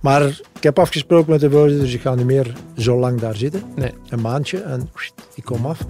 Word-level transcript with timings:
Maar 0.00 0.22
ik 0.54 0.62
heb 0.62 0.78
afgesproken 0.78 1.30
met 1.30 1.40
de 1.40 1.50
voorzitter, 1.50 1.84
dus 1.84 1.94
ik 1.94 2.00
ga 2.00 2.14
niet 2.14 2.26
meer 2.26 2.52
zo 2.76 2.98
lang 2.98 3.20
daar 3.20 3.36
zitten. 3.36 3.62
Nee. 3.76 3.92
Een 4.08 4.20
maandje 4.20 4.60
en 4.60 4.90
ik 5.34 5.44
kom 5.44 5.66
af. 5.66 5.80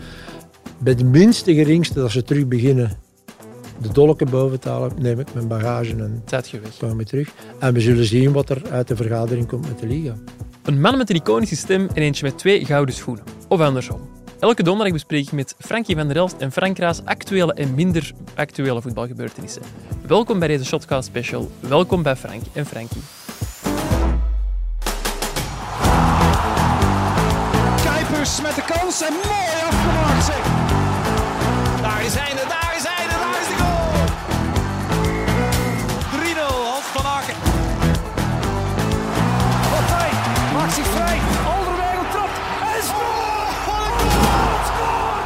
Bij 0.79 0.95
de 0.95 1.05
minste 1.05 1.55
geringste, 1.55 1.95
dat 1.95 2.11
ze 2.11 2.23
terug 2.23 2.47
beginnen 2.47 2.99
de 3.81 3.93
dolken 3.93 4.31
boven 4.31 4.61
te 4.61 4.69
halen, 4.69 4.93
neem 4.99 5.21
ik 5.21 5.35
mijn 5.35 5.49
bagage 5.49 5.91
en 5.91 6.23
kom 6.79 7.01
ik 7.01 7.07
terug. 7.07 7.33
En 7.59 7.75
we 7.75 7.81
zullen 7.81 8.05
zien 8.05 8.33
wat 8.33 8.51
er 8.51 8.63
uit 8.71 8.89
de 8.89 8.97
vergadering 8.97 9.47
komt 9.47 9.69
met 9.69 9.79
de 9.79 9.87
liga. 9.87 10.15
Een 10.65 10.81
man 10.81 10.97
met 10.97 11.11
een 11.11 11.17
iconische 11.17 11.57
stem 11.57 11.89
en 11.95 12.03
eentje 12.03 12.25
met 12.25 12.39
twee 12.39 12.65
gouden 12.65 12.95
schoenen. 12.95 13.25
Of 13.49 13.61
andersom. 13.61 14.01
Elke 14.39 14.63
donderdag 14.63 14.93
bespreek 14.93 15.27
ik 15.27 15.33
met 15.33 15.55
Frankie 15.59 15.97
van 15.97 16.09
der 16.09 16.17
Elst 16.17 16.37
en 16.39 16.53
Frank 16.53 16.79
Raas 16.79 17.05
actuele 17.05 17.55
en 17.55 17.75
minder 17.75 18.13
actuele 18.35 18.83
voetbalgebeurtenissen. 18.83 19.63
Welkom 20.07 20.39
bij 20.39 20.49
deze 20.49 20.65
Shotcast 20.65 21.09
Special. 21.09 21.51
Welkom 21.61 22.03
bij 22.03 22.17
Frank 22.17 22.43
en 22.53 22.67
Frankie. 22.67 23.03
Kuipers 28.89 29.01
met 29.01 29.09
de 29.09 29.09
kans 29.09 29.09
en 29.09 29.13
mooi 29.13 29.47
afgemaakt 29.69 30.25
zeg. 30.25 30.43
Daar 31.83 32.05
is 32.05 32.15
hij, 32.15 32.33
daar 32.55 32.73
is 32.77 32.85
hij, 32.89 33.07
daar 33.09 33.41
is 33.41 33.49
de 33.49 33.57
goal. 33.63 34.07
3-0, 36.13 36.53
Hans 36.71 36.85
van 36.95 37.05
Aken. 37.17 37.35
Partij 39.75 40.11
maakt 40.55 40.73
zich 40.73 40.87
vrij. 40.87 41.19
Alderweireld 41.55 42.11
trapt 42.11 42.39
en 42.75 42.83
scoort. 42.83 43.53
Wat 43.69 43.83
een 44.03 44.11
goal, 44.11 44.59
scoort. 44.71 45.25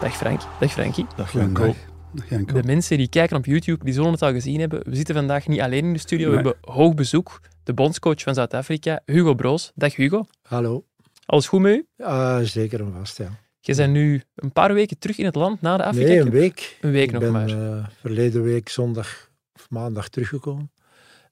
Dag 0.00 0.16
Frank. 0.16 0.40
Dag 0.60 0.72
Frankie. 0.72 1.06
Dag. 1.16 1.32
Janko. 1.32 1.74
Dag 2.12 2.28
Janko. 2.28 2.54
De 2.54 2.62
mensen 2.66 2.96
die 2.98 3.08
kijken 3.08 3.36
op 3.36 3.44
YouTube, 3.44 3.84
die 3.84 3.94
zullen 3.94 4.12
het 4.12 4.22
al 4.22 4.32
gezien 4.32 4.60
hebben. 4.60 4.80
We 4.84 4.96
zitten 4.96 5.14
vandaag 5.14 5.46
niet 5.46 5.60
alleen 5.60 5.84
in 5.84 5.92
de 5.92 5.98
studio. 5.98 6.30
We 6.30 6.34
Nee. 6.36 6.44
hebben 6.44 6.72
hoog 6.74 6.94
bezoek. 6.94 7.40
De 7.62 7.74
bondscoach 7.74 8.22
van 8.22 8.34
Zuid-Afrika, 8.34 9.00
Hugo 9.06 9.34
Broos. 9.34 9.72
Dag 9.74 9.94
Hugo. 9.96 10.26
Hallo. 10.42 10.84
Alles 11.26 11.46
goed 11.48 11.60
met 11.60 11.74
u? 11.74 11.86
Ja, 11.96 12.42
zeker 12.42 12.80
en 12.80 12.92
vast, 12.92 13.18
ja. 13.18 13.28
Je 13.60 13.74
bent 13.74 13.92
nu 13.92 14.22
een 14.34 14.52
paar 14.52 14.74
weken 14.74 14.98
terug 14.98 15.18
in 15.18 15.24
het 15.24 15.34
land 15.34 15.60
na 15.60 15.76
de 15.76 15.84
Afrika 15.84 16.08
Nee, 16.08 16.18
een 16.20 16.30
week. 16.30 16.78
Een 16.80 16.90
week 16.90 17.04
ik 17.06 17.12
nog 17.12 17.20
ben 17.22 17.32
maar. 17.32 17.48
eh, 17.48 17.86
verleden 18.00 18.42
week 18.42 18.68
zondag 18.68 19.30
of 19.54 19.66
maandag 19.70 20.08
teruggekomen. 20.08 20.70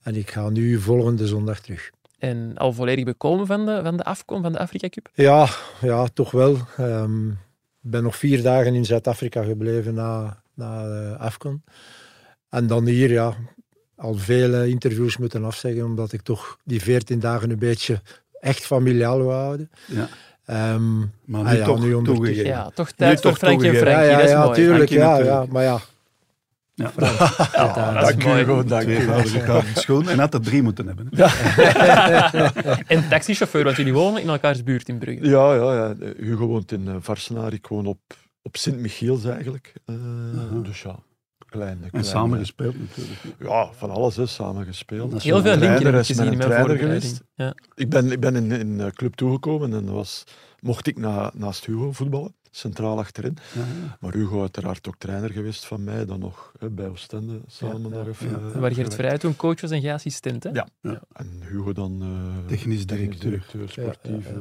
En 0.02 0.14
ik 0.16 0.30
ga 0.30 0.48
nu 0.48 0.78
volgende 0.78 1.26
zondag 1.26 1.60
terug. 1.60 1.90
En 2.18 2.52
al 2.56 2.72
volledig 2.72 3.04
bekomen 3.04 3.46
van 3.46 3.66
de, 3.66 3.80
van 3.82 3.96
de 3.96 4.02
AFCON, 4.04 4.42
van 4.42 4.52
de 4.52 4.58
Afrika 4.58 4.88
Cup. 4.88 5.08
Ja, 5.14 5.48
ja 5.80 6.06
toch 6.06 6.30
wel. 6.30 6.56
Ehm, 6.76 7.28
Ik 7.84 7.90
ben 7.90 8.02
nog 8.02 8.16
vier 8.16 8.42
dagen 8.42 8.74
in 8.74 8.84
Zuid-Afrika 8.84 9.42
gebleven 9.42 9.94
na, 9.94 10.42
na 10.54 10.82
de 10.82 11.18
AFCON. 11.18 11.62
En 12.48 12.66
dan 12.66 12.86
hier, 12.86 13.10
ja, 13.10 13.34
al 13.96 14.14
vele 14.14 14.68
interviews 14.68 15.16
moeten 15.16 15.44
afzeggen, 15.44 15.84
omdat 15.84 16.12
ik 16.12 16.22
toch 16.22 16.58
die 16.64 16.82
veertien 16.82 17.18
dagen 17.20 17.50
een 17.50 17.58
beetje 17.58 18.00
echt 18.42 18.66
familiaal 18.66 19.18
wil 19.18 19.32
houden. 19.32 19.70
Ja. 19.86 20.08
Ehm, 20.44 20.98
Maar 20.98 21.42
nu 21.42 21.46
Ah 21.48 21.56
ja, 21.56 21.64
toch 21.64 21.80
nu 21.80 21.94
ondertussen. 21.94 22.04
toegegeven. 22.14 22.44
Ja, 22.50 22.70
toch 22.74 22.90
tijd 22.90 23.20
voor 23.20 23.30
toch 23.30 23.38
Frankie 23.38 23.68
en. 23.70 23.76
Frankie. 23.76 24.04
ja, 24.04 24.10
ja, 24.10 24.16
dat 24.16 24.24
is 24.24 24.30
ja, 24.30 24.44
mooi. 24.44 24.54
tuurlijk. 24.54 24.90
Frankie 24.90 24.98
Ja, 24.98 25.16
ja, 25.16 25.24
natuurlijk. 25.24 25.52
maar 25.52 25.62
ja, 25.62 25.78
Ja. 26.74 26.92
Ja, 27.52 27.92
dat 28.00 28.08
is 28.18 28.24
mooi. 28.24 28.38
Hugo, 28.38 28.64
dank 28.64 28.88
gouden 28.90 29.64
schoen 29.74 30.08
en 30.08 30.18
had 30.18 30.34
er 30.34 30.40
drie 30.40 30.62
moeten 30.62 30.86
hebben. 30.86 31.08
En 32.86 33.08
taxichauffeur, 33.08 33.64
want 33.64 33.76
jullie 33.76 33.92
wonen 33.92 34.22
in 34.22 34.28
elkaars 34.28 34.62
buurt 34.62 34.88
in 34.88 34.98
Brugge. 34.98 35.28
Ja, 35.28 35.54
ja, 35.54 35.74
ja. 35.74 35.94
Hugo 36.16 36.46
woont 36.46 36.72
in 36.72 36.84
uh, 36.86 36.94
Varsenaar, 37.00 37.52
ik 37.52 37.66
woon 37.66 37.86
op, 37.86 37.98
op 38.42 38.56
Sint-Michiels 38.56 39.24
eigenlijk. 39.24 39.72
Eh, 39.86 39.94
Aha. 40.38 40.60
Dus 40.62 40.82
ja, 40.82 40.98
klein. 41.52 41.78
En 41.92 42.04
samen 42.04 42.32
eh, 42.38 42.40
gespeeld 42.44 42.74
natuurlijk. 42.78 43.20
Ja, 43.38 43.68
van 43.72 43.90
alles 43.90 44.18
is 44.18 44.34
samen 44.34 44.64
gespeeld. 44.66 45.22
Heel 45.22 45.42
veel 45.42 45.62
ik 45.62 46.08
is 46.08 46.16
mijn 46.16 46.38
trainer 46.38 46.76
geweest. 46.78 47.22
Ja. 47.34 47.54
Ik 47.74 47.88
ben, 47.88 48.12
ik 48.12 48.20
ben 48.20 48.36
in, 48.36 48.52
in 48.52 48.78
de 48.78 48.92
club 48.92 49.14
toegekomen 49.14 49.74
en 49.74 49.92
was, 49.92 50.24
mocht 50.60 50.86
ik 50.86 50.98
na, 50.98 51.30
naast 51.34 51.66
Hugo 51.66 51.92
voetballen, 51.92 52.34
centraal 52.50 52.98
achterin. 52.98 53.36
Ja, 53.54 53.60
ja. 53.60 53.96
Maar 54.00 54.12
Hugo 54.12 54.40
uiteraard 54.40 54.88
ook 54.88 54.96
trainer 54.98 55.30
geweest 55.30 55.64
van 55.66 55.84
mij, 55.84 56.04
dan 56.04 56.20
nog 56.20 56.52
hè, 56.58 56.70
bij 56.70 56.88
Oostende 56.88 57.40
samen 57.46 57.82
Ja, 57.82 57.88
daar 57.88 58.04
ja, 58.04 58.10
even, 58.10 58.30
ja. 58.30 58.36
eh, 58.54 58.60
Waar 58.60 58.72
Gert. 58.72 58.94
Vrij 58.94 59.18
toen 59.18 59.36
coach 59.36 59.60
was 59.60 59.70
en 59.70 59.80
jij 59.80 59.94
assistent. 59.94 60.42
Hè? 60.42 60.50
Ja. 60.50 60.68
Ja. 60.80 61.00
En 61.12 61.42
Hugo 61.50 61.72
dan 61.72 62.02
eh, 62.02 62.48
Technisch 62.48 62.86
directeur. 62.86 63.30
directeur, 63.30 63.68
sportief 63.68 64.26
Ja, 64.26 64.32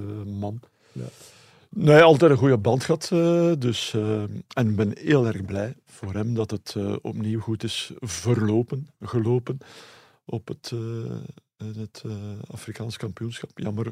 ja, 0.91 1.05
Ja. 1.73 1.83
Nee, 1.83 2.01
altijd 2.01 2.31
een 2.31 2.37
goede 2.37 2.57
band 2.57 2.83
gehad. 2.83 3.09
eh, 3.13 3.51
dus, 3.59 3.93
eh, 3.93 4.21
en 4.53 4.69
ik 4.69 4.75
ben 4.75 4.91
heel 4.99 5.27
erg 5.27 5.45
blij 5.45 5.75
voor 5.85 6.13
hem 6.13 6.33
dat 6.33 6.51
het 6.51 6.73
eh, 6.77 6.95
opnieuw 7.01 7.39
goed 7.39 7.63
is 7.63 7.91
verlopen, 7.99 8.87
gelopen 9.01 9.57
op 10.25 10.47
het, 10.47 10.71
eh, 10.73 11.67
het 11.75 12.01
eh, 12.05 12.11
Afrikaans 12.51 12.97
kampioenschap. 12.97 13.49
Jammer, 13.55 13.87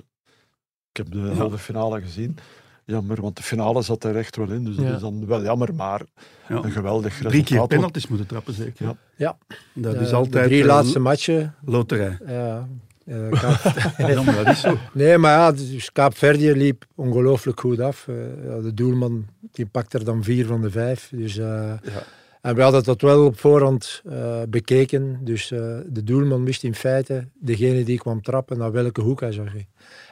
ik 0.92 0.98
heb 0.98 1.12
de 1.12 1.18
Ja. 1.20 1.32
halve 1.34 1.58
finale 1.58 2.02
gezien. 2.02 2.38
Jammer, 2.86 3.22
want 3.22 3.36
de 3.38 3.44
finale 3.44 3.82
zat 3.82 4.04
er 4.04 4.16
echt 4.18 4.36
wel 4.36 4.50
in. 4.52 4.64
Dus 4.66 4.76
Ja. 4.76 4.84
dat 4.84 4.94
is 4.96 5.02
dan 5.02 5.26
wel 5.26 5.42
jammer, 5.44 5.76
maar 5.76 6.02
Ja. 6.50 6.56
een 6.56 6.72
geweldig 6.72 7.08
resultaat. 7.10 7.32
Drie 7.32 7.44
keer 7.44 7.68
penalties 7.68 8.08
moeten 8.08 8.28
trappen, 8.28 8.54
zeker. 8.54 8.86
Ja. 8.86 8.96
Ja. 9.18 9.38
Dat 9.74 9.94
de- 9.94 10.00
is 10.00 10.10
de 10.10 10.16
altijd 10.16 10.46
drie 10.46 10.62
eh, 10.62 10.68
laatste 10.68 11.00
matchen. 11.00 11.56
loterij. 11.66 12.18
Ja, 12.28 12.68
maar 13.10 14.36
dat 14.44 14.48
is 14.48 14.62
zo. 14.62 14.78
nee, 14.94 15.18
maar 15.18 15.32
ja, 15.32 15.52
dus 15.52 15.92
Kaapverdië 15.92 16.52
liep 16.54 16.86
ongelooflijk 16.96 17.60
goed 17.60 17.80
af. 17.80 18.08
Eh, 18.08 18.16
de 18.64 18.74
doelman 18.74 19.26
die 19.52 19.66
pakt 19.66 19.94
er 19.94 20.04
dan 20.04 20.24
vier 20.24 20.46
van 20.46 20.62
de 20.62 20.72
vijf. 20.72 21.10
Dus, 21.16 21.38
eh, 21.38 21.46
Ja. 21.84 22.04
En 22.42 22.56
we 22.56 22.62
hadden 22.62 22.84
dat 22.84 23.02
wel 23.02 23.26
op 23.26 23.40
voorhand 23.40 24.02
bekeken. 24.50 25.18
Dus 25.24 25.48
de 25.88 26.04
doelman 26.04 26.46
wist 26.46 26.64
in 26.64 26.76
feite, 26.76 27.28
degene 27.40 27.84
die 27.84 27.98
kwam 27.98 28.22
trappen, 28.22 28.58
naar 28.58 28.72
welke 28.72 29.02
hoek 29.02 29.20
hij 29.20 29.32
zou 29.32 29.48
gaan. 29.48 29.66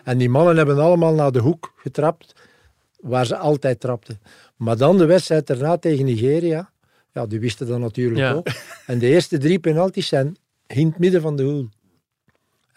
En 0.04 0.18
die 0.18 0.30
mannen 0.30 0.58
hebben 0.58 0.78
allemaal 0.80 1.14
naar 1.14 1.32
de 1.32 1.40
hoek 1.40 1.74
getrapt, 1.76 2.34
waar 3.00 3.26
ze 3.26 3.38
altijd 3.38 3.80
trapten. 3.80 4.20
Maar 4.56 4.78
dan 4.78 4.98
de 4.98 5.06
wedstrijd 5.06 5.48
daarna 5.48 5.78
tegen 5.78 6.06
Nigeria, 6.06 6.72
ja, 7.14 7.26
die 7.26 7.40
wisten 7.40 7.68
dat 7.68 7.80
natuurlijk 7.80 8.18
Ja. 8.20 8.32
ook. 8.34 8.48
En 8.86 9.00
de 9.00 9.08
eerste 9.08 9.38
drie 9.38 9.60
penalties 9.60 10.08
zijn 10.08 10.36
in 10.68 10.88
het 10.88 11.00
midden 11.00 11.22
van 11.22 11.36
de 11.36 11.44
hoel. 11.44 11.70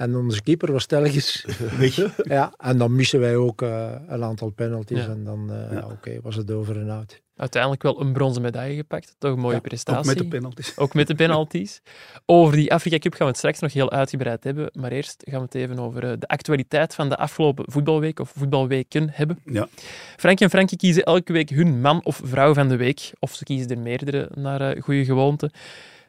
En 0.00 0.16
onze 0.16 0.42
keeper 0.42 0.72
was 0.72 0.86
telkens 0.86 1.44
Weg. 1.78 2.24
ja, 2.24 2.52
en 2.56 2.78
dan 2.78 2.94
missen 2.96 3.20
wij 3.20 3.36
ook 3.36 3.62
eh, 3.62 3.92
een 4.08 4.24
aantal 4.24 4.50
penalties. 4.50 4.98
Ja. 4.98 5.08
En 5.08 5.24
dan 5.24 5.50
eh, 5.52 5.72
Ja. 5.72 5.86
oké, 5.92 6.20
was 6.22 6.36
het 6.36 6.50
over 6.50 6.80
en 6.80 6.90
out. 6.90 7.20
Uiteindelijk 7.36 7.82
wel 7.82 8.00
een 8.00 8.12
bronzen 8.12 8.42
medaille 8.42 8.76
gepakt. 8.76 9.14
Toch 9.18 9.32
een 9.32 9.38
mooie 9.38 9.54
Ja, 9.54 9.60
prestatie. 9.60 10.00
Ook 10.00 10.06
met 10.06 10.18
de 10.18 10.28
penalties. 10.28 10.76
Ook 10.76 10.94
met 10.94 11.06
de 11.06 11.14
penalties. 11.14 11.80
Over 12.26 12.56
die 12.56 12.72
Afrika 12.72 12.98
Cup 12.98 13.12
gaan 13.12 13.20
we 13.20 13.26
het 13.26 13.36
straks 13.36 13.58
nog 13.60 13.72
heel 13.72 13.90
uitgebreid 13.90 14.44
hebben. 14.44 14.70
Maar 14.72 14.90
eerst 14.92 15.22
gaan 15.26 15.38
we 15.38 15.44
het 15.44 15.54
even 15.54 15.78
over 15.78 16.04
eh, 16.04 16.12
de 16.18 16.26
actualiteit 16.28 16.94
van 16.94 17.08
de 17.08 17.16
afgelopen 17.16 17.64
voetbalweek 17.72 18.20
of 18.20 18.32
voetbalweken 18.36 19.08
hebben. 19.12 19.38
Ja. 19.44 19.68
Frank 20.16 20.40
en 20.40 20.50
Frankie 20.50 20.76
kiezen 20.78 21.02
elke 21.02 21.32
week 21.32 21.50
hun 21.50 21.80
man 21.80 22.04
of 22.04 22.20
vrouw 22.24 22.54
van 22.54 22.68
de 22.68 22.76
week. 22.76 23.12
Of 23.18 23.34
ze 23.34 23.44
kiezen 23.44 23.68
er 23.70 23.78
meerdere 23.78 24.30
naar 24.34 24.76
goede 24.82 25.04
gewoonte. 25.04 25.50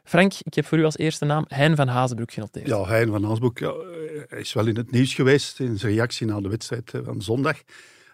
Frank, 0.04 0.32
ik 0.42 0.54
heb 0.54 0.66
voor 0.66 0.78
u 0.78 0.84
als 0.84 0.96
eerste 0.96 1.24
naam 1.24 1.44
Hein 1.48 1.76
van 1.76 1.88
Hazenbroek 1.88 2.32
genoteerd. 2.32 2.66
Ja, 2.66 2.84
Hein 2.84 3.08
van 3.10 3.24
Haasbroek 3.24 3.58
ja, 3.58 3.72
hij 4.28 4.40
is 4.40 4.52
wel 4.52 4.66
in 4.66 4.76
het 4.76 4.90
nieuws 4.90 5.14
geweest 5.14 5.60
in 5.60 5.78
zijn 5.78 5.92
reactie 5.92 6.26
na 6.26 6.40
de 6.40 6.48
wedstrijd 6.48 6.94
eh, 6.94 7.00
van 7.04 7.22
zondag. 7.22 7.56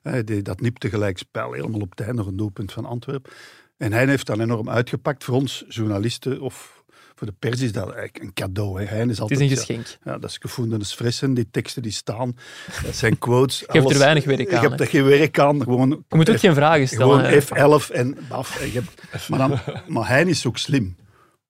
Hij 0.02 0.24
deed 0.24 0.44
dat 0.44 0.60
nipte 0.60 0.88
gelijk 0.88 1.18
spel, 1.18 1.52
helemaal 1.52 1.80
op 1.80 1.90
het 1.90 2.00
einde, 2.00 2.14
nog 2.16 2.26
een 2.26 2.36
doelpunt 2.36 2.72
van 2.72 2.84
Antwerpen. 2.84 3.32
En 3.76 3.92
hij 3.92 4.06
heeft 4.06 4.26
dat 4.26 4.38
enorm 4.38 4.70
uitgepakt 4.70 5.24
voor 5.24 5.34
ons 5.34 5.64
journalisten 5.68 6.40
of 6.40 6.82
voor 7.14 7.26
de 7.26 7.32
pers 7.38 7.60
is 7.60 7.72
dat 7.72 7.84
eigenlijk 7.84 8.24
een 8.24 8.32
cadeau. 8.32 8.80
Hè. 8.80 8.86
Hein 8.86 9.04
is 9.04 9.10
het 9.10 9.20
altijd, 9.20 9.40
is 9.40 9.46
een 9.50 9.52
ja, 9.52 9.60
geschenk. 9.60 9.98
Ja, 10.04 10.18
dat 10.18 10.30
is 10.30 10.36
gevoelens 10.38 10.94
fressen, 10.94 11.34
die 11.34 11.48
teksten 11.50 11.82
die 11.82 11.92
staan. 11.92 12.36
Dat 12.84 12.94
zijn 12.94 13.18
quotes. 13.18 13.58
Je 13.72 13.78
hebt 13.78 13.90
er 13.90 13.98
weinig 13.98 14.24
werk 14.24 14.52
aan, 14.52 14.62
Je 14.62 14.68
hebt 14.68 14.78
hè? 14.78 14.84
er 14.84 14.90
geen 14.90 15.04
werk 15.04 15.38
aan. 15.38 15.62
Gewoon, 15.62 16.04
Je 16.08 16.16
moet 16.16 16.30
ook 16.30 16.38
geen 16.38 16.54
vragen 16.54 16.88
stellen. 16.88 17.24
hè. 17.24 17.40
Gewoon 17.42 17.82
F11 17.82 17.90
en 17.92 18.18
hebt- 18.28 19.28
maar, 19.28 19.38
dan, 19.38 19.58
maar 19.94 20.08
hij 20.08 20.24
is 20.24 20.46
ook 20.46 20.58
slim. 20.58 20.96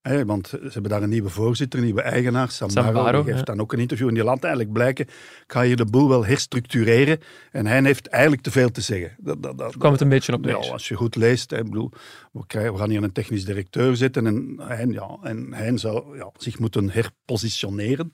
Want 0.02 0.48
ze 0.48 0.68
hebben 0.72 0.90
daar 0.90 1.02
een 1.02 1.08
nieuwe 1.08 1.28
voorzitter, 1.28 1.78
een 1.78 1.84
nieuwe 1.84 2.02
eigenaar, 2.02 2.50
Sambaro. 2.50 3.22
Die 3.22 3.32
geeft 3.32 3.38
ja. 3.38 3.44
dan 3.44 3.60
ook 3.60 3.72
een 3.72 3.78
interview 3.78 4.08
en 4.08 4.14
die 4.14 4.24
laat 4.24 4.42
eigenlijk 4.42 4.72
blijken, 4.72 5.04
ik 5.06 5.44
ga 5.46 5.62
hier 5.62 5.76
de 5.76 5.84
boel 5.84 6.08
wel 6.08 6.26
herstructureren. 6.26 7.20
En 7.52 7.66
hij 7.66 7.82
heeft 7.82 8.06
eigenlijk 8.06 8.42
te 8.42 8.50
veel 8.50 8.70
te 8.70 8.80
zeggen. 8.80 9.16
Dat, 9.18 9.42
dat, 9.42 9.58
dat, 9.58 9.76
kwam 9.76 9.92
het 9.92 10.00
een 10.00 10.08
beetje 10.08 10.32
op 10.32 10.44
ja, 10.44 10.58
neer. 10.58 10.72
als 10.72 10.88
je 10.88 10.94
goed 10.94 11.16
leest, 11.16 11.52
ik 11.52 11.64
bedoel, 11.64 11.90
we, 12.32 12.46
krijgen, 12.46 12.72
we 12.72 12.78
gaan 12.78 12.90
hier 12.90 13.02
een 13.02 13.12
technisch 13.12 13.44
directeur 13.44 13.96
zetten 13.96 14.26
en 14.26 14.54
hij, 14.58 14.86
ja, 14.86 15.18
en 15.22 15.52
hij 15.52 15.78
zou 15.78 16.16
ja, 16.16 16.30
zich 16.36 16.58
moeten 16.58 16.90
herpositioneren. 16.90 18.10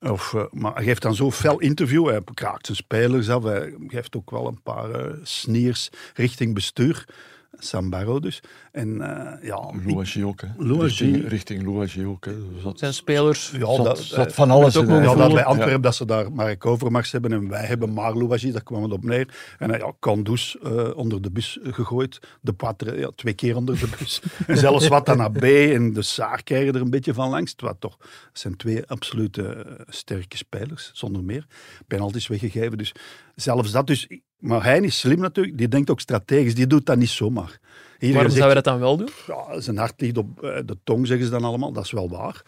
Of, 0.00 0.34
eh, 0.34 0.44
maar 0.50 0.74
hij 0.74 0.84
geeft 0.84 1.02
dan 1.02 1.14
zo 1.14 1.30
fel 1.30 1.58
interview, 1.58 2.08
hij 2.08 2.20
kraakt 2.34 2.66
zijn 2.66 2.78
spelers 2.78 3.28
af, 3.30 3.42
hij 3.42 3.74
geeft 3.86 4.16
ook 4.16 4.30
wel 4.30 4.46
een 4.46 4.62
paar 4.62 4.90
eh, 4.90 5.14
sneers 5.22 5.90
richting 6.14 6.54
bestuur. 6.54 7.04
Sambaro 7.58 8.20
dus. 8.20 8.42
En 8.72 9.00
eh, 9.00 9.48
ja, 9.48 9.72
Louagie 9.86 10.26
ook, 10.26 10.40
hè. 10.40 10.48
Richting, 10.58 11.28
richting 11.28 11.62
Louwagie 11.62 12.06
ook, 12.06 12.24
hè. 12.24 12.32
Zijn 12.74 12.94
spelers. 12.94 13.50
ja, 13.50 13.74
zat, 13.74 13.84
dat, 13.84 13.98
zat 13.98 14.26
eh, 14.26 14.32
van 14.32 14.50
alles 14.50 14.76
ook 14.76 14.82
in. 14.82 14.88
mogen 14.88 15.08
Ja, 15.08 15.14
dat 15.14 15.32
bij. 15.32 15.44
Antwerpen 15.44 15.80
dat 15.80 15.94
ze 15.94 16.04
daar 16.04 16.32
Mark 16.32 16.66
Overmars 16.66 17.12
hebben 17.12 17.32
en 17.32 17.48
wij 17.48 17.64
hebben 17.64 17.92
maar 17.92 18.14
Louwagie, 18.14 18.52
daar 18.52 18.62
kwam 18.62 18.82
het 18.82 18.92
op 18.92 19.04
neer. 19.04 19.34
En 19.58 19.70
uh, 19.70 19.78
ja, 19.78 19.92
Kandous 19.98 20.58
eh, 20.62 20.96
onder 20.96 21.22
de 21.22 21.30
bus 21.30 21.58
gegooid, 21.62 22.18
de 22.40 22.52
Patre 22.52 22.98
ja, 22.98 23.10
twee 23.14 23.34
keer 23.34 23.56
onder 23.56 23.78
de 23.78 23.88
bus. 23.98 24.22
en 24.46 24.58
zelfs 24.58 24.88
Watana 24.88 25.28
B 25.28 25.42
en 25.42 25.92
de 25.92 26.02
Saar 26.02 26.42
krijgen 26.42 26.74
er 26.74 26.80
een 26.80 26.90
beetje 26.90 27.14
van 27.14 27.30
langs. 27.30 27.54
Wat 27.56 27.76
toch, 27.78 27.96
dat 27.98 28.08
zijn 28.32 28.56
twee 28.56 28.86
absolute 28.86 29.42
eh, 29.42 29.72
sterke 29.88 30.36
spelers, 30.36 30.90
zonder 30.94 31.24
meer. 31.24 31.46
Penalties 31.86 32.26
weggegeven, 32.26 32.78
dus 32.78 32.94
zelfs 33.34 33.72
dat. 33.72 33.86
Dus, 33.86 34.08
maar 34.38 34.64
hij 34.64 34.80
is 34.80 34.98
slim 34.98 35.18
natuurlijk, 35.18 35.58
die 35.58 35.68
denkt 35.68 35.90
ook 35.90 36.00
strategisch, 36.00 36.54
die 36.54 36.66
doet 36.66 36.86
dat 36.86 36.96
niet 36.96 37.08
zomaar. 37.08 37.58
Waarom 38.00 38.30
zouden 38.30 38.48
we 38.48 38.54
dat 38.54 38.64
dan 38.64 38.78
wel 38.78 38.96
doen? 38.96 39.08
ja, 39.26 39.60
zijn 39.60 39.76
hart 39.76 40.00
ligt 40.00 40.18
op 40.18 40.42
eh, 40.42 40.58
de 40.64 40.76
tong, 40.84 41.06
zeggen 41.06 41.26
ze 41.26 41.32
dan 41.32 41.44
allemaal. 41.44 41.72
Dat 41.72 41.84
is 41.84 41.90
wel 41.90 42.08
waar. 42.08 42.42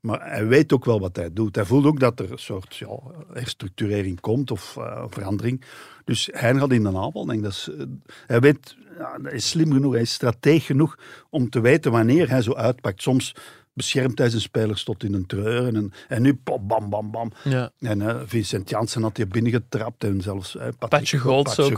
Maar 0.00 0.30
hij 0.30 0.46
weet 0.46 0.72
ook 0.72 0.84
wel 0.84 1.00
wat 1.00 1.16
hij 1.16 1.32
doet. 1.32 1.56
Hij 1.56 1.64
voelt 1.64 1.84
ook 1.84 2.00
dat 2.00 2.20
er 2.20 2.32
een 2.32 2.38
soort 2.38 2.76
ja, 2.76 2.98
herstructurering 3.32 4.20
komt 4.20 4.50
of 4.50 4.76
eh, 4.76 5.04
verandering. 5.08 5.64
Dus 6.04 6.28
hij 6.32 6.54
gaat 6.54 6.72
in 6.72 6.82
de 6.82 6.96
aanval. 6.96 7.26
Denk, 7.26 7.42
dat 7.42 7.52
is, 7.52 7.68
eh, 7.78 7.84
hij 8.26 8.40
weet, 8.40 8.76
ja, 8.98 9.18
hij 9.22 9.32
is 9.32 9.48
slim 9.48 9.72
genoeg, 9.72 9.92
hij 9.92 10.02
is 10.02 10.12
strateeg 10.12 10.66
genoeg 10.66 10.98
om 11.30 11.50
te 11.50 11.60
weten 11.60 11.92
wanneer 11.92 12.28
hij 12.28 12.42
zo 12.42 12.54
uitpakt. 12.54 13.02
Soms 13.02 13.34
beschermt 13.80 14.18
hij 14.18 14.28
zijn 14.28 14.42
spelers 14.42 14.84
tot 14.84 15.04
in 15.04 15.14
een 15.14 15.26
treur. 15.26 15.66
En, 15.74 15.92
en 16.08 16.22
nu 16.22 16.34
pop, 16.34 16.68
bam, 16.68 16.90
bam, 16.90 17.10
bam. 17.10 17.32
Ja. 17.44 17.70
En 17.80 18.02
eh, 18.08 18.16
Vincent 18.26 18.70
Janssen 18.70 19.02
had 19.02 19.16
hij 19.16 19.26
binnengetrapt. 19.28 20.04
En 20.04 20.20
zelfs 20.20 20.52
Patrick- 20.52 20.88
Patje 20.88 21.18
Golds 21.18 21.54
Patje 21.54 21.76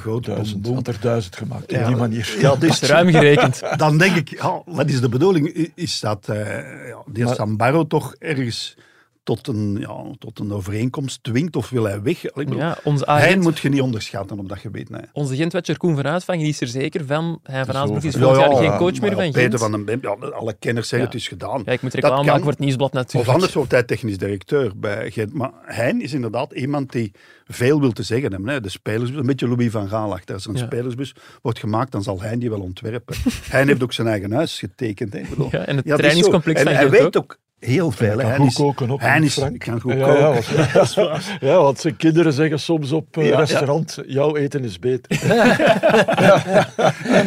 had 0.74 0.86
er 0.88 0.96
duizend 1.00 1.36
gemaakt, 1.36 1.70
Ja. 1.70 1.80
op 1.80 1.86
die 1.86 1.96
manier. 1.96 2.36
Ja, 2.40 2.56
dus, 2.56 2.80
Ruim 2.82 3.08
gerekend. 3.10 3.60
dan 3.76 3.98
denk 3.98 4.16
ik, 4.16 4.28
ja, 4.28 4.62
wat 4.66 4.88
is 4.88 5.00
de 5.00 5.08
bedoeling? 5.08 5.70
Is 5.74 6.00
dat 6.00 6.28
eh, 6.28 6.88
ja, 6.88 7.02
die 7.06 7.24
Maar- 7.24 7.34
Sambaro 7.34 7.86
toch 7.86 8.14
ergens 8.18 8.76
tot 9.22 9.46
een, 9.48 9.76
ja, 9.80 10.04
tot 10.18 10.38
een 10.38 10.52
overeenkomst 10.52 11.22
dwingt 11.24 11.56
of 11.56 11.70
wil 11.70 11.84
hij 11.84 12.02
weg? 12.02 12.24
Ik 12.24 12.34
bedoel, 12.34 12.58
Ja, 12.58 12.78
onze 12.84 13.04
hij 13.04 13.36
moet 13.36 13.58
je 13.58 13.68
niet 13.68 13.80
onderschatten 13.80 14.38
op 14.38 14.48
dat 14.48 14.58
gebied. 14.58 14.90
Nee. 14.90 15.00
onze 15.12 15.36
Gentwatcher 15.36 15.76
Koen 15.76 15.94
van 15.94 16.06
Uitvangen, 16.06 16.40
die 16.42 16.50
is 16.52 16.60
er 16.60 16.66
zeker 16.66 17.06
van. 17.06 17.40
Hij 17.42 17.64
van 17.64 17.74
Zo 17.74 17.80
Aasbroek 17.80 18.02
is 18.02 18.16
volgend 18.16 18.40
Ja, 18.40 18.50
jaar 18.52 18.62
ja, 18.62 18.68
geen 18.68 18.78
coach 18.78 19.00
meer 19.00 19.12
van 19.12 19.30
Peter 19.30 19.40
Gent. 19.42 19.58
van 19.60 19.70
den 19.70 19.84
Bem, 19.84 19.98
ja, 20.02 20.10
alle 20.26 20.54
kenners 20.58 20.88
zeggen 20.88 21.08
Ja. 21.08 21.14
het 21.14 21.22
is 21.22 21.28
gedaan. 21.28 21.62
Ja, 21.64 21.72
ik 21.72 21.82
moet 21.82 21.92
Dat 21.92 22.00
reclame 22.00 22.16
kan. 22.16 22.26
maken 22.26 22.42
voor 22.42 22.50
het 22.50 22.60
nieuwsblad 22.60 22.92
natuurlijk. 22.92 23.28
Of 23.28 23.34
anders 23.34 23.54
wordt 23.54 23.70
hij 23.70 23.82
technisch 23.82 24.18
directeur 24.18 24.72
bij 24.76 25.10
Gent. 25.10 25.32
Maar 25.34 25.50
Hein 25.64 26.00
is 26.02 26.12
inderdaad 26.12 26.52
iemand 26.52 26.92
die 26.92 27.12
veel 27.46 27.80
wil 27.80 27.92
te 27.92 28.02
zeggen 28.02 28.32
hebben. 28.32 28.48
Hè. 28.52 28.60
De 28.60 28.68
spelersbus, 28.68 29.20
een 29.20 29.26
beetje 29.26 29.48
Louis 29.48 29.70
van 29.70 29.88
Gaal 29.88 30.12
achter. 30.12 30.34
Als 30.34 30.46
een 30.46 30.54
Ja. 30.56 30.64
spelersbus 30.64 31.14
wordt 31.42 31.58
gemaakt, 31.58 31.92
dan 31.92 32.02
zal 32.02 32.20
Hein 32.22 32.38
die 32.38 32.50
wel 32.50 32.60
ontwerpen. 32.60 33.16
Hein 33.50 33.68
heeft 33.68 33.82
ook 33.82 33.92
zijn 33.92 34.06
eigen 34.08 34.32
huis 34.32 34.58
getekend. 34.58 35.12
Hè. 35.12 35.18
Ik 35.18 35.28
bedoel, 35.28 35.48
Ja, 35.50 35.58
en 35.66 35.76
het 35.76 35.84
trainingscomplex. 35.86 36.60
En 36.60 36.66
van 36.66 36.74
hij 36.74 36.90
weet 36.90 37.16
ook 37.16 37.38
heel 37.64 37.90
veel. 37.90 38.18
hè. 38.18 38.24
Kan 38.28 38.36
goed 38.36 38.46
is- 38.46 38.54
koken 38.54 38.90
ook, 38.90 39.00
Hein 39.00 39.12
hè, 39.20 39.22
is, 39.24 39.32
Frank? 39.32 39.58
kan 39.58 39.80
goed 39.80 39.92
Ja, 39.92 40.14
koken. 40.14 40.42
ja, 40.56 41.18
ja, 41.52 41.56
want 41.62 41.78
zijn 41.80 41.96
kinderen 41.96 42.32
zeggen 42.32 42.60
soms 42.60 42.92
op 42.92 43.16
eh, 43.16 43.24
Ja, 43.24 43.30
ja. 43.30 43.38
restaurant, 43.38 43.98
jouw 44.06 44.36
eten 44.36 44.64
is 44.64 44.78
beter. 44.78 45.20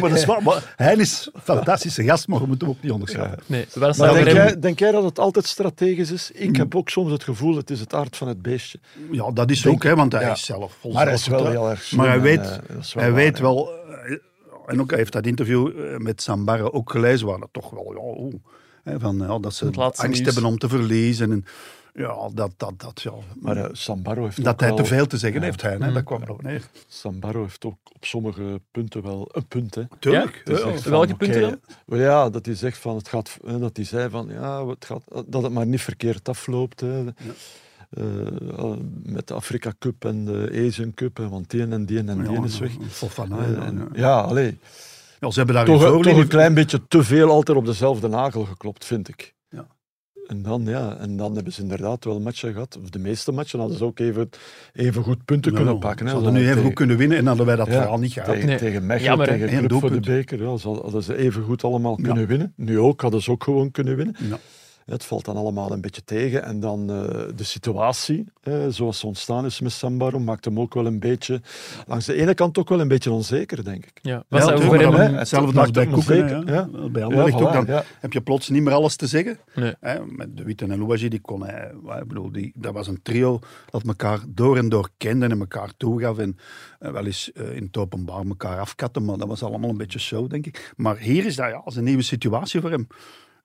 dat 0.00 0.12
is 0.18 0.24
waar. 0.24 0.42
Maar 0.42 0.72
Hein 0.76 1.00
is 1.00 1.30
een 1.34 1.40
fantastische 1.42 2.04
gast, 2.04 2.28
maar 2.28 2.40
we 2.40 2.46
moeten 2.46 2.66
hem 2.68 2.76
ook 2.76 2.82
niet 2.82 2.92
onderschatten. 2.92 3.38
Nee, 3.46 3.66
Maar 3.74 3.94
denk 4.14 4.26
jij, 4.30 4.58
denk 4.60 4.78
jij 4.78 4.92
dat 4.92 5.04
het 5.04 5.18
altijd 5.18 5.46
strategisch 5.46 6.10
is? 6.10 6.30
Ik 6.34 6.56
heb 6.56 6.74
ook 6.74 6.88
soms 6.88 7.12
het 7.12 7.24
gevoel, 7.24 7.56
het 7.56 7.70
is 7.70 7.80
het 7.80 7.94
aard 7.94 8.16
van 8.16 8.28
het 8.28 8.42
beestje. 8.42 8.78
Ja, 9.10 9.30
dat 9.30 9.50
is 9.50 9.60
Denk 9.62 9.74
ook, 9.74 9.82
hè, 9.82 9.94
want 9.96 10.12
hij 10.12 10.22
ja. 10.22 10.32
is 10.32 10.44
zelf 10.44 10.76
vol 10.80 10.92
Maar 10.92 11.04
hij 11.04 11.14
is 11.14 11.26
wel 11.26 11.46
heel 11.50 11.70
erg 11.70 11.82
slim 11.82 12.00
Maar 12.00 12.08
hij 12.08 12.20
weet, 12.20 12.40
eh, 12.40 12.46
wel 12.46 12.58
hij 12.92 13.02
waar, 13.04 13.14
weet 13.14 13.38
wel, 13.38 13.70
eh, 13.70 14.16
en 14.66 14.80
ook 14.80 14.90
hij 14.90 14.98
heeft 14.98 15.12
dat 15.12 15.26
interview 15.26 15.70
met 15.98 16.22
Sambara 16.22 16.62
ook 16.62 16.90
gelezen, 16.90 17.26
waar 17.26 17.38
dat 17.38 17.48
toch 17.52 17.70
wel, 17.70 17.92
ja, 17.92 18.00
oeh, 18.22 18.34
hè, 18.90 18.98
van, 19.00 19.18
ja, 19.18 19.38
dat 19.38 19.54
ze 19.54 19.64
angst 19.76 20.02
nieuws. 20.02 20.18
hebben 20.24 20.44
om 20.44 20.58
te 20.58 20.68
verliezen. 20.68 21.32
En, 21.32 21.44
ja, 21.94 22.28
dat, 22.34 22.50
dat, 22.56 22.72
dat, 22.76 23.02
ja, 23.02 23.12
Maar 23.40 23.56
eh, 23.56 23.68
Sambaro 23.72 24.22
heeft 24.24 24.44
dat 24.44 24.52
ook 24.52 24.60
hij 24.60 24.68
wel, 24.68 24.76
te 24.78 24.84
veel 24.84 25.06
te 25.06 25.16
zeggen 25.18 25.40
Ja. 25.40 25.46
heeft, 25.46 25.62
hij, 25.62 25.76
hè, 25.80 25.92
dat 25.92 26.04
kwam 26.04 26.22
erop 26.22 26.42
neer. 26.42 26.62
Sambaro 26.88 27.42
heeft 27.42 27.64
ook 27.64 27.76
op 27.92 28.04
sommige 28.04 28.60
punten 28.70 29.02
wel 29.02 29.28
een 29.32 29.46
punt. 29.46 29.74
Hè. 29.74 29.82
Tuurlijk. 29.98 30.42
Ja. 30.44 30.56
van, 30.56 30.72
Welke 30.90 31.06
oké, 31.12 31.16
punten 31.16 31.40
dan? 31.40 31.60
wel 31.86 31.98
ja, 31.98 32.30
dat 32.30 32.46
hij 32.46 32.54
zegt 32.54 32.78
van 32.78 32.96
het 32.96 33.08
gaat, 33.08 33.38
hè, 33.46 33.58
dat 33.58 33.76
hij 33.76 33.84
zei 33.84 34.10
van 34.10 34.28
ja, 34.28 34.66
het 34.66 34.84
gaat, 34.84 35.02
dat 35.26 35.42
het 35.42 35.52
maar 35.52 35.66
niet 35.66 35.80
verkeerd 35.82 36.28
afloopt. 36.28 36.80
Hè. 36.80 37.04
Eh, 37.90 38.72
met 39.02 39.28
de 39.28 39.34
Afrika 39.34 39.72
Cup 39.78 40.04
en 40.04 40.24
de 40.24 40.64
Asian 40.66 40.94
Cup, 40.94 41.16
hè, 41.16 41.28
want 41.28 41.50
die 41.50 41.60
en 41.66 41.86
die 41.86 41.98
en 41.98 42.22
die 42.22 42.30
Ja, 42.32 42.44
is 42.44 42.58
weg. 42.58 42.70
Fofana, 42.88 43.38
Eh, 43.38 43.52
ja, 43.56 43.62
en- 43.64 43.88
ja. 43.92 44.00
ja, 44.00 44.20
allee, 44.20 44.58
Ja, 45.20 45.30
ze 45.30 45.36
hebben 45.36 45.54
daar 45.54 45.64
toch, 45.64 45.74
een 45.74 45.80
toch 45.80 45.96
een 45.96 46.02
voorlinie. 46.02 46.26
klein 46.26 46.54
beetje 46.54 46.80
te 46.88 47.02
veel 47.02 47.30
altijd 47.30 47.58
op 47.58 47.64
dezelfde 47.66 48.08
nagel 48.08 48.44
geklopt, 48.44 48.84
vind 48.84 49.08
ik. 49.08 49.34
Ja. 49.48 49.66
En 50.26 50.42
dan, 50.42 50.64
ja, 50.64 50.96
en 50.96 51.16
dan 51.16 51.34
hebben 51.34 51.52
ze 51.52 51.62
inderdaad 51.62 52.04
wel 52.04 52.20
matchen 52.20 52.52
gehad. 52.52 52.78
Of 52.82 52.90
de 52.90 52.98
meeste 52.98 53.32
matchen 53.32 53.58
hadden 53.58 53.78
ze 53.78 53.84
ook 53.84 53.98
even, 53.98 54.28
even 54.72 55.02
goed 55.02 55.24
punten 55.24 55.50
Ja, 55.52 55.56
kunnen 55.56 55.78
pakken. 55.78 56.08
Ze 56.08 56.14
hadden 56.14 56.32
nu 56.32 56.38
even 56.38 56.50
Tegen- 56.52 56.66
goed 56.66 56.74
kunnen 56.74 56.96
winnen 56.96 57.18
en 57.18 57.26
hadden 57.26 57.46
wij 57.46 57.56
dat 57.56 57.66
Ja, 57.66 57.72
verhaal 57.72 57.98
niet 57.98 58.12
gehad. 58.12 58.28
tegen, 58.30 58.46
Nee. 58.46 58.58
tegen 58.58 58.86
Mechelen, 58.86 59.26
tegen 59.26 59.48
Club 59.58 59.80
voor 59.80 59.90
de 59.90 60.00
beker. 60.00 60.42
Ja, 60.42 60.56
ze 60.56 60.68
hadden 60.68 61.02
ze 61.02 61.16
even 61.16 61.42
goed 61.42 61.64
allemaal 61.64 61.96
Ja. 61.98 62.02
kunnen 62.04 62.26
winnen. 62.26 62.52
Nu 62.56 62.78
ook, 62.78 63.00
hadden 63.00 63.22
ze 63.22 63.30
ook 63.30 63.44
gewoon 63.44 63.70
kunnen 63.70 63.96
winnen. 63.96 64.16
Het 64.86 65.04
valt 65.04 65.24
dan 65.24 65.36
allemaal 65.36 65.72
een 65.72 65.80
beetje 65.80 66.04
tegen. 66.04 66.42
En 66.42 66.60
dan 66.60 66.90
eh, 66.90 66.96
de 67.36 67.44
situatie, 67.44 68.26
eh, 68.42 68.66
zoals 68.68 68.98
ze 68.98 69.06
ontstaan 69.06 69.44
is 69.44 69.60
met 69.60 69.72
Sambaro, 69.72 70.18
maakt 70.18 70.44
hem 70.44 70.60
ook 70.60 70.74
wel 70.74 70.86
een 70.86 70.98
beetje, 70.98 71.40
langs 71.86 72.06
de 72.06 72.14
ene 72.14 72.34
kant 72.34 72.58
ook 72.58 72.68
wel 72.68 72.80
een 72.80 72.88
beetje 72.88 73.12
onzeker, 73.12 73.64
denk 73.64 73.84
ik. 73.84 73.98
Ja, 74.02 74.24
Ja, 74.28 74.58
voor 74.58 74.78
hem... 74.78 75.14
Hetzelfde 75.14 75.52
maakt 75.52 75.66
als 75.66 75.70
bij 75.70 75.86
Koeken. 75.86 76.46
ja. 76.46 76.68
ja. 76.72 76.88
Bij 76.88 77.04
Anderlecht 77.04 77.38
Ja, 77.38 77.44
ook. 77.44 77.52
Dan 77.52 77.64
voilà, 77.64 77.68
ja. 77.68 77.84
heb 78.00 78.12
je 78.12 78.20
plots 78.20 78.48
niet 78.48 78.62
meer 78.62 78.72
alles 78.72 78.96
te 78.96 79.06
zeggen. 79.06 79.38
Nee. 79.54 79.74
Hè, 79.80 80.06
met 80.06 80.36
De 80.36 80.42
Witte 80.42 80.64
en 80.64 80.78
Louagie, 80.78 81.10
die 81.10 81.20
kon 81.20 81.46
hij, 81.46 81.72
ik 82.00 82.08
bedoel, 82.08 82.32
die, 82.32 82.52
dat 82.54 82.72
was 82.72 82.86
een 82.86 83.02
trio 83.02 83.38
dat 83.70 83.86
elkaar 83.86 84.20
door 84.28 84.56
en 84.56 84.68
door 84.68 84.88
kende 84.96 85.26
en 85.26 85.40
elkaar 85.40 85.70
toegaf. 85.76 86.18
En 86.18 86.38
eh, 86.78 86.90
wel 86.90 87.06
eens 87.06 87.32
eh, 87.32 87.56
in 87.56 87.62
het 87.62 87.76
openbaar 87.76 88.24
elkaar 88.26 88.58
afkatten, 88.58 89.04
maar 89.04 89.16
dat 89.16 89.28
was 89.28 89.42
allemaal 89.42 89.70
een 89.70 89.76
beetje 89.76 89.98
show, 89.98 90.30
denk 90.30 90.46
ik. 90.46 90.72
Maar 90.76 90.98
hier 90.98 91.26
is 91.26 91.36
dat 91.36 91.48
ja, 91.48 91.62
als 91.64 91.76
een 91.76 91.84
nieuwe 91.84 92.02
situatie 92.02 92.60
voor 92.60 92.70
hem. 92.70 92.86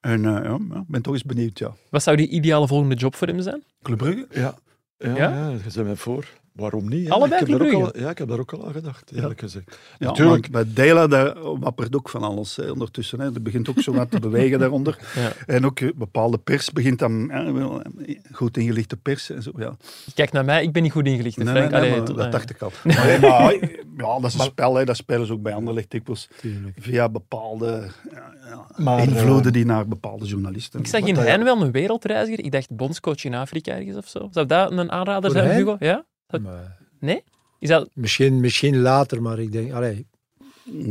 En 0.02 0.24
eh, 0.24 0.44
ja, 0.44 0.54
ik 0.54 0.86
ben 0.88 1.02
toch 1.02 1.12
eens 1.12 1.22
benieuwd, 1.24 1.58
ja. 1.58 1.72
Wat 1.88 2.02
zou 2.02 2.16
die 2.16 2.28
ideale 2.28 2.66
volgende 2.66 2.94
job 2.94 3.14
voor 3.14 3.26
hem 3.28 3.40
zijn? 3.40 3.62
Club 3.82 3.98
Brugge? 3.98 4.26
Ja, 4.30 4.54
ja, 4.98 5.16
Ja? 5.16 5.16
ja? 5.16 5.48
je 5.64 5.70
zet 5.70 5.84
mij 5.84 5.96
voor. 5.96 6.26
Waarom 6.52 6.88
niet? 6.88 7.06
hè? 7.08 7.12
Allebei 7.14 7.40
ik 7.42 7.48
heb 7.48 7.58
daar 7.58 7.66
ook 7.68 7.94
al, 7.94 7.98
Ja, 8.00 8.10
ik 8.10 8.18
heb 8.18 8.28
daar 8.28 8.38
ook 8.38 8.52
al 8.52 8.66
aan 8.66 8.72
gedacht, 8.72 9.12
eerlijk 9.14 9.40
gezegd. 9.40 9.78
Ja, 9.98 10.06
Natuurlijk. 10.06 10.50
maar 10.50 10.64
Bij 10.64 10.72
Dela, 10.84 11.06
daar 11.06 11.58
wappert 11.58 11.96
ook 11.96 12.08
van 12.08 12.22
alles 12.22 12.56
hè, 12.56 12.70
ondertussen. 12.70 13.20
Hè. 13.20 13.34
Er 13.34 13.42
begint 13.42 13.68
ook 13.68 13.80
zo 13.80 13.92
wat 13.92 14.10
te 14.10 14.20
bewegen 14.20 14.58
daaronder. 14.58 14.98
Ja. 15.14 15.32
En 15.46 15.66
ook 15.66 15.80
eh, 15.80 15.88
bepaalde 15.94 16.38
pers 16.38 16.70
begint 16.72 16.98
dan, 16.98 17.26
wel, 17.54 17.82
eh, 17.82 18.18
goed 18.32 18.56
ingelichte 18.56 18.96
pers 18.96 19.30
en 19.30 19.42
zo, 19.42 19.50
ja. 19.56 19.76
Kijk 20.14 20.32
naar 20.32 20.44
mij, 20.44 20.62
ik 20.62 20.72
ben 20.72 20.82
niet 20.82 20.92
goed 20.92 21.06
ingelicht. 21.06 21.36
Nee, 21.36 21.46
Frank. 21.46 21.70
nee, 21.70 21.80
nee, 21.80 21.80
Allee, 21.80 21.96
maar 21.96 22.06
tot- 22.06 22.16
dat 22.16 22.26
eh, 22.26 22.32
dacht 22.32 22.50
ik 22.50 22.62
al. 22.62 22.72
Maar, 22.84 23.06
nee, 23.06 23.18
maar, 23.20 23.52
ja, 23.96 24.18
dat 24.20 24.24
is 24.24 24.34
een 24.34 24.40
spel, 24.40 24.74
hè. 24.74 24.84
dat 24.84 24.96
spelen 24.96 25.26
ze 25.26 25.32
ook 25.32 25.42
bij 25.42 25.54
Anderlecht 25.54 25.90
dikwijls. 25.90 26.28
Tuurlijk. 26.40 26.76
Via 26.80 27.08
bepaalde 27.08 27.88
ja, 28.10 28.32
ja, 28.48 28.66
Maar, 28.76 29.02
invloeden 29.02 29.46
eh, 29.46 29.52
die 29.52 29.64
naar 29.64 29.88
bepaalde 29.88 30.24
journalisten. 30.26 30.80
Ik 30.80 30.86
zag 30.86 31.00
in 31.00 31.16
hen 31.16 31.44
wel 31.44 31.62
een 31.62 31.72
wereldreiziger. 31.72 32.44
Ik 32.44 32.52
dacht 32.52 32.76
bondscoach 32.76 33.24
in 33.24 33.34
Afrika 33.34 33.72
ergens 33.72 33.96
of 33.96 34.08
zo. 34.08 34.28
Zou 34.30 34.46
dat 34.46 34.70
een 34.70 34.90
aanrader 34.92 35.30
Voor 35.30 35.40
zijn, 35.40 35.50
Hein? 35.50 35.58
Hugo? 35.58 35.76
Ja? 35.78 36.04
Maar 36.40 36.78
Nee? 36.98 37.22
Is 37.58 37.68
dat... 37.68 37.90
misschien, 37.94 38.40
misschien 38.40 38.80
later, 38.80 39.22
maar 39.22 39.38
ik 39.38 39.52
denk, 39.52 39.72
allee, 39.72 40.06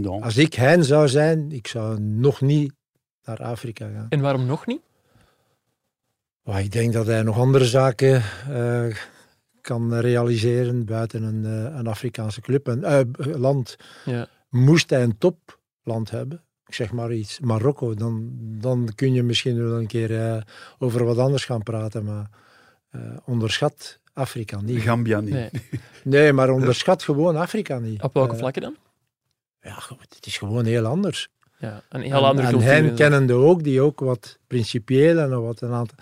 als 0.03 0.37
ik 0.37 0.53
hen 0.53 0.83
zou 0.83 1.07
zijn, 1.07 1.51
ik 1.51 1.67
zou 1.67 1.99
nog 1.99 2.41
niet 2.41 2.73
naar 3.23 3.43
Afrika 3.43 3.89
gaan. 3.89 4.05
En 4.09 4.21
waarom 4.21 4.45
nog 4.45 4.65
niet? 4.65 4.81
Ik 6.43 6.71
denk 6.71 6.93
dat 6.93 7.05
hij 7.05 7.23
nog 7.23 7.37
andere 7.37 7.65
zaken 7.65 8.23
eh, 8.49 8.95
kan 9.61 9.93
realiseren 9.95 10.85
buiten 10.85 11.23
een, 11.23 11.45
eh, 11.45 11.77
een 11.77 11.87
Afrikaanse 11.87 12.41
club. 12.41 12.67
En, 12.67 12.83
eh, 12.83 13.01
land. 13.17 13.77
Ja. 14.05 14.27
Moest 14.49 14.89
hij 14.89 15.03
een 15.03 15.17
topland 15.17 16.09
hebben, 16.09 16.43
ik 16.71 16.77
zeg 16.77 16.91
maar 16.91 17.13
iets, 17.13 17.39
Marokko, 17.39 17.93
dan, 17.93 18.29
dan 18.39 18.89
kun 18.95 19.13
je 19.13 19.23
misschien 19.23 19.63
wel 19.63 19.79
een 19.79 19.87
keer 19.87 20.19
eh, 20.19 20.41
over 20.77 21.05
wat 21.05 21.17
anders 21.17 21.45
gaan 21.45 21.63
praten. 21.63 22.03
Maar 22.03 22.29
eh, 22.89 23.01
onderschat 23.25 23.99
Afrika 24.21 24.61
niet. 24.61 24.81
Gambia 24.81 25.19
niet. 25.19 25.33
Nee. 25.33 25.49
Nee, 26.03 26.33
maar 26.33 26.49
onderschat 26.59 27.03
gewoon 27.03 27.35
Afrika 27.35 27.79
niet. 27.79 28.01
Op 28.01 28.13
welke 28.13 28.33
Eh, 28.33 28.39
vlakken 28.39 28.61
dan? 28.61 28.75
Ja, 29.61 29.73
goed, 29.73 30.15
het 30.15 30.25
is 30.25 30.37
gewoon 30.37 30.65
heel 30.65 30.85
anders. 30.85 31.27
Ja, 31.59 31.83
een 31.89 32.01
heel 32.01 32.11
en, 32.11 32.23
andere 32.23 32.47
en 32.47 32.53
cultuur. 32.53 32.69
hen 32.71 32.83
en 32.83 32.89
zo. 32.89 32.95
kennende 32.95 33.33
ook, 33.33 33.63
die 33.63 33.81
ook 33.81 33.99
wat 33.99 34.37
principieel 34.47 35.19
en 35.19 35.41
wat 35.41 35.61
een 35.61 35.71
aantal... 35.71 35.97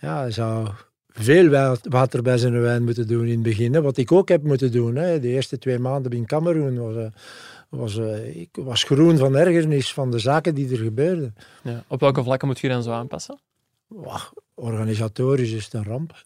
Ja, 0.00 0.18
hij 0.20 0.30
zou 0.30 0.68
veel 1.08 1.48
wa- 1.48 1.76
water 1.82 2.22
bij 2.22 2.38
zijn 2.38 2.60
wijn 2.60 2.84
moeten 2.84 3.06
doen 3.06 3.24
in 3.26 3.32
het 3.32 3.42
begin. 3.42 3.74
Hè, 3.74 3.82
wat 3.82 3.96
ik 3.96 4.12
ook 4.12 4.28
heb 4.28 4.42
moeten 4.42 4.72
doen. 4.72 4.96
Hè. 4.96 5.20
De 5.20 5.28
eerste 5.28 5.58
twee 5.58 5.78
maanden 5.78 6.12
in 6.12 6.26
Cameroen 6.26 6.78
was, 6.78 6.96
eh, 6.96 7.06
was, 7.68 7.98
eh, 7.98 8.36
ik 8.40 8.48
was 8.52 8.82
groen 8.82 9.18
van 9.18 9.36
ergernis 9.36 9.92
van 9.92 10.10
de 10.10 10.18
zaken 10.18 10.54
die 10.54 10.70
er 10.70 10.76
gebeurden. 10.78 11.34
Ja. 11.62 11.84
Op 11.88 12.00
welke 12.00 12.22
vlakken 12.22 12.48
moet 12.48 12.58
je 12.58 12.68
dan 12.68 12.82
zo 12.82 12.90
aanpassen? 12.90 13.38
Wach, 13.86 14.32
organisatorisch 14.54 15.50
is 15.52 15.64
het 15.64 15.74
een 15.74 15.84
ramp. 15.84 16.24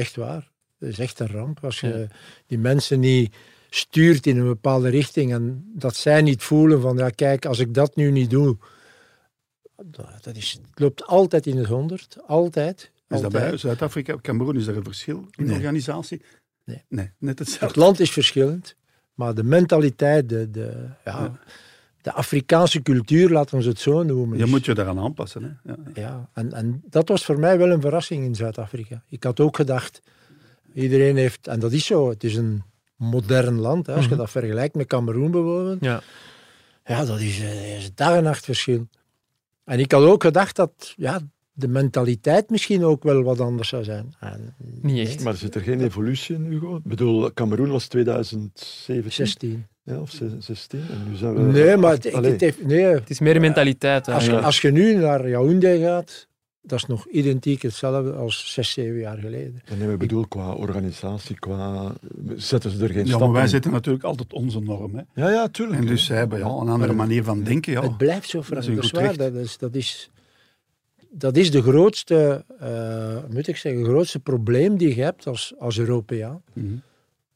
Echt 0.00 0.16
waar. 0.16 0.50
Het 0.78 0.88
is 0.88 0.98
echt 0.98 1.18
een 1.18 1.26
ramp. 1.30 1.64
Als 1.64 1.80
je 1.80 1.88
Ja. 1.98 2.06
die 2.46 2.58
mensen 2.58 3.00
niet 3.00 3.34
stuurt 3.70 4.26
in 4.26 4.36
een 4.38 4.46
bepaalde 4.46 4.88
richting. 4.88 5.32
En 5.32 5.70
dat 5.74 5.96
zij 5.96 6.22
niet 6.22 6.42
voelen 6.42 6.80
van, 6.80 6.96
ja 6.96 7.10
kijk, 7.10 7.46
als 7.46 7.58
ik 7.58 7.74
dat 7.74 7.96
nu 7.96 8.10
niet 8.10 8.30
doe, 8.30 8.56
dat 9.84 10.06
dat 10.20 10.36
is, 10.36 10.52
het 10.52 10.80
loopt 10.80 11.06
altijd 11.06 11.46
in 11.46 11.56
het 11.56 11.66
honderd. 11.66 12.16
Altijd. 12.26 12.90
Is 13.08 13.20
dat 13.20 13.32
bij 13.32 13.56
Zuid-Afrika, 13.56 14.16
Cameroen, 14.22 14.56
is 14.56 14.66
er 14.66 14.76
een 14.76 14.84
verschil 14.84 15.26
in 15.36 15.44
Nee. 15.44 15.56
organisatie? 15.56 16.22
Nee. 16.64 16.84
Nee, 16.88 17.10
net 17.18 17.38
Het 17.38 17.48
hetzelfde. 17.48 17.80
land 17.80 18.00
is 18.00 18.10
verschillend, 18.10 18.76
maar 19.14 19.34
de 19.34 19.42
mentaliteit, 19.42 20.28
de, 20.28 20.50
de, 20.50 20.86
ja, 21.04 21.38
de 22.02 22.12
Afrikaanse 22.12 22.82
cultuur, 22.82 23.28
laten 23.30 23.58
we 23.58 23.64
het 23.68 23.78
zo 23.78 24.02
noemen. 24.02 24.38
Je 24.38 24.46
moet 24.46 24.64
je 24.64 24.74
daaraan 24.74 24.98
aanpassen. 24.98 25.42
Hè? 25.64 25.72
Ja. 25.72 25.78
Ja, 25.94 26.28
en, 26.32 26.52
en 26.52 26.82
dat 26.90 27.08
was 27.08 27.24
voor 27.24 27.38
mij 27.38 27.58
wel 27.58 27.70
een 27.70 27.80
verrassing 27.80 28.24
in 28.24 28.34
Zuid-Afrika. 28.34 29.02
Ik 29.08 29.22
had 29.24 29.40
ook 29.40 29.56
gedacht, 29.56 30.00
iedereen 30.74 31.16
heeft, 31.16 31.46
en 31.48 31.60
dat 31.60 31.72
is 31.72 31.86
zo, 31.86 32.08
het 32.08 32.24
is 32.24 32.36
een 32.36 32.62
modern 32.96 33.58
land. 33.58 33.86
Hè, 33.86 33.92
als 33.94 34.02
je 34.04 34.10
Mhm. 34.10 34.18
dat 34.18 34.30
vergelijkt 34.30 34.74
met 34.74 34.86
Cameroen 34.86 35.30
bijvoorbeeld, 35.30 35.78
Ja. 35.80 36.02
ja, 36.84 37.04
dat 37.04 37.20
is, 37.20 37.40
eh, 37.40 37.76
is 37.76 37.94
dag 37.94 38.14
en 38.16 38.22
nacht 38.22 38.44
verschil. 38.44 38.88
En 39.64 39.78
ik 39.78 39.92
had 39.92 40.02
ook 40.02 40.22
gedacht 40.22 40.56
dat 40.56 40.94
ja, 40.96 41.20
de 41.52 41.68
mentaliteit 41.68 42.50
misschien 42.50 42.84
ook 42.84 43.02
wel 43.02 43.22
wat 43.22 43.40
anders 43.40 43.68
zou 43.68 43.84
zijn. 43.84 44.14
En, 44.20 44.54
Niet 44.82 45.08
echt. 45.08 45.22
Maar 45.24 45.34
zit 45.36 45.54
er 45.54 45.60
geen 45.60 45.80
evolutie 45.80 46.34
in, 46.34 46.44
Hugo? 46.44 46.76
Ik 46.76 46.82
bedoel, 46.82 47.32
Cameroen 47.32 47.70
was 47.70 47.86
2017 47.86 49.12
16. 49.12 49.66
Ja, 49.82 50.00
of 50.00 50.10
16 50.38 50.80
en 50.90 51.10
nu 51.10 51.16
zijn 51.16 51.34
we... 51.34 51.40
Nee, 51.40 51.76
maar 51.76 51.92
het, 51.92 52.12
Allee. 52.12 52.30
het 52.30 52.40
heeft, 52.40 52.66
nee, 52.66 52.84
Het 52.84 53.10
is 53.10 53.20
meer 53.20 53.40
mentaliteit. 53.40 54.06
hè. 54.06 54.12
als, 54.12 54.24
je, 54.26 54.40
als 54.40 54.60
je 54.60 54.70
nu 54.70 54.94
naar 54.94 55.28
Yaoundé 55.28 55.78
gaat, 55.78 56.28
dat 56.62 56.78
is 56.78 56.86
nog 56.86 57.06
identiek 57.08 57.62
hetzelfde 57.62 58.12
als 58.12 58.52
zes, 58.52 58.70
zeven 58.70 58.98
jaar 58.98 59.18
geleden. 59.18 59.62
Nee, 59.68 59.78
maar 59.78 59.92
ik 59.92 59.98
bedoel, 59.98 60.26
qua 60.26 60.52
organisatie, 60.52 61.38
qua... 61.38 61.92
Zetten 62.36 62.70
ze 62.70 62.82
er 62.84 62.90
geen 62.90 63.06
Ja, 63.06 63.18
maar 63.18 63.32
wij 63.32 63.42
in? 63.42 63.48
zetten 63.48 63.70
natuurlijk 63.72 64.04
altijd 64.04 64.32
onze 64.32 64.60
norm. 64.60 64.94
Hè? 64.94 65.02
Ja, 65.14 65.30
ja, 65.30 65.48
tuurlijk. 65.48 65.80
En 65.80 65.86
dus 65.86 66.04
zij 66.04 66.16
hebben 66.16 66.38
ja, 66.38 66.44
een 66.44 66.68
andere 66.68 66.92
manier 66.92 67.24
van 67.24 67.42
denken. 67.42 67.72
Ja. 67.72 67.82
Het 67.82 67.96
blijft 67.96 68.28
zo, 68.28 68.42
Frank. 68.42 68.64
dat 68.74 68.84
is 68.84 68.90
waar. 68.90 69.16
Dat 69.16 69.34
is, 69.34 69.58
dat, 69.58 69.74
is, 69.74 70.10
dat 71.10 71.36
is 71.36 71.50
de 71.50 71.62
grootste, 71.62 72.44
eh, 72.58 73.16
moet 73.30 73.48
ik 73.48 73.56
zeggen, 73.56 73.84
grootste 73.84 74.18
probleem 74.20 74.76
die 74.76 74.96
je 74.96 75.02
hebt 75.02 75.26
als, 75.26 75.54
als 75.58 75.78
Europeaan. 75.78 76.42
Mhm. 76.52 76.66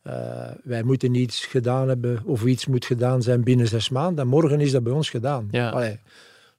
Eh, 0.04 0.50
wij 0.62 0.82
moeten 0.82 1.14
iets 1.14 1.44
gedaan 1.44 1.88
hebben, 1.88 2.22
of 2.24 2.44
iets 2.44 2.66
moet 2.66 2.84
gedaan 2.84 3.22
zijn 3.22 3.42
binnen 3.44 3.68
zes 3.68 3.88
maanden. 3.88 4.24
En 4.24 4.30
morgen 4.30 4.60
is 4.60 4.70
dat 4.70 4.82
bij 4.82 4.92
ons 4.92 5.10
gedaan. 5.10 5.48
Ja. 5.50 5.70
Allee, 5.70 5.98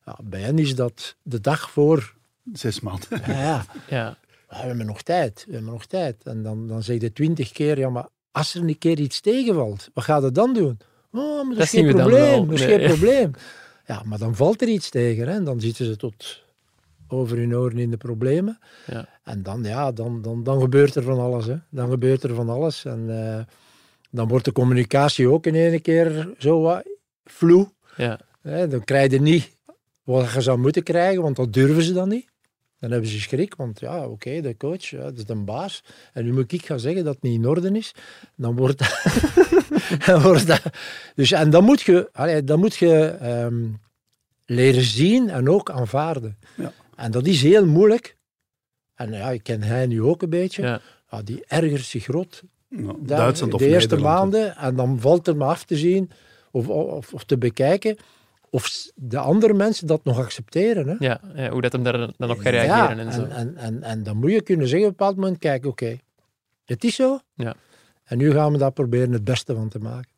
ja, 0.06 0.18
bij 0.24 0.42
hen 0.42 0.60
is 0.60 0.76
dat 0.76 1.16
de 1.22 1.42
dag 1.42 1.70
voor. 1.70 2.14
Zes 2.54 2.80
maanden. 2.80 3.08
Ja, 3.28 3.34
ja, 3.38 3.66
Ja. 3.90 4.18
we 4.50 4.56
hebben 4.56 4.86
nog 4.86 5.02
tijd. 5.02 5.44
We 5.48 5.54
hebben 5.54 5.72
nog 5.72 5.86
tijd. 5.86 6.16
En 6.24 6.44
dan, 6.44 6.68
dan 6.68 6.84
zeg 6.84 7.02
je 7.02 7.14
twintig 7.14 7.52
keer, 7.52 7.78
ja, 7.78 7.90
maar 7.90 8.08
als 8.32 8.56
er 8.56 8.62
een 8.62 8.78
keer 8.78 9.00
iets 9.00 9.20
tegenvalt, 9.22 9.90
wat 9.94 10.04
gaat 10.04 10.24
het 10.24 10.36
dan 10.36 10.54
doen? 10.54 10.78
Oh, 11.12 11.46
maar 11.48 11.56
dat, 11.56 11.64
is 11.64 11.70
zien 11.70 11.84
geen 11.86 11.92
we 11.92 11.98
dan 11.98 12.08
probleem. 12.10 12.46
Dat 12.46 12.60
is 12.60 12.66
Nee. 12.66 12.78
geen 12.80 12.88
probleem. 12.88 13.32
Ja, 13.88 14.02
maar 14.06 14.18
dan 14.18 14.36
valt 14.36 14.62
er 14.62 14.68
iets 14.68 14.90
tegen. 14.90 15.28
Hè? 15.28 15.34
En 15.34 15.44
dan 15.44 15.60
zitten 15.60 15.86
ze 15.86 15.96
tot 15.96 16.44
over 17.08 17.38
hun 17.38 17.56
oren 17.56 17.78
in 17.78 17.90
de 17.90 17.98
problemen. 17.98 18.60
Ja. 18.88 19.08
En 19.24 19.44
dan, 19.44 19.64
ja, 19.64 19.92
dan, 19.92 20.22
dan, 20.22 20.44
dan 20.44 20.62
gebeurt 20.62 20.96
er 20.96 21.04
van 21.04 21.20
alles. 21.20 21.46
Hè? 21.46 21.56
Dan 21.70 21.90
gebeurt 21.90 22.24
er 22.24 22.36
van 22.36 22.50
alles. 22.50 22.86
En 22.86 23.06
eh, 23.10 23.44
dan 24.12 24.28
wordt 24.28 24.46
de 24.46 24.52
communicatie 24.52 25.30
ook 25.30 25.46
in 25.46 25.56
ene 25.56 25.80
keer 25.80 26.34
zo 26.38 26.62
wat 26.62 26.84
vloe. 27.24 27.72
Ja. 27.98 28.20
Hè? 28.42 28.68
Dan 28.68 28.84
krijg 28.84 29.12
je 29.12 29.22
niet 29.22 29.56
wat 30.04 30.32
je 30.32 30.42
zou 30.42 30.58
moeten 30.58 30.84
krijgen, 30.84 31.22
want 31.22 31.36
dat 31.36 31.54
durven 31.54 31.84
ze 31.84 31.94
dan 31.94 32.10
niet. 32.10 32.34
Dan 32.80 32.92
hebben 32.92 33.10
ze 33.10 33.20
schrik, 33.20 33.56
want 33.56 33.80
ja, 33.80 34.08
oké, 34.08 34.42
de 34.42 34.58
coach, 34.58 34.84
ja, 34.84 35.02
dat 35.02 35.18
is 35.18 35.26
de 35.26 35.36
baas. 35.36 35.84
En 36.14 36.24
nu 36.24 36.34
moet 36.34 36.52
ik 36.52 36.66
gaan 36.66 36.80
zeggen 36.80 37.04
dat 37.04 37.14
het 37.14 37.24
niet 37.24 37.40
in 37.40 37.48
orde 37.48 37.72
is. 37.72 37.92
Dan 38.36 38.56
wordt 38.56 38.78
dat... 38.78 39.24
dan 40.06 40.22
wordt 40.22 40.48
dat 40.48 40.62
dus, 41.16 41.32
en 41.32 41.50
dan 41.50 41.64
moet 41.64 41.82
je, 41.82 42.10
allee, 42.12 42.44
dan 42.44 42.60
moet 42.60 42.76
je 42.76 43.06
ehm, 43.06 43.68
leren 44.46 44.84
zien 44.84 45.30
en 45.30 45.50
ook 45.50 45.70
aanvaarden. 45.70 46.38
Ja. 46.56 46.72
En 46.96 47.12
dat 47.12 47.26
is 47.26 47.42
heel 47.42 47.66
moeilijk. 47.66 48.18
En 48.96 49.12
ja, 49.12 49.30
ik 49.30 49.44
ken 49.44 49.64
hij 49.64 49.86
nu 49.86 50.02
ook 50.02 50.22
een 50.22 50.30
beetje. 50.30 50.62
Ja. 50.62 50.82
Ja, 51.12 51.22
die 51.22 51.44
ergert 51.48 51.86
zich 51.86 52.08
rot 52.08 52.44
Ja, 52.70 52.78
daar, 53.00 53.18
Duitsland 53.18 53.54
of 53.54 53.60
de 53.60 53.68
eerste 53.68 53.96
Nederland. 53.96 54.32
maanden. 54.32 54.56
En 54.56 54.76
dan 54.76 55.00
valt 55.00 55.28
er 55.28 55.36
maar 55.36 55.48
af 55.48 55.64
te 55.64 55.78
zien 55.78 56.12
of, 56.52 56.68
of, 56.68 57.14
of 57.14 57.24
te 57.24 57.38
bekijken 57.38 57.98
of 58.50 58.92
de 58.96 59.18
andere 59.18 59.54
mensen 59.54 59.88
dat 59.88 60.04
nog 60.04 60.20
accepteren. 60.20 60.88
Hè? 60.88 60.96
Ja, 61.00 61.20
ja, 61.36 61.50
hoe 61.50 61.62
dat 61.62 61.72
hem 61.72 61.84
daar 61.84 61.98
dan 62.18 62.30
op 62.30 62.38
gaat 62.38 62.54
reageren 62.54 62.98
Ja, 62.98 63.04
en 63.06 63.14
zo. 63.14 63.24
En, 63.24 63.32
en, 63.32 63.58
en, 63.58 63.84
en 63.84 64.04
dan 64.04 64.18
moet 64.18 64.32
je 64.32 64.42
kunnen 64.42 64.68
zeggen 64.68 64.88
op 64.88 64.92
een 64.92 64.98
bepaald 64.98 65.18
moment, 65.18 65.38
kijk, 65.38 65.66
oké, 65.66 65.98
het 66.66 66.84
is 66.84 66.96
zo. 66.96 67.20
Ja. 67.34 67.56
En 68.04 68.18
nu 68.18 68.32
gaan 68.32 68.52
we 68.52 68.58
daar 68.58 68.72
proberen 68.72 69.12
het 69.12 69.24
beste 69.24 69.56
van 69.56 69.70
te 69.70 69.80
maken. 69.80 70.10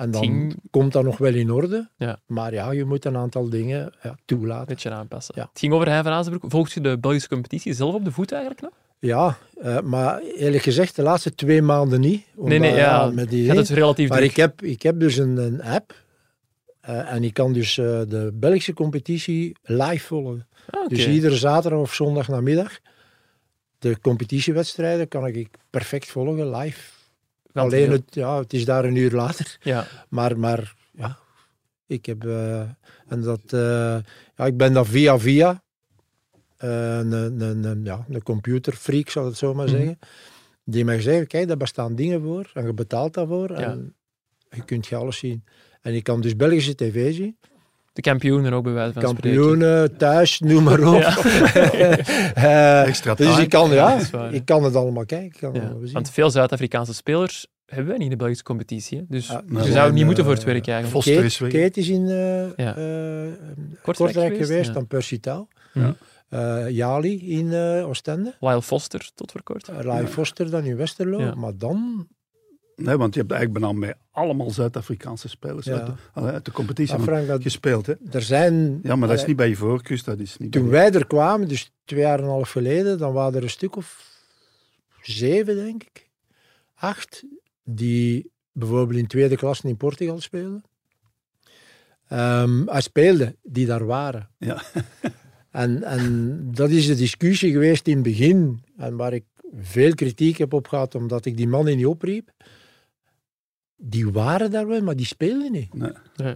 En 0.00 0.10
dan 0.10 0.22
ging- 0.22 0.54
komt 0.70 0.92
dat 0.92 1.04
nog 1.04 1.18
wel 1.18 1.34
in 1.34 1.50
orde. 1.50 1.88
Ja. 1.96 2.20
Maar 2.26 2.52
ja, 2.52 2.70
je 2.70 2.84
moet 2.84 3.04
een 3.04 3.16
aantal 3.16 3.48
dingen 3.48 3.92
ja, 4.02 4.16
toelaten. 4.24 4.66
beetje 4.66 4.90
aanpassen. 4.90 5.34
Ja. 5.38 5.48
Het 5.50 5.58
ging 5.58 5.72
over 5.72 5.88
Hein 5.88 6.02
van 6.04 6.12
Azenbroek. 6.12 6.50
Volgt 6.50 6.72
je 6.72 6.80
de 6.80 6.98
Belgische 6.98 7.28
competitie 7.28 7.72
zelf 7.72 7.94
op 7.94 8.04
de 8.04 8.12
voet 8.12 8.32
eigenlijk 8.32 8.62
nog? 8.62 8.72
Ja, 8.98 9.36
eh, 9.62 9.80
maar 9.80 10.18
eerlijk 10.20 10.62
gezegd, 10.62 10.96
de 10.96 11.02
laatste 11.02 11.34
twee 11.34 11.62
maanden 11.62 12.00
niet. 12.00 12.26
nee, 12.36 12.58
nee, 12.58 12.70
Omdat, 12.70 12.84
ja. 12.84 13.10
met 13.10 13.30
die 13.30 13.46
Gaat 13.46 13.56
het 13.56 13.68
relatief 13.68 14.08
Maar 14.08 14.18
druk? 14.18 14.30
ik 14.30 14.36
heb, 14.36 14.62
ik 14.62 14.82
heb 14.82 15.00
dus 15.00 15.16
een, 15.16 15.36
een 15.36 15.62
app. 15.62 15.94
eh, 16.80 17.12
en 17.12 17.24
ik 17.24 17.34
kan 17.34 17.52
dus 17.52 17.78
eh, 17.78 17.84
de 18.08 18.30
Belgische 18.34 18.72
competitie 18.72 19.56
live 19.62 20.06
volgen. 20.06 20.46
Ah. 20.70 20.88
Dus 20.88 21.06
iedere 21.08 21.36
zaterdag 21.36 21.80
of 21.80 21.94
zondag 21.94 22.28
namiddag. 22.28 22.78
De 23.78 24.00
competitiewedstrijden 24.00 25.08
kan 25.08 25.26
ik 25.26 25.48
perfect 25.70 26.06
volgen, 26.10 26.50
live. 26.56 26.90
Alleen, 27.52 27.90
het, 27.90 28.14
ja, 28.14 28.38
het 28.38 28.52
is 28.52 28.64
daar 28.64 28.84
een 28.84 28.96
uur 28.96 29.10
later. 29.10 29.58
Ja, 29.62 29.86
Maar, 30.08 30.38
maar 30.38 30.74
ja, 30.92 31.18
ik 31.86 32.06
heb... 32.06 32.24
eh, 32.24 32.60
en 33.08 33.20
dat, 33.22 33.40
eh, 33.52 33.98
ja, 34.36 34.46
ik 34.46 34.56
ben 34.56 34.72
dat 34.72 34.86
via 34.88 35.18
via. 35.18 35.62
eh, 36.56 36.98
een, 36.98 37.12
een, 37.12 37.64
een, 37.64 37.84
ja, 37.84 38.04
een 38.08 38.22
computerfreak, 38.22 39.08
zal 39.08 39.22
ik 39.22 39.28
het 39.28 39.38
zo 39.38 39.54
maar 39.54 39.66
Mhm. 39.66 39.76
zeggen. 39.76 39.98
Die 40.64 40.84
mij 40.84 41.00
zeggen, 41.00 41.26
kijk, 41.26 41.48
daar 41.48 41.56
bestaan 41.56 41.94
dingen 41.94 42.22
voor. 42.22 42.50
En 42.54 42.66
je 42.66 42.74
betaalt 42.74 43.14
daarvoor. 43.14 43.50
En 43.50 43.94
je 44.50 44.64
kunt 44.64 44.86
je 44.86 44.96
alles 44.96 45.18
zien. 45.18 45.44
En 45.80 45.94
ik 45.94 46.02
kan 46.04 46.20
dus 46.20 46.36
Belgische 46.36 46.74
tv 46.74 47.14
zien. 47.14 47.38
De 47.92 48.00
kampioenen 48.00 48.52
ook 48.52 48.64
bij 48.64 48.72
wijze 48.72 48.92
van 48.92 49.02
spreken. 49.08 49.40
Kampioenen, 49.40 49.96
thuis, 49.96 50.40
noem 50.40 50.62
maar 50.62 50.80
op. 50.80 51.00
Ja. 51.00 51.16
Eh, 52.34 52.86
Extra 52.86 53.14
dus 53.14 53.38
ik 53.38 53.48
kan, 53.48 53.70
Ja, 53.70 53.98
ik 54.30 54.44
kan 54.44 54.64
het 54.64 54.74
allemaal 54.76 55.04
kijken. 55.04 55.26
Ik 55.26 55.36
kan 55.40 55.52
het 55.52 55.62
Ja, 55.62 55.68
allemaal 55.68 55.84
zien. 55.84 55.94
Want 55.94 56.10
veel 56.10 56.30
Zuid-Afrikaanse 56.30 56.94
spelers 56.94 57.46
hebben 57.66 57.86
wij 57.88 57.96
niet 57.96 58.04
in 58.04 58.10
de 58.10 58.16
Belgische 58.16 58.44
competitie. 58.44 58.98
hè. 58.98 59.04
Dus 59.08 59.26
Ja, 59.28 59.42
je 59.48 59.54
zou 59.54 59.70
zijn, 59.70 59.94
niet 59.94 60.04
moeten 60.04 60.22
eh, 60.24 60.28
voor 60.28 60.38
het 60.38 60.46
werk 60.46 60.66
eigenlijk. 60.66 61.04
Foster 61.04 61.14
Kate, 61.14 61.26
is 61.26 61.38
weg. 61.38 61.52
Kate 61.52 61.80
is 61.80 61.88
in 61.88 62.08
eh 62.08 62.64
Ja. 62.66 62.76
eh, 62.76 63.32
Kortrijk 63.82 64.12
Kortrijk 64.12 64.36
geweest, 64.36 64.74
dan 64.74 64.86
Percy 64.86 65.20
Tau. 65.20 65.46
Ja. 65.72 65.94
Eh, 66.28 66.68
Jali 66.70 67.30
in 67.38 67.52
eh, 67.52 67.88
Oostende. 67.88 68.34
Lyle 68.40 68.62
Foster, 68.62 69.10
tot 69.14 69.32
voor 69.32 69.42
kort. 69.42 69.68
Uh, 69.68 69.80
Rai 69.80 70.06
Foster 70.06 70.50
dan 70.50 70.64
in 70.64 70.76
Westerlo. 70.76 71.20
Ja. 71.20 71.34
Maar 71.34 71.52
dan, 71.58 72.08
Nee, 72.82 72.96
want 72.96 73.14
je 73.14 73.20
hebt 73.20 73.32
eigenlijk 73.32 73.60
bijna 73.64 73.78
met 73.78 73.96
allemaal 74.10 74.50
Zuid-Afrikaanse 74.50 75.28
spelers 75.28 75.66
Ja. 75.66 75.72
uit, 75.80 75.86
de, 76.14 76.20
uit 76.20 76.44
de 76.44 76.50
competitie 76.52 76.96
ja, 76.96 77.02
Frank, 77.02 77.26
dat, 77.26 77.42
gespeeld. 77.42 77.86
Hè? 77.86 77.94
er 78.10 78.22
zijn... 78.22 78.80
Ja, 78.82 78.96
maar 78.96 79.08
dat 79.08 79.18
is 79.18 79.24
niet 79.24 79.36
bij 79.36 79.48
je 79.48 79.56
voorkust. 79.56 80.04
Dat 80.04 80.18
is 80.18 80.36
niet 80.36 80.52
Toen 80.52 80.62
bij- 80.62 80.70
wij 80.70 80.92
er 80.92 81.06
kwamen, 81.06 81.48
dus 81.48 81.72
twee 81.84 82.00
jaar 82.00 82.18
en 82.18 82.24
een 82.24 82.30
half 82.30 82.50
geleden, 82.50 82.98
dan 82.98 83.12
waren 83.12 83.34
er 83.34 83.42
een 83.42 83.50
stuk 83.50 83.76
of 83.76 84.08
zeven, 85.02 85.54
denk 85.56 85.82
ik. 85.82 86.08
Acht, 86.74 87.24
die 87.64 88.30
bijvoorbeeld 88.52 88.98
in 88.98 89.06
tweede 89.06 89.36
klasse 89.36 89.68
in 89.68 89.76
Portugal 89.76 90.20
speelden. 90.20 90.62
Ehm 92.08 92.66
hij 92.66 92.80
speelde, 92.80 93.36
die 93.42 93.66
daar 93.66 93.86
waren. 93.86 94.28
Ja. 94.38 94.62
En, 95.50 95.82
en 95.82 96.38
dat 96.54 96.70
is 96.70 96.86
de 96.86 96.94
discussie 96.94 97.52
geweest 97.52 97.86
in 97.86 97.94
het 97.94 98.02
begin, 98.02 98.62
en 98.76 98.96
waar 98.96 99.12
ik 99.12 99.24
veel 99.60 99.94
kritiek 99.94 100.38
heb 100.38 100.52
op 100.52 100.68
gehad, 100.68 100.94
omdat 100.94 101.24
ik 101.24 101.36
die 101.36 101.48
mannen 101.48 101.76
niet 101.76 101.86
opriep. 101.86 102.30
Die 103.82 104.10
waren 104.10 104.50
daar 104.50 104.66
wel, 104.66 104.80
maar 104.82 104.96
die 104.96 105.06
speelden 105.06 105.52
niet. 105.52 105.74
Nee. 105.74 105.92
Nee. 106.16 106.34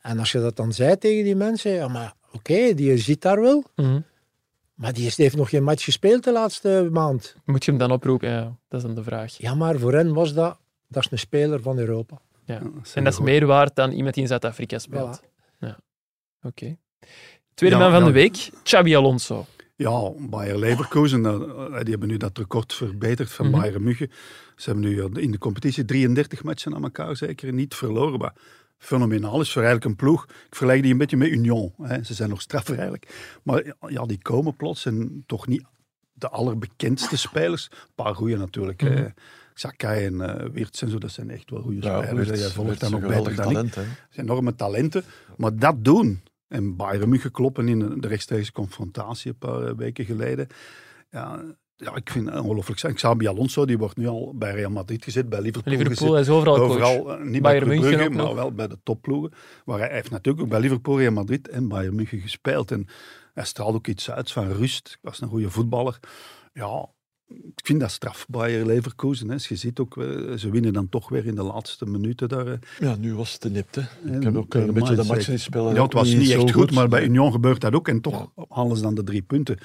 En 0.00 0.18
als 0.18 0.32
je 0.32 0.40
dat 0.40 0.56
dan 0.56 0.72
zei 0.72 0.98
tegen 0.98 1.24
die 1.24 1.36
mensen, 1.36 1.70
ja, 1.72 1.88
maar 1.88 2.14
oké, 2.32 2.74
die 2.74 2.96
zit 2.98 3.22
daar 3.22 3.40
wel, 3.40 3.64
Mhm. 3.76 4.00
maar 4.74 4.92
die 4.92 5.12
heeft 5.16 5.36
nog 5.36 5.48
geen 5.48 5.62
match 5.64 5.84
gespeeld 5.84 6.24
de 6.24 6.32
laatste 6.32 6.88
maand. 6.92 7.36
Moet 7.44 7.64
je 7.64 7.70
hem 7.70 7.80
dan 7.80 7.90
oproepen? 7.92 8.28
Ja, 8.30 8.56
dat 8.68 8.80
is 8.80 8.86
dan 8.86 8.94
de 8.94 9.02
vraag. 9.02 9.32
Ja, 9.38 9.54
maar 9.54 9.78
voor 9.78 9.92
hen 9.92 10.14
was 10.14 10.34
dat, 10.34 10.58
dat 10.88 11.04
is 11.04 11.10
een 11.10 11.18
speler 11.18 11.62
van 11.62 11.78
Europa. 11.78 12.20
Ja. 12.44 12.54
Ja, 12.54 12.60
En 12.94 13.04
dat 13.04 13.12
is 13.12 13.20
meer 13.20 13.46
waard 13.46 13.74
dan 13.76 13.90
iemand 13.92 14.14
die 14.14 14.22
in 14.22 14.28
Zuid-Afrika 14.28 14.78
speelt. 14.78 15.20
Voilà. 15.24 15.28
Ja. 15.60 15.78
Oké. 16.42 16.76
Tweede 17.54 17.76
Ja, 17.76 17.82
man 17.82 17.90
van 17.90 18.00
ja. 18.00 18.06
de 18.06 18.12
week, 18.12 18.50
Xabi 18.62 18.96
Alonso. 18.96 19.46
Ja, 19.80 20.10
Bayer 20.28 20.58
Leverkusen, 20.58 21.24
eh, 21.26 21.78
die 21.80 21.90
hebben 21.90 22.08
nu 22.08 22.16
dat 22.16 22.38
record 22.38 22.72
verbeterd 22.74 23.30
van 23.32 23.48
Mhm. 23.50 23.60
Bayern 23.60 23.82
München. 23.82 24.10
Ze 24.56 24.70
hebben 24.70 24.88
nu 24.90 25.20
in 25.22 25.30
de 25.30 25.38
competitie 25.38 25.84
33 25.84 26.42
matchen 26.42 26.74
aan 26.74 26.82
elkaar 26.82 27.16
zeker 27.16 27.52
niet 27.52 27.74
verloren. 27.74 28.18
Maar 28.18 28.34
fenomenaal 28.78 29.40
is 29.40 29.52
voor 29.52 29.62
eigenlijk 29.62 29.90
een 29.90 29.96
ploeg. 30.06 30.24
Ik 30.24 30.30
vergelijk 30.48 30.82
die 30.82 30.92
een 30.92 30.98
beetje 30.98 31.16
met 31.16 31.28
Union. 31.28 31.72
Hè. 31.82 32.02
Ze 32.02 32.14
zijn 32.14 32.28
nog 32.28 32.40
straffer 32.40 32.74
eigenlijk. 32.74 33.38
Maar 33.42 33.74
ja, 33.86 34.06
die 34.06 34.18
komen 34.22 34.56
plots 34.56 34.86
en 34.86 35.22
toch 35.26 35.46
niet 35.46 35.62
de 36.12 36.28
allerbekendste 36.28 37.16
spelers. 37.18 37.68
Een 37.70 37.94
paar 37.94 38.14
goeie 38.14 38.36
natuurlijk. 38.36 38.80
hè. 38.80 39.00
Mhm. 39.00 39.08
Sakai 39.54 40.04
en 40.06 40.14
uh, 40.14 40.34
Wirtz 40.52 40.82
en 40.82 40.90
zo, 40.90 40.98
dat 40.98 41.10
zijn 41.10 41.30
echt 41.30 41.50
wel 41.50 41.60
goede 41.62 41.82
Ja, 41.86 42.02
spelers. 42.02 42.28
Wirtz- 42.28 42.42
Jij 42.42 42.50
volgt 42.50 42.82
is 42.82 42.88
nog 42.88 43.02
een 43.02 43.08
beter 43.08 43.22
dan 43.22 43.30
ik. 43.30 43.36
talent. 43.36 43.74
Dat 43.74 43.84
zijn 44.10 44.26
enorme 44.26 44.54
talenten. 44.54 45.04
Maar 45.36 45.56
dat 45.56 45.84
doen, 45.84 46.20
en 46.50 46.76
Bayern 46.76 47.08
München 47.08 47.30
kloppen 47.30 47.68
in 47.68 48.00
de 48.00 48.08
rechtstreekse 48.08 48.52
confrontatie 48.52 49.30
een 49.30 49.38
paar 49.38 49.66
eh, 49.66 49.74
weken 49.76 50.04
geleden. 50.04 50.46
Ja, 51.10 51.42
ja 51.76 51.94
ik 51.94 52.10
vind 52.10 52.30
het 52.30 52.40
ongelooflijk. 52.40 52.94
Xabi 52.94 53.28
Alonso, 53.28 53.64
die 53.64 53.78
wordt 53.78 53.96
nu 53.96 54.06
al 54.06 54.34
bij 54.36 54.54
Real 54.54 54.70
Madrid 54.70 55.04
gezet, 55.04 55.28
bij 55.28 55.40
Liverpool, 55.40 55.72
Liverpool 55.72 56.08
gezet. 56.08 56.26
is 56.26 56.28
overal 56.28 56.56
coach. 56.56 56.70
Overal, 56.70 57.12
eh, 57.12 57.24
niet 57.24 57.42
Bayern 57.42 57.68
bij 57.68 57.76
München 57.78 57.96
Brugge, 57.96 58.22
maar 58.24 58.34
wel 58.34 58.52
bij 58.52 58.68
de 58.68 58.78
topploegen. 58.82 59.32
Maar 59.64 59.78
hij 59.78 59.92
heeft 59.92 60.10
natuurlijk 60.10 60.44
ook 60.44 60.50
bij 60.50 60.60
Liverpool, 60.60 60.98
Real 60.98 61.12
Madrid 61.12 61.48
en 61.48 61.68
Bayern 61.68 61.94
München 61.94 62.20
gespeeld. 62.20 62.70
En 62.70 62.86
hij 63.34 63.44
straalt 63.44 63.74
ook 63.74 63.86
iets 63.86 64.10
uit 64.10 64.32
van 64.32 64.52
rust. 64.52 64.88
Ik 64.88 64.98
was 65.02 65.20
een 65.20 65.28
goede 65.28 65.50
voetballer. 65.50 65.98
Ja, 66.52 66.88
ik 67.56 67.66
vind 67.66 67.80
dat 67.80 67.90
straf, 67.90 68.26
Bayer 68.28 68.66
Leverkusen. 68.66 69.28
Hè. 69.28 69.34
Je 69.48 69.56
ziet 69.56 69.78
ook, 69.78 69.96
eh, 69.96 70.04
ze 70.36 70.50
winnen 70.50 70.72
dan 70.72 70.88
toch 70.88 71.08
weer 71.08 71.26
in 71.26 71.34
de 71.34 71.42
laatste 71.42 71.86
minuten 71.86 72.28
daar. 72.28 72.58
Ja, 72.80 72.96
nu 72.96 73.14
was 73.14 73.32
het 73.32 73.40
te 73.40 73.50
nipt, 73.50 73.74
hè. 73.74 73.82
Ik 74.16 74.22
heb 74.22 74.36
ook 74.36 74.54
eh, 74.54 74.66
een 74.66 74.72
beetje 74.74 74.94
de 74.94 75.04
match 75.04 75.28
niet 75.28 75.40
spelen. 75.40 75.74
Ja, 75.74 75.82
het 75.82 75.92
was 75.92 76.12
niet 76.12 76.30
echt 76.30 76.50
goed, 76.52 76.72
maar 76.72 76.88
bij. 76.88 77.04
Union 77.04 77.32
gebeurt 77.32 77.60
dat 77.60 77.74
ook. 77.74 77.88
En 77.88 78.00
toch 78.00 78.30
halen 78.48 78.76
ze 78.76 78.82
dan 78.82 78.94
de 78.94 79.04
drie 79.04 79.22
punten. 79.22 79.58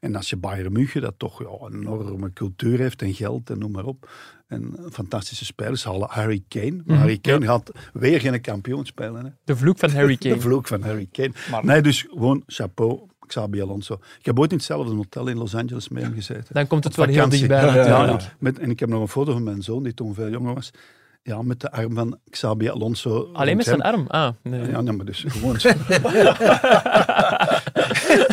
En 0.00 0.16
als 0.16 0.30
je 0.30 0.36
Bayern 0.36 0.72
München, 0.72 1.00
dat 1.00 1.14
toch 1.16 1.42
ja, 1.42 1.66
een 1.66 1.80
enorme 1.80 2.32
cultuur 2.32 2.78
heeft 2.78 3.02
en 3.02 3.14
geld 3.14 3.50
en 3.50 3.58
noem 3.58 3.70
maar 3.70 3.84
op. 3.84 4.10
En 4.46 4.76
fantastische 4.92 5.44
spelers 5.44 5.84
halen 5.84 6.08
Harry 6.10 6.42
Kane. 6.48 6.70
Maar 6.70 6.82
Mhm, 6.86 6.98
Harry 6.98 7.18
Kane 7.18 7.46
gaat 7.46 7.70
weer 7.92 8.20
geen 8.20 8.40
kampioen 8.40 8.86
spelen. 8.86 9.24
Hè. 9.24 9.30
De 9.44 9.56
vloek 9.56 9.78
van 9.78 9.90
Harry 9.90 10.16
Kane. 10.22 10.34
De 10.34 10.40
vloek 10.40 10.66
van 10.66 10.82
Harry 10.82 11.08
Kane. 11.12 11.32
Nee, 11.62 11.82
dus 11.82 12.06
gewoon 12.10 12.42
chapeau, 12.46 13.00
Xabi 13.30 13.62
Alonso. 13.62 13.94
Ik 14.18 14.26
heb 14.26 14.38
ooit 14.38 14.50
in 14.50 14.56
hetzelfde 14.56 14.94
hotel 14.94 15.26
in 15.26 15.38
Los 15.38 15.54
Angeles 15.54 15.88
met 15.88 16.02
hem 16.02 16.14
gezeten. 16.14 16.54
Dan 16.54 16.66
komt 16.66 16.84
het 16.84 16.96
wel 16.96 17.06
heel 17.06 17.28
dichtbij 17.28 17.64
Ja, 17.64 17.86
ja, 17.86 18.18
met, 18.38 18.58
en 18.58 18.70
ik 18.70 18.80
heb 18.80 18.88
nog 18.88 19.00
een 19.00 19.08
foto 19.08 19.32
van 19.32 19.42
mijn 19.42 19.62
zoon, 19.62 19.82
die 19.82 19.94
toen 19.94 20.14
veel 20.14 20.28
jonger 20.30 20.54
was. 20.54 20.70
Ja, 21.22 21.42
met 21.42 21.60
de 21.60 21.72
arm 21.72 21.94
van 21.94 22.18
Xabi 22.30 22.68
Alonso. 22.70 23.30
Alleen 23.32 23.56
met 23.56 23.66
zijn 23.66 23.80
arm? 23.82 24.04
Ah, 24.08 24.28
nee. 24.42 24.70
Ja, 24.70 24.80
nee, 24.80 24.96
maar 24.96 25.06
dus 25.06 25.24
gewoon. 25.28 25.56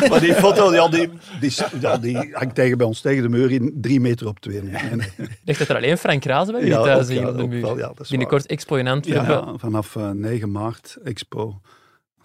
maar 0.08 0.20
die 0.20 0.34
foto, 0.34 0.72
ja, 0.74 0.88
die, 0.88 1.08
die, 1.40 1.52
ja, 1.80 1.98
die 1.98 2.16
hangt 2.32 2.54
tegen 2.54 2.78
bij 2.78 2.86
ons 2.86 3.00
tegen 3.00 3.22
de 3.22 3.28
muur 3.28 3.50
in 3.50 3.78
drie 3.80 4.00
meter 4.00 4.26
op 4.26 4.40
twee. 4.40 4.60
En, 4.60 5.00
Ik 5.00 5.40
dacht 5.44 5.58
dat 5.58 5.68
er 5.68 5.76
alleen 5.76 5.98
Frank 5.98 6.24
Razen 6.24 6.52
bij 6.52 6.62
jullie 6.62 6.76
Ja, 6.78 6.82
thuis 6.84 7.04
ook, 7.04 7.10
hier 7.12 7.20
ja, 7.20 7.28
op 7.28 7.36
de 7.36 7.46
muur. 7.46 7.62
wel, 7.62 7.78
ja, 7.78 7.86
dat 7.86 8.00
is 8.00 8.08
Binnenkort 8.08 8.46
Expo 8.46 8.74
in 8.76 8.84
ja, 8.84 8.90
Antwerpen. 8.92 9.30
ja, 9.34 9.52
vanaf 9.56 9.96
eh, 9.96 10.10
9 10.10 10.50
maart, 10.50 10.96
expo 11.04 11.60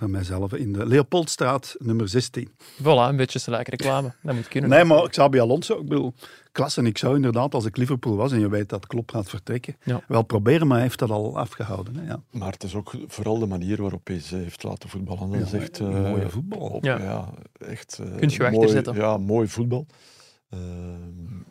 van 0.03 0.11
mijzelf 0.11 0.53
in 0.53 0.73
de 0.73 0.85
Leopoldstraat, 0.85 1.75
nummer 1.79 2.07
16. 2.09 2.49
Voilà, 2.81 2.83
een 3.09 3.15
beetje 3.15 3.39
gelijk 3.39 3.67
reclame. 3.67 4.13
Dat 4.21 4.35
moet 4.35 4.47
kunnen. 4.47 4.69
Nee, 4.69 4.83
maar 4.83 5.09
Xabi 5.09 5.39
Alonso, 5.39 5.79
ik 5.79 5.87
bedoel, 5.87 6.13
klasse. 6.51 6.79
En 6.79 6.85
ik 6.85 6.97
zou 6.97 7.15
inderdaad, 7.15 7.53
als 7.53 7.65
ik 7.65 7.77
Liverpool 7.77 8.15
was 8.15 8.31
en 8.31 8.39
je 8.39 8.49
weet 8.49 8.69
dat 8.69 8.87
Klopp 8.87 9.11
gaat 9.11 9.29
vertrekken, 9.29 9.75
Ja. 9.83 10.01
wel 10.07 10.23
proberen, 10.23 10.67
maar 10.67 10.75
hij 10.77 10.85
heeft 10.85 10.99
dat 10.99 11.09
al 11.09 11.37
afgehouden. 11.37 11.95
Hè, 11.95 12.05
ja. 12.07 12.21
Maar 12.31 12.51
het 12.51 12.63
is 12.63 12.75
ook 12.75 12.91
vooral 13.07 13.39
de 13.39 13.45
manier 13.45 13.81
waarop 13.81 14.07
hij 14.07 14.19
ze 14.19 14.35
heeft 14.35 14.63
laten 14.63 14.89
voetballen. 14.89 15.29
Dat 15.31 15.39
Ja, 15.39 15.57
is 15.57 15.63
echt... 15.63 15.79
eh, 15.79 15.87
mooie 15.87 16.29
voetbal. 16.29 16.59
op- 16.59 16.83
Ja. 16.83 16.97
ja. 16.99 17.29
echt... 17.67 17.99
eh, 18.03 18.15
Kunt 18.17 18.33
je 18.33 18.39
mooi, 18.43 18.55
achterzetten. 18.55 18.95
Ja, 18.95 19.17
mooi 19.17 19.47
voetbal. 19.47 19.85
Eh, 20.49 20.59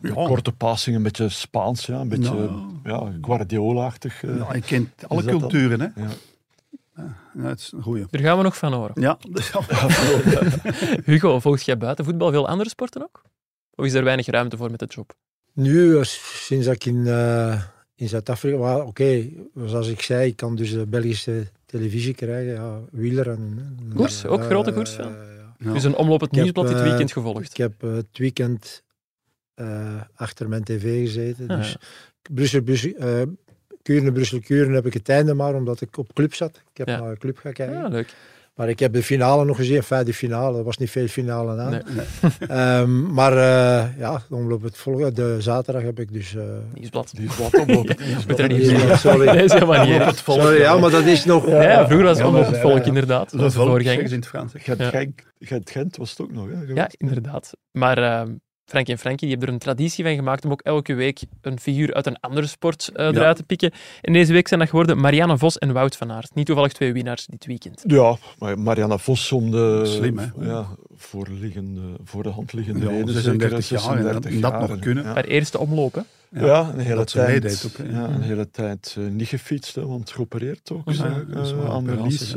Ja. 0.01 0.13
Korte 0.13 0.51
passing, 0.51 0.95
een 0.95 1.03
beetje 1.03 1.29
Spaans, 1.29 1.85
ja, 1.85 1.99
een 1.99 2.07
beetje 2.09 2.33
Nou. 2.33 2.61
ja, 2.83 3.17
Guardiola-achtig. 3.21 4.23
eh. 4.23 4.37
Ja, 4.37 4.47
hij 4.47 4.59
kent 4.59 4.89
alle 5.07 5.23
culturen. 5.25 5.79
Hè. 5.81 5.87
Ja. 6.95 7.49
Het 7.49 7.59
is 7.59 7.71
een 7.71 7.81
goeie. 7.81 8.05
Daar 8.09 8.21
gaan 8.21 8.37
we 8.37 8.43
nog 8.43 8.57
van 8.57 8.73
horen. 8.73 9.01
Ja, 9.01 9.17
Hugo, 11.05 11.39
volg 11.39 11.59
jij 11.59 11.77
buiten 11.77 12.05
voetbal 12.05 12.31
veel 12.31 12.47
andere 12.47 12.69
sporten 12.69 13.01
ook? 13.03 13.21
Of 13.75 13.85
is 13.85 13.93
er 13.93 14.03
weinig 14.03 14.25
ruimte 14.25 14.57
voor 14.57 14.71
met 14.71 14.79
de 14.79 14.85
job? 14.85 15.13
Nu, 15.53 15.99
sinds 16.03 16.65
dat 16.65 16.75
ik 16.75 16.85
in, 16.85 17.07
eh, 17.07 17.61
in 17.95 18.09
Zuid-Afrika... 18.09 18.77
Oké, 18.77 19.29
zoals 19.65 19.87
ik 19.87 20.01
zei, 20.01 20.27
ik 20.27 20.35
kan 20.35 20.55
dus 20.55 20.71
de 20.71 20.87
Belgische 20.87 21.47
televisie 21.65 22.13
krijgen. 22.13 22.53
Ja, 22.53 22.79
wielrennen. 22.91 23.77
hè. 23.89 23.95
Koers? 23.95 24.25
Ook 24.25 24.43
grote 24.43 24.73
koersfan? 24.73 25.11
ja. 25.11 25.33
Ja. 25.63 25.73
Dus 25.73 25.83
een 25.83 25.95
omloop 25.95 26.21
het 26.21 26.29
Ik 26.29 26.35
heb, 26.35 26.43
nieuwsblad 26.43 26.67
dit 26.67 26.77
eh, 26.77 26.83
weekend 26.83 27.11
gevolgd. 27.11 27.49
Ik 27.49 27.57
heb 27.57 27.83
eh, 27.83 27.93
het 27.93 28.17
weekend 28.17 28.83
eh, 29.53 30.01
achter 30.15 30.49
mijn 30.49 30.63
tv 30.63 31.05
gezeten. 31.05 31.47
Ah, 31.47 31.57
dus 31.57 31.71
ja. 31.71 31.77
Brussel, 32.33 32.61
Brussel, 32.61 32.91
Kuren, 33.83 34.13
Brussel, 34.13 34.39
Kuren 34.39 34.73
heb 34.73 34.85
ik 34.85 34.93
het 34.93 35.09
einde 35.09 35.33
maar, 35.33 35.53
omdat 35.55 35.81
ik 35.81 35.97
op 35.97 36.13
club 36.13 36.33
zat. 36.33 36.61
Ik 36.71 36.77
heb 36.77 36.87
Ja. 36.87 36.99
naar 36.99 37.09
een 37.09 37.17
club 37.17 37.37
gaan 37.37 37.53
kijken. 37.53 37.75
Ja, 37.77 37.87
leuk. 37.87 38.13
Maar 38.55 38.69
ik 38.69 38.79
heb 38.79 38.93
de 38.93 39.03
finale 39.03 39.45
nog 39.45 39.55
gezien. 39.57 39.75
Enfin, 39.75 40.03
de 40.05 40.13
finale. 40.13 40.57
Er 40.57 40.63
was 40.63 40.77
niet 40.77 40.89
veel 40.91 41.07
finale 41.07 41.61
aan. 41.61 41.69
Nee. 41.71 41.81
Ehm, 42.49 43.13
maar 43.13 43.31
eh, 43.31 43.97
ja, 43.99 44.21
de 44.29 44.35
omloop 44.35 44.61
het 44.61 44.77
volgende. 44.77 45.11
De 45.11 45.35
zaterdag 45.41 45.83
heb 45.83 45.99
ik 45.99 46.13
dus... 46.13 46.35
eh, 46.35 46.43
Nieuwsblad. 46.73 47.13
Wat 47.39 47.59
oplopen. 47.61 47.95
Zeggen. 48.35 48.97
sorry. 48.97 49.25
Nee, 49.25 49.43
is 49.43 49.51
helemaal 49.53 49.85
niet 49.85 49.93
erg. 49.99 50.17
Sorry, 50.17 50.59
ja, 50.59 50.77
maar 50.77 50.89
dat 50.91 51.05
is 51.05 51.25
nog... 51.25 51.47
Ja, 51.47 51.61
ja, 51.61 51.85
vroeger 51.85 52.05
was 52.07 52.17
het 52.19 52.27
Ja, 52.27 52.33
het 52.51 52.57
volk 52.57 52.77
ja. 52.77 52.83
inderdaad. 52.83 53.31
Dat 53.37 53.49
is 53.49 53.55
wel 53.55 53.65
voorganger. 53.65 54.03
in 54.03 54.11
het 54.11 54.27
Frans. 54.27 54.51
Gent, 54.55 54.79
Ja. 54.79 55.05
Gent, 55.63 55.97
was 55.97 56.09
het 56.09 56.21
ook 56.21 56.31
nog. 56.31 56.47
Hè, 56.49 56.73
Ja, 56.73 56.89
inderdaad. 56.97 57.51
Maar 57.71 57.97
eh 57.97 58.29
Frankie 58.65 58.93
en 58.93 58.99
Frankie 58.99 59.19
die 59.27 59.29
hebben 59.29 59.47
er 59.47 59.53
een 59.53 59.59
traditie 59.59 60.03
van 60.03 60.15
gemaakt 60.15 60.45
om 60.45 60.51
ook 60.51 60.61
elke 60.61 60.93
week 60.93 61.19
een 61.41 61.59
figuur 61.59 61.93
uit 61.93 62.05
een 62.05 62.19
andere 62.19 62.47
sport 62.47 62.89
eh, 62.93 63.05
eruit 63.05 63.35
te 63.35 63.43
pikken. 63.43 63.71
En 64.01 64.13
deze 64.13 64.33
week 64.33 64.47
zijn 64.47 64.59
dat 64.59 64.69
geworden 64.69 64.99
Marianne 64.99 65.37
Vos 65.37 65.57
en 65.57 65.73
Wout 65.73 65.95
van 65.97 66.11
Aert. 66.11 66.35
Niet 66.35 66.45
toevallig 66.45 66.71
twee 66.73 66.93
winnaars 66.93 67.25
dit 67.25 67.45
weekend. 67.45 67.83
Ja, 67.87 68.17
maar 68.39 68.59
Marianne 68.59 68.99
Vos 68.99 69.31
om 69.31 69.51
de 69.51 69.81
Slim, 69.85 70.17
hè? 70.17 70.25
Ja, 70.39 70.65
voorliggende, 70.95 71.81
voor 72.03 72.23
de 72.23 72.29
hand 72.29 72.53
liggende 72.53 72.85
Ja, 72.85 72.91
reden. 72.91 73.13
36 73.13 73.63
zeker, 73.65 73.83
jaar 73.85 73.97
en 73.97 74.03
dat- 74.03 74.23
36 74.23 74.41
dat 74.41 74.51
jaar. 74.59 74.69
nog 74.69 74.79
kunnen. 74.79 75.03
Ja, 75.03 75.13
Haar 75.13 75.23
eerste 75.25 75.59
omloop, 75.59 75.93
hè? 75.95 76.01
ja, 76.45 76.69
een 76.73 76.79
hele 76.79 76.95
dat 76.95 77.09
ze 77.09 77.17
tijd, 77.17 77.65
ook, 77.79 77.87
ja, 77.91 78.03
een 78.09 78.21
hele 78.21 78.49
tijd 78.51 78.95
eh, 78.99 79.03
niet 79.11 79.27
gefietst, 79.27 79.75
hè, 79.75 79.85
want 79.87 80.11
geopereerd 80.11 80.71
ook. 80.71 80.91
Ja, 80.91 81.03
eh, 81.05 81.11
aan 81.13 81.83
de 81.83 81.91
operatie, 81.91 82.03
lies. 82.03 82.35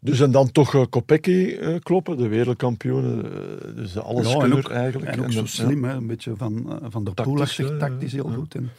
Dus 0.00 0.20
en 0.20 0.30
dan 0.30 0.52
toch 0.52 0.74
uh, 0.74 0.84
Kopecky 0.90 1.56
kloppen, 1.78 2.16
de 2.16 2.28
wereldkampioen, 2.28 3.24
eh, 3.24 3.76
dus 3.76 3.96
alleskunner 3.98 4.58
ook- 4.58 4.70
eigenlijk. 4.70 5.12
En 5.12 5.18
ook 5.20 5.26
En 5.26 5.32
zo 5.32 5.46
slim, 5.46 5.84
hè? 5.84 5.92
een 5.94 6.06
beetje 6.06 6.36
van, 6.36 6.80
van 6.88 7.04
de 7.04 7.10
poolachtig, 7.10 7.68
hè, 7.68 7.78
tactisch 7.78 8.12
heel 8.12 8.28
ja. 8.28 8.34
goed. 8.34 8.54
En, 8.54 8.70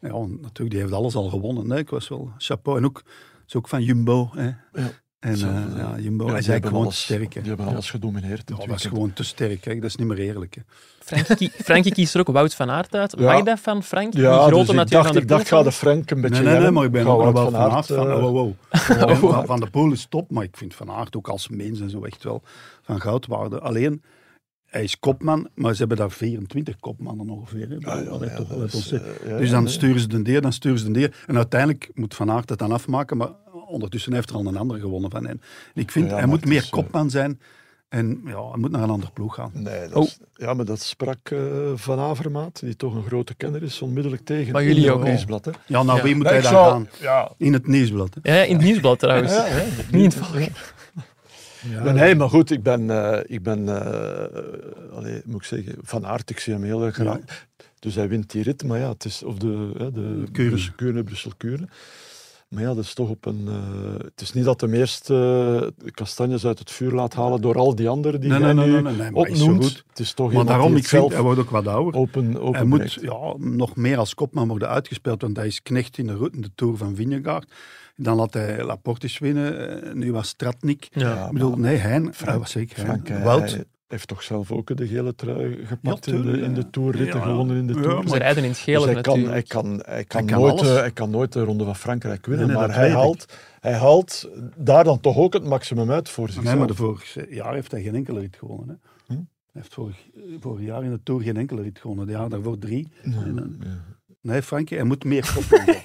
ja, 0.00 0.08
natuurlijk, 0.26 0.70
die 0.70 0.78
heeft 0.80 0.92
alles 0.92 1.14
al 1.14 1.28
gewonnen. 1.28 1.70
Hè? 1.70 1.78
Ik 1.78 1.90
was 1.90 2.08
wel 2.08 2.30
chapeau. 2.38 2.78
En 2.78 2.84
ook, 2.84 3.02
is 3.46 3.54
ook 3.54 3.68
van 3.68 3.82
Jumbo. 3.82 4.30
Hè? 4.34 4.44
Ja. 4.46 4.90
En 5.18 5.36
ja. 5.36 5.66
ja, 5.76 5.98
Jumbo 5.98 6.24
Ja, 6.24 6.30
is 6.30 6.48
eigenlijk 6.48 6.66
gewoon 6.66 6.80
te 6.82 6.86
alles- 6.86 7.02
sterk. 7.02 7.32
Hè? 7.34 7.40
Die 7.40 7.48
hebben 7.48 7.66
alles 7.68 7.90
gedomineerd. 7.90 8.48
Ja, 8.48 8.56
dat 8.56 8.66
weekend. 8.66 8.80
gewoon 8.80 9.12
te 9.12 9.22
sterk. 9.24 9.64
Hè? 9.64 9.74
Dat 9.74 9.84
is 9.84 9.96
niet 9.96 10.06
meer 10.06 10.18
eerlijk. 10.18 10.54
Hè? 10.54 10.60
Frankie, 11.04 11.36
kie- 11.36 11.50
Frankie 11.64 11.92
kiest 11.92 12.14
er 12.14 12.20
ook 12.20 12.28
Wout 12.28 12.54
van 12.54 12.70
Aert 12.70 12.94
uit. 12.94 13.14
Ja. 13.18 13.32
Mag 13.32 13.42
dat 13.42 13.60
van 13.60 13.82
Frank? 13.82 14.12
Die 14.12 14.20
Ja, 14.20 14.46
grote 14.46 14.72
dus 14.72 14.82
ik 14.82 14.90
dacht, 14.90 15.04
van 15.06 15.14
de 15.14 15.20
ik 15.20 15.28
dacht, 15.28 15.48
Poel 15.48 15.58
ga 15.58 15.64
de 15.64 15.72
Frank 15.72 16.10
een 16.10 16.20
beetje 16.20 16.42
Nee, 16.42 16.52
nee, 16.52 16.62
nee, 16.62 16.70
maar 16.70 16.84
ik 16.84 16.90
ben 16.90 17.06
ook 17.06 17.32
wel 17.32 17.50
van 17.50 17.56
Aert. 17.70 17.86
Van, 17.86 18.10
eh, 18.10 18.14
oh, 18.16 18.20
wow, 18.20 18.34
wow. 18.36 18.52
Van 18.70 19.16
van, 19.16 19.46
van 19.46 19.60
de 19.60 19.70
Poel 19.70 19.92
is 19.92 20.06
top, 20.08 20.30
maar 20.30 20.44
ik 20.44 20.56
vind 20.56 20.74
Van 20.74 20.90
Aert 20.90 21.16
ook 21.16 21.28
als 21.28 21.48
mens 21.48 21.80
en 21.80 21.90
zo 21.90 22.04
echt 22.04 22.22
wel 22.24 22.42
van 22.82 23.00
goudwaarde. 23.00 23.60
Alleen, 23.60 24.02
hij 24.66 24.82
is 24.82 24.98
kopman, 24.98 25.48
maar 25.54 25.72
ze 25.72 25.78
hebben 25.78 25.96
daar 25.96 26.10
24 26.10 26.76
kopmannen 26.80 27.30
ongeveer. 27.30 27.68
Ja, 27.78 27.94
ja, 27.94 28.00
ja, 28.20 28.36
toch, 28.36 28.62
is, 28.64 28.90
hè. 28.90 28.96
eh, 28.98 29.30
ja, 29.30 29.36
Dus 29.38 29.50
dan 29.50 29.68
sturen 29.68 30.00
ze 30.00 30.08
de 30.08 30.22
deer, 30.22 30.40
dan 30.40 30.52
sturen 30.52 30.78
ze 30.78 30.84
de 30.84 30.90
deer. 30.90 31.16
En 31.26 31.36
uiteindelijk 31.36 31.90
moet 31.94 32.14
Van 32.14 32.30
Aert 32.30 32.48
het 32.48 32.58
dan 32.58 32.72
afmaken, 32.72 33.16
maar 33.16 33.28
ondertussen 33.66 34.12
heeft 34.12 34.30
er 34.30 34.36
al 34.36 34.46
een 34.46 34.56
ander 34.56 34.78
gewonnen 34.80 35.10
van 35.10 35.26
hen. 35.26 35.40
En 35.74 35.80
ik 35.82 35.90
vind, 35.90 36.10
Ja, 36.10 36.16
hij 36.16 36.26
moet 36.26 36.40
het 36.40 36.48
meer 36.48 36.58
is, 36.58 36.64
eh, 36.64 36.70
kopman 36.70 37.10
zijn 37.10 37.40
en 37.90 38.20
ja, 38.24 38.48
hij 38.50 38.58
moet 38.58 38.70
naar 38.70 38.82
een 38.82 38.90
andere 38.90 39.12
ploeg 39.12 39.34
gaan. 39.34 39.50
Nee, 39.54 39.88
dat 39.88 39.92
Oh. 39.96 40.08
ja, 40.34 40.54
maar 40.54 40.64
dat 40.64 40.80
sprak 40.80 41.18
eh, 41.30 41.38
Van 41.74 41.98
Avermaat, 41.98 42.60
die 42.60 42.76
toch 42.76 42.94
een 42.94 43.04
grote 43.04 43.34
kenner 43.34 43.62
is, 43.62 43.82
onmiddellijk 43.82 44.24
tegen. 44.24 44.52
Maar 44.52 44.64
jullie 44.64 44.84
in 44.84 44.90
ook, 44.92 45.02
nieuwsblad. 45.04 45.44
Hè? 45.44 45.50
Ja, 45.66 45.82
nou 45.82 45.98
Ja. 45.98 46.04
wie 46.04 46.14
moet 46.14 46.26
hij 46.28 46.40
dan 46.40 46.50
zou- 46.50 46.70
gaan? 46.70 46.88
Ja, 47.00 47.32
In 47.36 47.52
het 47.52 47.66
nieuwsblad. 47.66 48.16
Hè? 48.22 48.36
Ja, 48.38 48.42
in 48.44 48.54
het 48.56 48.64
nieuwsblad 48.64 48.98
trouwens. 48.98 49.32
ja, 49.32 49.46
ja. 49.46 49.64
Niet 49.90 49.92
in 49.92 50.04
het 50.04 50.14
volk. 50.14 50.48
Ja, 51.70 51.92
Nee, 51.92 52.14
maar 52.14 52.28
goed, 52.28 52.50
ik 52.50 52.62
ben, 52.62 52.90
eh, 52.90 53.18
ik 53.26 53.42
ben 53.42 53.68
eh, 53.84 54.96
allee, 54.96 55.22
moet 55.24 55.40
ik 55.40 55.46
zeggen, 55.46 55.74
Van 55.82 56.06
Aert, 56.06 56.30
ik 56.30 56.38
zie 56.40 56.52
hem 56.52 56.62
heel 56.62 56.84
erg 56.84 56.94
graag. 56.94 57.18
Dus 57.78 57.94
hij 57.94 58.08
wint 58.08 58.30
die 58.30 58.42
rit, 58.42 58.64
maar 58.64 58.78
ja, 58.78 58.88
het 58.88 59.04
is, 59.04 59.22
of 59.22 59.36
de, 59.36 59.70
hè, 59.78 59.92
de 59.92 60.24
Kuurne. 61.36 61.68
Maar 62.50 62.62
ja, 62.62 62.74
dat 62.74 62.84
is 62.84 62.94
toch 62.94 63.08
op 63.08 63.26
een... 63.26 63.44
eh, 63.48 64.04
het 64.04 64.20
is 64.20 64.32
niet 64.32 64.44
dat 64.44 64.60
hem 64.60 64.74
eerst 64.74 65.10
eh, 65.10 65.62
kastanjes 65.90 66.46
uit 66.46 66.58
het 66.58 66.70
vuur 66.70 66.92
laat 66.92 67.14
halen 67.14 67.40
door 67.40 67.56
al 67.58 67.74
die 67.74 67.88
anderen 67.88 68.20
die 68.20 68.30
Nee, 68.30 68.38
nee, 68.40 68.54
nee, 68.54 68.82
nee, 68.82 68.92
nee, 68.92 69.06
is 69.26 69.40
opnoemt. 69.42 69.64
goed. 69.64 69.84
Het 69.88 69.98
is 69.98 70.12
toch 70.12 70.32
Maar 70.32 70.44
daarom, 70.44 70.76
ik 70.76 70.86
vind, 70.88 71.12
hij 71.12 71.22
wordt 71.22 71.40
ook 71.40 71.50
wat 71.50 71.66
ouder. 71.66 72.00
open, 72.00 72.40
open 72.40 72.54
Hij 72.54 72.64
moet 72.64 72.92
ja, 73.00 73.34
nog 73.38 73.76
meer 73.76 73.98
als 73.98 74.14
kopman 74.14 74.48
worden 74.48 74.68
uitgespeeld, 74.68 75.22
want 75.22 75.36
hij 75.36 75.46
is 75.46 75.62
knecht 75.62 75.98
in 75.98 76.06
de, 76.06 76.12
ro- 76.12 76.28
in 76.32 76.40
de 76.40 76.50
Tour 76.54 76.76
van 76.76 76.94
Vingegaard. 76.94 77.50
Dan 77.96 78.16
laat 78.16 78.34
hij 78.34 78.64
Laportis 78.64 79.18
winnen, 79.18 79.82
eh, 79.82 79.92
nu 79.92 80.12
was 80.12 80.28
Stratnik. 80.28 80.88
Ja. 80.90 81.26
ik 81.26 81.32
bedoel, 81.32 81.56
nee, 81.56 81.76
Hein, 81.76 82.14
Frank- 82.14 82.30
hij 82.30 82.38
was 82.38 82.50
zeker 82.50 82.76
Hein. 82.86 83.02
Frank, 83.04 83.22
Wout, 83.24 83.58
heeft 83.90 84.08
toch 84.08 84.22
zelf 84.22 84.52
ook 84.52 84.76
de 84.76 84.86
gele 84.86 85.14
trui 85.14 85.66
gepakt 85.66 86.06
Ja, 86.06 86.12
in, 86.12 86.22
de, 86.22 86.40
in 86.40 86.54
de 86.54 86.64
ja. 86.98 87.04
Ja. 87.04 87.20
gewonnen 87.20 87.56
in 87.56 87.66
de 87.66 87.74
Ja, 87.74 87.80
Tour. 87.82 88.08
Ze 88.08 88.18
rijden 88.18 88.42
in 88.42 88.48
het 88.50 88.58
gele 88.58 88.84
Dus 88.84 88.92
hij, 88.94 89.02
kan, 89.02 89.20
hij, 89.20 89.42
kan, 89.42 89.82
hij, 89.86 90.04
kan 90.04 90.24
nooit, 90.26 90.60
eh, 90.60 90.74
hij 90.74 90.90
kan 90.90 91.10
nooit 91.10 91.32
de 91.32 91.42
Ronde 91.44 91.64
van 91.64 91.76
Frankrijk 91.76 92.26
winnen, 92.26 92.46
Nee, 92.46 92.56
nee, 92.56 92.66
maar 92.66 92.76
hij 92.76 92.88
ik. 92.88 92.94
haalt, 92.94 93.26
hij 93.60 93.74
haalt 93.74 94.28
daar 94.56 94.84
dan 94.84 95.00
toch 95.00 95.16
ook 95.16 95.32
het 95.32 95.44
maximum 95.44 95.90
uit 95.90 96.08
voor 96.08 96.26
zichzelf. 96.26 96.46
nee, 96.46 96.56
maar 96.56 96.66
de 96.66 96.74
vorig 96.74 97.16
jaar 97.30 97.54
heeft 97.54 97.70
hij 97.70 97.82
geen 97.82 97.94
enkele 97.94 98.20
rit 98.20 98.36
gewonnen. 98.36 98.68
Hè. 99.06 99.14
Hm? 99.14 99.20
Hij 99.52 99.60
heeft 99.62 99.74
vorig, 99.74 99.96
vorig 100.40 100.64
jaar 100.66 100.84
in 100.84 100.90
de 100.90 101.00
Tour 101.02 101.22
geen 101.22 101.36
enkele 101.36 101.62
rit 101.62 101.78
gewonnen. 101.78 102.06
De 102.06 102.12
jaar 102.12 102.28
daarvoor 102.28 102.58
drie. 102.58 102.88
Ja, 103.02 103.10
En 103.10 103.58
ja. 103.60 103.68
Nee, 104.20 104.42
Frankie, 104.42 104.76
hij 104.76 104.86
moet 104.86 105.04
meer 105.04 105.32
koppen. 105.34 105.74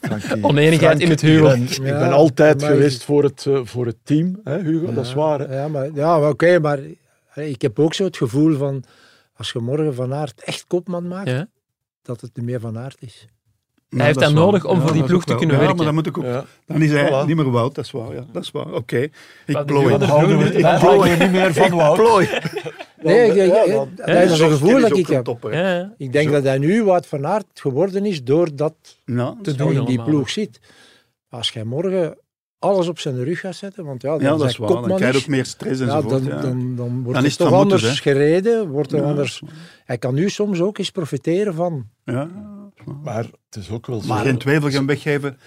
Frankie- 0.00 0.42
Oneenigheid 0.44 1.00
in 1.00 1.10
het 1.10 1.22
Ik 1.22 1.28
huwelijk. 1.28 1.58
ben, 1.76 1.86
ik 1.86 1.98
ben 1.98 2.12
altijd 2.12 2.60
maar- 2.60 2.70
geweest 2.70 3.04
voor 3.04 3.22
het, 3.24 3.46
eh, 3.46 3.60
voor 3.64 3.86
het 3.86 3.96
team, 4.02 4.40
hè, 4.44 4.60
Hugo. 4.62 4.92
Dat 4.92 5.04
is 5.06 5.14
waar. 5.14 5.40
Hè? 5.40 5.56
Ja, 5.60 5.68
maar, 5.68 5.90
ja, 5.94 6.18
maar 6.18 6.28
oké, 6.30 6.58
maar 6.58 6.78
eh, 7.34 7.48
ik 7.48 7.62
heb 7.62 7.78
ook 7.78 7.94
zo 7.94 8.04
het 8.04 8.16
gevoel 8.16 8.56
van, 8.56 8.84
als 9.34 9.50
je 9.52 9.58
morgen 9.58 9.94
Van 9.94 10.14
Aert 10.14 10.42
echt 10.44 10.64
kopman 10.66 11.08
maakt, 11.08 11.28
Ja. 11.28 11.48
dat 12.02 12.20
het 12.20 12.36
niet 12.36 12.44
meer 12.44 12.60
Van 12.60 12.78
Aert 12.78 12.96
is. 13.02 13.26
Ja, 13.88 14.04
heeft 14.04 14.18
dat 14.18 14.24
dat 14.24 14.34
nodig 14.34 14.64
om 14.64 14.80
voor 14.80 14.90
die 14.92 15.00
dat 15.00 15.08
ploeg 15.10 15.24
te 15.24 15.34
kunnen 15.34 15.54
ja, 15.54 15.60
werken. 15.60 15.76
maar 15.76 15.86
dan 15.86 15.94
moet 15.94 16.06
ik 16.06 16.18
ook... 16.18 16.24
Ja. 16.24 16.44
Dan 16.66 16.82
is 16.82 16.90
hij 16.90 17.08
Voilà. 17.10 17.26
niet 17.26 17.36
meer 17.36 17.50
Wout, 17.50 17.74
dat 17.74 17.84
is 17.84 17.90
waar. 17.90 18.14
Ja, 18.14 18.24
dat 18.32 18.42
is 18.42 18.50
waar. 18.50 18.72
Oké. 18.72 18.96
Ik 19.46 19.64
plooi. 19.66 19.94
ik 19.94 20.00
het 20.00 20.80
we 20.82 21.16
niet 21.18 21.32
meer 21.32 21.54
van 21.54 21.70
Wout. 21.76 21.96
Plooi. 21.96 22.28
Nee, 23.02 23.26
ik- 23.26 23.34
ik- 23.34 23.52
ja, 23.52 23.62
ik- 23.62 23.72
dan- 23.72 23.88
dat 23.96 24.08
is 24.30 24.38
een 24.40 24.50
gevoel 24.50 24.80
dat 24.80 24.96
ik 24.96 25.06
heb. 25.06 25.24
Topper. 25.24 25.54
Ja, 25.54 25.74
ja. 25.76 25.94
Ik 25.98 26.12
denk 26.12 26.30
dat 26.30 26.42
hij 26.42 26.58
nu 26.58 26.84
wat 26.84 27.06
Van 27.06 27.26
Aert 27.26 27.46
geworden 27.54 28.04
is 28.06 28.24
door 28.24 28.56
dat 28.56 28.74
Ja, 29.04 29.36
Te 29.42 29.50
hij 29.50 29.58
doen 29.58 29.72
in 29.72 29.84
die 29.84 30.02
ploeg 30.02 30.30
zit. 30.30 30.60
Als 31.28 31.50
jij 31.50 31.64
morgen 31.64 32.18
alles 32.58 32.88
op 32.88 32.98
zijn 32.98 33.24
rug 33.24 33.40
gaat 33.40 33.54
zetten, 33.54 33.84
want 33.84 34.02
ja, 34.02 34.10
dan 34.10 34.20
ja, 34.20 34.36
dat 34.36 34.48
is 34.48 34.56
waar. 34.56 34.68
Dan 34.68 34.96
krijg 34.96 35.12
je 35.14 35.18
ook 35.20 35.26
meer 35.26 35.44
stress 35.44 35.80
ja, 35.80 36.02
dan, 36.02 36.24
ja. 36.24 36.40
dan, 36.40 36.76
dan 36.76 36.88
wordt 37.02 37.04
Dan 37.04 37.14
het 37.14 37.24
het 37.24 37.36
toch 37.38 37.50
moeten, 37.50 37.72
anders 37.78 38.00
gereden. 38.00 38.68
Wordt 38.68 38.92
er 38.92 38.98
Ja, 39.00 39.04
anders... 39.04 39.40
dat 39.40 39.50
Hij 39.84 39.98
kan 39.98 40.14
nu 40.14 40.28
soms 40.28 40.60
ook 40.60 40.78
eens 40.78 40.90
profiteren 40.90 41.54
van... 41.54 41.86
Maar 43.02 43.24
het 43.24 43.56
is 43.62 43.70
ook 43.70 43.86
wel 43.86 44.00
zo. 44.00 44.06
Maar 44.08 44.24
geen 44.24 44.38
twijfel 44.38 44.70
gaan 44.70 44.86
weggeven. 44.86 45.38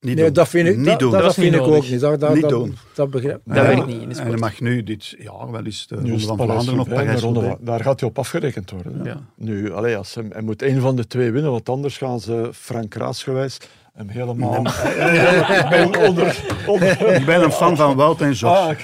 Niet 0.00 0.14
Nee, 0.14 0.24
doen. 0.24 0.32
dat 0.34 0.48
vind 0.48 0.68
ik, 0.68 0.76
niet 0.76 0.86
dat, 0.86 0.98
doen. 0.98 1.10
dat, 1.10 1.22
Dat 1.22 1.34
vind 1.34 1.54
ik 1.54 1.60
ook 1.60 1.88
niet. 1.88 2.00
Dat, 2.00 2.20
dat, 2.20 2.32
Niet 2.32 2.42
dat, 2.42 2.50
doen. 2.50 2.76
dat 2.94 3.10
begrijp 3.10 3.40
Dat 3.44 3.56
Ja, 3.56 3.62
werkt 3.62 3.86
niet 3.86 4.02
in 4.02 4.08
de 4.08 4.14
En 4.14 4.26
hij 4.26 4.36
mag 4.36 4.60
nu 4.60 4.82
dit, 4.82 5.14
ja, 5.18 5.50
wel 5.50 5.64
eens 5.64 5.86
de 5.86 5.96
Nu 5.96 6.10
Ronde 6.10 6.26
van 6.26 6.36
Vlaanderen 6.36 6.80
of 6.80 6.88
Parijs. 6.88 7.20
Ronde 7.20 7.56
Daar 7.60 7.80
gaat 7.80 8.00
hij 8.00 8.08
op 8.08 8.18
afgerekend 8.18 8.70
worden. 8.70 9.04
Ja. 9.04 9.20
Nu, 9.36 9.72
allee, 9.72 9.96
als 9.96 10.14
hij, 10.14 10.24
hij 10.28 10.42
moet 10.42 10.62
één 10.62 10.80
van 10.80 10.96
de 10.96 11.06
twee 11.06 11.30
winnen, 11.30 11.50
want 11.50 11.68
anders 11.68 11.96
gaan 11.96 12.20
ze 12.20 12.50
Frank 12.52 12.94
Raas 12.94 13.22
gewijs 13.22 13.58
hem 14.00 14.08
helemaal 14.08 14.56
onder, 16.08 16.36
onder, 16.66 17.14
Ik 17.14 17.24
ben 17.26 17.42
een 17.42 17.52
fan 17.52 17.76
van 17.76 17.96
Wout 17.96 18.20
en 18.20 18.32
Jos. 18.32 18.42
Ah, 18.42 18.76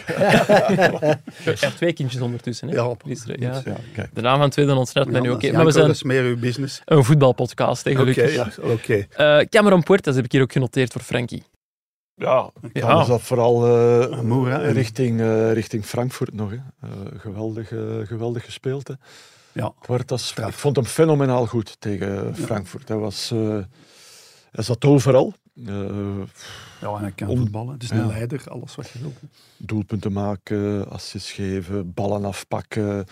twee 1.76 1.92
kindjes 1.92 2.20
ondertussen. 2.20 2.68
Hè? 2.68 2.74
Ja. 2.74 2.94
Dus, 3.04 3.24
ja. 3.38 3.62
De 4.12 4.20
naam 4.20 4.32
van 4.34 4.40
het 4.42 4.52
tweede 4.52 4.74
ontsnapt 4.74 5.10
mij 5.10 5.20
nu. 5.20 5.30
Oké, 5.30 5.46
maar 5.52 5.58
we 5.58 5.64
dat 5.64 5.74
zijn 5.74 5.90
is 5.90 6.02
meer 6.02 6.22
uw 6.22 6.38
business. 6.38 6.82
een 6.84 7.04
voetbalpodcast, 7.04 7.84
hè, 7.84 7.90
Oké, 7.90 7.98
gelukkig. 8.00 8.34
ja, 8.34 8.48
oké. 8.62 9.06
Eh, 9.10 9.38
Cameron 9.48 9.82
Puertas 9.82 10.14
heb 10.16 10.24
ik 10.24 10.32
hier 10.32 10.42
ook 10.42 10.52
genoteerd 10.52 10.92
voor 10.92 11.00
Frankie. 11.02 11.42
Ja, 12.14 12.50
Ja. 12.72 13.04
dat 13.04 13.22
vooral 13.22 13.66
eh, 13.66 14.20
Moera 14.20 14.60
en- 14.62 14.72
richting, 14.72 15.20
eh, 15.20 15.52
richting 15.52 15.84
Frankfurt 15.84 16.34
nog. 16.34 16.50
Hè. 16.50 16.56
Eh, 16.56 16.90
geweldig, 17.16 17.72
eh, 17.72 17.78
geweldig 18.04 18.44
gespeeld. 18.44 18.88
Hè. 18.88 18.94
Ja. 19.52 19.72
Puertas, 19.86 20.34
ik 20.46 20.52
vond 20.52 20.76
hem 20.76 20.84
fenomenaal 20.84 21.46
goed 21.46 21.76
tegen 21.80 22.36
Frankfurt. 22.36 22.88
Hij, 22.88 22.96
was, 22.96 23.30
eh, 23.32 23.58
hij 24.56 24.64
zat 24.64 24.84
overal. 24.84 25.34
Eh, 25.54 25.64
Ja, 26.80 26.94
en 26.94 27.00
hij 27.00 27.12
kan 27.12 27.28
Om- 27.28 27.38
voetballen. 27.38 27.72
Het 27.72 27.82
is 27.82 27.90
een 27.90 27.96
ja. 27.96 28.06
leider, 28.06 28.44
alles 28.50 28.74
wat 28.74 28.88
je 28.88 28.98
wilt. 28.98 29.16
doelpunten 29.56 30.12
maken, 30.12 30.90
assists 30.90 31.32
geven, 31.32 31.92
ballen 31.94 32.24
afpakken, 32.24 33.06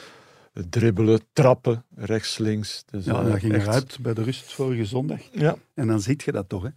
dribbelen, 0.71 1.21
trappen, 1.33 1.85
rechts, 1.95 2.39
links. 2.39 2.85
Dus, 2.91 3.05
Ja, 3.05 3.21
eh, 3.21 3.31
hij 3.31 3.41
ging 3.41 3.53
echt- 3.55 3.67
eruit 3.67 3.99
bij 4.01 4.15
de 4.15 4.23
rust 4.23 4.53
vorige 4.53 4.85
zondag. 4.85 5.21
Ja, 5.33 5.57
En 5.75 5.87
dan 5.87 6.01
zie 6.01 6.21
je 6.25 6.33
dat 6.33 6.49
toch, 6.49 6.63
hè. 6.63 6.69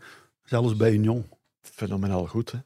Zelfs 0.44 0.76
bij 0.76 0.92
Union. 0.92 1.26
fenomenaal 1.62 2.26
goed. 2.26 2.52
Hè. 2.52 2.58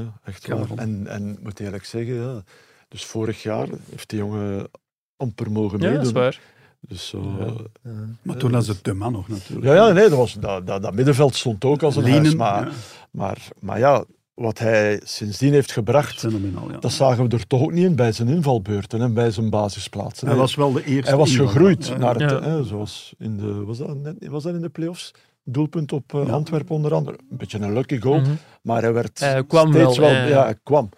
Ja, 0.00 0.20
echt 0.24 0.42
Ja, 0.46 0.48
waar. 0.48 0.58
waarom? 0.58 0.78
En, 0.78 1.06
en 1.06 1.38
moet 1.42 1.60
eerlijk 1.60 1.84
zeggen, 1.84 2.14
ja, 2.14 2.42
dus 2.88 3.04
vorig 3.04 3.42
jaar 3.42 3.68
heeft 3.90 4.08
die 4.08 4.18
jongen 4.18 4.70
amper 5.16 5.50
mogen 5.50 5.78
Ja, 5.78 5.84
meedoen. 5.84 5.96
dat 6.02 6.06
is 6.06 6.12
waar. 6.12 6.40
Dus 6.80 7.08
zo, 7.08 7.34
Ja. 7.38 7.44
eh, 7.46 7.52
Ja. 7.82 7.90
Maar 8.22 8.36
toen 8.36 8.50
was 8.50 8.66
het 8.68 8.84
de 8.84 8.94
man 8.94 9.12
nog 9.12 9.28
natuurlijk. 9.28 9.66
ja, 9.66 9.74
ja, 9.74 9.92
nee, 9.92 10.08
dat, 10.08 10.18
was, 10.18 10.34
dat, 10.34 10.66
dat, 10.66 10.82
dat 10.82 10.94
middenveld 10.94 11.34
stond 11.34 11.64
ook 11.64 11.82
als 11.82 11.96
een 11.96 12.02
huis. 12.02 12.14
Lienen, 12.14 12.36
Maar, 12.36 12.64
ja, 12.66 12.72
maar, 13.10 13.48
maar 13.60 13.78
ja, 13.78 14.04
wat 14.34 14.58
hij 14.58 15.00
sindsdien 15.04 15.52
heeft 15.52 15.72
gebracht, 15.72 16.18
fenomenaal. 16.18 16.70
Ja. 16.70 16.78
dat 16.78 16.92
zagen 16.92 17.28
we 17.28 17.36
er 17.36 17.46
toch 17.46 17.60
ook 17.62 17.72
niet 17.72 17.84
in 17.84 17.96
bij 17.96 18.12
zijn 18.12 18.28
invalbeurten 18.28 19.00
en 19.00 19.14
bij 19.14 19.30
zijn 19.30 19.50
basisplaatsen. 19.50 20.26
Hij 20.28 20.36
was 20.36 20.54
wel 20.54 20.72
de 20.72 20.84
eerste. 20.84 21.08
Hij 21.10 21.18
was 21.18 21.36
gegroeid 21.36 21.86
Ja. 21.86 21.96
naar 21.96 22.14
het, 22.16 22.30
Ja. 22.30 22.42
hè, 22.42 22.64
zoals 22.64 23.14
in 23.18 23.36
de, 23.36 23.64
was 23.64 23.78
dat, 23.78 23.96
net, 23.96 24.26
was 24.28 24.42
dat 24.42 24.54
in 24.54 24.60
de 24.60 24.68
play-offs? 24.68 25.14
Doelpunt 25.44 25.92
op 25.92 26.12
Ja. 26.12 26.18
Antwerpen 26.20 26.74
onder 26.74 26.94
andere. 26.94 27.18
Een 27.30 27.36
beetje 27.36 27.58
een 27.58 27.72
lucky 27.72 28.00
goal, 28.00 28.20
Mhm. 28.20 28.30
maar 28.62 28.82
hij 28.82 28.92
werd 28.92 29.18
Hij 29.18 29.44
kwam 29.44 29.72
steeds 29.72 29.98
wel, 29.98 30.10
wel, 30.10 30.28
ja. 30.28 30.42
hij 30.44 30.56
kwam. 30.62 30.88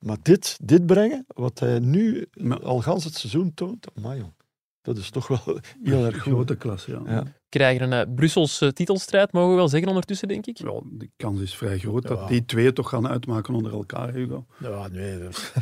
Maar 0.00 0.16
dit, 0.22 0.58
dit 0.62 0.86
brengen, 0.86 1.24
wat 1.34 1.58
hij 1.58 1.78
nu 1.78 2.26
Ja. 2.32 2.54
al 2.54 2.80
gans 2.80 3.04
het 3.04 3.14
seizoen 3.14 3.52
toont, 3.54 3.86
amai, 3.96 4.18
jong, 4.18 4.32
dat 4.82 4.96
is 4.96 5.10
toch 5.10 5.26
wel 5.26 5.40
heel 5.82 6.04
erg 6.04 6.22
goed. 6.22 6.32
Grote 6.32 6.56
klas, 6.56 6.84
ja. 6.84 7.02
Ja. 7.06 7.24
Krijgen 7.48 7.92
een 7.92 8.08
uh, 8.08 8.14
Brusselse 8.14 8.72
titelstrijd, 8.72 9.32
mogen 9.32 9.50
we 9.50 9.56
wel 9.56 9.68
zeggen 9.68 9.88
ondertussen, 9.88 10.28
denk 10.28 10.46
ik. 10.46 10.58
Ja, 10.58 10.80
die 10.84 11.10
kans 11.16 11.40
is 11.40 11.54
vrij 11.54 11.78
groot 11.78 12.02
Ja. 12.02 12.08
dat 12.08 12.28
die 12.28 12.44
twee 12.44 12.72
toch 12.72 12.88
gaan 12.88 13.08
uitmaken 13.08 13.54
onder 13.54 13.72
elkaar, 13.72 14.12
Hugo. 14.12 14.46
Ja, 14.58 14.88
nee. 14.88 15.18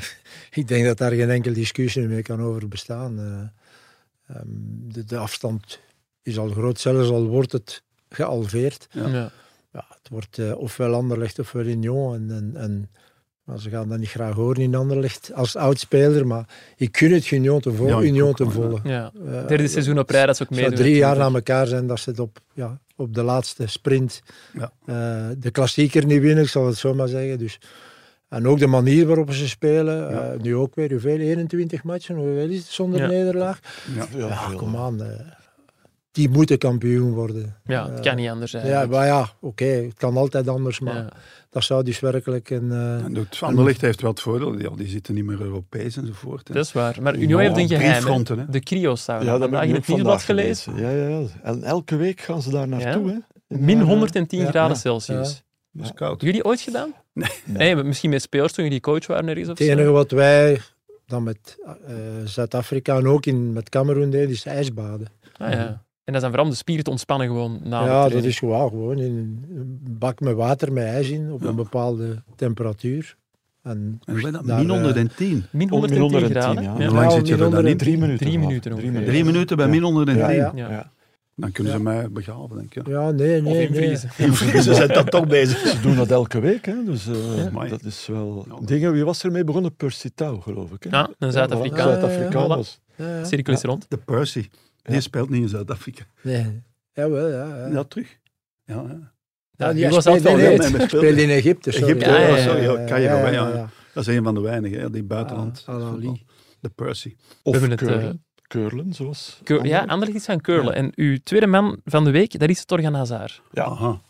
ik 0.60 0.68
denk 0.68 0.84
dat 0.84 0.98
daar 0.98 1.12
geen 1.12 1.30
enkele 1.30 1.54
discussie 1.54 2.06
meer 2.06 2.22
kan 2.22 2.40
over 2.40 2.68
bestaan. 2.68 3.18
Eh, 3.18 4.36
ehm, 4.36 4.48
de, 4.92 5.04
de 5.04 5.16
afstand 5.16 5.80
is 6.22 6.38
al 6.38 6.48
groot, 6.48 6.78
zelfs 6.80 7.10
al 7.10 7.26
wordt 7.26 7.52
het 7.52 7.82
gealveerd. 8.08 8.88
Ja. 8.90 9.08
Ja. 9.08 9.32
Ja, 9.72 9.86
het 9.88 10.08
wordt 10.08 10.38
eh, 10.38 10.58
ofwel 10.58 10.94
Anderlecht 10.94 11.38
ofwel 11.38 11.64
Union. 11.64 12.14
En, 12.14 12.30
en, 12.30 12.56
en, 12.56 12.90
maar 13.50 13.58
ze 13.60 13.70
gaan 13.70 13.88
dat 13.88 13.98
niet 13.98 14.08
graag 14.08 14.34
horen 14.34 14.62
in 14.62 14.74
Anderlecht 14.74 15.30
als 15.34 15.56
oudspeler. 15.56 16.26
Maar 16.26 16.44
ik 16.76 16.92
kun 16.92 17.12
het 17.12 17.30
Union 17.30 17.60
te. 17.60 17.72
Ja, 17.86 17.98
ik 17.98 18.02
Union 18.04 18.34
te 18.34 18.50
volgen. 18.50 18.80
Ja. 18.90 19.12
Eh, 19.26 19.46
Derde 19.46 19.68
seizoen 19.68 19.98
op 19.98 20.10
rij, 20.10 20.26
dat 20.26 20.34
is 20.34 20.42
ook 20.42 20.48
Het 20.48 20.58
meedoen. 20.58 20.76
zou 20.76 20.88
drie 20.88 20.98
jaar 20.98 21.16
na 21.16 21.24
elkaar 21.34 21.66
zijn 21.66 21.86
dat 21.86 22.00
ze 22.00 22.10
het 22.10 22.18
op, 22.18 22.38
ja, 22.54 22.78
op 22.96 23.14
de 23.14 23.22
laatste 23.22 23.66
sprint 23.66 24.22
Ja. 24.52 24.72
eh, 24.86 25.28
de 25.38 25.50
klassieker 25.50 26.06
niet 26.06 26.20
winnen, 26.20 26.44
ik 26.44 26.50
zal 26.50 26.66
het 26.66 26.76
zo 26.76 26.94
maar 26.94 27.08
zeggen. 27.08 27.38
Dus, 27.38 27.58
en 28.28 28.46
ook 28.46 28.58
de 28.58 28.66
manier 28.66 29.06
waarop 29.06 29.32
ze 29.32 29.48
spelen. 29.48 29.96
Ja. 30.10 30.30
eh, 30.32 30.40
nu 30.40 30.56
ook 30.56 30.74
weer, 30.74 30.90
hoeveel? 30.90 31.18
21 31.18 31.82
matchen, 31.82 32.16
hoeveel 32.16 32.48
is 32.48 32.58
het 32.58 32.66
zonder 32.66 33.00
Ja. 33.00 33.06
nederlaag? 33.06 33.58
Ja. 33.96 34.06
Ja, 34.18 34.26
Ja, 34.26 34.48
veel. 34.48 34.56
kom 34.58 34.76
aan. 34.76 35.00
Eh, 36.12 36.22
die 36.22 36.28
moeten 36.28 36.58
kampioen 36.58 37.12
worden. 37.12 37.56
Ja, 37.64 37.86
het 37.88 37.96
Eh, 37.98 38.02
kan 38.02 38.16
niet 38.16 38.28
anders 38.28 38.50
zijn. 38.50 38.66
Ja, 38.66 38.86
maar 38.86 39.06
ja, 39.06 39.28
oké, 39.40 39.64
het 39.64 39.94
kan 39.94 40.16
altijd 40.16 40.48
anders, 40.48 40.80
maar 40.80 40.94
Ja. 40.94 41.08
dat 41.50 41.64
zou 41.64 41.84
dus 41.84 42.00
werkelijk 42.00 42.50
een... 42.50 42.70
eh, 42.72 43.04
En 43.04 43.14
het 43.14 43.38
Anderlecht 43.40 43.80
heeft 43.80 44.00
wel 44.00 44.10
het 44.10 44.20
voordeel, 44.20 44.58
ja, 44.58 44.70
die 44.76 44.88
zitten 44.88 45.14
niet 45.14 45.24
meer 45.24 45.40
Europees 45.40 45.96
enzovoort. 45.96 46.48
hè. 46.48 46.54
Dat 46.54 46.64
is 46.64 46.72
waar. 46.72 46.96
Maar 47.02 47.16
Union 47.16 47.40
heeft 47.40 47.56
een 47.56 47.68
geheim. 47.68 47.92
hè. 47.92 48.00
fronten, 48.00 48.38
hè. 48.38 48.44
De 48.48 48.60
cryo-sauna. 48.60 49.24
Ja, 49.24 49.38
dat 49.38 49.50
heb 49.50 49.62
ik 49.62 49.74
het 49.74 49.86
nieuwsblad 49.86 49.96
vandaag 49.98 50.24
gelezen. 50.24 50.72
gelezen. 50.72 50.98
Ja, 50.98 51.08
ja, 51.08 51.18
ja. 51.18 51.26
En 51.42 51.62
elke 51.62 51.96
week 51.96 52.20
gaan 52.20 52.42
ze 52.42 52.50
daar 52.50 52.68
naartoe. 52.68 53.06
Ja. 53.06 53.12
Hè. 53.12 53.56
In, 53.56 53.64
Min 53.64 53.80
eh, 53.80 53.86
110 53.86 54.38
Ja, 54.40 54.48
graden 54.48 54.70
ja. 54.74 54.80
Celsius. 54.80 55.42
Dat 55.72 55.84
is 55.86 55.92
koud. 55.92 56.08
Hebben 56.10 56.26
jullie 56.26 56.44
ooit 56.44 56.60
gedaan? 56.60 56.94
Nee. 57.12 57.28
Nee, 57.58 57.76
misschien 57.76 58.10
met 58.10 58.22
spelers 58.22 58.52
toen 58.52 58.64
jullie 58.64 58.80
coach 58.80 59.06
waren 59.06 59.28
er 59.28 59.36
eens 59.36 59.48
of 59.48 59.58
Het 59.58 59.66
zo. 59.66 59.72
enige 59.72 59.90
wat 59.90 60.10
wij 60.10 60.60
dan 61.06 61.22
met 61.22 61.58
eh, 61.86 61.94
Zuid-Afrika 62.24 62.96
en 62.96 63.06
ook 63.06 63.26
in, 63.26 63.52
met 63.52 63.68
Cameroen 63.68 64.10
deden, 64.10 64.30
is 64.30 64.44
ijsbaden. 64.46 65.06
Ah, 65.36 65.52
ja. 65.52 65.84
En 66.04 66.12
dat 66.12 66.14
is 66.14 66.20
dan 66.20 66.30
vooral 66.30 66.44
om 66.44 66.50
de 66.50 66.56
spieren 66.56 66.84
te 66.84 66.90
ontspannen 66.90 67.26
gewoon 67.26 67.60
na 67.64 67.82
de 67.82 67.88
ja, 67.88 68.08
dat 68.08 68.24
is 68.24 68.38
gewoon, 68.38 68.68
gewoon 68.68 68.98
in 68.98 69.44
een 69.54 69.78
bak 69.98 70.20
met 70.20 70.34
water 70.34 70.72
met 70.72 70.84
ijs 70.84 71.10
in 71.10 71.32
op 71.32 71.42
Ja. 71.42 71.48
een 71.48 71.56
bepaalde 71.56 72.22
temperatuur. 72.36 73.16
En 73.62 74.00
En 74.04 74.14
weet 74.14 74.32
dat, 74.32 74.46
daar, 74.46 74.58
min 74.58 74.66
eh, 74.70 74.74
110. 74.74 75.28
Min 75.28 75.44
Min 75.50 75.68
110 75.68 76.00
110, 76.00 76.40
graden. 76.42 76.62
ja. 76.62 76.74
Ja. 76.78 76.86
Hoe 76.86 76.94
lang 76.96 77.12
zit 77.12 77.26
je 77.28 77.36
er 77.36 77.50
dan 77.50 77.66
in? 77.66 77.76
Drie 77.76 77.98
minuten. 77.98 78.26
Drie 78.26 78.38
minuten 78.38 78.72
Drie 78.72 78.84
ongeveer. 78.90 79.06
Drie 79.06 79.24
minuten 79.24 79.56
bij 79.56 79.66
Ja. 79.66 79.70
min 79.72 79.82
110. 79.82 80.16
Ja, 80.16 80.30
ja. 80.30 80.52
Ja. 80.54 80.70
Ja. 80.70 80.90
Dan 81.36 81.52
kunnen 81.52 81.72
ze 81.72 81.78
Ja. 81.78 81.84
mij 81.84 82.10
begraven, 82.10 82.56
denk 82.56 82.74
ik. 82.74 82.86
Ja, 82.86 83.10
nee, 83.10 83.36
Of 83.38 83.42
nee, 83.44 83.70
nee. 83.70 83.96
invriezen. 84.28 84.62
Ze 84.62 84.74
zijn 84.74 84.88
dan 84.88 85.04
toch 85.04 85.26
bezig. 85.26 85.58
Ze 85.58 85.80
doen 85.80 85.96
dat 85.96 86.10
elke 86.10 86.40
week, 86.40 86.64
hè? 86.66 86.84
dus 86.84 87.06
eh, 87.08 87.44
Ja. 87.52 87.66
Dat 87.68 87.84
is 87.84 88.06
wel... 88.06 88.44
Ja. 88.48 88.66
Dingen, 88.66 88.92
wie 88.92 89.04
was 89.04 89.24
ermee 89.24 89.44
begonnen? 89.44 89.74
Percy 89.76 90.08
Tau, 90.14 90.40
geloof 90.40 90.70
ik. 90.72 90.82
Hè? 90.82 90.96
Ja, 90.98 91.10
een 91.18 91.32
Zuid-Afrikaan. 91.32 91.78
voilà, 91.96 92.00
Zuid-Afrikaan 92.00 92.48
was. 92.48 92.80
Cirkel 93.22 93.52
is 93.52 93.62
rond. 93.62 93.86
De 93.88 93.96
Percy. 93.96 94.48
Die 94.82 94.94
Ja. 94.94 95.00
speelt 95.00 95.30
niet 95.30 95.42
in 95.42 95.48
Zuid-Afrika. 95.48 96.04
Nee. 96.22 96.62
Jawel, 96.92 97.28
ja. 97.28 97.56
ja. 97.56 97.66
Ja, 97.66 97.82
terug. 97.84 98.18
Ja, 98.64 98.74
ja. 98.74 99.12
Ja, 99.56 99.72
die 99.72 99.82
die 99.82 99.90
was 99.94 100.02
speelt- 100.04 100.26
altijd 100.26 100.36
nee, 100.58 100.70
nee, 100.70 100.88
speelde 100.88 101.22
in 101.22 101.28
Egypte. 101.30 101.70
Sorry. 101.72 101.86
Egypte, 101.86 102.10
Ja, 102.10 102.18
ja, 102.18 102.26
ja, 102.36 102.42
sorry, 102.42 102.62
ja, 102.62 102.78
ja, 102.80 102.86
kan 102.86 103.00
je 103.00 103.06
ja, 103.06 103.28
ja. 103.30 103.48
ja. 103.48 103.68
Dat 103.94 104.08
is 104.08 104.16
een 104.16 104.24
van 104.24 104.34
de 104.34 104.40
weinigen, 104.40 104.80
hè, 104.80 104.90
die 104.90 105.02
buitenland. 105.02 105.62
Ah. 105.66 106.02
De 106.60 106.68
Percy. 106.68 107.14
Of 107.42 107.52
hebben 107.52 107.70
het, 107.70 107.80
curlen. 107.80 108.24
curlen, 108.48 108.92
zoals... 108.94 109.40
Keur- 109.44 109.66
ja. 109.66 109.80
Anderlecht 109.80 110.14
is 110.18 110.24
gaan 110.24 110.40
curlen. 110.40 110.74
En 110.74 110.92
uw 110.94 111.16
tweede 111.22 111.46
man 111.46 111.80
van 111.84 112.04
de 112.04 112.10
week, 112.10 112.38
dat 112.38 112.48
is 112.48 112.64
Torgan 112.64 112.94
Hazard. 112.94 113.42
Ja. 113.52 113.64
Aha. 113.64 114.00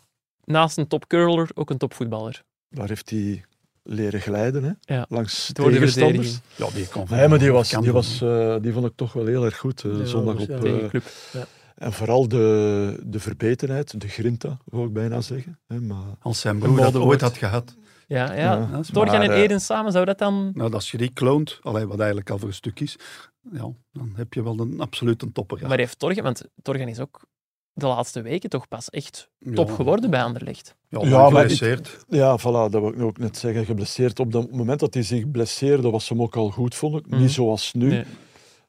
Naast 0.43 0.77
een 0.77 0.87
topcurler 0.87 1.49
ook 1.53 1.69
een 1.69 1.77
topvoetballer. 1.77 2.43
Daar 2.69 2.87
heeft 2.87 3.09
hij 3.09 3.43
leren 3.83 4.21
glijden, 4.21 4.63
hè? 4.63 4.95
Ja. 4.95 5.05
langs 5.09 5.47
Door 5.53 5.65
de 5.69 5.73
tegenstanders. 5.73 6.39
Ja, 6.55 6.67
die 6.73 6.87
kon 6.87 7.05
Nee, 7.09 7.27
maar 7.27 7.39
die, 7.39 7.51
was, 7.51 7.69
die, 7.69 7.77
van- 7.77 7.91
was, 7.91 8.21
eh, 8.21 8.55
die 8.61 8.73
vond 8.73 8.85
ik 8.85 8.93
toch 8.95 9.13
wel 9.13 9.25
heel 9.25 9.45
erg 9.45 9.57
goed 9.57 9.81
Ja, 9.81 10.05
zondag 10.05 10.35
op. 10.39 10.47
ja. 10.49 10.59
Tegen 10.59 10.89
club. 10.89 11.03
en 11.75 11.93
vooral 11.93 12.27
de, 12.27 12.99
de 13.05 13.19
verbetenheid, 13.19 14.01
de 14.01 14.07
grinta, 14.07 14.57
wou 14.65 14.87
ik 14.87 14.93
bijna 14.93 15.21
zeggen. 15.21 15.59
Hè, 15.67 15.79
maar, 15.79 16.03
Als 16.19 16.39
zijn 16.39 16.55
Een 16.55 16.61
broer 16.61 16.77
dat 16.77 16.95
ooit 16.95 17.21
had 17.21 17.37
gehad. 17.37 17.75
Ja, 18.07 18.33
ja. 18.33 18.69
Ja, 18.93 19.21
en 19.21 19.31
Eden 19.31 19.61
samen, 19.61 19.91
zou 19.91 20.05
dat 20.05 20.17
dan... 20.17 20.51
Nou, 20.53 20.73
als 20.73 20.91
je 20.91 20.97
die 20.97 21.13
kloont, 21.13 21.59
allee, 21.61 21.85
wat 21.87 21.97
eigenlijk 21.99 22.29
al 22.29 22.37
voor 22.37 22.47
een 22.47 22.53
stuk 22.53 22.79
is, 22.79 22.95
ja, 23.51 23.69
dan 23.91 24.13
heb 24.15 24.33
je 24.33 24.43
wel 24.43 24.59
een 24.59 24.79
absolute 24.79 25.31
topper. 25.31 25.59
Ja. 25.61 25.67
Maar 25.67 25.77
heeft 25.77 25.99
Torgan, 25.99 26.23
want 26.23 26.43
Torgan 26.61 26.87
is 26.87 26.99
ook 26.99 27.21
de 27.73 27.87
laatste 27.87 28.21
weken 28.21 28.49
toch 28.49 28.67
pas 28.67 28.89
echt 28.89 29.29
Ja. 29.39 29.53
top 29.53 29.71
geworden 29.71 30.09
bij 30.09 30.23
Anderlecht. 30.23 30.75
Ja, 30.89 30.99
ik- 31.01 31.07
geblesseerd. 31.13 32.05
Ja, 32.09 32.39
voilà, 32.39 32.43
dat 32.43 32.71
wil 32.71 32.87
ik 32.87 32.97
nu 32.97 33.03
ook 33.03 33.17
net 33.17 33.37
zeggen. 33.37 33.65
Geblesseerd. 33.65 34.19
Op 34.19 34.31
dat 34.31 34.51
moment 34.51 34.79
dat 34.79 34.93
hij 34.93 35.03
zich 35.03 35.31
blesseerde, 35.31 35.89
was 35.89 36.09
hem 36.09 36.21
ook 36.21 36.35
al 36.35 36.49
goed, 36.49 36.75
vond 36.75 36.95
ik. 36.95 37.07
Mhm. 37.07 37.21
Niet 37.21 37.31
zoals 37.31 37.73
nu. 37.73 37.89
Nee. 37.89 38.03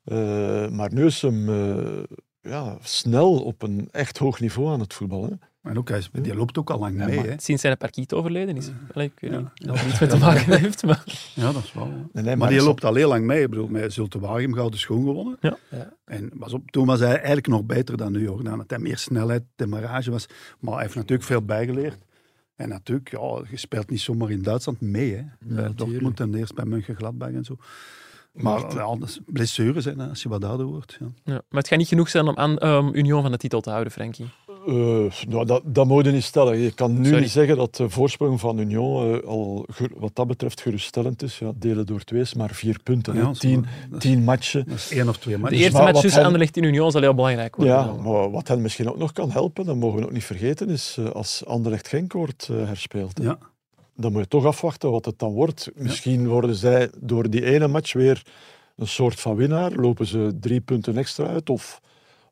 Eh, 0.05 0.69
maar 0.69 0.93
nu 0.93 1.07
is 1.07 1.23
hem 1.23 1.49
eh, 1.49 2.03
ja, 2.41 2.77
snel 2.83 3.43
op 3.43 3.63
een 3.63 3.89
echt 3.91 4.19
hoog 4.19 4.41
niveau 4.41 4.69
aan 4.73 4.81
het 4.81 4.95
voetballen. 4.95 5.41
En 5.63 5.79
ook, 5.79 5.89
hij 5.89 5.99
is- 5.99 6.11
die 6.13 6.35
loopt 6.35 6.59
ook 6.59 6.71
al 6.71 6.79
lang 6.79 6.99
Ja, 6.99 7.07
mee. 7.07 7.17
maar- 7.17 7.25
Hè. 7.27 7.35
Sinds 7.39 7.63
zijn 7.63 7.77
parkiet 7.77 8.13
overleden 8.13 8.57
is. 8.57 8.71
Allee, 8.95 9.07
ik 9.07 9.21
weet 9.21 9.31
Ja. 9.31 9.53
niet 9.55 9.71
of 9.71 9.81
het 9.81 9.91
iets 9.91 10.01
met 10.01 10.11
te 10.11 10.17
maken 10.19 10.59
heeft, 10.61 10.83
maar... 10.85 11.03
Ja, 11.35 11.53
dat 11.53 11.63
is 11.63 11.73
wel. 11.73 11.87
ja. 11.87 11.93
Nee, 12.13 12.25
nee, 12.25 12.37
maar 12.37 12.49
die 12.49 12.57
hij- 12.57 12.67
loopt 12.67 12.85
al 12.85 12.95
heel 12.95 13.09
lang 13.09 13.25
mee. 13.27 13.43
Ik 13.43 13.51
bedoel, 13.51 13.69
met 13.69 13.93
Zulte 13.93 14.19
Waregem 14.19 14.55
gouden 14.55 14.79
schoen 14.81 15.05
gewonnen. 15.05 15.37
Ja. 15.41 15.57
Ja. 15.71 15.93
En 16.05 16.31
was 16.35 16.53
op, 16.53 16.71
toen 16.71 16.87
was 16.87 17.01
hij 17.01 17.15
eigenlijk 17.17 17.47
nog 17.47 17.65
beter 17.65 17.97
dan 17.97 18.13
nu. 18.13 18.29
Hoor. 18.29 18.45
Dan 18.45 18.59
had 18.59 18.71
hij 18.71 18.79
meer 18.79 18.99
snelheid, 18.99 19.43
demarrage 19.57 20.11
was. 20.11 20.27
Maar 20.61 20.73
hij 20.75 20.83
heeft 20.83 20.95
natuurlijk 20.95 21.29
veel 21.29 21.43
bijgeleerd. 21.43 21.99
En 22.57 22.69
natuurlijk, 22.69 23.11
ja, 23.11 23.41
je 23.51 23.57
speelt 23.57 23.91
niet 23.91 24.01
zomaar 24.01 24.31
in 24.31 24.43
Duitsland 24.43 24.81
mee. 24.81 25.15
Hè. 25.15 25.23
bij 25.23 25.57
tuurlijk. 25.57 25.79
Dortmund 25.79 26.21
en 26.21 26.35
eerst 26.35 26.55
bij 26.55 26.65
München 26.65 26.97
Gladbach 26.97 27.31
en 27.33 27.45
zo. 27.45 27.57
Maar 28.33 28.75
ja, 28.75 28.97
blessures 29.27 29.83
zijn 29.85 30.01
als 30.01 30.23
je 30.23 30.29
wat 30.29 30.45
ouder 30.45 30.67
wordt. 30.67 30.97
Ja. 31.01 31.07
Ja. 31.25 31.33
Maar 31.33 31.61
het 31.61 31.69
gaat 31.69 31.79
niet 31.79 31.89
genoeg 31.89 32.09
zijn 32.09 32.27
om 32.29 32.37
aan 32.37 32.67
um, 32.69 32.95
Union 32.95 33.23
van 33.23 33.31
de 33.31 33.37
titel 33.37 33.61
te 33.61 33.71
houden, 33.71 33.93
Frankie. 33.93 34.27
Eh, 34.67 35.27
nou, 35.29 35.45
dat, 35.47 35.63
dat 35.65 35.87
moet 35.87 36.05
je 36.05 36.11
niet 36.13 36.23
stellen. 36.23 36.59
Je 36.59 36.73
kan 36.73 36.99
nu 36.99 37.05
Sorry. 37.05 37.21
niet 37.21 37.31
zeggen 37.31 37.57
dat 37.57 37.77
de 37.77 37.91
voorsprong 37.91 38.41
van 38.41 38.59
Union 38.59 39.21
eh, 39.23 39.29
al 39.29 39.67
wat 39.97 40.11
dat 40.15 40.27
betreft 40.27 40.61
geruststellend 40.61 41.23
is. 41.23 41.39
Ja, 41.39 41.53
delen 41.55 41.87
door 41.87 42.01
twee 42.05 42.21
is 42.21 42.35
maar 42.35 42.51
vier 42.55 42.79
punten. 42.83 43.15
Ja, 43.15 43.33
tien, 43.33 43.67
tien 43.99 44.25
matchen. 44.25 44.65
Dat 44.69 44.75
is 44.77 44.91
één 44.91 45.09
of 45.09 45.17
twee 45.19 45.35
De 45.35 45.41
matchen. 45.41 45.59
eerste 45.59 45.77
maar 45.77 45.85
match 45.87 46.01
tussen 46.01 46.25
Anderlecht 46.25 46.57
en 46.57 46.63
Union 46.63 46.91
zal 46.91 47.01
heel 47.01 47.15
belangrijk 47.15 47.57
worden. 47.57 47.75
Ja, 47.75 47.93
maar 47.93 48.31
wat 48.31 48.49
hen 48.49 48.63
misschien 48.63 48.89
ook 48.91 48.99
nog 48.99 49.13
kan 49.13 49.31
helpen, 49.31 49.65
dat 49.65 49.77
mogen 49.77 49.99
we 49.99 50.05
ook 50.05 50.13
niet 50.13 50.25
vergeten, 50.25 50.69
is 50.69 50.97
eh, 50.99 51.11
als 51.11 51.45
Anderlecht 51.47 51.89
Genk 51.89 52.13
wordt 52.13 52.49
eh, 52.51 52.57
herspeeld. 52.67 53.19
hè. 53.19 53.25
Ja. 53.25 53.39
Dan 53.97 54.13
moet 54.13 54.23
je 54.23 54.29
toch 54.29 54.45
afwachten 54.45 54.91
wat 54.91 55.05
het 55.05 55.19
dan 55.19 55.33
wordt. 55.33 55.71
Misschien 55.75 56.29
worden 56.29 56.55
zij 56.55 56.91
door 57.01 57.31
die 57.31 57.45
ene 57.45 57.69
match 57.69 57.93
weer 57.93 58.23
een 58.77 58.89
soort 58.89 59.21
van 59.21 59.37
winnaar. 59.37 59.73
Lopen 59.73 60.07
ze 60.07 60.37
drie 60.41 60.61
punten 60.61 60.97
extra 60.97 61.27
uit 61.27 61.51
of, 61.51 61.81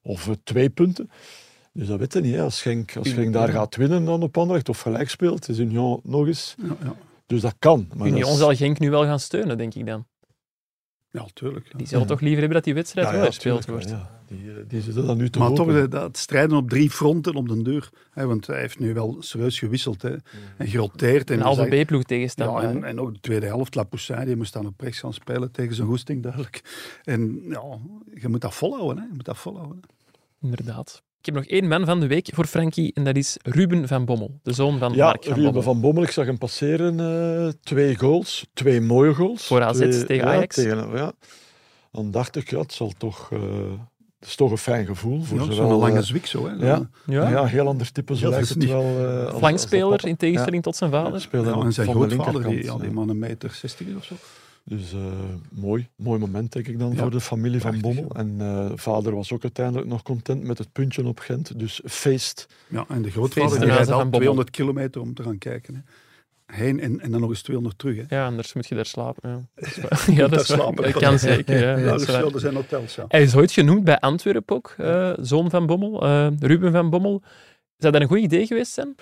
of 0.02 0.28
twee 0.44 0.68
punten. 0.70 1.10
Dus 1.72 1.86
dat 1.86 1.98
weet 1.98 2.12
je 2.12 2.20
niet. 2.20 2.34
Hè. 2.34 2.42
Als 2.42 2.62
Genk, 2.62 2.96
als 2.96 3.08
Genk 3.12 3.32
daar 3.32 3.48
gaat 3.48 3.76
winnen 3.76 4.04
dan 4.04 4.22
op 4.22 4.38
Anderlecht 4.38 4.68
of 4.68 4.80
gelijk 4.80 5.10
speelt, 5.10 5.48
is 5.48 5.58
Union 5.58 6.00
nog 6.02 6.26
eens. 6.26 6.54
Ja, 6.62 6.76
ja. 6.82 6.94
Dus 7.26 7.40
dat 7.40 7.54
kan. 7.58 7.88
Maar 7.96 8.06
Union 8.06 8.20
dat 8.22 8.30
is- 8.32 8.38
zal 8.38 8.54
Genk 8.54 8.78
nu 8.78 8.90
wel 8.90 9.04
gaan 9.04 9.20
steunen, 9.20 9.58
denk 9.58 9.74
ik 9.74 9.86
dan. 9.86 10.06
ja, 11.10 11.26
tuurlijk. 11.32 11.66
ja. 11.72 11.78
Die 11.78 11.86
zullen 11.86 12.02
Ja. 12.02 12.08
toch 12.08 12.20
liever 12.20 12.38
hebben 12.38 12.56
dat 12.56 12.64
die 12.64 12.74
wedstrijd 12.74 13.08
Ja, 13.08 13.12
wel 13.20 13.30
tuurlijk 13.30 13.66
wordt. 13.66 13.94
Die, 14.26 14.50
eh, 14.50 14.56
die 14.68 14.80
zitten 14.80 15.06
dan 15.06 15.16
nu 15.16 15.30
te 15.30 15.38
Maar 15.38 15.48
hopen. 15.48 15.64
toch 15.64 15.74
de- 15.74 15.88
dat 15.88 16.16
strijden 16.16 16.56
op 16.56 16.68
drie 16.70 16.90
fronten 16.90 17.34
op 17.34 17.48
den 17.48 17.62
deur. 17.62 17.90
Hè, 18.10 18.26
want 18.26 18.46
hij 18.46 18.60
heeft 18.60 18.78
nu 18.78 18.94
wel 18.94 19.16
serieus 19.18 19.58
gewisseld. 19.58 20.02
Hè, 20.02 20.16
en 20.56 20.66
geroteerd. 20.66 21.30
En, 21.30 21.36
Een 21.36 21.42
halve 21.44 21.82
B-ploeg 21.84 22.02
tegenstander. 22.02 22.62
Ja, 22.62 22.68
en, 22.68 22.84
en 22.84 23.00
ook 23.00 23.12
de 23.14 23.20
tweede 23.20 23.46
helft, 23.46 23.74
La 23.74 23.82
Poussin, 23.82 24.24
die 24.24 24.36
moest 24.36 24.52
dan 24.52 24.66
op 24.66 24.80
rechts 24.80 24.98
gaan 25.00 25.12
spelen 25.12 25.50
tegen 25.52 25.74
zijn 25.74 25.88
goesting, 25.88 26.22
duidelijk. 26.22 26.62
En 27.04 27.42
ja, 27.48 27.78
je 28.14 28.28
moet 28.28 28.40
dat 28.40 28.54
volhouden. 28.54 28.96
Hè. 29.02 29.08
Je 29.08 29.14
moet 29.14 29.24
dat 29.24 29.38
volhouden. 29.38 29.80
Inderdaad. 30.40 31.02
Ik 31.20 31.26
heb 31.26 31.34
nog 31.34 31.44
één 31.44 31.68
man 31.68 31.84
van 31.84 32.00
de 32.00 32.06
week 32.06 32.28
voor 32.32 32.46
Frankie 32.46 32.90
en 32.94 33.04
dat 33.04 33.16
is 33.16 33.36
Ruben 33.42 33.88
van 33.88 34.04
Bommel, 34.04 34.38
de 34.42 34.52
zoon 34.52 34.78
van 34.78 34.92
Ja, 34.92 35.04
Mark 35.04 35.22
van 35.24 35.28
Ruben 35.32 35.44
Bommel. 35.44 35.62
van 35.62 35.80
Bommel, 35.80 36.02
ik 36.02 36.10
zag 36.10 36.26
hem 36.26 36.38
passeren. 36.38 37.00
eh, 37.00 37.52
twee 37.62 37.96
goals, 37.98 38.46
twee 38.54 38.80
mooie 38.80 39.14
goals. 39.14 39.46
Voor 39.46 39.62
AZ 39.62 39.76
Twee- 39.78 40.04
tegen 40.04 40.26
ja, 40.26 40.34
Ajax. 40.34 40.54
tegen- 40.54 40.90
ja. 40.96 41.12
Dan 41.92 42.10
dacht 42.10 42.36
ik, 42.36 42.50
ja, 42.50 42.58
het 42.58 42.72
zal 42.72 42.92
toch... 42.98 43.32
eh, 43.32 43.40
het 44.20 44.28
is 44.28 44.36
toch 44.36 44.50
een 44.50 44.58
fijn 44.58 44.86
gevoel 44.86 45.22
voor 45.22 45.38
Ja, 45.38 45.42
zowel... 45.44 45.56
Zo'n 45.70 45.78
lange 45.78 45.98
eh, 45.98 46.02
zwik 46.04 46.26
zo. 46.26 46.46
Hè. 46.48 46.66
ja. 46.66 46.88
Ja, 47.06 47.28
ja, 47.30 47.44
heel 47.44 47.66
ander 47.66 47.92
type, 47.92 48.16
zo 48.16 48.24
Ja, 48.24 48.30
lijkt 48.30 48.46
dat 48.48 48.54
het 48.56 48.64
is 48.64 48.70
wel. 48.70 48.82
eh, 48.82 49.32
papa. 49.40 50.06
in 50.08 50.16
tegenstelling 50.16 50.62
tot 50.62 50.76
zijn 50.76 50.90
Ja, 50.90 51.02
vader. 51.02 51.20
speelde 51.20 51.50
Ja, 51.50 51.56
en 51.60 51.72
zijn 51.72 51.88
grootvader, 51.88 52.42
die, 52.48 52.64
ja, 52.64 52.74
die 52.76 52.84
ja. 52.86 52.92
man 52.92 53.08
een 53.08 53.18
meter 53.18 53.50
60 53.50 53.86
is 53.86 53.94
of 53.94 54.04
zo. 54.04 54.14
Dus 54.70 54.92
eh, 54.92 55.00
mooi, 55.50 55.88
mooi 55.96 56.18
moment 56.18 56.52
denk 56.52 56.66
ik 56.68 56.78
dan 56.78 56.90
Ja, 56.90 56.96
voor 56.96 57.10
de 57.10 57.20
familie 57.20 57.60
van 57.60 57.80
Bommel. 57.80 58.10
En 58.14 58.36
eh, 58.38 58.70
vader 58.74 59.14
was 59.14 59.32
ook 59.32 59.42
uiteindelijk 59.42 59.88
nog 59.88 60.02
content 60.02 60.42
met 60.42 60.58
het 60.58 60.72
puntje 60.72 61.06
op 61.06 61.18
Gent. 61.18 61.58
Dus 61.58 61.80
feest. 61.84 62.46
Ja, 62.68 62.84
en 62.88 63.02
de 63.02 63.10
grootvader 63.10 63.50
ten 63.50 63.60
die 63.60 63.70
rijdt 63.70 63.90
al 63.90 63.98
Bommel. 63.98 64.18
200 64.18 64.50
kilometer 64.50 65.00
om 65.00 65.14
te 65.14 65.22
gaan 65.22 65.38
kijken. 65.38 65.74
Hè. 65.74 65.80
Heen 66.56 66.80
en, 66.80 67.00
en 67.00 67.10
dan 67.10 67.20
nog 67.20 67.30
eens 67.30 67.42
200 67.42 67.78
terug. 67.78 67.96
Hè. 67.96 68.16
Ja, 68.16 68.26
anders 68.26 68.52
moet 68.52 68.66
je 68.66 68.74
daar 68.74 68.86
slapen. 68.86 69.30
Ja, 69.30 69.40
dat 69.54 69.66
is 69.66 69.76
waar. 69.76 70.10
ja, 70.18 70.28
dat, 70.28 70.40
is 70.40 70.46
slapen. 70.46 70.82
dat 70.82 70.92
kan 70.92 71.18
zeker. 71.18 71.60
Ja, 71.60 71.76
Ja, 71.76 71.90
dat 71.90 72.00
is 72.00 72.06
wel, 72.06 72.32
er 72.32 72.40
zijn 72.40 72.54
hotels, 72.54 72.94
ja. 72.94 73.04
Hij 73.08 73.22
is 73.22 73.34
ooit 73.34 73.52
genoemd 73.52 73.84
bij 73.84 73.98
Antwerpen 73.98 74.56
ook, 74.56 74.74
eh, 74.78 75.12
zoon 75.20 75.50
van 75.50 75.66
Bommel, 75.66 76.02
eh, 76.02 76.28
Ruben 76.38 76.72
van 76.72 76.90
Bommel. 76.90 77.22
Zou 77.76 77.92
dat 77.92 78.00
een 78.02 78.08
goed 78.08 78.18
idee 78.18 78.46
geweest 78.46 78.72
zijn? 78.72 78.94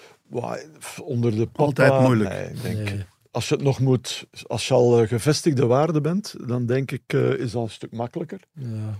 Onder 1.03 1.31
de 1.31 1.47
papa, 1.47 1.65
Altijd 1.65 2.01
moeilijk. 2.01 2.31
Nee, 2.31 2.49
ik 2.49 2.63
denk, 2.63 2.91
Nee. 2.91 3.05
Als 3.31 3.49
je 3.49 3.55
het 3.55 3.65
nog 3.65 3.81
moet, 3.81 4.27
als 4.47 4.69
je 4.69 4.75
al 4.75 5.01
eh, 5.01 5.09
gevestigde 5.09 5.67
waarde 5.67 6.01
bent, 6.01 6.35
dan 6.47 6.67
denk 6.67 6.91
ik, 6.91 7.03
eh, 7.07 7.31
is 7.39 7.51
dat 7.53 7.63
een 7.63 7.71
stuk 7.71 7.93
makkelijker. 7.93 8.41
Ja. 8.53 8.95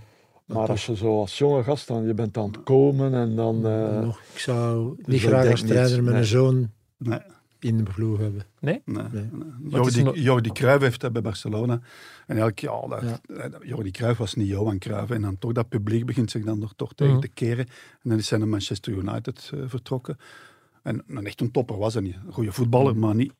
Maar 0.45 0.67
als 0.69 0.85
je 0.85 0.95
zo 0.95 1.19
als 1.19 1.37
jonge 1.37 1.63
gast 1.63 1.87
dan, 1.87 2.05
je 2.07 2.13
bent 2.13 2.37
aan 2.37 2.47
het 2.51 2.63
komen 2.63 3.13
en 3.13 3.35
dan... 3.35 3.65
eh, 3.65 3.99
Nog, 4.01 4.21
ik 4.33 4.39
zou 4.39 4.95
dus 4.97 5.05
niet 5.05 5.21
graag 5.21 5.51
als 5.51 5.61
trainer 5.61 6.03
mijn 6.03 6.15
nee. 6.15 6.23
zoon 6.25 6.71
Nee, 6.97 7.19
in 7.59 7.77
de 7.77 7.83
ploeg 7.83 8.17
hebben. 8.19 8.43
nee. 8.59 8.81
Nee. 8.85 9.03
is 9.05 9.71
Jordi, 9.71 10.03
nog- 10.03 10.15
Jordi 10.15 10.51
Cruijff 10.51 10.81
heeft 10.83 11.01
dat 11.01 11.13
bij 11.13 11.21
Barcelona. 11.21 11.73
En 11.73 12.37
eigenlijk, 12.37 12.59
ja, 12.59 12.87
dat, 12.87 13.01
Ja. 13.27 13.49
Jordi 13.61 13.91
Cruijff 13.91 14.17
was 14.19 14.33
niet 14.33 14.47
Johan 14.47 14.77
Cruijff. 14.79 15.11
En 15.11 15.21
dan 15.21 15.37
toch 15.37 15.51
dat 15.51 15.69
publiek 15.69 16.05
begint 16.05 16.31
zich 16.31 16.43
dan 16.43 16.71
toch 16.75 16.93
tegen 16.93 17.13
Mhm. 17.13 17.21
te 17.21 17.27
keren. 17.27 17.65
En 18.01 18.09
dan 18.09 18.17
is 18.17 18.29
hij 18.29 18.39
naar 18.39 18.47
Manchester 18.47 18.93
United 18.93 19.51
vertrokken. 19.65 20.17
En 20.83 21.03
een 21.07 21.25
echt 21.25 21.41
een 21.41 21.51
topper 21.51 21.77
was 21.77 21.93
hij 21.93 22.03
niet. 22.03 22.15
Een 22.25 22.33
goede 22.33 22.51
voetballer, 22.51 22.97
maar 22.97 23.15
niet, 23.15 23.33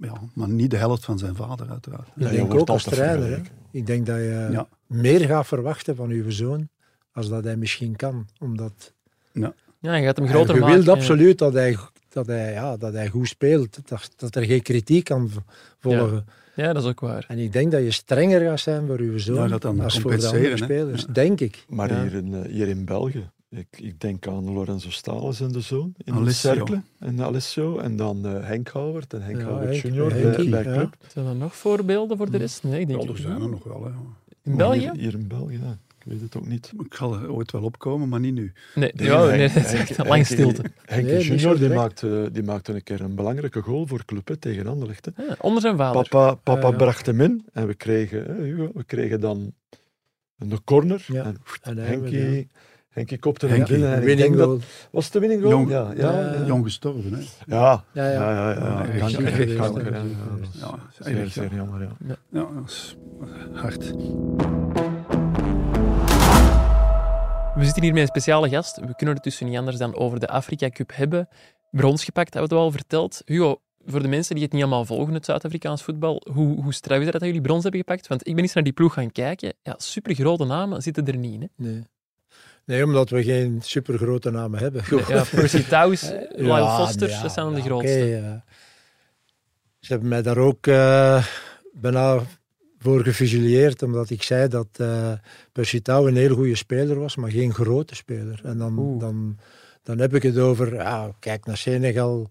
ja, 0.00 0.12
maar 0.34 0.48
niet 0.48 0.70
de 0.70 0.76
helft 0.76 1.04
van 1.04 1.18
zijn 1.18 1.34
vader 1.36 1.70
uiteraard. 1.70 2.06
Ik 2.08 2.12
Ja, 2.16 2.30
je 2.30 2.36
denk 2.36 2.54
ook 2.54 2.68
als 2.68 2.82
trainer. 2.84 3.30
Hè. 3.30 3.38
Ik 3.70 3.86
denk 3.86 4.06
dat 4.06 4.16
je 4.16 4.48
Ja. 4.50 4.68
meer 4.86 5.20
gaat 5.20 5.46
verwachten 5.46 5.96
van 5.96 6.10
uw 6.10 6.30
zoon 6.30 6.68
als 7.12 7.28
dat 7.28 7.44
hij 7.44 7.56
misschien 7.56 7.96
kan. 7.96 8.26
Omdat 8.38 8.92
Ja, 9.32 9.94
je 9.94 10.04
gaat 10.04 10.16
hem 10.16 10.28
groter 10.28 10.54
je 10.54 10.60
maken. 10.60 10.74
wilt 10.74 10.86
ja. 10.86 10.92
absoluut 10.92 11.38
dat 11.38 11.52
hij, 11.52 11.76
dat, 12.08 12.26
hij, 12.26 12.52
ja, 12.52 12.76
dat 12.76 12.92
hij 12.92 13.08
goed 13.08 13.28
speelt. 13.28 13.88
Dat, 13.88 14.10
dat 14.16 14.34
er 14.36 14.44
geen 14.44 14.62
kritiek 14.62 15.04
kan 15.04 15.30
volgen. 15.78 16.24
Ja, 16.54 16.72
dat 16.72 16.82
is 16.82 16.88
ook 16.88 17.00
waar. 17.00 17.24
En 17.28 17.38
ik 17.38 17.52
denk 17.52 17.72
dat 17.72 17.82
je 17.82 17.90
strenger 17.90 18.40
gaat 18.40 18.60
zijn 18.60 18.86
voor 18.86 18.98
uw 18.98 19.18
zoon 19.18 19.36
Ja, 19.36 19.48
dat 19.48 19.62
dan 19.62 19.80
als 19.80 19.98
voor 20.00 20.16
de 20.16 20.26
andere 20.28 20.56
spelers. 20.56 21.02
Ja. 21.06 21.12
Denk 21.12 21.40
ik. 21.40 21.64
Maar 21.68 21.88
Ja. 21.92 22.02
hier, 22.02 22.14
in, 22.14 22.34
eh, 22.34 22.50
hier 22.52 22.68
in 22.68 22.84
België, 22.84 23.30
ik, 23.50 23.66
ik 23.80 24.00
denk 24.00 24.26
aan 24.26 24.52
Lorenzo 24.52 24.90
Stales 24.90 25.40
en 25.40 25.52
de 25.52 25.60
zoon 25.60 25.94
in 26.04 26.12
de 26.12 26.18
Alessio. 26.18 26.52
Cercle 26.54 26.82
en 26.98 27.20
Alessio. 27.22 27.78
En 27.78 27.96
dan 27.96 28.26
eh, 28.26 28.46
Henk 28.46 28.68
Howard 28.68 29.14
en 29.14 29.22
Henk 29.22 29.38
Ja, 29.38 29.44
Howard 29.44 29.68
Henk- 29.68 29.82
junior 29.82 30.08
bij, 30.08 30.18
Henkie, 30.20 30.50
bij 30.50 30.62
ja. 30.64 30.72
Club. 30.72 30.96
Zijn 31.08 31.26
er 31.26 31.34
nog 31.36 31.56
voorbeelden 31.56 32.16
voor 32.16 32.30
de 32.30 32.38
rest? 32.38 32.62
Nee, 32.62 32.80
ik 32.80 32.88
denk 32.88 33.02
Ja, 33.02 33.08
er 33.08 33.16
zijn 33.18 33.42
er 33.42 33.48
nog 33.48 33.64
wel. 33.64 33.84
Hè. 33.84 33.90
In 34.42 34.56
België? 34.56 34.78
Hier, 34.78 34.92
hier 34.94 35.12
in 35.14 35.28
België, 35.28 35.58
ja. 35.62 35.78
ik 35.98 36.04
weet 36.04 36.20
het 36.20 36.36
ook 36.36 36.46
niet. 36.46 36.72
Ik 36.84 36.94
ga 36.94 37.06
er 37.06 37.32
ooit 37.32 37.50
wel 37.50 37.62
opkomen, 37.62 38.08
maar 38.08 38.20
niet 38.20 38.34
nu. 38.34 38.52
Nee, 38.74 38.92
ja, 38.94 39.24
nee, 39.24 39.38
Henk- 39.38 39.52
het 39.52 39.64
is 39.64 39.72
echt 39.72 39.96
Henk- 39.96 40.08
lang 40.08 40.26
stilte. 40.26 40.62
Nee, 40.90 41.22
zo 41.22 41.34
junior 41.34 41.58
die 41.58 41.68
maakte, 41.68 42.28
die 42.32 42.42
maakte 42.42 42.72
een 42.74 42.82
keer 42.82 43.00
een 43.00 43.14
belangrijke 43.14 43.60
goal 43.62 43.86
voor 43.86 44.04
Club 44.04 44.28
hè, 44.28 44.36
tegen 44.36 44.66
Anderlecht. 44.66 45.08
Hè. 45.14 45.22
Ja, 45.22 45.36
onder 45.40 45.60
zijn 45.62 45.76
vader. 45.76 46.08
Papa, 46.08 46.34
papa 46.34 46.60
Ja, 46.66 46.68
ja. 46.70 46.76
bracht 46.76 47.06
hem 47.06 47.20
in 47.20 47.46
en 47.52 47.66
we 47.66 47.74
kregen, 47.74 48.24
hè, 48.24 48.54
we 48.72 48.84
kregen 48.86 49.20
dan 49.20 49.52
een 50.38 50.64
corner. 50.64 51.04
Ja. 51.06 51.24
En 51.24 51.36
En 51.62 51.76
Henkie, 51.78 52.48
Henkie 52.90 53.18
kopte 53.18 53.46
hem 53.46 53.56
Henkie, 53.56 53.74
binnen. 53.74 53.92
En 53.92 54.00
ik 54.00 54.06
winning 54.06 54.36
denk 54.36 54.48
dat, 54.48 54.62
was 54.90 55.04
het 55.04 55.12
de 55.12 55.18
winning 55.18 55.42
goal? 55.42 55.52
Jong, 55.52 55.70
ja, 55.70 55.92
ja, 55.96 56.12
ja. 56.12 56.44
Jong 56.46 56.64
gestorven. 56.64 57.12
Hè. 57.12 57.20
Ja, 57.46 57.84
Ja, 57.92 58.10
ja, 58.10 58.12
ja. 58.12 58.50
ja. 58.50 58.84
ja, 58.94 59.08
Ja, 59.08 59.08
ja. 59.08 59.26
echt 59.26 59.56
Kanker, 59.56 59.92
ja, 59.92 60.02
ja, 60.52 60.78
Zeer, 60.98 61.28
zeer 61.28 61.54
jammer, 61.54 61.80
ja. 61.80 62.16
Ja, 62.30 62.46
dat 62.54 62.68
is 62.70 62.96
hard. 63.52 63.92
We 67.54 67.64
zitten 67.64 67.82
hier 67.82 67.92
met 67.92 68.02
een 68.02 68.08
speciale 68.08 68.48
gast. 68.48 68.76
We 68.76 68.94
kunnen 68.96 69.14
het 69.14 69.24
tussen 69.24 69.46
niet 69.46 69.58
anders 69.58 69.76
dan 69.76 69.96
over 69.96 70.20
de 70.20 70.28
Afrika 70.28 70.70
Cup 70.70 70.90
hebben. 70.94 71.28
Brons 71.70 72.04
gepakt, 72.04 72.34
hebben 72.34 72.50
we 72.50 72.56
het 72.56 72.64
al 72.64 72.70
verteld. 72.70 73.22
Hugo, 73.24 73.60
voor 73.84 74.02
de 74.02 74.08
mensen 74.08 74.34
die 74.34 74.44
het 74.44 74.52
niet 74.52 74.62
allemaal 74.62 74.84
volgen, 74.84 75.14
het 75.14 75.24
Zuid-Afrikaans 75.24 75.82
voetbal, 75.82 76.22
hoe, 76.32 76.62
hoe 76.62 76.74
straf 76.74 76.98
is 76.98 77.04
dat 77.04 77.12
dat 77.12 77.22
jullie 77.22 77.40
brons 77.40 77.62
hebben 77.62 77.80
gepakt? 77.80 78.06
Want 78.06 78.26
ik 78.26 78.34
ben 78.34 78.42
eens 78.44 78.52
naar 78.52 78.64
die 78.64 78.72
ploeg 78.72 78.92
gaan 78.92 79.12
kijken. 79.12 79.52
Ja, 79.62 79.74
supergrote 79.76 80.44
namen 80.44 80.82
zitten 80.82 81.06
er 81.06 81.16
niet 81.16 81.34
in. 81.34 81.40
Hè? 81.40 81.46
Nee. 81.56 81.82
Nee, 82.70 82.84
omdat 82.84 83.10
we 83.10 83.22
geen 83.22 83.60
supergrote 83.62 84.30
namen 84.30 84.58
hebben. 84.60 84.82
Ja, 85.08 85.24
Percy 85.34 85.64
Ja, 85.68 85.86
Lyle 86.36 86.70
Foster, 86.76 87.18
dat 87.22 87.32
zijn 87.32 87.54
de 87.54 87.62
grootste. 87.62 87.98
ja. 88.06 88.44
Ze 89.80 89.92
hebben 89.92 90.08
mij 90.08 90.22
daar 90.22 90.38
ook 90.38 90.66
eh, 90.66 91.24
bijna 91.72 92.20
voor 92.78 93.02
gefusilleerd, 93.04 93.82
omdat 93.82 94.10
ik 94.10 94.22
zei 94.22 94.48
dat 94.48 94.68
eh 94.76 95.12
Percy 95.52 95.80
Tau 95.82 96.08
een 96.08 96.16
heel 96.16 96.34
goede 96.34 96.54
speler 96.56 96.98
was, 96.98 97.16
maar 97.16 97.30
geen 97.30 97.54
grote 97.54 97.94
speler. 97.94 98.40
En 98.44 98.58
dan, 98.58 98.78
Oeh. 98.78 99.00
dan, 99.00 99.38
dan 99.82 99.98
heb 99.98 100.14
ik 100.14 100.22
het 100.22 100.38
over, 100.38 100.74
ja, 100.74 101.10
kijk 101.18 101.46
naar 101.46 101.56
Senegal, 101.56 102.28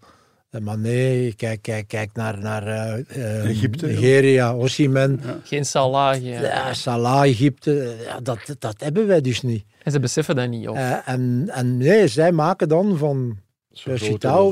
Eh, 0.50 0.60
Mané, 0.60 1.32
kijk, 1.36 1.62
kijk, 1.62 1.88
kijk 1.88 2.10
naar, 2.12 2.38
naar 2.38 2.66
eh, 2.66 2.98
eh, 3.08 3.50
Egypte, 3.50 3.86
ja. 3.86 3.92
Nigeria, 3.92 4.56
Osimhen, 4.56 5.20
Geen 5.44 5.64
Salah. 5.64 6.12
geen- 6.14 6.24
ja, 6.24 6.74
Salah, 6.74 7.22
Egypte. 7.24 7.96
Ja, 8.04 8.20
dat, 8.20 8.56
dat 8.58 8.80
hebben 8.80 9.06
wij 9.06 9.20
dus 9.20 9.42
niet. 9.42 9.64
En 9.82 9.92
ze 9.92 10.00
beseffen 10.00 10.36
dat 10.36 10.48
niet. 10.48 10.68
Of, 10.68 10.76
Eh, 10.76 11.08
en, 11.08 11.44
en 11.52 11.76
nee, 11.76 12.08
zij 12.08 12.32
maken 12.32 12.68
dan 12.68 12.96
van 12.98 13.38
ze 13.72 13.90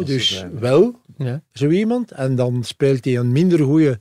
dus 0.04 0.44
wel 0.52 1.00
ja. 1.16 1.42
zo 1.52 1.68
iemand. 1.68 2.10
En 2.10 2.34
dan 2.34 2.64
speelt 2.64 3.04
hij 3.04 3.16
een 3.16 3.32
minder 3.32 3.58
goede 3.58 3.98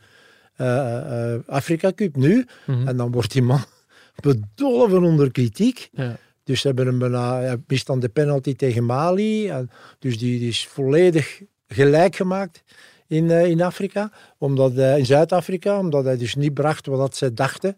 eh, 0.55 1.33
eh, 1.33 1.39
Afrika 1.47 1.91
Cup 1.95 2.15
nu. 2.15 2.45
Mhm. 2.65 2.87
En 2.87 2.97
dan 2.97 3.11
wordt 3.11 3.31
die 3.31 3.41
man 3.41 3.63
bedolven 4.25 5.03
onder 5.03 5.31
kritiek. 5.31 5.89
ja. 5.91 6.17
Dus 6.43 6.61
ze 6.61 6.67
hebben 6.67 6.85
hem 6.85 6.99
bijna, 6.99 7.39
hij 7.39 7.57
mist 7.67 7.87
dan 7.87 7.99
de 7.99 8.09
penalty 8.09 8.55
tegen 8.55 8.85
Mali. 8.85 9.49
En 9.49 9.69
dus 9.99 10.17
die, 10.17 10.39
die 10.39 10.47
is 10.47 10.67
volledig 10.67 11.41
gelijk 11.67 12.15
gemaakt 12.15 12.63
in, 13.07 13.29
eh, 13.31 13.45
in 13.49 13.61
Afrika. 13.61 14.11
Omdat, 14.37 14.73
hij- 14.73 14.99
in 14.99 15.05
Zuid-Afrika, 15.05 15.79
omdat 15.79 16.03
hij 16.03 16.17
dus 16.17 16.35
niet 16.35 16.53
bracht 16.53 16.85
wat 16.85 16.97
dat 16.99 17.15
ze 17.15 17.33
dachten. 17.33 17.77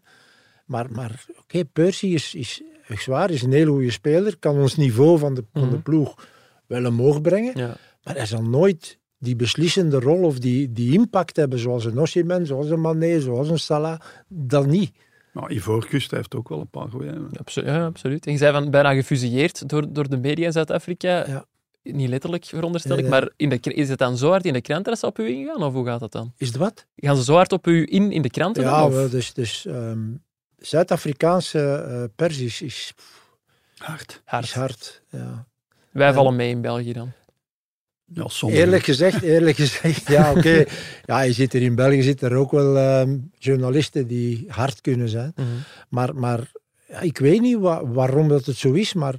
Maar, 0.65 0.91
maar 0.91 1.25
oké, 1.39 1.65
Percy 1.65 2.06
is, 2.08 2.36
is, 2.36 2.62
echt 2.88 3.06
waar, 3.06 3.30
is 3.32 3.41
een 3.41 3.52
hele 3.52 3.71
goede 3.71 3.91
speler. 3.91 4.38
Kan 4.39 4.58
ons 4.58 4.75
niveau 4.75 5.19
van 5.19 5.34
de, 5.34 5.43
van 5.54 5.62
de 5.62 5.67
Mhm. 5.75 5.82
ploeg 5.82 6.28
wel 6.67 6.86
omhoog 6.86 7.21
brengen. 7.21 7.58
Ja. 7.58 7.78
Maar 8.04 8.15
hij 8.15 8.25
zal 8.25 8.41
nooit 8.43 8.97
die 9.17 9.36
beslissende 9.36 9.99
rol 9.99 10.23
of 10.23 10.39
die, 10.39 10.71
die 10.71 10.93
impact 10.93 11.36
hebben 11.36 11.60
zoals 11.60 11.86
een 11.86 11.97
Osimhen, 11.99 12.45
zoals 12.45 12.69
een 12.69 12.82
Mané, 12.82 13.19
zoals 13.19 13.49
een 13.49 13.60
Salah. 13.60 13.99
Dat 14.28 14.65
niet. 14.67 14.91
Maar 15.34 15.52
Ivoorkust 15.52 16.12
heeft 16.12 16.36
ook 16.36 16.49
wel 16.49 16.60
een 16.60 16.69
paar 16.69 16.89
goede. 16.89 17.21
Ja, 17.45 17.86
absoluut. 17.86 18.25
En 18.25 18.32
je 18.32 18.38
zei 18.38 18.52
van 18.54 18.71
bijna 18.71 18.93
gefusilleerd 18.93 19.69
door, 19.69 19.93
door 19.93 20.10
de 20.10 20.17
media 20.17 20.45
in 20.45 20.52
Zuid-Afrika. 20.52 21.28
Ja. 21.28 21.45
Niet 21.93 22.10
letterlijk, 22.10 22.45
veronderstel 22.45 22.95
ik. 22.95 23.02
Nee. 23.02 23.10
Maar 23.12 23.30
in 23.36 23.49
de, 23.49 23.60
is 23.60 23.89
het 23.89 23.97
dan 23.99 24.17
zo 24.17 24.30
hard 24.30 24.45
in 24.45 24.54
de 24.54 24.62
kranten 24.62 24.91
dat 24.91 24.99
ze 24.99 25.06
op 25.06 25.19
u 25.19 25.28
ingaan? 25.28 25.63
Of 25.63 25.73
hoe 25.73 25.86
gaat 25.86 25.99
dat 25.99 26.12
dan? 26.12 26.34
Is 26.38 26.47
het 26.47 26.58
wat? 26.58 26.86
Gaan 26.95 27.15
ze 27.17 27.23
zo 27.23 27.34
hard 27.34 27.52
op 27.52 27.67
u 27.67 27.88
in 27.89 28.12
in 28.12 28.21
de 28.21 28.30
kranten? 28.30 28.63
Ja, 28.63 28.89
wel, 28.89 29.10
dus, 29.10 29.34
dus 29.34 29.65
ehm, 29.65 29.99
Zuid-Afrikaanse 30.58 31.60
eh 31.60 32.04
pers 32.15 32.38
is, 32.39 32.62
is, 32.62 32.93
Hard. 33.78 34.21
hard. 34.25 34.43
is 34.43 34.54
hard. 34.54 35.02
Ja. 35.10 35.47
Wij 35.91 36.13
vallen 36.13 36.36
mee 36.36 36.49
in 36.49 36.62
België 36.62 36.93
dan. 36.93 37.12
Ja. 38.13 38.28
Eerlijk 38.47 38.84
gezegd, 38.84 39.21
eerlijk 39.21 39.58
gezegd, 39.63 40.08
ja 40.08 40.32
oké. 40.32 40.63
Ja, 41.06 41.21
je 41.21 41.34
zit 41.34 41.54
er 41.54 41.62
in 41.62 41.75
België 41.75 42.02
zitten 42.02 42.30
er 42.30 42.36
ook 42.38 42.52
wel 42.52 42.78
ehm, 42.78 43.17
journalisten 43.38 44.08
die 44.08 44.45
hard 44.47 44.82
kunnen 44.82 45.10
zijn. 45.10 45.32
Mhm. 45.36 45.47
Maar, 45.89 46.15
maar 46.15 46.52
ja, 46.88 46.99
ik 46.99 47.17
weet 47.17 47.41
niet 47.41 47.58
wa- 47.60 47.86
waarom 47.86 48.28
dat 48.28 48.45
het 48.45 48.56
zo 48.58 48.71
is, 48.73 48.93
maar 48.93 49.15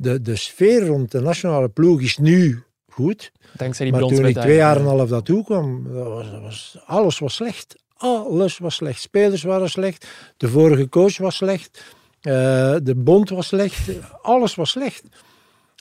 de, 0.00 0.20
de 0.22 0.36
sfeer 0.36 0.86
rond 0.86 1.10
de 1.10 1.20
nationale 1.20 1.68
ploeg 1.68 2.00
is 2.00 2.16
nu 2.18 2.62
goed. 2.88 3.32
Dankzij 3.56 3.84
die 3.84 3.94
Maar 3.94 4.04
toen 4.08 4.26
ik 4.26 4.38
twee 4.38 4.56
jaar 4.56 4.76
en 4.76 4.82
een 4.82 4.88
half 4.88 5.08
daartoe 5.08 5.44
kwam, 5.44 5.92
dat 5.92 6.06
was, 6.06 6.30
dat 6.30 6.40
was, 6.42 6.78
alles 6.86 7.18
was 7.18 7.34
slecht. 7.34 7.74
Alles 7.96 8.58
was 8.58 8.74
slecht. 8.74 9.00
Spelers 9.00 9.42
waren 9.42 9.70
slecht. 9.70 10.06
De 10.36 10.48
vorige 10.48 10.88
coach 10.88 11.18
was 11.18 11.36
slecht. 11.36 11.84
eh, 12.20 12.32
de 12.82 12.94
bond 12.96 13.28
was 13.30 13.46
slecht. 13.46 13.90
Alles 14.22 14.54
was 14.54 14.70
slecht. 14.70 15.02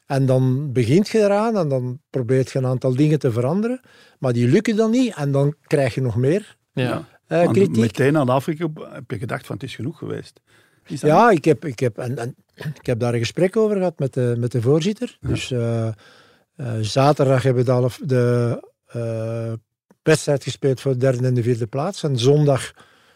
En 0.06 0.26
dan 0.26 0.72
begint 0.74 1.08
je 1.10 1.20
eraan 1.20 1.58
en 1.58 1.70
dan 1.70 2.00
probeert 2.10 2.52
je 2.52 2.58
een 2.60 2.66
aantal 2.66 2.96
dingen 2.96 3.20
te 3.20 3.32
veranderen. 3.32 3.82
Maar 4.20 4.34
die 4.34 4.48
lukken 4.48 4.76
dan 4.76 4.92
niet 4.92 5.14
en 5.16 5.32
dan 5.32 5.56
krijg 5.68 5.96
je 5.96 6.02
nog 6.02 6.16
meer 6.16 6.56
Ja. 6.74 7.08
eh, 7.28 7.44
Want 7.44 7.52
kritiek. 7.52 7.76
Meteen 7.78 8.18
aan 8.18 8.30
Afrika 8.30 8.68
heb 8.92 9.12
je 9.12 9.18
gedacht 9.18 9.46
van 9.46 9.56
het 9.56 9.64
is 9.64 9.76
genoeg 9.76 9.98
geweest. 9.98 10.40
Is 10.88 11.02
Ja, 11.02 11.30
ik 11.30 11.46
heb, 11.46 11.66
ik, 11.66 11.80
heb, 11.80 11.98
en, 11.98 12.18
en, 12.18 12.36
ik 12.60 12.86
heb 12.86 13.00
daar 13.00 13.14
een 13.14 13.20
gesprek 13.20 13.58
over 13.58 13.78
gehad 13.78 14.00
met 14.00 14.14
de, 14.14 14.36
met 14.38 14.52
de 14.52 14.62
voorzitter. 14.62 15.18
Dus 15.22 15.52
eh, 15.52 15.88
eh, 15.88 15.94
zaterdag 16.82 17.44
hebben 17.44 17.66
we 17.66 17.90
de, 17.98 18.06
de 18.06 18.60
eh, 18.86 19.54
wedstrijd 20.02 20.44
gespeeld 20.44 20.82
voor 20.82 20.92
de 20.92 20.98
derde 20.98 21.28
en 21.28 21.34
de 21.34 21.44
vierde 21.44 21.68
plaats. 21.68 22.04
En 22.04 22.18
zondag 22.18 22.72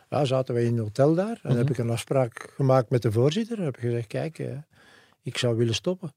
ja, 0.10 0.26
zaten 0.26 0.54
we 0.56 0.64
in 0.64 0.74
een 0.74 0.80
hotel 0.84 1.14
daar. 1.16 1.40
En 1.44 1.50
Mhm. 1.50 1.58
heb 1.58 1.70
ik 1.70 1.78
een 1.78 1.90
afspraak 1.90 2.50
gemaakt 2.56 2.90
met 2.90 3.02
de 3.02 3.12
voorzitter. 3.12 3.58
En 3.58 3.64
heb 3.64 3.76
ik 3.76 3.82
gezegd, 3.82 4.08
kijk, 4.08 4.40
eh, 4.40 4.48
ik 5.24 5.38
zou 5.38 5.56
willen 5.58 5.74
stoppen. 5.74 6.14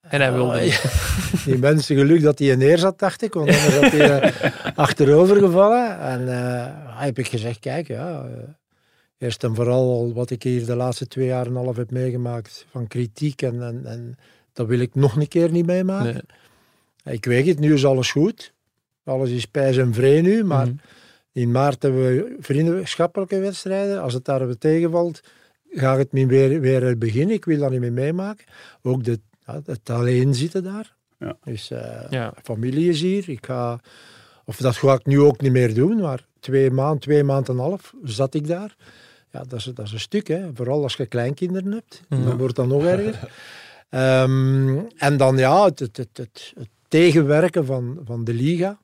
En 0.00 0.20
hij 0.20 0.32
wilde 0.32 0.60
ja. 0.60 0.76
Die 1.44 1.58
mensen 1.58 1.96
geluk 1.96 2.22
dat 2.22 2.38
hij 2.38 2.56
neer 2.56 2.78
zat, 2.78 2.98
dacht 2.98 3.22
ik. 3.22 3.34
Want 3.34 3.48
anders 3.48 3.76
had 3.78 3.90
hij 3.90 4.20
eh, 4.20 4.76
achterover 4.84 5.36
gevallen. 5.36 5.98
En 6.00 6.28
eh, 6.28 7.00
heb 7.02 7.18
ik 7.18 7.28
gezegd, 7.28 7.58
kijk, 7.58 7.86
ja... 7.88 8.26
eerst 9.22 9.44
en 9.44 9.54
vooral 9.54 10.12
wat 10.12 10.30
ik 10.30 10.42
hier 10.42 10.66
de 10.66 10.76
laatste 10.76 11.06
twee 11.06 11.26
jaar 11.26 11.46
en 11.46 11.50
een 11.54 11.64
half 11.64 11.76
heb 11.76 11.90
meegemaakt 11.90 12.66
van 12.70 12.86
kritiek. 12.86 13.42
En, 13.42 13.62
en, 13.62 13.86
en 13.86 14.16
dat 14.52 14.66
wil 14.66 14.78
ik 14.78 14.94
nog 14.94 15.16
een 15.16 15.28
keer 15.28 15.50
niet 15.50 15.66
meemaken. 15.66 16.24
Nee. 17.04 17.14
Ik 17.14 17.24
weet 17.24 17.46
het, 17.46 17.58
nu 17.58 17.72
is 17.74 17.84
alles 17.84 18.10
goed. 18.10 18.52
Alles 19.04 19.30
is 19.30 19.46
pijs 19.46 19.76
en 19.76 19.94
vree 19.94 20.22
nu. 20.22 20.44
Maar 20.44 20.66
Mhm. 20.66 20.76
in 21.32 21.50
maart 21.50 21.82
hebben 21.82 22.02
we 22.02 22.36
vriendschappelijke 22.40 23.38
wedstrijden. 23.38 24.02
Als 24.02 24.14
het 24.14 24.24
daar 24.24 24.58
tegenvalt, 24.58 25.20
ga 25.70 25.92
ik 25.92 25.98
het 25.98 26.12
niet 26.12 26.28
weer, 26.28 26.60
weer 26.60 26.98
beginnen. 26.98 27.34
Ik 27.34 27.44
wil 27.44 27.58
dat 27.58 27.70
niet 27.70 27.80
meer 27.80 27.92
meemaken. 27.92 28.44
Ook 28.82 29.04
de, 29.04 29.20
het 29.44 29.90
alleen 29.90 30.34
zitten 30.34 30.62
daar. 30.62 30.94
Ja. 31.18 31.36
Dus 31.44 31.70
eh, 31.70 32.10
Ja. 32.10 32.34
familie 32.42 32.88
is 32.88 33.00
hier. 33.00 33.28
Ik 33.28 33.46
ga, 33.46 33.80
of 34.44 34.56
dat 34.56 34.76
ga 34.76 34.92
ik 34.94 35.06
nu 35.06 35.20
ook 35.20 35.40
niet 35.40 35.52
meer 35.52 35.74
doen, 35.74 36.00
maar 36.00 36.26
twee 36.40 36.70
maanden, 36.70 37.00
twee 37.00 37.24
maanden 37.24 37.54
en 37.54 37.60
een 37.60 37.66
half 37.68 37.94
zat 38.02 38.34
ik 38.34 38.46
daar. 38.46 38.76
Ja, 39.32 39.44
dat 39.44 39.58
is, 39.58 39.64
dat 39.64 39.86
is 39.86 39.92
een 39.92 40.00
stuk, 40.00 40.28
hè. 40.28 40.50
vooral 40.54 40.82
als 40.82 40.94
je 40.94 41.06
kleinkinderen 41.06 41.72
hebt. 41.72 42.02
Dan 42.08 42.36
wordt 42.36 42.56
dat 42.56 42.66
nog 42.66 42.84
erger. 42.84 43.18
Ehm, 43.88 44.78
en 44.96 45.16
dan 45.16 45.36
ja, 45.36 45.64
het, 45.64 45.78
het, 45.78 45.96
het, 45.96 46.12
het, 46.14 46.68
tegenwerken 46.88 47.66
van, 47.66 48.00
van 48.04 48.24
de 48.24 48.34
liga, 48.34 48.78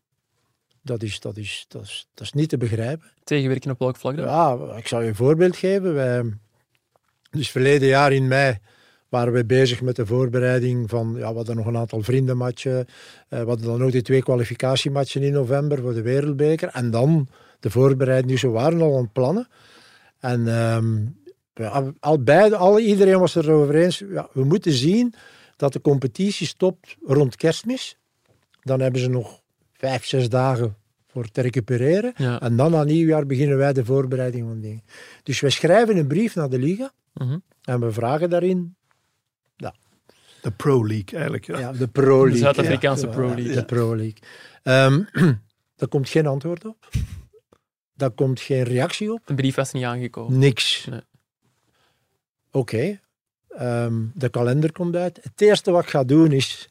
dat 0.82 1.02
is, 1.02 1.20
dat, 1.20 1.36
is, 1.36 1.64
dat, 1.68 1.82
is, 1.82 2.08
dat 2.14 2.26
is 2.26 2.32
niet 2.32 2.48
te 2.48 2.56
begrijpen. 2.56 3.10
Tegenwerken 3.24 3.70
op 3.70 3.78
welk 3.78 3.96
vlak 3.96 4.16
dan? 4.16 4.24
Ja, 4.24 4.76
ik 4.76 4.88
zal 4.88 5.00
je 5.00 5.08
een 5.08 5.14
voorbeeld 5.14 5.56
geven. 5.56 5.94
Wij, 5.94 6.22
dus 7.30 7.50
verleden 7.50 7.88
jaar 7.88 8.12
in 8.12 8.28
mei 8.28 8.58
waren 9.08 9.32
we 9.32 9.44
bezig 9.44 9.82
met 9.82 9.96
de 9.96 10.06
voorbereiding 10.06 10.90
van, 10.90 11.14
ja, 11.16 11.30
we 11.30 11.36
hadden 11.36 11.56
nog 11.56 11.66
een 11.66 11.76
aantal 11.76 12.02
vriendenmatchen. 12.02 12.86
eh, 13.28 13.40
we 13.40 13.46
hadden 13.46 13.66
dan 13.66 13.82
ook 13.82 13.92
die 13.92 14.02
twee 14.02 14.22
kwalificatiematchen 14.22 15.22
in 15.22 15.32
november 15.32 15.80
voor 15.80 15.94
de 15.94 16.02
Wereldbeker. 16.02 16.68
En 16.68 16.90
dan 16.90 17.28
de 17.60 17.70
voorbereiding, 17.70 18.32
dus 18.32 18.42
we 18.42 18.48
waren 18.48 18.80
al 18.80 18.96
aan 18.96 19.02
het 19.02 19.12
plannen. 19.12 19.48
En 20.18 20.48
ehm, 20.48 21.06
al 22.00 22.22
beide, 22.22 22.56
al, 22.56 22.78
iedereen 22.78 23.18
was 23.18 23.34
er 23.34 23.50
over 23.50 23.74
eens, 23.74 23.98
ja, 23.98 24.28
we 24.32 24.44
moeten 24.44 24.72
zien 24.72 25.14
dat 25.56 25.72
de 25.72 25.80
competitie 25.80 26.46
stopt 26.46 26.96
rond 27.02 27.36
kerstmis. 27.36 27.98
Dan 28.62 28.80
hebben 28.80 29.00
ze 29.00 29.08
nog 29.08 29.40
vijf, 29.72 30.06
zes 30.06 30.28
dagen 30.28 30.76
voor 31.06 31.30
te 31.30 31.40
recupereren. 31.40 32.12
Ja. 32.16 32.40
En 32.40 32.56
dan 32.56 32.76
aan 32.76 32.86
nieuwjaar 32.86 33.26
beginnen 33.26 33.56
wij 33.56 33.72
de 33.72 33.84
voorbereiding 33.84 34.46
van 34.48 34.60
dingen. 34.60 34.82
Dus 35.22 35.40
wij 35.40 35.50
schrijven 35.50 35.96
een 35.96 36.06
brief 36.06 36.34
naar 36.34 36.48
de 36.50 36.58
Liga 36.58 36.92
Mhm. 37.14 37.38
en 37.62 37.80
we 37.80 37.92
vragen 37.92 38.30
daarin 38.30 38.76
De 40.42 40.50
Pro 40.50 40.86
League 40.86 41.12
eigenlijk. 41.12 41.46
Ja. 41.46 41.58
ja, 41.58 41.72
de 41.72 41.88
Pro 41.88 42.22
League. 42.22 42.38
Zuid-Afrikaanse 42.38 43.06
ja, 43.06 43.12
Pro 43.12 43.28
ja, 43.28 43.34
League. 43.34 43.54
De 43.54 43.64
Pro 43.64 43.96
League. 43.96 44.18
Ehm, 44.62 45.02
daar 45.76 45.88
komt 45.88 46.08
geen 46.08 46.26
antwoord 46.26 46.64
op. 46.64 46.88
Daar 47.98 48.10
komt 48.10 48.40
geen 48.40 48.62
reactie 48.62 49.12
op. 49.12 49.20
Een 49.24 49.36
brief 49.36 49.54
was 49.54 49.72
niet 49.72 49.84
aangekomen. 49.84 50.38
Niks. 50.38 50.86
Nee. 50.90 51.00
Oké. 52.50 53.00
Ehm, 53.48 53.94
de 54.14 54.28
kalender 54.28 54.72
komt 54.72 54.96
uit. 54.96 55.18
Het 55.22 55.40
eerste 55.40 55.70
wat 55.70 55.82
ik 55.82 55.88
ga 55.88 56.04
doen 56.04 56.32
is 56.32 56.68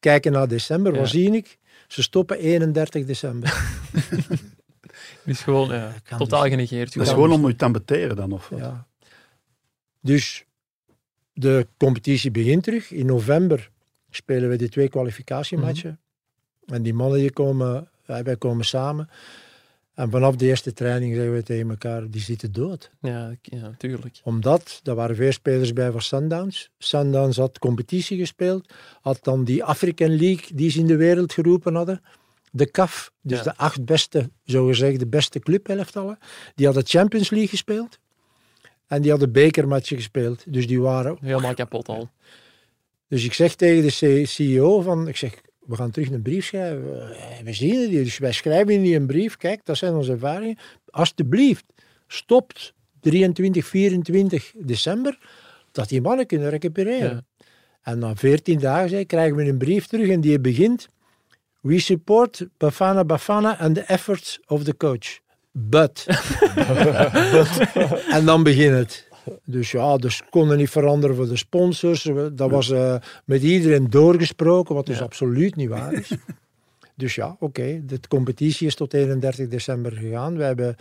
kijken 0.00 0.32
naar 0.32 0.48
december. 0.48 0.92
Ja. 0.92 0.98
Wat 0.98 1.08
zie 1.08 1.32
ik? 1.32 1.58
Ze 1.88 2.02
stoppen 2.02 2.38
31 2.38 3.04
december. 3.06 3.54
Dus 5.24 5.40
gewoon 5.40 5.68
ja, 5.68 5.94
totaal 6.18 6.42
dus. 6.42 6.50
genegeerd. 6.50 6.94
Dat 6.94 7.06
is 7.06 7.12
gewoon 7.12 7.32
om 7.32 7.46
je 7.46 7.56
te 7.56 7.64
ambeteren 7.64 8.16
dan. 8.16 8.32
Of 8.32 8.48
wat? 8.48 8.58
Ja. 8.58 8.86
Dus 10.00 10.44
de 11.32 11.66
competitie 11.76 12.30
begint 12.30 12.62
terug. 12.62 12.90
In 12.90 13.06
november 13.06 13.70
spelen 14.10 14.48
we 14.48 14.56
die 14.56 14.68
twee 14.68 14.88
kwalificatiematchen. 14.88 16.00
En 16.66 16.82
die 16.82 16.94
mannen 16.94 17.18
die 17.18 17.32
komen, 17.32 17.88
wij 18.06 18.36
komen 18.36 18.64
samen. 18.64 19.08
En 20.00 20.10
vanaf 20.10 20.36
de 20.36 20.46
eerste 20.46 20.72
training 20.72 21.14
zeggen 21.14 21.32
we 21.34 21.42
tegen 21.42 21.70
elkaar, 21.70 22.10
die 22.10 22.20
zitten 22.20 22.52
dood. 22.52 22.90
Ja, 23.00 23.34
ja, 23.42 23.74
tuurlijk. 23.78 24.20
Omdat, 24.22 24.80
er 24.84 24.94
waren 24.94 25.16
veel 25.16 25.32
spelers 25.32 25.72
bij 25.72 25.90
van 25.90 26.02
Sundowns. 26.02 26.70
Sundowns 26.78 27.36
had 27.36 27.58
competitie 27.58 28.18
gespeeld. 28.18 28.72
Had 29.00 29.18
dan 29.22 29.44
die 29.44 29.64
African 29.64 30.16
League 30.16 30.44
die 30.54 30.70
ze 30.70 30.78
in 30.78 30.86
de 30.86 30.96
wereld 30.96 31.32
geroepen 31.32 31.74
hadden. 31.74 32.02
De 32.50 32.70
CAF, 32.70 33.12
dus 33.22 33.38
Ja. 33.38 33.44
de 33.44 33.56
acht 33.56 33.84
beste, 33.84 34.30
zogezegd 34.44 34.98
de 34.98 35.06
beste 35.06 35.38
clubhelftallen. 35.38 36.18
Die 36.54 36.66
hadden 36.66 36.86
Champions 36.86 37.30
League 37.30 37.48
gespeeld. 37.48 37.98
En 38.86 39.02
die 39.02 39.10
hadden 39.10 39.32
bekermatchen 39.32 39.96
gespeeld. 39.96 40.44
Dus 40.48 40.66
die 40.66 40.80
waren... 40.80 41.16
Helemaal 41.20 41.54
kapot 41.54 41.88
al. 41.88 42.08
Dus 43.08 43.24
ik 43.24 43.32
zeg 43.32 43.54
tegen 43.54 43.82
de 43.82 44.24
CEO 44.26 44.80
van... 44.80 45.08
Ik 45.08 45.16
zeg, 45.16 45.40
we 45.70 45.76
gaan 45.76 45.90
terug 45.90 46.10
een 46.10 46.22
brief 46.22 46.46
schrijven. 46.46 47.16
Eh, 47.16 47.42
We 47.44 47.52
zien 47.52 47.80
het 47.80 47.90
hier. 47.90 48.04
Dus 48.04 48.18
wij 48.18 48.32
schrijven 48.32 48.74
in 48.74 48.82
die 48.82 48.96
een 48.96 49.06
brief. 49.06 49.36
Kijk, 49.36 49.64
dat 49.64 49.76
zijn 49.76 49.94
onze 49.94 50.12
ervaringen. 50.12 50.58
Alsjeblieft, 50.90 51.64
stopt 52.06 52.74
23, 53.00 53.66
24 53.66 54.52
december. 54.56 55.18
Dat 55.72 55.88
die 55.88 56.00
mannen 56.00 56.26
kunnen 56.26 56.50
recupereren. 56.50 57.10
Ja. 57.10 57.44
En 57.82 57.98
na 57.98 58.16
14 58.16 58.58
dagen 58.58 59.06
krijgen 59.06 59.36
we 59.36 59.44
een 59.44 59.58
brief 59.58 59.86
terug 59.86 60.08
en 60.08 60.20
die 60.20 60.40
begint 60.40 60.88
We 61.60 61.80
support 61.80 62.46
Bafana 62.56 63.04
Bafana 63.04 63.58
and 63.58 63.74
the 63.74 63.82
efforts 63.82 64.40
of 64.46 64.64
the 64.64 64.76
coach. 64.76 65.20
But. 65.52 66.06
en 68.16 68.24
dan 68.24 68.42
begint 68.42 68.74
het. 68.74 69.08
Dus 69.44 69.70
ja, 69.70 69.96
dus 69.96 70.22
konden 70.30 70.56
niet 70.56 70.70
veranderen 70.70 71.16
voor 71.16 71.28
de 71.28 71.36
sponsors. 71.36 72.10
Dat 72.32 72.50
was 72.50 72.70
uh, 72.70 72.96
met 73.24 73.42
iedereen 73.42 73.90
doorgesproken, 73.90 74.74
wat 74.74 74.86
dus 74.86 74.98
ja. 74.98 75.04
absoluut 75.04 75.56
niet 75.56 75.68
waar 75.68 75.92
is. 75.92 76.10
dus 76.96 77.14
ja, 77.14 77.28
oké. 77.28 77.44
Okay. 77.44 77.82
De 77.84 78.00
competitie 78.08 78.66
is 78.66 78.74
tot 78.74 78.94
31 78.94 79.48
december 79.48 79.92
gegaan. 79.92 80.36
We 80.36 80.42
hebben, 80.42 80.76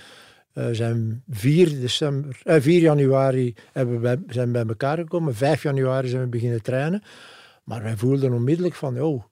uh, 0.54 0.68
zijn 0.72 1.24
4, 1.30 1.80
december, 1.80 2.42
uh, 2.46 2.56
4 2.60 2.82
januari 2.82 3.54
hebben 3.72 4.02
wij, 4.02 4.18
zijn 4.28 4.52
bij 4.52 4.66
elkaar 4.66 4.98
gekomen. 4.98 5.36
5 5.36 5.64
januari 5.64 6.08
zijn 6.08 6.22
we 6.22 6.28
beginnen 6.28 6.62
trainen. 6.62 7.04
Maar 7.64 7.84
wij 7.84 7.98
voelden 7.98 8.34
onmiddellijk 8.34 8.76
van, 8.76 9.02
oh, 9.02 9.24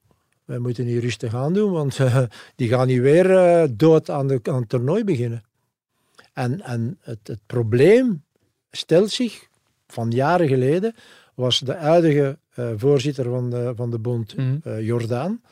wij 0.44 0.58
moeten 0.58 0.84
hier 0.84 1.00
rustig 1.00 1.34
aan 1.34 1.52
doen, 1.52 1.72
want 1.72 1.98
uh, 1.98 2.22
die 2.56 2.68
gaan 2.68 2.86
niet 2.86 3.00
weer 3.00 3.30
uh, 3.30 3.64
dood 3.70 4.10
aan, 4.10 4.26
de, 4.26 4.40
aan 4.42 4.60
het 4.60 4.68
toernooi 4.68 5.04
beginnen. 5.04 5.42
En, 6.32 6.62
en 6.62 6.98
het, 7.00 7.18
het, 7.22 7.38
probleem 7.46 8.22
stelt 8.70 9.10
zich 9.10 9.48
van 9.86 10.10
jaren 10.10 10.48
geleden, 10.48 10.94
was 11.34 11.58
de 11.58 11.74
huidige 11.74 12.38
uh, 12.58 12.70
voorzitter 12.76 13.24
van 13.24 13.50
de, 13.50 13.72
van 13.76 13.90
de 13.90 13.98
bond, 13.98 14.36
mm. 14.36 14.60
Jordaan, 14.80 15.42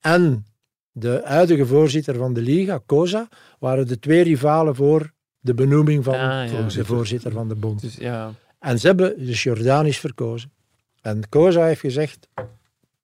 en 0.00 0.46
de 0.92 1.20
huidige 1.24 1.66
voorzitter 1.66 2.16
van 2.16 2.32
de 2.32 2.40
Liga, 2.40 2.80
Koza, 2.86 3.28
waren 3.58 3.86
de 3.86 3.98
twee 3.98 4.22
rivalen 4.22 4.74
voor 4.74 5.12
de 5.40 5.54
benoeming 5.54 6.04
van 6.04 6.14
Ah, 6.14 6.50
ja. 6.52 6.68
de 6.68 6.84
voorzitter 6.84 7.32
van 7.32 7.48
de 7.48 7.54
bond. 7.54 7.80
Dus 7.80 7.96
ja, 7.96 8.32
En 8.58 8.78
ze 8.78 8.86
hebben, 8.86 9.26
dus 9.26 9.42
Jordaan 9.42 9.86
is 9.86 9.98
verkozen. 9.98 10.52
En 11.00 11.28
Koza 11.28 11.64
heeft 11.64 11.80
gezegd, 11.80 12.28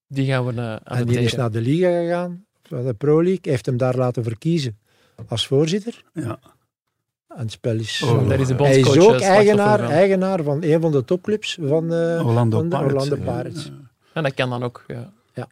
die 0.07 0.27
gaan 0.27 0.47
we 0.47 0.53
uh, 0.53 0.59
aan 0.61 0.81
en 0.85 1.07
die 1.07 1.19
is 1.19 1.35
naar 1.35 1.51
de 1.51 1.61
Liga 1.61 1.89
gegaan, 1.89 2.45
van 2.63 2.87
de 2.87 2.95
Pro 2.95 3.23
League, 3.23 3.53
heeft 3.53 3.67
hem 3.67 3.77
daar 3.77 3.97
laten 3.97 4.23
verkiezen 4.23 4.79
als 5.27 5.47
voorzitter. 5.47 6.05
Ja. 6.13 6.39
Spel 7.47 7.75
is... 7.77 8.03
Oh. 8.05 8.29
Daar 8.29 8.41
is 8.41 8.47
de 8.49 8.55
hij 8.55 8.79
is 8.79 8.99
ook 8.99 9.15
eh, 9.15 9.29
eigenaar, 9.29 9.81
eigenaar 9.91 10.43
van 10.43 10.63
een 10.63 10.81
van 10.81 10.93
de 10.93 11.05
topclubs 11.05 11.59
van, 11.63 11.93
eh, 11.93 12.27
Orlando 12.27 12.59
van 12.59 12.69
de 12.69 12.77
Pirates. 12.77 12.93
Orlando 12.93 13.17
ja. 13.17 13.23
Pirates. 13.43 13.65
Ja. 13.65 13.73
En 14.13 14.23
dat 14.23 14.35
kan 14.35 14.51
dan 14.51 14.63
ook. 14.63 14.85
Ja. 14.87 15.13
Ja, 15.35 15.49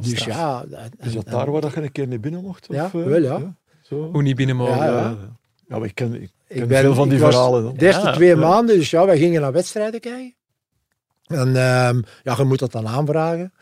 Dus 0.00 0.10
straf. 0.10 0.26
ja... 0.36 0.64
en- 0.70 0.90
Is 1.06 1.12
dat 1.12 1.24
en- 1.24 1.32
daar 1.32 1.50
waar 1.50 1.60
dat 1.60 1.74
je 1.74 1.82
een 1.82 1.92
keer 1.92 2.06
niet 2.06 2.20
binnen 2.20 2.42
mocht? 2.42 2.66
Ja, 2.70 2.84
Of, 2.84 2.94
eh, 2.94 3.04
wel, 3.04 3.22
ja. 3.22 3.54
Zo? 3.82 4.10
Hoe 4.12 4.22
niet 4.22 4.36
binnen 4.36 4.56
mogen. 4.56 4.76
Ja, 4.76 4.84
ja. 4.84 4.92
Ja, 4.92 5.16
ja, 5.68 5.78
maar 5.78 5.88
ik 5.88 5.94
ken, 5.94 6.22
ik 6.22 6.30
Ik 6.48 6.68
ben- 6.68 6.80
veel 6.80 6.94
van 6.94 7.08
die 7.08 7.18
ik 7.18 7.24
verhalen. 7.24 7.62
Dan. 7.62 7.74
De 7.76 7.86
eerste 7.86 8.06
Ja, 8.06 8.12
twee 8.12 8.28
ja. 8.28 8.36
maanden, 8.36 8.76
dus 8.76 8.90
ja, 8.90 9.06
wij 9.06 9.18
gingen 9.18 9.40
naar 9.40 9.52
wedstrijden 9.52 10.00
kijken. 10.00 10.34
En 11.26 11.46
ehm, 11.56 12.00
ja, 12.22 12.34
je 12.36 12.44
moet 12.44 12.58
dat 12.58 12.72
dan 12.72 12.86
aanvragen. 12.88 13.52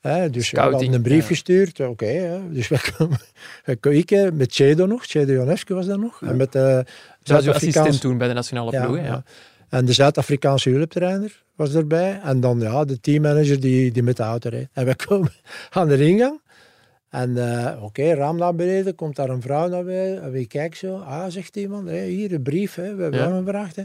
Hè, 0.00 0.30
dus 0.30 0.50
we 0.50 0.60
hadden 0.60 0.92
een 0.92 1.02
brief 1.02 1.20
ja. 1.22 1.26
gestuurd. 1.26 1.80
Oké, 1.80 2.40
dus 2.50 2.68
kwamen, 2.92 3.18
wij 3.64 3.76
keken 3.76 4.36
met 4.36 4.52
Chedo 4.54 4.86
nog. 4.86 5.04
Chedo 5.04 5.32
Jonescu 5.32 5.74
was 5.74 5.86
dat 5.86 5.98
nog. 5.98 6.22
En 6.22 6.36
met 6.36 6.52
de 6.52 6.58
Dat 6.58 6.88
was 7.22 7.44
uw 7.46 7.52
assistent 7.52 8.00
toen 8.00 8.18
bij 8.18 8.28
de 8.28 8.34
nationale 8.34 8.70
ploeg. 8.84 8.96
ja. 8.96 9.02
Ja. 9.02 9.22
En 9.68 9.84
de 9.84 9.92
Zuid-Afrikaanse 9.92 10.70
hulptrainer 10.70 11.42
was 11.54 11.74
erbij. 11.74 12.20
En 12.24 12.40
dan 12.40 12.60
ja, 12.60 12.84
de 12.84 13.00
teammanager 13.00 13.60
die, 13.60 13.92
die 13.92 14.02
met 14.02 14.16
de 14.16 14.22
auto 14.22 14.48
reed. 14.48 14.68
En 14.72 14.84
we 14.86 14.96
komen 15.06 15.32
aan 15.70 15.88
de 15.88 16.06
ingang. 16.06 16.40
En 17.08 17.36
eh, 17.64 17.82
oké, 17.82 18.12
raam 18.14 18.36
naar 18.36 18.54
beneden, 18.54 18.94
komt 18.94 19.16
daar 19.16 19.28
een 19.28 19.42
vrouw 19.42 19.68
naar 19.68 19.84
beneden. 19.84 20.22
En 20.22 20.30
wie 20.30 20.46
kijkt 20.46 20.76
zo? 20.76 20.96
Ah, 20.96 21.24
zegt 21.28 21.56
iemand, 21.56 21.88
hier 21.90 22.32
een 22.32 22.42
brief, 22.42 22.74
hè, 22.74 22.94
we 22.94 23.02
hebben 23.02 23.20
Ja. 23.20 23.32
hem 23.32 23.44
gevraagd. 23.44 23.76
Hè. 23.76 23.82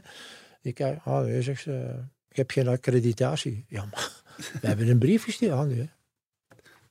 Ik 0.62 0.74
kijk, 0.74 1.00
ah 1.04 1.26
nee, 1.26 1.42
zegt 1.42 1.62
ze, 1.62 1.90
ik 2.30 2.36
heb 2.36 2.52
geen 2.52 2.68
accreditatie. 2.68 3.66
Ja, 3.68 3.86
maar 3.92 4.12
we 4.62 4.68
hebben 4.68 4.88
een 4.90 5.00
brief 5.00 5.24
gestuurd. 5.24 5.52
Ah 5.52 5.68
nee, 5.68 5.90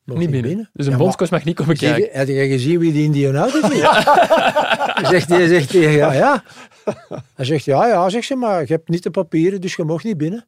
Niet 0.04 0.30
binnen. 0.30 0.70
Dus 0.72 0.86
een 0.86 0.92
Ja, 0.92 0.98
bondscoach 0.98 1.30
mag 1.30 1.44
niet 1.44 1.56
komen 1.56 1.76
Zeg, 1.76 1.96
kijken. 1.96 2.18
Heb 2.18 2.28
je 2.28 2.48
gezien 2.48 2.78
wie 2.78 2.92
die 2.92 3.04
in 3.04 3.12
die 3.12 3.32
auto 3.32 3.60
zit? 3.60 3.72
zegt 5.12 5.28
hij, 5.28 5.46
zegt 5.46 5.72
hij, 5.72 5.92
ja, 5.92 6.12
ja. 6.12 6.44
Hij 7.34 7.44
zegt, 7.44 7.64
ja, 7.64 7.86
ja, 7.86 8.08
zegt 8.08 8.26
ze, 8.26 8.34
maar 8.34 8.60
je 8.60 8.72
hebt 8.72 8.88
niet 8.88 9.02
de 9.02 9.10
papieren, 9.10 9.60
dus 9.60 9.74
je 9.74 9.84
mag 9.84 10.04
niet 10.04 10.16
binnen. 10.16 10.46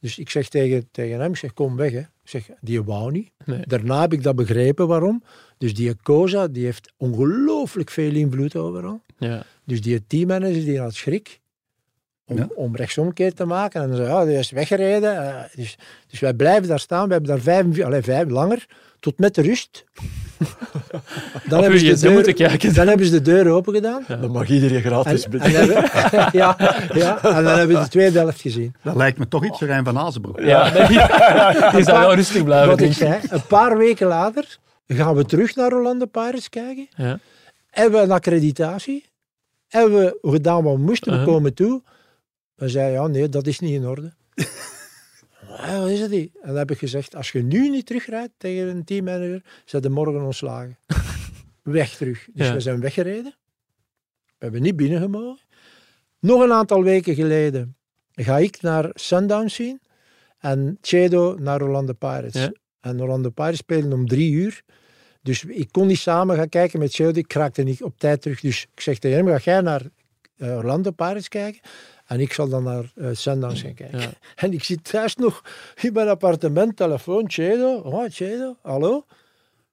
Dus 0.00 0.18
ik 0.18 0.30
zeg 0.30 0.48
tegen, 0.48 0.88
tegen 0.90 1.20
hem, 1.20 1.30
ik 1.30 1.36
zeg, 1.36 1.52
kom 1.52 1.76
weg. 1.76 1.92
Hè. 1.92 1.98
Ik 1.98 2.06
zeg, 2.22 2.48
die 2.60 2.82
wou 2.82 3.10
niet. 3.10 3.30
Nee. 3.44 3.60
Daarna 3.66 4.00
heb 4.00 4.12
ik 4.12 4.22
dat 4.22 4.36
begrepen 4.36 4.86
waarom. 4.86 5.22
Dus 5.58 5.74
die 5.74 5.94
Koza, 5.94 6.48
die 6.48 6.64
heeft 6.64 6.92
ongelooflijk 6.96 7.90
veel 7.90 8.14
invloed 8.14 8.56
overal. 8.56 9.00
Ja. 9.18 9.42
Dus 9.64 9.80
die 9.80 10.06
teammanager, 10.06 10.64
die 10.64 10.80
had 10.80 10.94
schrik 10.94 11.40
om, 12.26 12.36
Ja. 12.36 12.48
om 12.54 12.76
rechtsomkeer 12.76 13.34
te 13.34 13.44
maken. 13.44 13.82
En 13.82 13.88
dan 13.88 13.96
zei 13.96 14.08
ja, 14.08 14.24
die 14.24 14.36
is 14.38 14.50
weggereden. 14.50 15.26
Eh, 15.28 15.34
dus, 15.54 15.76
dus 16.10 16.20
wij 16.20 16.34
blijven 16.34 16.68
daar 16.68 16.78
staan. 16.80 17.06
We 17.06 17.12
hebben 17.12 17.30
daar 17.30 17.40
vijf, 17.40 17.80
allee, 17.82 18.02
vijf 18.02 18.28
langer, 18.30 18.66
tot 19.00 19.18
met 19.18 19.34
de 19.34 19.42
rust. 19.42 19.84
Dan, 21.48 21.64
uw 21.64 21.78
ze 21.78 21.98
de 22.00 22.10
moeten 22.10 22.34
kijken. 22.34 22.74
dan 22.74 22.88
hebben 22.88 23.06
ze 23.06 23.12
de 23.12 23.22
deur 23.22 23.48
open 23.50 23.74
gedaan. 23.74 24.04
Dan 24.08 24.30
mag 24.30 24.48
iedereen 24.48 24.76
En, 24.76 24.82
gratis 24.82 25.24
en, 25.24 25.30
binnen. 25.30 25.50
hebben, 25.50 25.82
ja, 26.40 26.56
ja, 26.94 27.22
en 27.22 27.44
dan 27.44 27.58
hebben 27.58 27.76
we 27.76 27.82
de 27.82 27.88
tweede 27.88 28.18
helft 28.18 28.40
gezien. 28.40 28.74
Dat 28.82 28.96
lijkt 28.96 29.18
me 29.18 29.28
toch 29.28 29.44
iets 29.44 29.58
voor 29.58 29.66
Rijn 29.66 29.84
van 29.84 29.98
Azenbroek. 29.98 30.40
Ja, 30.40 30.70
die, 31.72 31.84
zou 31.84 31.98
wel 31.98 32.14
rustig 32.14 32.44
blijven. 32.44 32.68
Wat 32.68 32.80
ik 32.80 32.98
denk 32.98 33.14
ik. 33.14 33.20
zei, 33.28 33.40
een 33.40 33.46
paar 33.46 33.78
weken 33.78 34.06
later 34.06 34.58
gaan 34.86 35.14
we 35.14 35.24
terug 35.24 35.54
naar 35.56 35.72
Orlando 35.72 36.06
Pirates 36.06 36.48
kijken. 36.48 36.88
Ja. 36.96 37.18
Hebben 37.70 37.98
we 38.00 38.04
een 38.06 38.12
accreditatie. 38.12 39.04
Hebben 39.68 39.98
we 40.00 40.18
gedaan 40.30 40.62
wat 40.62 40.74
we 40.74 40.80
moesten. 40.80 41.12
We 41.12 41.18
Uh-huh. 41.18 41.32
komen 41.34 41.54
toe. 41.54 41.82
We 42.64 42.70
zeiden, 42.70 43.00
ja, 43.00 43.06
nee, 43.06 43.28
dat 43.28 43.46
is 43.46 43.58
niet 43.58 43.72
in 43.72 43.86
orde. 43.86 44.12
Ja, 45.46 45.78
wat 45.80 45.88
is 45.88 46.00
het 46.00 46.10
niet? 46.10 46.34
En 46.40 46.48
dan 46.48 46.56
heb 46.56 46.70
ik 46.70 46.78
gezegd, 46.78 47.14
als 47.14 47.32
je 47.32 47.42
nu 47.42 47.68
niet 47.68 47.86
terugrijdt 47.86 48.32
tegen 48.36 48.68
een 48.68 48.84
teammanager, 48.84 49.42
zijn 49.64 49.82
de 49.82 49.88
morgen 49.88 50.22
ontslagen. 50.22 50.78
Weg 51.62 51.96
terug. 51.96 52.28
Dus 52.32 52.46
Ja. 52.46 52.52
we 52.52 52.60
zijn 52.60 52.80
weggereden. 52.80 53.34
We 54.26 54.34
hebben 54.38 54.62
niet 54.62 54.76
binnengemogen. 54.76 55.44
Nog 56.20 56.42
een 56.42 56.52
aantal 56.52 56.82
weken 56.82 57.14
geleden 57.14 57.76
ga 58.12 58.38
ik 58.38 58.60
naar 58.62 58.90
Sundowns 58.94 59.54
zien 59.54 59.80
en 60.38 60.78
Chedo 60.80 61.36
naar 61.38 61.62
Orlando 61.62 61.92
Pirates. 61.92 62.42
Ja. 62.42 62.52
En 62.80 63.00
Orlando 63.02 63.30
Pirates 63.30 63.58
spelen 63.58 63.92
om 63.92 64.06
drie 64.08 64.32
uur. 64.32 64.62
Dus 65.22 65.44
ik 65.44 65.68
kon 65.70 65.86
niet 65.86 65.98
samen 65.98 66.36
gaan 66.36 66.48
kijken 66.48 66.78
met 66.78 66.94
Chedo. 66.94 67.18
Ik 67.18 67.32
raakte 67.32 67.62
niet 67.62 67.82
op 67.82 67.98
tijd 67.98 68.22
terug. 68.22 68.40
Dus 68.40 68.66
ik 68.74 68.80
zeg 68.80 68.98
tegen 68.98 69.26
hem, 69.26 69.38
ga 69.38 69.50
jij 69.50 69.60
naar 69.60 69.82
eh, 70.36 70.56
Orlando 70.56 70.90
Pirates 70.90 71.28
kijken? 71.28 71.60
En 72.06 72.20
ik 72.20 72.32
zal 72.32 72.48
dan 72.48 72.62
naar 72.62 72.92
eh 72.94 73.06
Sundowns 73.12 73.62
gaan 73.62 73.74
kijken. 73.74 74.00
Ja. 74.00 74.08
En 74.36 74.52
ik 74.52 74.64
zit 74.64 74.84
thuis 74.90 75.16
nog 75.16 75.42
in 75.80 75.92
mijn 75.92 76.08
appartement, 76.08 76.76
telefoon, 76.76 77.24
Chedo. 77.30 77.74
Oh, 77.76 78.04
Chedo, 78.10 78.56
hallo? 78.62 79.04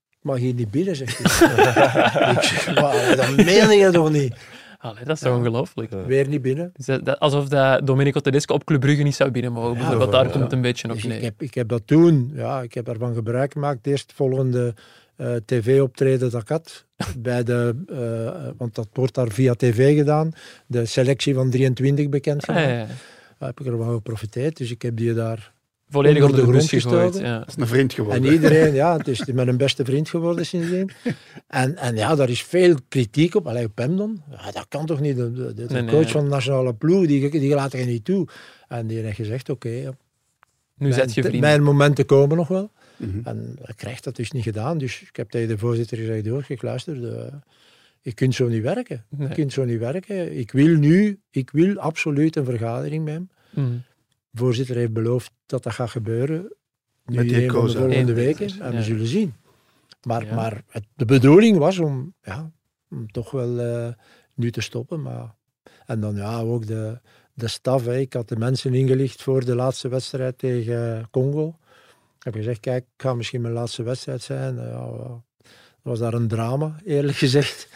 Ik 0.10 0.18
mag 0.28 0.38
hier 0.38 0.54
niet 0.54 0.72
binnen, 0.72 0.96
zegt 0.96 1.18
hij. 1.18 2.32
ik 2.36 2.42
zeg, 2.44 2.74
"Wauw, 2.80 3.16
dat 3.16 3.36
meen 3.36 3.78
je 3.78 3.90
toch 3.92 4.12
niet? 4.12 4.34
Allee, 4.80 5.04
dat 5.04 5.16
is 5.16 5.22
toch 5.22 5.36
ongelooflijk. 5.38 5.92
Weer 6.06 6.28
niet 6.28 6.42
binnen. 6.42 6.72
Dus 6.76 6.86
dat- 6.86 7.06
dat- 7.06 7.20
alsof 7.20 7.48
dat 7.48 7.88
Domenico 7.88 8.20
Tedesco 8.20 8.54
op 8.54 8.64
Club 8.64 8.80
Brugge 8.80 9.04
niet 9.04 9.16
zou 9.16 9.32
binnen 9.32 9.52
mogen. 9.52 9.78
bijvoorbeeld. 9.78 10.12
daar 10.12 10.26
ja. 10.26 10.30
komt 10.32 10.44
het 10.44 10.52
een 10.54 10.62
beetje 10.62 10.88
op 10.90 10.94
Dus 10.94 11.06
ik, 11.06 11.22
heb, 11.22 11.42
ik 11.42 11.54
heb 11.54 11.68
dat 11.68 11.82
toen, 11.88 12.32
ja, 12.34 12.62
ik 12.62 12.74
heb 12.74 12.86
daarvan 12.86 13.14
gebruik 13.14 13.52
gemaakt. 13.52 13.88
Eerst 13.88 14.14
volgende 14.16 14.74
eh, 15.22 15.36
tv-optreden 15.46 16.30
dat 16.32 16.42
ik 16.42 16.48
had. 16.48 16.86
Bij 17.18 17.44
de, 17.44 17.76
eh, 17.88 18.50
want 18.58 18.76
dat 18.76 18.88
wordt 18.94 19.14
daar 19.14 19.32
via 19.32 19.54
tv 19.54 19.96
gedaan. 19.98 20.32
De 20.68 20.86
selectie 20.86 21.34
van 21.34 21.50
23 21.50 22.10
bekend 22.10 22.42
Ah, 22.42 22.46
gemaakt. 22.56 22.68
ja, 22.70 22.78
ja. 22.78 22.86
Daar 23.38 23.50
heb 23.50 23.60
ik 23.60 23.66
er 23.66 23.78
wel 23.78 23.94
geprofiteerd. 23.94 24.58
Dus 24.58 24.72
ik 24.72 24.82
heb 24.82 24.98
die 24.98 25.14
daar 25.14 25.54
Volledig 25.90 26.24
Onder 26.24 26.38
de 26.40 26.46
grond 26.48 26.70
gegooid. 26.70 27.18
Ja. 27.20 27.40
Dat 27.40 27.48
is 27.48 27.56
een 27.58 27.68
vriend 27.68 27.94
geworden. 27.94 28.24
En 28.24 28.32
iedereen, 28.34 28.74
ja, 28.74 28.98
het 28.98 29.08
is 29.14 29.26
mijn 29.26 29.58
beste 29.58 29.86
vriend 29.86 30.10
geworden 30.10 30.46
sindsdien. 30.46 30.92
En, 31.48 31.78
en 31.78 31.96
ja, 31.96 32.16
daar 32.16 32.30
is 32.30 32.44
veel 32.44 32.76
kritiek 32.90 33.36
op. 33.36 33.48
Alleen 33.48 33.66
op 33.66 33.78
hem 33.78 33.98
dan. 33.98 34.22
Ja, 34.32 34.52
dat 34.52 34.66
kan 34.70 34.86
toch 34.86 35.00
niet. 35.00 35.16
De, 35.18 35.32
de, 35.34 35.54
de 35.54 35.66
Nee, 35.70 35.82
nee, 35.82 35.96
coach 35.96 36.12
van 36.12 36.24
de 36.24 36.30
nationale 36.30 36.74
ploeg, 36.74 37.06
die, 37.08 37.30
die 37.30 37.54
laat 37.56 37.72
je 37.72 37.78
niet 37.78 38.06
toe. 38.06 38.28
En 38.68 38.88
die 38.88 39.00
heeft 39.00 39.16
gezegd, 39.16 39.50
oké, 39.50 39.70
ja, 39.70 39.92
Nu 40.78 40.92
zet 40.92 41.14
je 41.14 41.22
vrienden. 41.22 41.42
mijn 41.42 41.64
momenten 41.64 42.06
komen 42.06 42.38
nog 42.38 42.48
wel. 42.48 42.72
Mhm. 43.08 43.20
En 43.24 43.58
hij 43.62 43.76
krijgt 43.76 44.04
dat 44.04 44.16
dus 44.16 44.32
niet 44.32 44.44
gedaan. 44.44 44.78
Dus 44.78 45.02
ik 45.02 45.16
heb 45.16 45.30
tegen 45.30 45.48
de 45.48 45.58
voorzitter 45.58 45.98
gezegd, 45.98 46.28
hoor, 46.28 46.46
ik 46.48 46.62
luister, 46.62 47.02
de, 47.02 47.32
je 48.02 48.14
kunt 48.14 48.36
zo 48.36 48.48
niet 48.48 48.62
werken. 48.62 49.06
Nee. 49.10 49.28
Je 49.28 49.34
kunt 49.34 49.54
zo 49.54 49.66
niet 49.66 49.80
werken. 49.80 50.38
Ik 50.38 50.52
wil 50.52 50.78
nu, 50.78 51.20
ik 51.30 51.50
wil 51.50 51.78
absoluut 51.78 52.36
een 52.36 52.46
vergadering 52.46 53.04
met 53.04 53.14
hem. 53.14 53.30
Mm. 53.50 53.84
De 54.30 54.38
voorzitter 54.38 54.76
heeft 54.76 54.94
beloofd 54.94 55.32
dat 55.46 55.64
dat 55.64 55.74
gaat 55.74 55.90
gebeuren. 55.90 56.56
Nu 57.06 57.16
Met 57.16 57.28
die 57.30 57.44
een 57.44 57.52
van 57.52 57.66
de 57.66 57.72
volgende 57.72 58.14
weken. 58.14 58.50
En 58.60 58.72
ja. 58.72 58.78
we 58.78 58.84
zullen 58.84 59.08
zien. 59.08 59.34
Maar, 60.04 60.26
Ja. 60.26 60.36
maar 60.36 60.64
het, 60.68 60.86
de 60.96 61.06
bedoeling 61.06 61.58
was 61.58 61.80
om, 61.80 62.14
ja, 62.22 62.52
om 62.90 63.12
toch 63.12 63.32
wel 63.32 63.60
eh, 63.60 63.94
nu 64.34 64.52
te 64.52 64.62
stoppen. 64.62 65.02
Maar, 65.02 65.36
en 65.86 66.00
dan 66.00 66.16
ja, 66.16 66.40
ook 66.40 66.68
de, 66.68 67.00
de 67.34 67.48
staf. 67.48 67.86
Hè. 67.86 67.98
Ik 67.98 68.14
had 68.14 68.30
de 68.30 68.38
mensen 68.38 68.74
ingelicht 68.74 69.22
voor 69.22 69.46
de 69.46 69.56
laatste 69.56 69.88
wedstrijd 69.88 70.38
tegen 70.38 71.08
Congo. 71.12 71.58
Heb 72.24 72.34
gezegd, 72.34 72.60
kijk, 72.60 72.84
het 72.94 73.02
gaat 73.06 73.16
misschien 73.16 73.42
mijn 73.42 73.54
laatste 73.54 73.84
wedstrijd 73.84 74.22
zijn. 74.22 74.56
Ja, 74.56 74.90
was 75.82 76.00
daar 76.00 76.14
een 76.14 76.28
drama, 76.28 76.76
eerlijk 76.86 77.18
gezegd. 77.18 77.68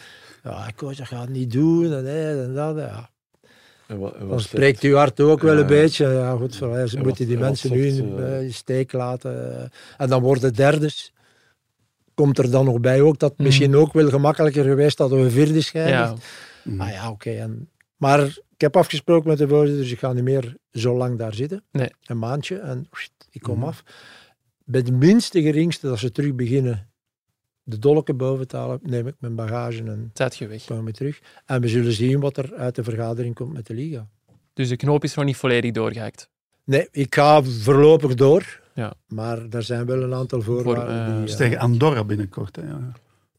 Ja, 0.44 0.70
coach, 0.76 0.96
dat 0.96 1.06
gaat 1.06 1.20
het 1.20 1.30
niet 1.30 1.52
doen. 1.52 1.92
En, 1.92 2.04
dit 2.04 2.46
en 2.46 2.54
dat. 2.54 2.76
Ja. 2.76 3.10
En 3.86 3.98
wa- 3.98 4.12
en 4.12 4.28
Dan 4.28 4.40
spreekt 4.40 4.82
uw 4.82 4.94
hart 4.96 5.20
ook 5.20 5.42
wel 5.42 5.54
Ja. 5.54 5.60
een 5.60 5.66
beetje. 5.66 6.06
Ja, 6.08 6.36
goed, 6.36 6.54
ze 6.54 6.86
En 6.96 7.02
moeten 7.02 7.26
die 7.26 7.38
mensen 7.38 7.70
nu 7.70 7.86
in 7.86 8.18
eh, 8.18 8.36
eh, 8.36 8.42
in 8.42 8.52
steek 8.54 8.92
laten. 8.92 9.70
En 9.96 10.08
dan 10.08 10.22
worden 10.22 10.54
derdes. 10.54 11.10
komt 12.14 12.38
er 12.38 12.50
dan 12.50 12.64
nog 12.64 12.80
bij 12.80 13.00
ook 13.00 13.18
dat 13.18 13.28
het 13.28 13.38
Mhm. 13.38 13.46
misschien 13.46 13.76
ook 13.76 13.92
wel 13.92 14.08
gemakkelijker 14.08 14.64
geweest 14.64 14.96
dat 14.96 15.10
we 15.10 15.30
vierde 15.30 15.60
scheiden. 15.60 15.94
Ja, 15.98 16.14
Mm. 16.62 16.80
Ah 16.80 16.90
ja, 16.90 17.10
oké. 17.10 17.48
Maar 17.96 18.20
ik 18.26 18.60
heb 18.60 18.76
afgesproken 18.76 19.28
met 19.28 19.38
de 19.38 19.48
voorzitter, 19.48 19.82
dus 19.82 19.92
ik 19.92 19.98
ga 19.98 20.12
niet 20.12 20.24
meer 20.24 20.56
zo 20.72 20.96
lang 20.96 21.18
daar 21.18 21.34
zitten. 21.34 21.64
Nee. 21.72 21.90
Een 22.04 22.18
maandje 22.18 22.58
en 22.58 22.88
pssst, 22.90 23.12
ik 23.30 23.40
kom 23.42 23.58
Mhm. 23.58 23.66
af. 23.66 23.82
Bij 24.68 24.82
de 24.82 24.92
minste 24.92 25.42
geringste, 25.42 25.86
dat 25.86 25.98
ze 25.98 26.12
terug 26.12 26.34
beginnen 26.34 26.88
de 27.62 27.78
dolken 27.78 28.16
boven 28.16 28.48
te 28.48 28.56
halen, 28.56 28.78
neem 28.82 29.06
ik 29.06 29.14
mijn 29.18 29.34
bagage 29.34 29.82
en 29.82 30.10
tijd 30.12 30.36
je 30.36 30.46
weg. 30.46 30.64
kom 30.64 30.88
ik 30.88 30.94
terug. 30.94 31.20
En 31.46 31.60
we 31.60 31.68
zullen 31.68 31.92
zien 31.92 32.20
wat 32.20 32.36
er 32.36 32.54
uit 32.54 32.74
de 32.74 32.84
vergadering 32.84 33.34
komt 33.34 33.52
met 33.52 33.66
de 33.66 33.74
liga. 33.74 34.08
Dus 34.52 34.68
de 34.68 34.76
knoop 34.76 35.04
is 35.04 35.14
nog 35.14 35.24
niet 35.24 35.36
volledig 35.36 35.72
doorgehakt. 35.72 36.30
Nee, 36.64 36.88
ik 36.90 37.14
ga 37.14 37.42
voorlopig 37.42 38.14
door. 38.14 38.60
Ja. 38.74 38.94
Maar 39.08 39.46
er 39.50 39.62
zijn 39.62 39.86
wel 39.86 40.02
een 40.02 40.14
aantal 40.14 40.42
voorwaarden. 40.42 41.06
eh, 41.06 41.14
die, 41.14 41.24
is 41.24 41.30
eh, 41.30 41.36
tegen 41.36 41.58
Andorra 41.58 42.04
binnenkort. 42.04 42.56
Hè, 42.56 42.62
ja. 42.62 42.92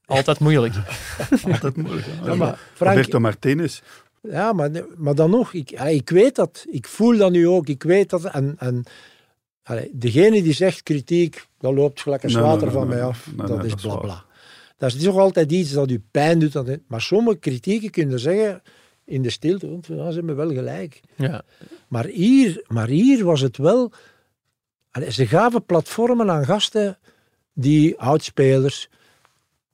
Altijd 0.06 0.40
moeilijk. 0.40 0.74
Altijd 1.52 1.76
moeilijk. 1.76 2.08
ja, 2.24 2.36
maar 2.36 2.60
Frank, 2.74 2.96
Roberto 2.96 3.20
Martinez. 3.20 3.82
Ja, 4.22 4.54
maar, 4.54 4.70
maar 4.98 5.16
dan 5.16 5.30
nog, 5.30 5.54
ik, 5.54 5.70
ja, 5.70 5.84
ik 5.84 6.10
weet 6.10 6.36
dat. 6.36 6.66
Ik 6.70 6.88
voel 6.88 7.18
dat 7.18 7.32
nu 7.32 7.48
ook. 7.48 7.68
Ik 7.68 7.84
weet 7.84 8.10
dat. 8.10 8.26
En, 8.26 8.56
en 8.58 8.84
allee, 9.68 9.90
degene 9.94 10.44
die 10.44 10.54
zegt 10.54 10.84
kritiek, 10.84 11.48
dat 11.60 11.74
loopt 11.74 12.02
gelijk 12.02 12.24
een 12.24 12.34
Nee, 12.34 12.42
water 12.42 12.64
nee, 12.64 12.72
van 12.72 12.88
nee, 12.88 12.98
mij 12.98 13.06
af. 13.06 13.28
Nee, 13.36 13.48
dat 13.48 13.58
nee, 13.58 13.66
is 13.66 13.72
dat 13.82 13.94
is 13.94 14.00
bla. 14.00 14.26
Dat 14.78 14.94
is 14.94 15.04
toch 15.04 15.18
altijd 15.18 15.52
iets 15.52 15.72
dat 15.72 15.92
u 15.92 16.04
pijn 16.12 16.40
doet. 16.40 16.52
Dat, 16.52 16.68
maar 16.88 17.02
sommige 17.02 17.38
kritieken 17.38 17.90
kunnen 17.90 18.20
zeggen 18.20 18.62
in 19.06 19.22
de 19.22 19.30
stilte, 19.30 19.70
want 19.70 19.88
ja, 19.88 20.10
ze 20.10 20.18
hebben 20.18 20.36
wel 20.36 20.50
gelijk. 20.50 21.00
Ja. 21.16 21.42
Maar 21.88 22.06
hier, 22.06 22.64
maar 22.68 22.88
hier 22.88 23.26
was 23.26 23.42
het 23.42 23.58
wel... 23.58 23.92
allee, 24.92 25.12
ze 25.12 25.28
gaven 25.28 25.66
platformen 25.66 26.32
aan 26.32 26.46
gasten, 26.46 26.98
die 27.54 28.00
oudspelers, 28.00 28.90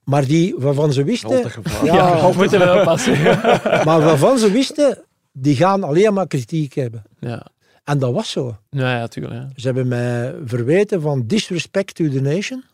maar 0.04 0.26
die, 0.26 0.54
waarvan 0.58 0.92
ze 0.92 1.04
wisten... 1.04 1.50
Ja, 1.84 1.94
Ja, 1.94 2.30
we 2.30 2.36
moeten 2.36 2.58
wel 2.58 2.78
oppassen. 2.78 3.22
maar 3.86 4.00
waarvan 4.00 4.38
ze 4.38 4.50
wisten, 4.50 5.04
die 5.32 5.56
gaan 5.56 5.82
alleen 5.82 6.14
maar 6.14 6.26
kritiek 6.26 6.74
hebben. 6.74 7.02
ja. 7.20 7.52
En 7.84 7.98
dat 7.98 8.12
was 8.12 8.30
zo. 8.30 8.56
Ja, 8.70 8.96
ja, 8.96 9.06
tuurlijk. 9.06 9.34
Ja. 9.34 9.50
Ze 9.56 9.66
hebben 9.66 9.88
mij 9.88 10.34
verweten 10.44 11.00
van 11.00 11.26
disrespect 11.26 11.94
to 11.94 12.08
the 12.08 12.20
nation. 12.20 12.64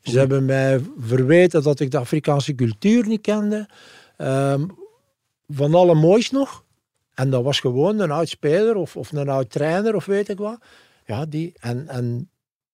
Ze 0.00 0.18
hebben 0.18 0.44
mij 0.44 0.80
verweten 0.98 1.62
dat 1.62 1.80
ik 1.80 1.90
de 1.90 1.98
Afrikaanse 1.98 2.54
cultuur 2.54 3.06
niet 3.06 3.20
kende. 3.20 3.68
Ehm, 4.16 4.66
van 5.48 5.74
alle 5.74 5.94
moois 5.94 6.30
nog. 6.30 6.64
En 7.14 7.30
dat 7.30 7.42
was 7.42 7.60
gewoon 7.60 7.98
een 7.98 8.10
oud 8.10 8.28
speler 8.28 8.76
of, 8.76 8.96
of 8.96 9.12
een 9.12 9.28
oud 9.28 9.50
trainer 9.50 9.94
of 9.94 10.04
weet 10.04 10.28
ik 10.28 10.38
wat. 10.38 10.60
Ja, 11.06 11.26
die, 11.26 11.52
en, 11.60 11.88
en 11.88 12.30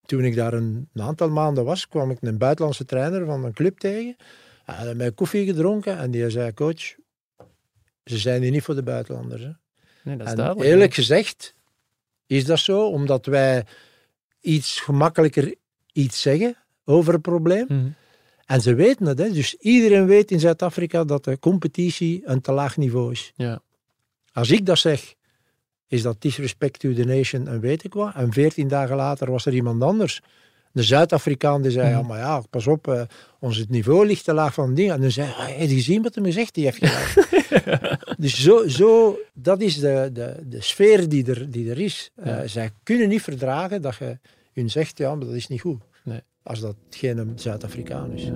toen 0.07 0.25
ik 0.25 0.35
daar 0.35 0.53
een, 0.53 0.89
een 0.93 1.03
aantal 1.03 1.31
maanden 1.31 1.65
was, 1.65 1.89
kwam 1.89 2.11
ik 2.11 2.19
een 2.21 2.39
buitenlandse 2.39 2.85
trainer 2.85 3.27
van 3.27 3.45
een 3.45 3.53
club 3.53 3.79
tegen. 3.79 4.17
Hij 4.65 4.87
had 4.87 4.97
mij 4.97 5.13
koffie 5.13 5.47
gedronken 5.47 5.99
en 5.99 6.11
die 6.11 6.31
zei, 6.31 6.55
coach, 6.55 6.95
ze 8.05 8.19
zijn 8.19 8.43
hier 8.43 8.51
niet 8.51 8.63
voor 8.63 8.75
de 8.75 8.83
buitenlanders. 8.83 9.43
Hè. 9.43 9.51
Nee, 10.05 10.17
dat 10.17 10.27
is 10.27 10.35
duidelijk. 10.35 10.69
eerlijk 10.69 10.95
gezegd 10.95 11.55
is 12.27 12.45
dat 12.45 12.59
zo, 12.59 12.87
omdat 12.87 13.27
wij 13.27 13.65
iets 14.41 14.81
gemakkelijker 14.81 15.55
iets 15.93 16.21
zeggen 16.21 16.57
over 16.85 17.15
een 17.15 17.21
probleem. 17.21 17.65
Mhm. 17.69 17.89
En 18.47 18.61
ze 18.61 18.75
weten 18.75 19.07
het, 19.07 19.19
hè. 19.19 19.31
dus 19.31 19.55
iedereen 19.55 20.07
weet 20.07 20.31
in 20.31 20.41
Zuid-Afrika 20.41 21.05
dat 21.05 21.25
de 21.25 21.39
competitie 21.39 22.23
een 22.25 22.41
te 22.41 22.53
laag 22.53 22.77
niveau 22.77 23.13
is. 23.13 23.33
Ja. 23.35 23.63
Als 24.33 24.51
ik 24.51 24.67
dat 24.67 24.79
zeg, 24.79 25.15
is 25.87 26.03
dat 26.03 26.23
disrespect 26.23 26.81
to 26.81 26.93
the 26.93 27.05
nation 27.05 27.49
en 27.49 27.61
weet 27.61 27.85
ik 27.85 27.95
wat. 27.95 28.15
En 28.15 28.33
veertien 28.33 28.69
dagen 28.69 28.97
later 28.97 29.31
was 29.31 29.47
er 29.47 29.55
iemand 29.55 29.83
anders. 29.83 30.21
De 30.73 30.83
Zuid-Afrikaan 30.83 31.63
die 31.63 31.71
zei, 31.71 31.89
Mhm. 31.89 31.97
ja, 31.99 32.03
maar 32.03 32.19
ja, 32.19 32.43
pas 32.51 32.67
op, 32.67 32.89
eh, 32.89 33.03
ons 33.41 33.57
het 33.57 33.69
niveau 33.71 34.07
ligt 34.07 34.25
te 34.25 34.33
laag 34.33 34.55
van 34.55 34.75
dingen. 34.75 34.95
En 34.95 35.01
dan 35.01 35.11
zei 35.11 35.27
hij, 35.31 35.37
"Ah, 35.47 35.59
heb 35.59 35.69
je 35.69 35.75
gezien 35.75 36.03
wat 36.03 36.15
hij 36.15 36.25
me 36.25 36.33
zegt? 36.33 36.55
Die 36.55 36.65
heeft 36.65 36.79
gelijk. 36.87 37.29
dus 38.19 38.43
zo, 38.43 38.69
zo, 38.69 39.19
dat 39.35 39.61
is 39.61 39.79
de, 39.79 40.11
de, 40.13 40.37
de 40.47 40.61
sfeer 40.63 41.09
die 41.09 41.27
er, 41.27 41.51
die 41.51 41.71
er 41.71 41.79
is. 41.81 42.11
Ja. 42.25 42.47
zij 42.47 42.71
kunnen 42.83 43.09
niet 43.09 43.23
verdragen 43.23 43.83
dat 43.83 43.97
je 43.97 44.19
hun 44.53 44.71
zegt, 44.71 44.99
ja, 44.99 45.15
maar 45.15 45.27
dat 45.27 45.35
is 45.35 45.47
niet 45.49 45.61
goed. 45.61 45.83
Nee. 46.05 46.21
Als 46.43 46.61
dat 46.61 46.77
geen 46.91 47.33
Zuid-Afrikaan 47.37 48.13
is. 48.13 48.31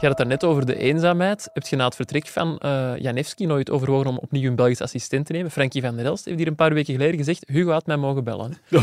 Je 0.00 0.06
had 0.06 0.18
het 0.18 0.28
daarnet 0.28 0.44
over 0.44 0.66
de 0.66 0.76
eenzaamheid. 0.76 1.50
Heb 1.52 1.66
je 1.66 1.76
na 1.76 1.84
het 1.84 1.94
vertrek 1.94 2.26
van 2.26 2.58
eh 2.58 2.90
Janewski 2.98 3.46
nooit 3.46 3.70
overwogen 3.70 4.06
om 4.06 4.18
opnieuw 4.18 4.48
een 4.50 4.56
Belgisch 4.56 4.80
assistent 4.80 5.26
te 5.26 5.32
nemen? 5.32 5.50
Frankie 5.50 5.82
van 5.82 5.96
der 5.96 6.04
Elst 6.04 6.24
heeft 6.24 6.38
hier 6.38 6.46
een 6.46 6.54
paar 6.54 6.74
weken 6.74 6.94
geleden 6.94 7.16
gezegd 7.16 7.44
Hugo 7.46 7.70
had 7.70 7.86
mij 7.86 7.96
mogen 7.96 8.24
bellen. 8.24 8.52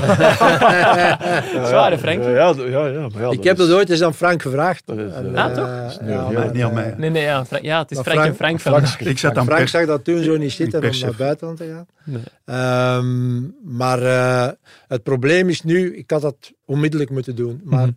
Zwaar, 1.67 1.91
hè, 1.91 1.97
Frank? 1.97 2.23
Ja, 2.23 2.29
ja, 2.29 2.53
ja, 2.57 2.85
ja, 2.87 3.07
maar 3.13 3.21
ja, 3.21 3.29
ik 3.31 3.43
heb 3.43 3.57
is- 3.59 3.67
dat 3.67 3.75
ooit 3.77 3.89
eens 3.89 4.01
aan 4.01 4.13
Frank 4.13 4.41
gevraagd. 4.41 4.83
Dat 4.85 4.97
is, 4.97 5.11
eh, 5.11 5.33
Ah, 5.45 5.53
toch? 5.53 5.65
eh, 5.67 5.81
Dat 5.83 5.91
is 5.91 5.97
nu- 5.99 6.11
ja, 6.11 6.27
ja, 6.31 6.39
maar, 6.39 6.51
niet 6.53 6.63
aan 6.63 6.73
mij. 6.73 6.93
Nee, 6.97 7.09
nee, 7.09 7.23
ja, 7.23 7.45
Fra- 7.45 7.59
ja 7.61 7.79
het 7.81 7.91
is 7.91 7.95
Maar 7.97 8.05
Frank, 8.05 8.25
en 8.25 8.35
Frank- 8.35 8.59
Frank 8.59 8.87
van. 8.87 9.07
Ik 9.07 9.17
zat 9.19 9.37
aan 9.37 9.45
Frank 9.45 9.59
pers. 9.59 9.71
zag 9.71 9.85
dat 9.85 10.03
toen 10.03 10.23
zo 10.23 10.37
niet 10.37 10.51
zitten 10.51 10.83
om 10.83 10.99
naar 10.99 11.13
buitenland 11.17 11.57
te 11.57 11.65
gaan. 11.73 11.85
Nee. 12.03 12.21
Ehm, 12.45 13.41
maar 13.77 14.01
eh, 14.01 14.47
het 14.87 15.03
probleem 15.03 15.49
is 15.49 15.63
nu, 15.63 15.95
ik 15.97 16.11
had 16.11 16.21
dat 16.21 16.51
onmiddellijk 16.65 17.09
moeten 17.09 17.35
doen. 17.35 17.61
Maar 17.63 17.81
Mhm. 17.85 17.91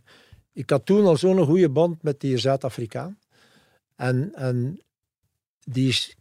Ik 0.61 0.71
had 0.71 0.87
toen 0.87 1.07
al 1.07 1.17
zo'n 1.17 1.45
goede 1.47 1.69
band 1.69 2.03
met 2.03 2.21
die 2.21 2.39
Zuid-Afrikaan. 2.39 3.19
En, 3.97 4.33
en 4.35 4.81
die 5.65 5.89
is 5.89 6.17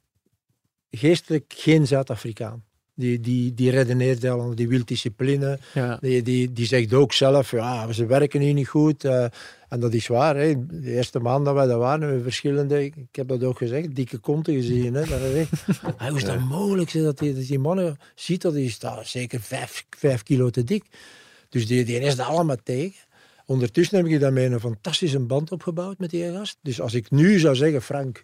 geestelijk 0.92 1.54
geen 1.56 1.88
Zuid-Afrikaan. 1.88 2.64
Die, 2.94 3.20
die, 3.20 3.54
die 3.54 3.72
redeneert 3.72 4.26
anders, 4.26 4.56
die 4.56 4.68
wil 4.68 4.86
discipline. 4.86 5.60
Ja. 5.74 5.98
Die, 6.02 6.22
die, 6.22 6.52
die 6.52 6.66
zegt 6.66 6.94
ook 6.94 7.14
zelf, 7.14 7.52
ja, 7.52 7.92
ze 7.92 8.06
werken 8.06 8.42
hier 8.42 8.54
niet 8.54 8.68
goed. 8.68 9.04
eh, 9.04 9.26
en 9.70 9.80
dat 9.80 9.94
is 9.94 10.08
waar. 10.08 10.36
Hè. 10.36 10.66
De 10.68 10.92
eerste 10.92 11.20
maand 11.20 11.46
dat 11.46 11.54
wij 11.54 11.68
daar 11.68 11.78
waren, 11.78 12.16
we 12.16 12.24
verschillende, 12.24 12.86
ik 12.86 12.96
heb 13.12 13.28
dat 13.28 13.44
ook 13.44 13.58
gezegd, 13.58 13.96
dikke 13.96 14.18
konten 14.18 14.54
gezien. 14.54 14.94
Hè. 14.94 15.06
Dat 15.06 15.20
is 15.22 15.48
ah, 15.98 16.08
hoe 16.08 16.18
is 16.18 16.24
dat 16.24 16.40
mogelijk? 16.40 16.94
Dat 16.94 17.18
die, 17.18 17.34
dat 17.34 17.48
die 17.48 17.60
mannen 17.60 17.98
ziet 18.16 18.42
dat 18.42 18.54
die 18.54 18.70
staat 18.70 19.08
zeker 19.08 19.42
vijf, 19.42 19.86
vijf 19.90 20.24
kilo 20.24 20.50
te 20.50 20.64
dik. 20.64 20.86
Dus 21.50 21.68
die, 21.68 21.86
die 21.86 22.00
is 22.00 22.16
daar 22.16 22.26
allemaal 22.26 22.58
tegen. 22.64 23.08
Ondertussen 23.50 23.97
heb 23.97 24.06
ik 24.08 24.20
daarmee 24.20 24.45
een 24.45 24.60
fantastische 24.60 25.20
band 25.20 25.52
opgebouwd 25.52 25.97
met 25.97 26.10
die 26.10 26.32
gast. 26.32 26.58
Dus 26.62 26.82
als 26.82 26.93
ik 26.93 27.12
nu 27.12 27.39
zou 27.39 27.56
zeggen, 27.56 27.82
Frank, 27.82 28.24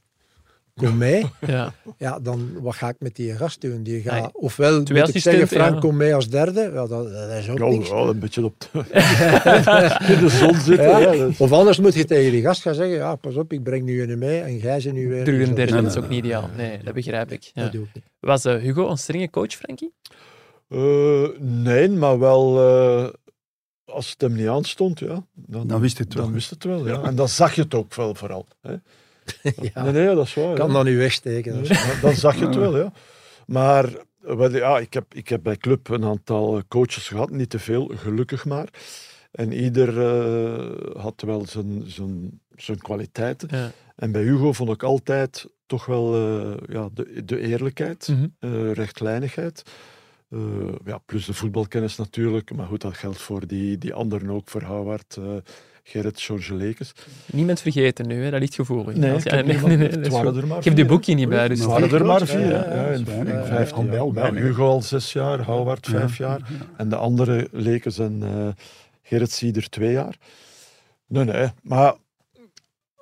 kom 0.75 0.97
mee. 1.07 1.25
Ja. 1.47 1.73
Ja, 1.97 2.19
dan 2.19 2.49
wat 2.61 2.75
ga 2.75 2.89
ik 2.89 2.95
met 2.99 3.15
die 3.15 3.35
gast 3.35 3.61
doen? 3.61 3.83
Die 3.83 4.03
Nee. 4.11 4.23
ofwel 4.33 4.77
moet 4.79 5.15
ik 5.15 5.21
zeggen, 5.21 5.47
Frank, 5.47 5.73
ja. 5.73 5.79
kom 5.79 5.97
mee 5.97 6.15
als 6.15 6.29
derde. 6.29 6.61
Ja, 6.61 6.87
dat, 6.87 6.89
dat 6.89 7.29
is 7.29 7.49
ook 7.49 7.57
Ja, 7.57 7.65
niks. 7.67 7.89
ja, 7.89 7.95
een 7.95 8.19
beetje 8.19 8.43
op 8.43 8.59
de, 8.59 8.67
in 10.13 10.19
de 10.19 10.29
zon 10.29 10.55
zitten. 10.55 10.85
Ja. 10.89 10.97
Ja, 10.99 11.11
dat 11.11 11.29
is- 11.29 11.37
Of 11.37 11.51
anders 11.51 11.79
moet 11.79 11.93
je 11.93 12.05
tegen 12.05 12.31
die 12.31 12.41
gast 12.41 12.61
gaan 12.61 12.75
zeggen, 12.75 12.95
ja, 12.95 13.15
pas 13.15 13.35
op, 13.35 13.53
ik 13.53 13.63
breng 13.63 13.83
nu 13.83 14.01
een 14.11 14.17
mee 14.19 14.39
en 14.39 14.57
jij 14.57 14.79
ze 14.79 14.91
nu 14.91 15.09
weer. 15.09 15.23
Terug 15.23 15.39
Dus 15.39 15.49
een 15.49 15.55
derde, 15.55 15.73
Nee, 15.73 15.81
dat 15.81 15.91
is 15.91 15.97
ook 16.03 16.09
niet 16.09 16.23
ideaal. 16.23 16.49
Nee, 16.57 16.79
dat 16.83 16.93
begrijp 16.93 17.31
ik. 17.31 17.51
Ja. 17.53 17.61
Dat 17.63 17.71
doe 17.71 17.83
ik 17.83 17.89
niet. 17.93 18.03
Was 18.19 18.45
eh, 18.45 18.55
Hugo 18.55 18.89
een 18.89 18.97
strenge 18.97 19.29
coach, 19.29 19.51
Frankie? 19.53 19.93
Eh, 20.69 21.27
nee, 21.39 21.89
maar 21.89 22.19
wel 22.19 22.59
eh, 22.59 23.09
als 23.85 24.09
het 24.09 24.21
hem 24.21 24.33
niet 24.33 24.47
aanstond, 24.47 24.99
ja, 24.99 25.25
dan, 25.33 25.67
Dan 25.67 25.81
wist 25.81 25.97
het 25.97 26.13
wel. 26.13 26.23
dan 26.23 26.33
wist 26.33 26.49
het 26.49 26.63
wel. 26.63 26.87
Ja. 26.87 27.01
En 27.01 27.15
dan 27.15 27.29
zag 27.29 27.55
je 27.55 27.61
het 27.61 27.73
ook 27.73 27.93
wel 27.93 28.15
vooral. 28.15 28.47
Hè. 28.61 28.71
Ja, 29.73 29.83
Nee, 29.83 29.91
nee, 29.91 30.15
dat 30.15 30.25
is 30.25 30.33
waar. 30.33 30.55
kan 30.55 30.67
ja. 30.67 30.73
dat 30.73 30.83
nu 30.83 30.97
wegsteken. 30.97 31.63
Ja, 31.63 31.99
dan 32.01 32.15
zag 32.15 32.39
je 32.39 32.45
het 32.45 32.55
wel, 32.55 32.77
ja. 32.77 32.91
Maar 33.45 33.89
wel, 34.19 34.55
ja, 34.55 34.79
ik, 34.79 34.93
heb, 34.93 35.13
ik 35.13 35.27
heb 35.27 35.43
bij 35.43 35.57
Club 35.57 35.89
een 35.89 36.05
aantal 36.05 36.61
coaches 36.67 37.07
gehad, 37.07 37.29
niet 37.29 37.49
te 37.49 37.59
veel, 37.59 37.91
gelukkig 37.95 38.45
maar. 38.45 38.69
En 39.31 39.51
ieder 39.53 40.01
eh, 40.01 41.01
had 41.01 41.21
wel 41.25 41.45
zijn, 41.45 41.83
zijn, 41.85 42.41
zijn 42.55 42.77
kwaliteiten. 42.77 43.47
Ja. 43.51 43.71
En 43.95 44.11
bij 44.11 44.21
Hugo 44.21 44.53
vond 44.53 44.69
ik 44.71 44.83
altijd 44.83 45.45
toch 45.65 45.85
wel 45.85 46.15
eh, 46.15 46.53
ja, 46.75 46.89
de, 46.93 47.25
de 47.25 47.39
eerlijkheid, 47.39 48.09
eh, 48.39 48.71
rechtlijnigheid. 48.71 49.63
Eh, 50.35 50.41
ja, 50.85 50.97
plus 51.05 51.25
de 51.25 51.33
voetbalkennis 51.33 51.95
natuurlijk. 51.95 52.55
Maar 52.55 52.65
goed, 52.65 52.81
dat 52.81 52.97
geldt 52.97 53.21
voor 53.21 53.47
die, 53.47 53.77
die 53.77 53.93
anderen 53.93 54.29
ook, 54.29 54.49
voor 54.49 54.63
Howard, 54.63 55.17
eh, 55.17 55.23
Gerrit, 55.83 56.21
George 56.21 56.55
Lekes. 56.55 56.91
Niemand 57.25 57.61
vergeten 57.61 58.07
nu, 58.07 58.23
hè? 58.23 58.31
dat 58.31 58.39
ligt 58.39 58.55
gevoelig. 58.55 58.95
Nee, 58.95 59.19
ja, 59.23 59.41
nee, 59.41 59.57
nee, 59.57 59.77
nee, 59.77 59.87
er 59.87 60.47
maar 60.47 60.57
Ik 60.57 60.63
heb 60.63 60.77
hè. 60.77 60.85
boekje 60.85 61.13
niet 61.13 61.29
bij, 61.29 61.47
dus 61.47 61.59
Het 61.59 61.67
waren 61.67 61.91
er 61.91 62.05
maar 62.05 62.27
vier. 62.27 62.39
ja, 62.39 62.87
in 62.87 63.07
in 63.07 63.25
jaar. 64.13 64.13
Ja, 64.13 64.33
Hugo 64.33 64.67
al 64.67 64.81
zes 64.81 65.13
jaar, 65.13 65.43
Howard 65.43 65.87
vijf 65.87 66.17
jaar. 66.17 66.41
En 66.77 66.89
de 66.89 66.95
andere 66.95 67.47
Lekes 67.51 67.97
en 67.97 68.23
eh 68.23 68.47
Gerrit 69.01 69.31
Sieder 69.31 69.69
twee 69.69 69.91
jaar. 69.91 70.17
Nee, 71.07 71.23
nee. 71.23 71.49
Maar 71.61 71.95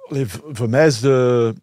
allee, 0.09 0.25
voor 0.51 0.69
mij 0.69 0.87
is 0.87 0.99
de, 0.99 1.53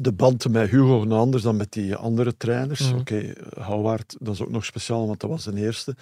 de 0.00 0.12
band 0.12 0.48
met 0.48 0.70
Hugo 0.70 1.04
nog 1.04 1.18
anders 1.18 1.42
dan 1.42 1.56
met 1.56 1.72
die 1.72 1.96
andere 1.96 2.36
trainers. 2.36 2.90
Mhm. 2.90 2.98
Oké, 2.98 3.32
Howard, 3.60 4.16
dat 4.20 4.34
is 4.34 4.40
ook 4.40 4.50
nog 4.50 4.64
speciaal, 4.64 5.06
want 5.06 5.20
dat 5.20 5.30
was 5.30 5.44
de 5.44 5.56
eerste. 5.56 5.96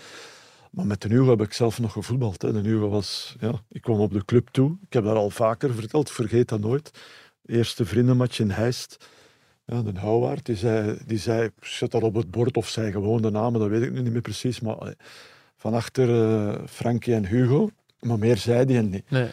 Maar 0.70 0.86
met 0.86 1.03
de 1.03 1.09
Hugo 1.09 1.30
heb 1.30 1.40
ik 1.40 1.53
zelf 1.53 1.78
nog 1.78 1.92
gevoetbald. 1.92 2.42
Hè. 2.42 2.53
De 2.53 2.68
Hugo 2.68 2.88
was, 2.88 3.36
ja, 3.40 3.53
ik 3.68 3.82
kwam 3.82 4.01
op 4.01 4.12
de 4.12 4.24
club 4.24 4.49
toe. 4.49 4.76
Ik 4.86 4.92
heb 4.92 5.05
dat 5.05 5.16
al 5.16 5.30
vaker 5.30 5.74
verteld, 5.74 6.11
vergeet 6.11 6.49
dat 6.49 6.61
nooit. 6.61 6.90
Eerste 7.47 7.84
vriendenmatch 7.84 8.38
in 8.38 8.51
Heist. 8.51 9.09
Ja, 9.64 9.82
de 9.82 9.99
Houwaard, 9.99 10.47
die 10.47 10.57
zei, 10.57 10.99
die 11.07 11.18
zei, 11.18 11.51
zet 11.61 11.90
dat 11.90 12.03
op 12.03 12.14
het 12.14 12.30
bord 12.30 12.57
of 12.57 12.68
zei 12.68 12.92
gewoon 12.92 13.22
de 13.22 13.30
namen, 13.30 13.61
dat 13.61 13.68
weet 13.68 13.82
ik 13.82 13.92
nu 13.92 14.01
niet 14.01 14.12
meer 14.12 14.20
precies. 14.20 14.61
Maar 14.61 14.74
allee, 14.74 14.97
van 15.57 15.74
achter 15.74 16.09
eh, 16.09 16.55
Frankie 16.66 17.14
en 17.14 17.26
Hugo. 17.26 17.70
Maar 18.01 18.18
meer 18.18 18.36
zei 18.36 18.64
die 18.64 18.82
niet. 18.82 19.11
Nee. 19.11 19.28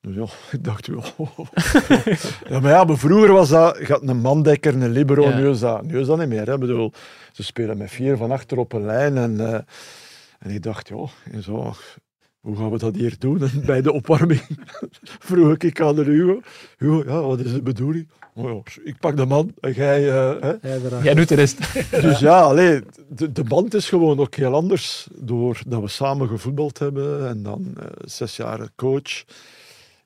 Dus 0.00 0.14
ja, 0.14 0.26
ik 0.58 0.64
dacht, 0.64 0.86
ja. 0.86 0.94
ja 2.50 2.60
maar 2.60 2.70
ja, 2.70 2.84
maar 2.84 2.98
vroeger 2.98 3.32
was 3.32 3.48
dat, 3.48 3.80
had 3.82 4.02
een 4.02 4.16
mandekker, 4.20 4.74
een 4.74 4.90
libero, 4.90 5.22
Ja. 5.28 5.36
nu, 5.38 5.48
is 5.48 5.58
dat, 5.60 5.82
nu 5.82 6.00
is 6.00 6.06
dat 6.06 6.18
niet 6.18 6.28
meer. 6.28 6.46
Hè. 6.46 6.54
Ik 6.54 6.60
bedoel, 6.60 6.92
ze 7.32 7.42
spelen 7.44 7.78
met 7.78 7.90
vier 7.90 8.16
van 8.16 8.30
achter 8.30 8.58
op 8.58 8.72
een 8.72 8.84
lijn. 8.84 9.16
En, 9.16 9.40
eh, 9.40 9.60
en 10.38 10.50
ik 10.50 10.62
dacht, 10.62 10.90
en 11.30 11.42
zo, 11.42 11.74
hoe 12.40 12.56
gaan 12.56 12.70
we 12.70 12.78
dat 12.78 12.94
hier 12.94 13.14
doen? 13.18 13.40
En 13.52 13.62
bij 13.66 13.82
de 13.82 13.92
opwarming 13.92 14.42
vroeg 15.00 15.56
ik 15.56 15.80
aan 15.80 15.94
de 15.94 16.04
Hugo, 16.04 16.40
Hugo, 16.78 17.02
ja, 17.06 17.20
wat 17.20 17.40
is 17.40 17.52
de 17.52 17.62
bedoeling? 17.62 18.08
Oh 18.34 18.50
ja, 18.64 18.82
ik 18.84 18.98
pak 18.98 19.16
de 19.16 19.26
man 19.26 19.54
en 19.60 19.72
jij... 19.72 20.08
eh, 20.10 20.42
hè. 20.60 20.76
Jij 21.02 21.14
doet 21.14 21.28
de 21.28 21.34
rest. 21.34 21.58
Dus 21.90 22.18
ja, 22.18 22.40
allee, 22.40 22.82
de, 23.08 23.32
de 23.32 23.44
band 23.44 23.74
is 23.74 23.88
gewoon 23.88 24.18
ook 24.18 24.34
heel 24.34 24.54
anders. 24.54 25.08
Doordat 25.14 25.80
we 25.80 25.88
samen 25.88 26.28
gevoetbald 26.28 26.78
hebben 26.78 27.28
en 27.28 27.42
dan 27.42 27.74
eh, 27.78 27.86
zes 28.04 28.36
jaar 28.36 28.68
coach, 28.76 29.24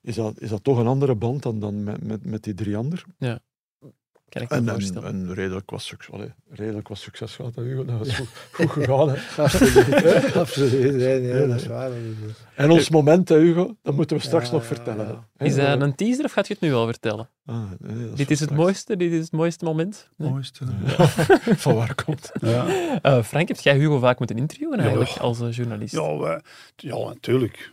is 0.03 0.15
dat, 0.15 0.39
is 0.39 0.49
dat 0.49 0.63
toch 0.63 0.77
een 0.77 0.87
andere 0.87 1.15
band 1.15 1.43
dan, 1.43 1.59
dan 1.59 1.83
met, 1.83 2.03
met, 2.03 2.25
met 2.25 2.43
die 2.43 2.53
drie 2.53 2.77
anderen. 2.77 3.03
Kan 4.29 4.41
ik 4.41 4.49
me 4.49 4.55
En, 4.55 4.67
en, 4.67 4.73
voorstellen. 4.73 5.09
en 5.09 5.33
redelijk, 5.33 5.69
wat 5.69 5.81
succes, 5.81 6.13
allee, 6.13 6.33
redelijk 6.49 6.87
wat 6.87 6.97
succes 6.97 7.35
gehad. 7.35 7.53
Dat 7.55 8.05
is 8.05 8.15
goed, 8.15 8.27
goed 8.51 8.69
gegaan. 8.69 9.09
Hè. 9.09 9.15
Absoluut. 9.43 10.35
Absoluut. 10.35 10.95
Nee, 10.95 11.19
nee, 11.19 11.47
dat 11.47 11.55
is 11.61 11.67
waar. 11.67 11.91
En 12.55 12.71
ons 12.71 12.89
moment, 12.89 13.29
hè, 13.29 13.37
Hugo, 13.39 13.75
dat 13.81 13.95
moeten 13.95 14.17
we 14.17 14.23
straks 14.23 14.45
Ja, 14.47 14.51
nog 14.53 14.61
ja, 14.61 14.67
vertellen. 14.67 15.07
ja. 15.07 15.45
Is 15.45 15.55
dat 15.55 15.81
een 15.81 15.95
teaser 15.95 16.25
of 16.25 16.31
gaat 16.31 16.47
je 16.47 16.53
het 16.53 16.61
nu 16.61 16.73
al 16.73 16.85
vertellen? 16.85 17.29
Ah, 17.45 17.63
nee, 17.79 18.09
Dit 18.13 18.31
is 18.31 18.39
het 18.39 18.49
straks. 18.49 18.51
mooiste, 18.63 18.97
dit 18.97 19.11
is 19.11 19.19
het 19.21 19.31
mooiste 19.31 19.65
moment. 19.65 20.09
Nee. 20.17 20.29
Mooiste. 20.29 20.65
Van 21.63 21.75
waar 21.75 21.95
komt 22.05 22.31
Ja. 22.41 22.65
Eh, 23.01 23.23
Frank, 23.23 23.47
heb 23.47 23.59
jij 23.59 23.77
Hugo 23.77 23.99
vaak 23.99 24.17
moeten 24.17 24.37
interviewen 24.37 24.79
eigenlijk 24.79 25.09
Ja. 25.09 25.21
als 25.21 25.41
eh, 25.41 25.51
journalist? 25.51 25.93
Ja, 25.93 26.17
wij- 26.17 26.41
ja, 26.75 26.97
natuurlijk. 26.97 27.72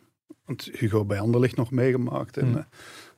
Want 0.51 0.69
Hugo 0.73 1.05
bij 1.05 1.21
Anderlecht 1.21 1.57
nog 1.57 1.71
meegemaakt. 1.71 2.37
En, 2.37 2.47
Hmm. 2.47 2.57
eh, 2.57 2.63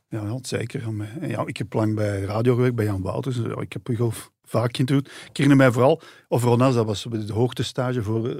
ja, 0.08 0.22
ja, 0.22 0.38
zeker. 0.42 0.82
En, 0.82 1.20
eh, 1.20 1.30
Ja, 1.30 1.42
ik 1.46 1.56
heb 1.56 1.72
lang 1.72 1.94
bij 1.94 2.20
radio 2.22 2.54
gewerkt, 2.54 2.74
bij 2.76 2.84
Jan 2.84 3.02
Wouters. 3.02 3.36
Ja, 3.36 3.60
ik 3.60 3.72
heb 3.72 3.86
Hugo 3.86 4.10
vaak 4.44 4.74
geïnterviewd. 4.76 5.06
Ik 5.06 5.36
herinner 5.36 5.56
mij 5.56 5.72
vooral, 5.72 6.00
of 6.28 6.42
Ronas, 6.42 6.74
dat 6.74 6.86
was 6.86 7.02
de 7.26 7.32
hoogtestage 7.32 8.02
voor 8.02 8.28
eh, 8.28 8.34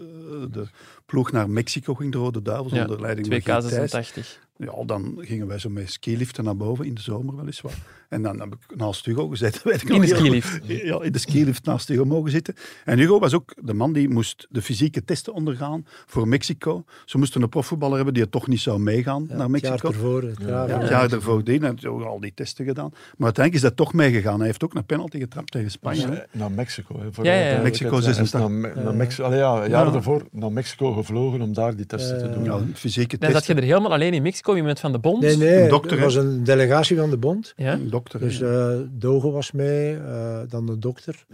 de 0.51 0.67
ploeg 1.07 1.33
naar 1.33 1.51
Mexico 1.51 1.95
ging, 1.95 2.13
de 2.13 2.19
Rode 2.19 2.43
Duivels, 2.43 2.73
Ja, 2.73 2.81
onder 2.83 3.01
leiding 3.01 3.27
van 3.27 3.37
2K 3.37 3.45
Guy 3.45 3.61
Thijs. 3.61 3.91
86. 3.91 4.41
Ja, 4.57 4.85
dan 4.87 5.15
gingen 5.19 5.47
wij 5.47 5.59
zo 5.59 5.69
met 5.71 5.91
skiliften 5.93 6.45
naar 6.45 6.57
boven, 6.57 6.87
in 6.87 6.95
de 6.95 7.01
zomer 7.01 7.37
weliswaar. 7.37 7.79
En 8.09 8.23
dan 8.23 8.41
heb 8.41 8.55
ik 8.55 8.77
naast 8.77 9.05
Hugo 9.05 9.29
gezeten. 9.29 9.61
Weet 9.69 9.83
ik 9.83 9.89
In 9.89 10.01
nog 10.01 10.09
de 10.09 10.15
skilift. 10.17 10.61
Ja, 10.67 11.03
in 11.03 11.13
de 11.13 11.19
skilift 11.19 11.65
naast 11.65 11.89
Hugo 11.89 12.05
mogen 12.05 12.31
zitten. 12.31 12.55
En 12.85 12.99
Hugo 12.99 13.19
was 13.19 13.35
ook 13.35 13.55
de 13.63 13.75
man 13.75 13.93
die 13.93 14.09
moest 14.09 14.47
de 14.51 14.63
fysieke 14.63 15.05
testen 15.05 15.33
ondergaan 15.35 15.87
voor 16.07 16.29
Mexico. 16.29 16.85
Ze 17.05 17.19
moesten 17.19 17.43
een 17.43 17.49
profvoetballer 17.49 17.97
hebben 17.97 18.15
die 18.15 18.23
het 18.23 18.33
toch 18.33 18.47
niet 18.47 18.61
zou 18.61 18.79
meegaan 18.81 19.27
Ja, 19.29 19.37
naar 19.37 19.49
het 19.49 19.61
jaar 19.61 19.71
Mexico. 19.71 19.89
ervoor. 19.93 20.23
Het 20.23 20.39
jaar 20.41 20.49
Ja, 20.51 20.63
ervoor. 20.63 20.81
het 20.81 20.89
jaar 20.89 21.13
ervoor 21.13 21.45
die 21.45 21.89
ook 21.89 22.03
al 22.03 22.21
die 22.21 22.33
testen 22.35 22.65
gedaan. 22.65 22.89
Maar 22.91 23.25
uiteindelijk 23.25 23.55
is 23.55 23.61
dat 23.61 23.77
toch 23.77 23.93
meegegaan. 23.93 24.37
Hij 24.39 24.47
heeft 24.47 24.65
ook 24.65 24.75
een 24.75 24.85
penalty 24.87 25.19
getrapt 25.19 25.51
tegen 25.51 25.71
Spanje. 25.71 26.07
Eh, 26.07 26.19
Naar 26.33 26.51
Mexico. 26.51 27.01
Hè, 27.01 27.13
voor 27.13 27.25
Ja, 27.25 27.33
ja, 27.35 27.51
ja. 27.57 27.63
Mexico 27.63 27.91
Hij 27.91 27.99
is 27.99 28.05
86. 28.05 28.41
Naar, 28.41 28.51
Me- 28.51 28.73
naar 28.75 28.85
Ja. 28.85 28.93
Mexico, 28.93 29.23
allee, 29.25 29.39
ja, 29.39 29.55
jaren 29.67 29.87
Ja. 29.87 29.91
daarvoor 29.91 30.23
naar 30.31 30.53
Mexico 30.53 30.93
gevlogen 30.93 31.41
om 31.43 31.53
daar 31.53 31.77
die 31.77 31.87
testen 31.87 32.19
te 32.19 32.31
doen. 32.31 32.45
Ja, 32.45 32.61
fysieke 32.75 33.19
Dan 33.19 33.29
zat 33.31 33.37
testen. 33.39 33.55
je 33.55 33.61
er 33.61 33.67
helemaal 33.67 33.93
alleen 33.93 34.15
in 34.15 34.23
Mexico, 34.23 34.42
je 34.57 34.63
bent 34.63 34.81
van 34.81 34.93
de 34.93 34.99
bond. 34.99 35.23
Nee, 35.23 35.37
nee. 35.37 35.63
Een 35.63 35.69
dokter, 35.69 35.97
er 35.97 36.03
was 36.05 36.15
een 36.15 36.45
delegatie 36.45 36.97
van 36.97 37.11
de 37.11 37.17
bond. 37.17 37.53
Ja? 37.57 37.73
Een 37.73 37.91
dokter. 37.91 38.21
Dus 38.21 38.41
eh 38.41 38.77
Dogo 38.91 39.31
was 39.31 39.53
mee, 39.53 39.97
eh, 39.97 40.41
dan 40.49 40.67
de 40.67 40.79
dokter, 40.79 41.25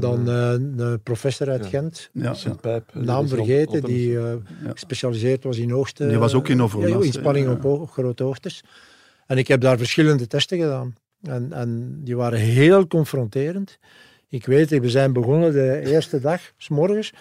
dan 0.00 0.26
hebben- 0.28 0.74
eh, 0.78 0.86
een 0.90 1.02
professor 1.02 1.48
uit 1.50 1.62
Ja. 1.62 1.68
Gent, 1.68 2.10
ja, 2.12 2.34
Sint 2.34 2.54
ja. 2.54 2.60
Pijp. 2.60 2.94
naam 2.94 3.28
vergeten, 3.28 3.82
die 3.82 4.18
eh, 4.18 4.24
Ja. 4.64 4.70
gespecialiseerd 4.70 5.44
was 5.44 5.58
in 5.58 5.70
hoogte. 5.70 6.06
Die 6.08 6.18
was 6.18 6.34
ook 6.34 6.48
in 6.48 6.62
Overlast, 6.62 7.14
ja. 7.14 7.52
op 7.62 7.90
grote 7.90 8.22
hoogtes. 8.22 8.64
En 9.26 9.38
ik 9.38 9.48
heb 9.48 9.60
daar 9.60 9.78
verschillende 9.78 10.26
testen 10.26 10.58
gedaan. 10.58 10.94
En, 11.22 11.52
en 11.52 12.00
die 12.04 12.16
waren 12.16 12.38
heel 12.38 12.86
confronterend. 12.86 13.78
Ik 14.28 14.46
weet, 14.46 14.70
we 14.70 14.90
zijn 14.90 15.12
begonnen 15.12 15.52
de 15.52 15.80
eerste 15.86 16.20
dag, 16.20 16.40
s 16.56 16.68
morgens, 16.68 17.12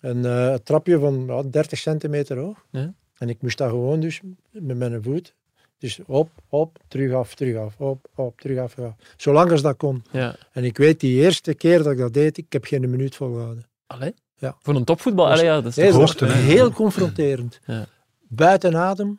een 0.00 0.24
eh, 0.24 0.54
trapje 0.54 0.98
van 0.98 1.24
ja, 1.26 1.42
30 1.42 1.78
centimeter 1.78 2.38
hoog. 2.38 2.64
Ja. 2.70 2.94
En 3.18 3.28
ik 3.28 3.42
moest 3.42 3.58
dat 3.58 3.70
gewoon 3.70 4.00
dus 4.00 4.20
met 4.50 4.76
mijn 4.76 5.02
voet. 5.02 5.34
Dus 5.78 6.00
op, 6.06 6.30
op, 6.48 6.78
terug 6.88 7.12
af, 7.12 7.34
terug 7.34 7.56
af, 7.56 7.80
op, 7.80 8.06
op, 8.14 8.40
terug 8.40 8.58
af, 8.58 8.74
terug 8.74 8.88
af. 8.90 8.94
Zolang 9.16 9.50
als 9.50 9.62
dat 9.62 9.76
kon. 9.76 10.02
Ja. 10.10 10.36
En 10.52 10.64
ik 10.64 10.76
weet, 10.76 11.00
die 11.00 11.20
eerste 11.20 11.54
keer 11.54 11.82
dat 11.82 11.92
ik 11.92 11.98
dat 11.98 12.12
deed, 12.14 12.38
ik 12.38 12.52
heb 12.52 12.64
geen 12.64 12.90
minuut 12.90 13.16
volgehouden. 13.16 13.64
Allee? 13.86 14.14
Ja. 14.36 14.56
Voor 14.60 14.74
een 14.74 14.84
topvoetbal, 14.84 15.24
Was- 15.28 15.32
allee, 15.38 15.50
ja, 15.50 15.54
dat 15.60 15.66
is 15.66 15.76
Nee, 15.76 15.92
dat 15.92 16.16
toch- 16.16 16.28
was 16.28 16.32
heel 16.32 16.70
confronterend. 16.70 17.60
Ja. 17.66 17.86
Buiten 18.28 18.76
adem, 18.76 19.16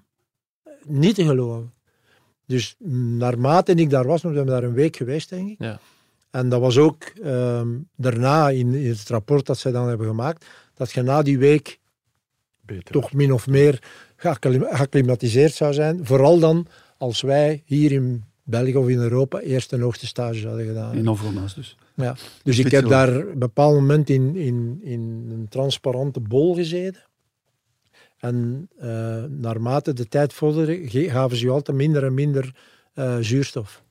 niet 0.86 1.16
te 1.16 1.26
geloven. 1.26 1.74
Dus 2.46 2.76
naarmate 3.18 3.74
ik 3.74 3.90
daar 3.90 4.06
was, 4.08 4.22
we 4.22 4.28
hebben 4.28 4.46
daar 4.46 4.64
een 4.64 4.74
week 4.74 4.96
geweest, 4.96 5.30
denk 5.30 5.50
ik. 5.50 5.56
Ja. 5.60 5.80
En 6.32 6.50
dat 6.50 6.62
was 6.62 6.78
ook 6.78 7.04
ehm, 7.24 7.70
daarna 7.96 8.50
in, 8.50 8.74
in 8.74 8.90
het 8.90 9.10
rapport 9.10 9.46
dat 9.46 9.58
zij 9.58 9.72
dan 9.72 9.88
hebben 9.88 10.08
gemaakt, 10.08 10.46
dat 10.74 10.92
je 10.92 11.02
na 11.02 11.22
die 11.22 11.38
week 11.40 11.80
Beter. 12.66 12.92
toch 12.92 13.14
min 13.14 13.34
of 13.34 13.48
meer 13.48 13.84
geacclim- 14.16 14.68
geacclimatiseerd 14.70 15.54
zou 15.54 15.74
zijn. 15.74 16.06
Vooral 16.06 16.40
dan 16.40 16.68
als 16.98 17.22
wij 17.22 17.62
hier 17.66 17.92
in 17.92 18.24
België 18.44 18.76
of 18.76 18.88
in 18.88 19.00
Europa 19.00 19.40
eerst 19.40 19.72
een 19.72 19.82
hoogste 19.82 20.08
stage 20.08 20.48
hadden 20.48 20.66
gedaan. 20.66 20.96
In 20.96 21.10
Overlast 21.10 21.56
dus. 21.56 21.78
Ja. 21.96 22.16
Dus 22.44 22.60
ik 22.60 22.72
heb 22.72 22.88
daar 22.88 23.18
op 23.18 23.32
een 23.32 23.40
bepaald 23.40 23.74
moment 23.74 24.10
in, 24.10 24.36
in, 24.36 24.80
in 24.82 25.28
een 25.32 25.48
transparante 25.50 26.20
bol 26.20 26.56
gezeten. 26.56 27.04
En 28.18 28.70
eh, 28.78 29.24
naarmate 29.24 29.94
de 29.94 30.08
tijd 30.08 30.34
vorderde, 30.34 31.10
gaven 31.10 31.38
ze 31.38 31.46
je 31.46 31.52
altijd 31.52 31.78
minder 31.78 32.04
en 32.04 32.14
minder 32.14 32.56
eh, 32.94 33.18
zuurstof. 33.20 33.84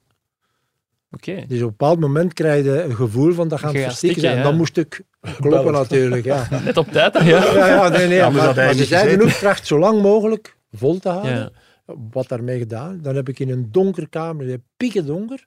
Oké. 1.15 1.45
Dus 1.49 1.59
op 1.59 1.65
een 1.65 1.77
bepaald 1.77 2.01
moment 2.01 2.33
krijg 2.33 2.65
je 2.65 2.83
een 2.83 2.95
gevoel 2.95 3.33
van 3.33 3.49
dat 3.49 3.59
gaat 3.59 3.71
verstikken 3.71 3.97
stikken, 3.97 4.21
zijn. 4.21 4.37
ja. 4.37 4.43
Dan 4.43 4.57
moest 4.57 4.77
ik 4.77 5.01
kloppen 5.41 5.73
natuurlijk. 5.73 6.25
Ja. 6.25 6.49
Net 6.65 6.77
op 6.77 6.89
tijd? 6.93 7.15
Ja. 7.15 7.23
Ja, 7.23 7.67
ja, 7.67 7.89
nee, 7.89 8.09
nee. 8.09 8.21
Maar 8.21 8.33
maar, 8.33 8.55
ze 8.55 8.79
gezeten. 8.79 9.23
ook, 9.23 9.29
tracht 9.29 9.67
zo 9.67 9.79
lang 9.79 10.03
mogelijk 10.03 10.57
vol 10.73 10.99
te 10.99 11.09
houden. 11.09 11.33
Ja. 11.33 11.51
Wat 12.11 12.29
daarmee 12.29 12.59
gedaan. 12.59 13.01
Dan 13.03 13.15
heb 13.15 13.29
ik 13.29 13.39
in 13.39 13.51
een 13.51 13.69
donker 13.73 14.09
kamer, 14.09 14.59
pikken 14.77 15.07
donker, 15.07 15.47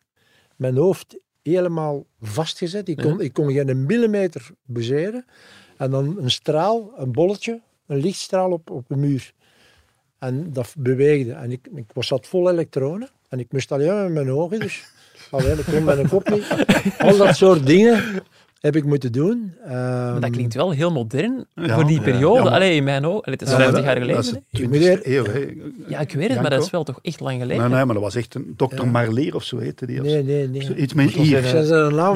mijn 0.55 0.77
hoofd 0.77 1.17
helemaal 1.43 2.05
vastgezet. 2.21 2.87
Ik 2.87 2.97
kon, 2.97 3.21
ik 3.21 3.33
kon 3.33 3.51
geen 3.51 3.85
millimeter 3.85 4.49
bougeren. 4.65 5.25
En 5.77 5.91
dan 5.91 6.17
een 6.19 6.31
straal, 6.31 6.91
een 6.95 7.11
bolletje, 7.11 7.61
een 7.87 7.97
lichtstraal 7.97 8.51
op, 8.51 8.69
op 8.69 8.91
een 8.91 8.99
muur. 8.99 9.33
En 10.19 10.53
dat 10.53 10.73
beweegde. 10.77 11.33
En 11.33 11.51
ik, 11.51 11.67
ik 11.75 11.85
was 11.93 12.07
zat 12.07 12.27
vol 12.27 12.49
elektronen. 12.49 13.09
En 13.29 13.39
ik 13.39 13.51
moest 13.51 13.71
alleen 13.71 14.03
met 14.03 14.13
mijn 14.13 14.31
ogen. 14.31 14.59
Dus 14.59 14.83
allee, 15.31 15.53
ik 15.53 15.65
kon 15.65 15.83
mijn 15.83 16.09
kop 16.09 16.29
niet. 16.29 16.47
Al 16.97 17.17
dat 17.17 17.35
soort 17.35 17.65
dingen 17.65 18.03
heb 18.59 18.75
ik 18.75 18.83
moeten 18.85 19.11
doen. 19.11 19.53
Maar 19.67 20.13
dat 20.13 20.23
Ehm, 20.23 20.31
klinkt 20.31 20.53
wel 20.53 20.71
heel 20.71 20.91
modern 20.91 21.45
Ja, 21.55 21.73
voor 21.75 21.85
die 21.85 21.95
ja. 21.97 22.01
periode. 22.03 22.37
Ja, 22.37 22.43
maar- 22.43 22.53
Allee, 22.53 22.75
in 22.75 22.83
mijn 22.83 23.05
ogen. 23.05 23.31
Het 23.31 23.41
is 23.41 23.49
Ja, 23.49 23.55
50 23.55 23.83
maar 23.83 23.83
jaar 23.95 24.07
Dat 24.07 24.25
geleden. 24.25 24.41
is 24.51 24.59
hè? 24.59 24.67
de 24.69 24.97
20e 24.99 25.15
eeuw. 25.15 25.25
hè. 25.25 25.55
Ja, 25.87 25.99
ik 25.99 26.11
weet 26.11 26.29
het, 26.29 26.41
maar 26.41 26.49
dat 26.49 26.63
is 26.63 26.69
wel 26.69 26.83
toch 26.83 26.99
echt 27.01 27.19
lang 27.19 27.39
geleden. 27.41 27.61
Nee, 27.63 27.69
nee, 27.75 27.85
maar 27.85 27.93
dat 27.93 28.03
was 28.03 28.15
echt 28.15 28.35
een 28.35 28.53
dokter 28.57 28.83
Ja. 28.85 28.91
Marleer 28.91 29.35
of 29.35 29.43
zo 29.43 29.57
heette 29.57 29.85
die. 29.85 30.01
Nee, 30.01 30.23
nee, 30.23 30.47
nee. 30.47 30.61
zo. 30.63 30.73
Iets 30.73 30.93
met 30.93 31.15
Maar 31.15 31.23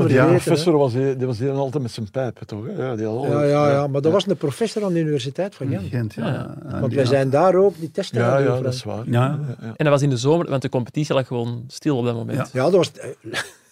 die 0.08 0.26
professor 0.30 0.78
was, 0.78 0.94
die 0.94 1.16
die 1.18 1.28
was 1.28 1.40
hier 1.40 1.52
altijd 1.52 1.84
met 1.84 1.92
zijn 1.92 2.10
pijp, 2.12 2.38
toch? 2.46 2.66
Ja, 2.78 2.96
die 2.96 3.06
had 3.06 3.28
Ja, 3.28 3.44
ja, 3.44 3.70
ja, 3.72 3.88
maar 3.88 4.02
dat 4.02 4.12
was 4.12 4.28
een 4.28 4.38
professor 4.38 4.84
aan 4.84 4.94
de 4.94 5.00
Universiteit 5.00 5.56
van 5.56 5.68
Gent. 5.68 5.88
Gent, 5.90 6.14
ja. 6.14 6.58
Want 6.80 6.94
wij 6.94 7.04
had- 7.04 7.12
zijn 7.12 7.30
daar 7.30 7.56
ook 7.56 7.74
die 7.80 7.92
testen 7.92 8.20
Ja, 8.22 8.38
ja, 8.38 8.60
dat 8.62 8.74
is 8.74 8.84
waar. 8.84 9.04
Ja. 9.06 9.12
ja. 9.12 9.40
En 9.62 9.74
dat 9.86 9.88
was 9.88 10.02
in 10.02 10.10
de 10.10 10.18
zomer, 10.18 10.50
want 10.50 10.62
de 10.62 10.70
competitie 10.70 11.14
lag 11.16 11.28
gewoon 11.28 11.64
stil 11.68 11.98
op 11.98 12.06
dat 12.06 12.16
moment. 12.16 12.50
Ja, 12.54 12.64
dat 12.64 12.72
was, 12.76 12.92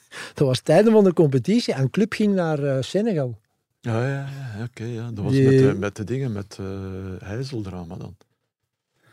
dat 0.35 0.47
was 0.47 0.59
tijden 0.61 0.91
van 0.91 1.03
de 1.03 1.13
competitie 1.13 1.73
en 1.73 1.89
club 1.89 2.13
ging 2.13 2.35
naar 2.35 2.63
eh, 2.63 2.77
Senegal. 2.79 3.37
Ja, 3.81 4.07
ja, 4.07 4.25
ja, 4.57 4.63
oké. 4.63 4.83
ja. 4.83 5.09
Dat 5.13 5.23
was 5.23 5.33
Die- 5.33 5.43
met, 5.49 5.57
de, 5.59 5.79
met 5.79 5.95
de 5.95 6.03
dingen, 6.03 6.31
met 6.31 6.57
uh, 6.61 6.67
Heizeldrama 7.23 7.95
dan. 7.95 8.15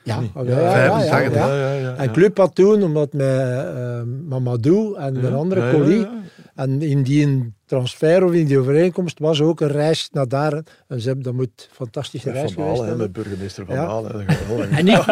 Ja, 0.02 0.20
Nee. 0.20 0.30
ja, 0.34 0.42
ja, 0.44 0.58
ja, 0.60 0.84
ja, 0.84 1.00
85, 1.00 1.34
ja. 1.34 1.54
ja, 1.56 1.72
ja, 1.72 1.94
En 1.96 2.12
club 2.12 2.36
had 2.36 2.54
toen, 2.54 2.82
omdat 2.82 3.12
met 3.12 3.26
eh, 3.26 4.02
Mamadou 4.28 4.96
en 4.96 5.14
Ja, 5.14 5.20
een 5.22 5.34
andere 5.34 5.70
collie, 5.72 5.98
ja. 6.00 6.20
en 6.54 6.82
in 6.82 7.02
die 7.02 7.52
transfer 7.64 8.24
of 8.24 8.32
in 8.32 8.46
die 8.46 8.58
overeenkomst 8.58 9.18
was 9.18 9.40
ook 9.40 9.60
een 9.60 9.68
reis 9.68 10.08
naar 10.12 10.28
daar. 10.28 10.52
En 10.88 11.00
ze 11.00 11.06
hebben, 11.06 11.24
dat 11.24 11.34
moet 11.34 11.50
een 11.56 11.74
fantastische 11.74 12.30
reis 12.30 12.52
Van 12.52 12.62
geweest 12.62 12.80
hè, 12.82 12.86
hebben. 12.88 13.04
met 13.04 13.12
burgemeester 13.12 13.66
Van 13.66 13.76
hè. 13.76 14.24
En 14.78 14.88
ik, 14.88 15.04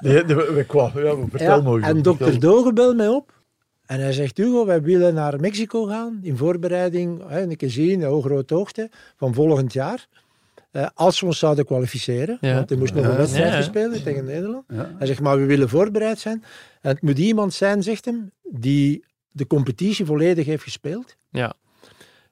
Nee, 0.00 0.24
we, 0.24 0.52
we 0.54 0.64
kwamen, 0.66 1.04
ja, 1.04 1.14
vertel 1.30 1.56
Ja, 1.56 1.60
maar. 1.62 1.80
en 1.82 2.02
dokter. 2.02 2.40
Doge 2.40 2.72
belt 2.72 2.96
mij 2.96 3.08
op. 3.08 3.32
En 3.86 4.00
hij 4.00 4.12
zegt, 4.12 4.36
Hugo, 4.36 4.66
wij 4.66 4.82
willen 4.82 5.14
naar 5.14 5.40
Mexico 5.40 5.84
gaan 5.84 6.18
in 6.22 6.36
voorbereiding, 6.36 7.22
hè, 7.28 7.42
een 7.42 7.56
keer 7.56 7.70
zien, 7.70 8.00
een 8.02 8.22
grote 8.22 8.54
hoogte, 8.54 8.90
van 9.16 9.34
volgend 9.34 9.72
jaar. 9.72 10.06
Eh, 10.70 10.86
als 10.94 11.20
we 11.20 11.26
ons 11.26 11.38
zouden 11.38 11.64
kwalificeren, 11.64 12.38
Ja. 12.40 12.54
want 12.54 12.70
er 12.70 12.78
moest 12.78 12.94
nog 12.94 13.04
een 13.04 13.16
wedstrijd 13.16 13.50
Ja, 13.52 13.56
ja. 13.56 13.62
spelen 13.62 14.02
tegen 14.02 14.24
Nederland. 14.24 14.64
Ja. 14.68 14.94
Hij 14.98 15.06
zegt, 15.06 15.20
maar 15.20 15.36
we 15.38 15.44
willen 15.44 15.68
voorbereid 15.68 16.18
zijn. 16.18 16.44
En 16.80 16.90
het 16.90 17.02
moet 17.02 17.18
iemand 17.18 17.54
zijn, 17.54 17.82
zegt 17.82 18.04
hem, 18.04 18.30
die 18.42 19.04
de 19.30 19.46
competitie 19.46 20.04
volledig 20.04 20.46
heeft 20.46 20.62
gespeeld. 20.62 21.16
Ja. 21.30 21.54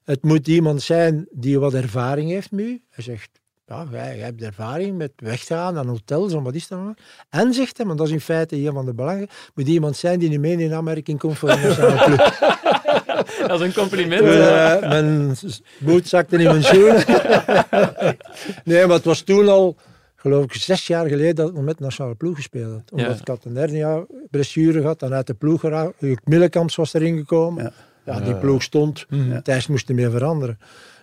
Het 0.04 0.22
moet 0.22 0.48
iemand 0.48 0.82
zijn 0.82 1.26
die 1.30 1.58
wat 1.58 1.74
ervaring 1.74 2.30
heeft 2.30 2.50
met 2.50 2.64
u. 2.64 2.82
Hij 2.90 3.04
zegt, 3.04 3.39
ja, 3.70 3.86
jij, 3.90 4.16
jij 4.16 4.24
hebt 4.24 4.42
ervaring 4.42 4.96
met 4.96 5.12
weggaan 5.16 5.78
aan 5.78 5.86
hotels 5.88 6.32
en 6.32 6.42
wat 6.42 6.54
is 6.54 6.68
dat 6.68 6.78
nou? 6.78 6.94
En 7.30 7.54
zegt 7.54 7.76
hij, 7.76 7.86
want 7.86 7.98
dat 7.98 8.06
is 8.06 8.12
in 8.12 8.20
feite 8.20 8.56
een 8.56 8.72
van 8.72 8.84
de 8.84 8.94
belangen, 8.94 9.28
moet 9.54 9.68
iemand 9.68 9.96
zijn 9.96 10.18
die 10.18 10.28
niet 10.28 10.40
mee 10.40 10.56
in 10.56 10.72
aanmerking 10.74 11.18
komt 11.18 11.38
voor 11.38 11.50
een 11.50 11.60
nationale 11.60 12.04
club. 12.04 12.18
Dat 13.48 13.60
is 13.60 13.66
een 13.66 13.72
compliment. 13.74 14.22
Dus, 14.22 14.46
eh, 14.48 14.88
mijn 14.88 15.34
boot 15.78 16.06
zakte 16.06 16.36
in 16.36 16.44
mijn 16.44 16.62
schoenen. 16.62 17.04
nee, 18.64 18.86
maar 18.86 18.96
het 18.96 19.04
was 19.04 19.20
toen 19.20 19.48
al, 19.48 19.76
geloof 20.16 20.44
ik, 20.44 20.52
zes 20.54 20.86
jaar 20.86 21.06
geleden 21.08 21.34
dat 21.34 21.48
ik 21.48 21.60
met 21.60 21.78
de 21.78 21.84
nationale 21.84 22.14
ploeg 22.14 22.36
gespeeld 22.36 22.72
had. 22.72 22.90
Omdat 22.92 23.06
Ja. 23.14 23.20
ik 23.20 23.28
had 23.28 23.44
een 23.44 23.56
hernia 23.56 24.04
blessure 24.30 24.80
gehad, 24.80 24.98
dan 25.00 25.12
uit 25.12 25.26
de 25.26 25.34
ploeg 25.34 25.60
geraakt. 25.60 25.92
Hugo 25.98 26.20
Millekamps 26.24 26.76
was 26.76 26.94
erin 26.94 27.16
gekomen. 27.18 27.62
Ja. 27.64 27.72
Ja, 28.04 28.20
die 28.20 28.34
ploeg 28.36 28.62
stond. 28.62 29.06
Mhm. 29.08 29.40
Thijs 29.42 29.66
moest 29.66 29.88
er 29.88 29.94
mee 29.94 30.10
veranderen. 30.10 30.58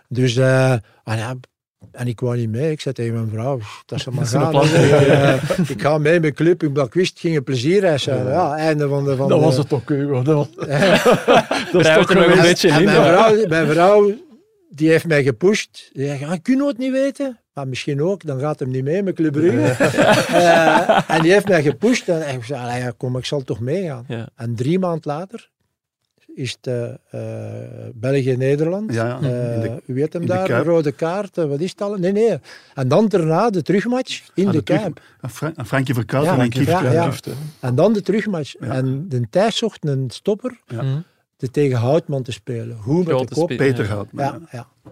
Dus, 0.09 0.35
eh, 0.35 0.73
ah 1.03 1.17
ja, 1.17 1.35
en 1.91 2.07
ik 2.07 2.19
wou 2.19 2.37
niet 2.37 2.49
mee. 2.49 2.71
Ik 2.71 2.81
zei 2.81 2.93
tegen 2.95 3.13
mijn 3.13 3.29
vrouw, 3.29 3.59
dat 3.85 3.99
ze 3.99 4.11
maar 4.11 4.25
gaan. 4.37 4.49
plan 4.49 4.65
ik 5.67 5.81
ga 5.81 5.97
mee 5.97 6.19
met 6.19 6.33
club. 6.33 6.63
Omdat 6.63 6.87
ik 6.87 6.93
wist, 6.93 7.09
het 7.09 7.19
ging 7.19 7.35
een 7.35 7.43
plezierreis 7.43 8.03
zijn. 8.03 8.25
Ja, 8.27 8.55
einde 8.55 8.87
van 8.87 9.03
de... 9.03 9.15
Van 9.15 9.29
Dat 9.29 9.39
de, 9.39 9.45
was 9.45 9.57
het 9.57 9.73
ook, 9.73 9.89
Hugo. 9.89 10.21
Dat 10.21 10.35
was, 10.35 10.49
dat 11.71 11.85
is 11.85 11.93
toch 11.93 12.13
nog 12.13 12.25
een 12.35 12.41
beetje 12.41 12.67
in. 12.67 12.83
mijn 12.83 12.85
maar- 13.01 13.13
vrouw, 13.13 13.47
mijn 13.47 13.67
vrouw, 13.67 14.13
die 14.69 14.89
heeft 14.89 15.07
mij 15.07 15.23
gepusht. 15.23 15.89
Die 15.93 16.07
zei, 16.07 16.25
ah, 16.25 16.37
kun 16.41 16.57
je 16.57 16.65
het 16.67 16.77
niet 16.77 16.91
weten? 16.91 17.39
Maar 17.53 17.67
misschien 17.67 18.01
ook, 18.01 18.25
dan 18.25 18.39
gaat 18.39 18.59
hem 18.59 18.69
niet 18.69 18.83
mee 18.83 19.03
met 19.03 19.15
Club 19.15 19.31
Brugge. 19.31 19.83
Eh, 19.83 20.99
en 21.15 21.21
die 21.21 21.31
heeft 21.31 21.47
mij 21.47 21.61
gepusht. 21.61 22.07
En 22.09 22.35
ik 22.35 22.43
zei, 22.43 22.61
"Allee, 22.61 22.79
ja, 22.81 22.91
kom, 22.97 23.17
ik 23.17 23.25
zal 23.25 23.41
toch 23.43 23.59
meegaan. 23.59 24.05
Ja. 24.07 24.27
En 24.35 24.55
drie 24.55 24.79
maanden 24.79 25.01
later 25.03 25.49
is 26.37 26.57
het 26.61 26.67
eh, 26.67 26.89
eh, 27.09 27.91
België-Nederland. 27.93 28.93
Ja. 28.93 29.15
Eh, 29.15 29.21
de- 29.61 29.81
u 29.85 29.93
weet 29.93 30.13
hem 30.13 30.21
de 30.21 30.27
daar, 30.27 30.47
Kuip. 30.47 30.65
rode 30.65 30.91
kaart, 30.91 31.37
eh, 31.37 31.45
wat 31.45 31.59
is 31.59 31.69
het 31.71 31.81
al? 31.81 31.95
Nee, 31.95 32.11
nee. 32.11 32.37
En 32.73 32.87
dan 32.87 33.07
daarna 33.07 33.49
de 33.49 33.61
terugmatch 33.61 34.29
in 34.33 34.45
Ah, 34.45 34.51
de, 34.51 34.57
de 34.57 34.63
terug- 34.63 34.81
Kuip. 34.81 35.01
Aan 35.21 35.29
Fra- 35.29 35.51
aan 35.55 35.65
Frankie 35.65 35.93
Verkuijten 35.93 36.35
Ja, 36.35 36.41
en 36.43 36.49
Kieft. 36.49 36.69
ja. 36.69 37.11
En 37.59 37.75
dan 37.75 37.93
de 37.93 38.01
terugmatch. 38.01 38.55
Ja. 38.59 38.67
En 38.67 39.05
de 39.09 39.27
Thijs 39.29 39.57
zocht 39.57 39.85
een 39.87 40.09
stopper 40.09 40.59
Mhm. 40.67 40.99
te 41.37 41.51
tegen 41.51 41.77
Houtman 41.77 42.23
te 42.23 42.31
spelen. 42.31 42.77
Hoe 42.77 42.97
met 42.97 43.07
Grote 43.07 43.25
de 43.25 43.35
kop. 43.35 43.47
Peter 43.47 43.83
Ja. 43.85 43.89
Houtman. 43.93 44.25
Ja, 44.25 44.39
ja. 44.51 44.91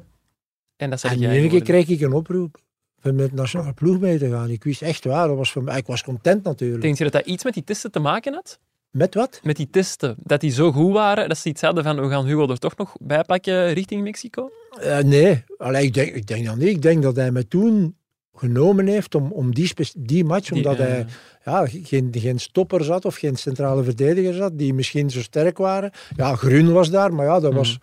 En 0.75 0.89
dat 0.89 0.99
zeg 0.99 1.11
En 1.11 1.19
jij 1.19 1.35
in 1.35 1.39
één 1.41 1.49
keer 1.49 1.61
kreeg 1.63 1.87
ik 1.87 2.01
een 2.01 2.13
oproep 2.13 2.57
om 3.03 3.15
met 3.15 3.29
de 3.29 3.35
nationale 3.35 3.73
ploeg 3.73 3.99
mee 3.99 4.17
te 4.17 4.29
gaan. 4.29 4.49
Ik 4.49 4.63
wist 4.63 4.81
echt 4.81 5.03
waar, 5.05 5.27
dat 5.27 5.37
was 5.37 5.51
voor 5.51 5.63
mij, 5.63 5.77
ik 5.77 5.85
was 5.87 6.03
content 6.03 6.43
natuurlijk. 6.43 6.81
Denk 6.81 6.97
je 6.97 7.03
dat 7.03 7.13
dat 7.13 7.25
iets 7.25 7.43
met 7.43 7.53
die 7.53 7.63
testen 7.63 7.91
te 7.91 7.99
maken 7.99 8.33
had? 8.33 8.59
Met 8.95 9.13
wat? 9.15 9.39
Met 9.43 9.55
die 9.55 9.69
testen, 9.69 10.15
dat 10.23 10.39
die 10.39 10.51
zo 10.51 10.71
goed 10.71 10.93
waren, 10.93 11.27
dat 11.29 11.37
ze 11.37 11.49
iets 11.49 11.61
hadden 11.61 11.83
van 11.83 12.01
we 12.01 12.09
gaan 12.09 12.25
Hugo 12.25 12.49
er 12.49 12.57
toch 12.57 12.77
nog 12.77 12.95
bij 12.99 13.23
pakken 13.23 13.73
richting 13.73 14.03
Mexico? 14.03 14.49
Eh, 14.79 14.97
nee, 14.97 15.43
Allee, 15.57 15.83
ik, 15.83 15.93
denk, 15.93 16.13
ik 16.15 16.27
denk 16.27 16.45
dat 16.45 16.55
niet. 16.55 16.67
Ik 16.67 16.81
denk 16.81 17.03
dat 17.03 17.15
hij 17.15 17.31
me 17.31 17.47
toen 17.47 17.95
genomen 18.33 18.87
heeft 18.87 19.15
om, 19.15 19.31
om 19.31 19.53
die, 19.53 19.71
die 19.97 20.23
match, 20.23 20.47
Die, 20.49 20.55
omdat 20.57 20.79
eh, 20.79 20.85
hij 20.85 21.05
ja, 21.45 21.65
geen, 21.67 22.09
geen 22.11 22.39
stopper 22.39 22.83
zat 22.83 23.05
of 23.05 23.15
geen 23.15 23.35
centrale 23.35 23.83
verdediger 23.83 24.33
zat, 24.33 24.57
die 24.57 24.73
misschien 24.73 25.09
zo 25.09 25.21
sterk 25.21 25.57
waren. 25.57 25.91
Ja, 26.15 26.35
Grun 26.35 26.71
was 26.71 26.89
daar, 26.89 27.13
maar 27.13 27.25
ja, 27.25 27.39
dat 27.39 27.49
Mhm. 27.49 27.59
was 27.59 27.77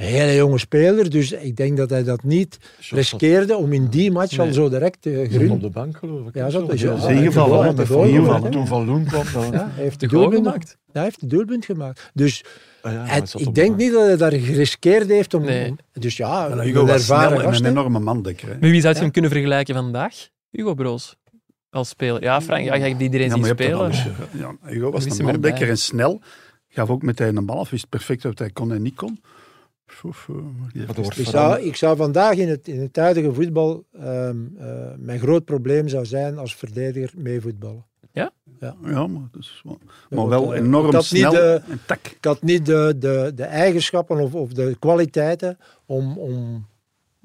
een 0.00 0.06
hele 0.06 0.34
jonge 0.34 0.58
speler. 0.58 1.10
Dus 1.10 1.32
ik 1.32 1.56
denk 1.56 1.76
dat 1.76 1.90
hij 1.90 2.04
dat 2.04 2.22
niet 2.22 2.58
riskeerde 2.90 3.56
om 3.56 3.72
in 3.72 3.86
die 3.86 4.10
match 4.10 4.38
al 4.38 4.52
zo 4.52 4.68
direct 4.68 4.98
zat 5.00 5.28
Grun... 5.28 5.50
op 5.50 5.60
de 5.60 5.70
bank, 5.70 5.96
geloof 5.96 6.26
ik. 6.28 6.34
Ja, 6.34 6.46
ja, 6.46 6.62
is 6.68 6.82
ingevallen. 7.06 7.76
gemaakt, 7.76 8.44
hè. 8.44 8.50
Toen 8.50 8.66
Van 8.66 8.84
Loen 8.84 9.04
kwam, 9.04 9.24
dan... 9.32 9.52
Ja, 9.52 9.70
hij 9.72 9.82
heeft 9.82 10.00
de 10.00 10.06
doelpunt 10.06 10.44
gemaakt. 10.44 10.78
Ja, 10.86 10.92
hij 10.92 11.02
heeft 11.02 11.20
de 11.20 11.26
doelpunt 11.26 11.64
gemaakt. 11.64 12.10
Dus 12.14 12.44
Ah 12.82 12.92
ja, 12.92 13.04
maar 13.04 13.22
ik 13.34 13.54
denk 13.54 13.76
niet 13.76 13.92
dat 13.92 14.06
hij 14.06 14.16
daar 14.16 14.32
geriskeerd 14.32 15.08
heeft 15.08 15.34
om... 15.34 15.44
Nee. 15.44 15.74
dus 15.92 16.16
ja, 16.16 16.50
een 16.50 16.60
Hugo 16.60 16.86
was 16.86 16.94
ervaren 16.94 17.28
snel 17.28 17.40
en 17.40 17.48
gast, 17.48 17.60
een 17.60 17.66
enorme 17.66 17.98
mandekker. 17.98 18.48
Met 18.48 18.70
wie 18.70 18.80
zou 18.80 18.88
je 18.88 18.94
Ja. 18.94 19.00
hem 19.00 19.10
kunnen 19.10 19.30
vergelijken 19.30 19.74
vandaag? 19.74 20.28
Hugo 20.50 20.74
Broos. 20.74 21.16
Als 21.70 21.88
speler. 21.88 22.22
Ja, 22.22 22.40
Frank, 22.40 22.64
ja, 22.64 22.78
hebt 22.78 23.00
iedereen 23.00 23.26
Ja, 23.26 23.32
zien 23.32 23.40
maar 23.40 23.56
dat 23.56 23.94
spelen. 23.94 24.58
Hugo 24.64 24.90
was 24.90 25.04
een 25.04 25.18
er 25.18 25.24
mandekker 25.24 25.68
en 25.68 25.78
snel. 25.78 26.20
Gaf 26.68 26.88
ook 26.88 27.02
meteen 27.02 27.36
een 27.36 27.46
bal 27.46 27.58
af. 27.58 27.70
Wist 27.70 27.88
perfect 27.88 28.22
wat 28.22 28.38
hij 28.38 28.50
kon 28.50 28.72
en 28.72 28.82
niet 28.82 28.94
kon. 28.94 29.20
Eh, 30.28 30.34
Maar 30.60 30.70
wordt 30.96 31.18
Ik 31.18 31.26
zou, 31.26 31.60
ik 31.60 31.76
zou 31.76 31.96
vandaag 31.96 32.34
in 32.36 32.48
het, 32.48 32.68
in 32.68 32.80
het 32.80 32.96
huidige 32.96 33.32
voetbal 33.34 33.84
ehm, 33.98 34.36
eh, 34.58 34.66
mijn 34.98 35.18
groot 35.18 35.44
probleem 35.44 35.88
zou 35.88 36.06
zijn 36.06 36.38
als 36.38 36.54
verdediger 36.56 37.10
mee 37.16 37.40
voetballen. 37.40 37.84
Ja, 38.84 39.06
maar, 39.06 39.28
dat 39.32 39.40
is 39.42 39.60
wel, 39.64 39.78
maar 40.10 40.18
want, 40.18 40.28
wel 40.30 40.54
enorm 40.54 40.86
ik 40.86 40.92
snel 41.00 41.30
de- 41.32 41.60
en 41.68 41.80
tak. 41.86 42.06
Ik 42.06 42.24
had 42.24 42.42
niet 42.42 42.66
de, 42.66 42.94
de, 42.98 43.32
de 43.34 43.44
eigenschappen 43.44 44.18
of, 44.20 44.34
of 44.34 44.52
de 44.52 44.76
kwaliteiten 44.78 45.58
om, 45.86 46.18
om 46.18 46.66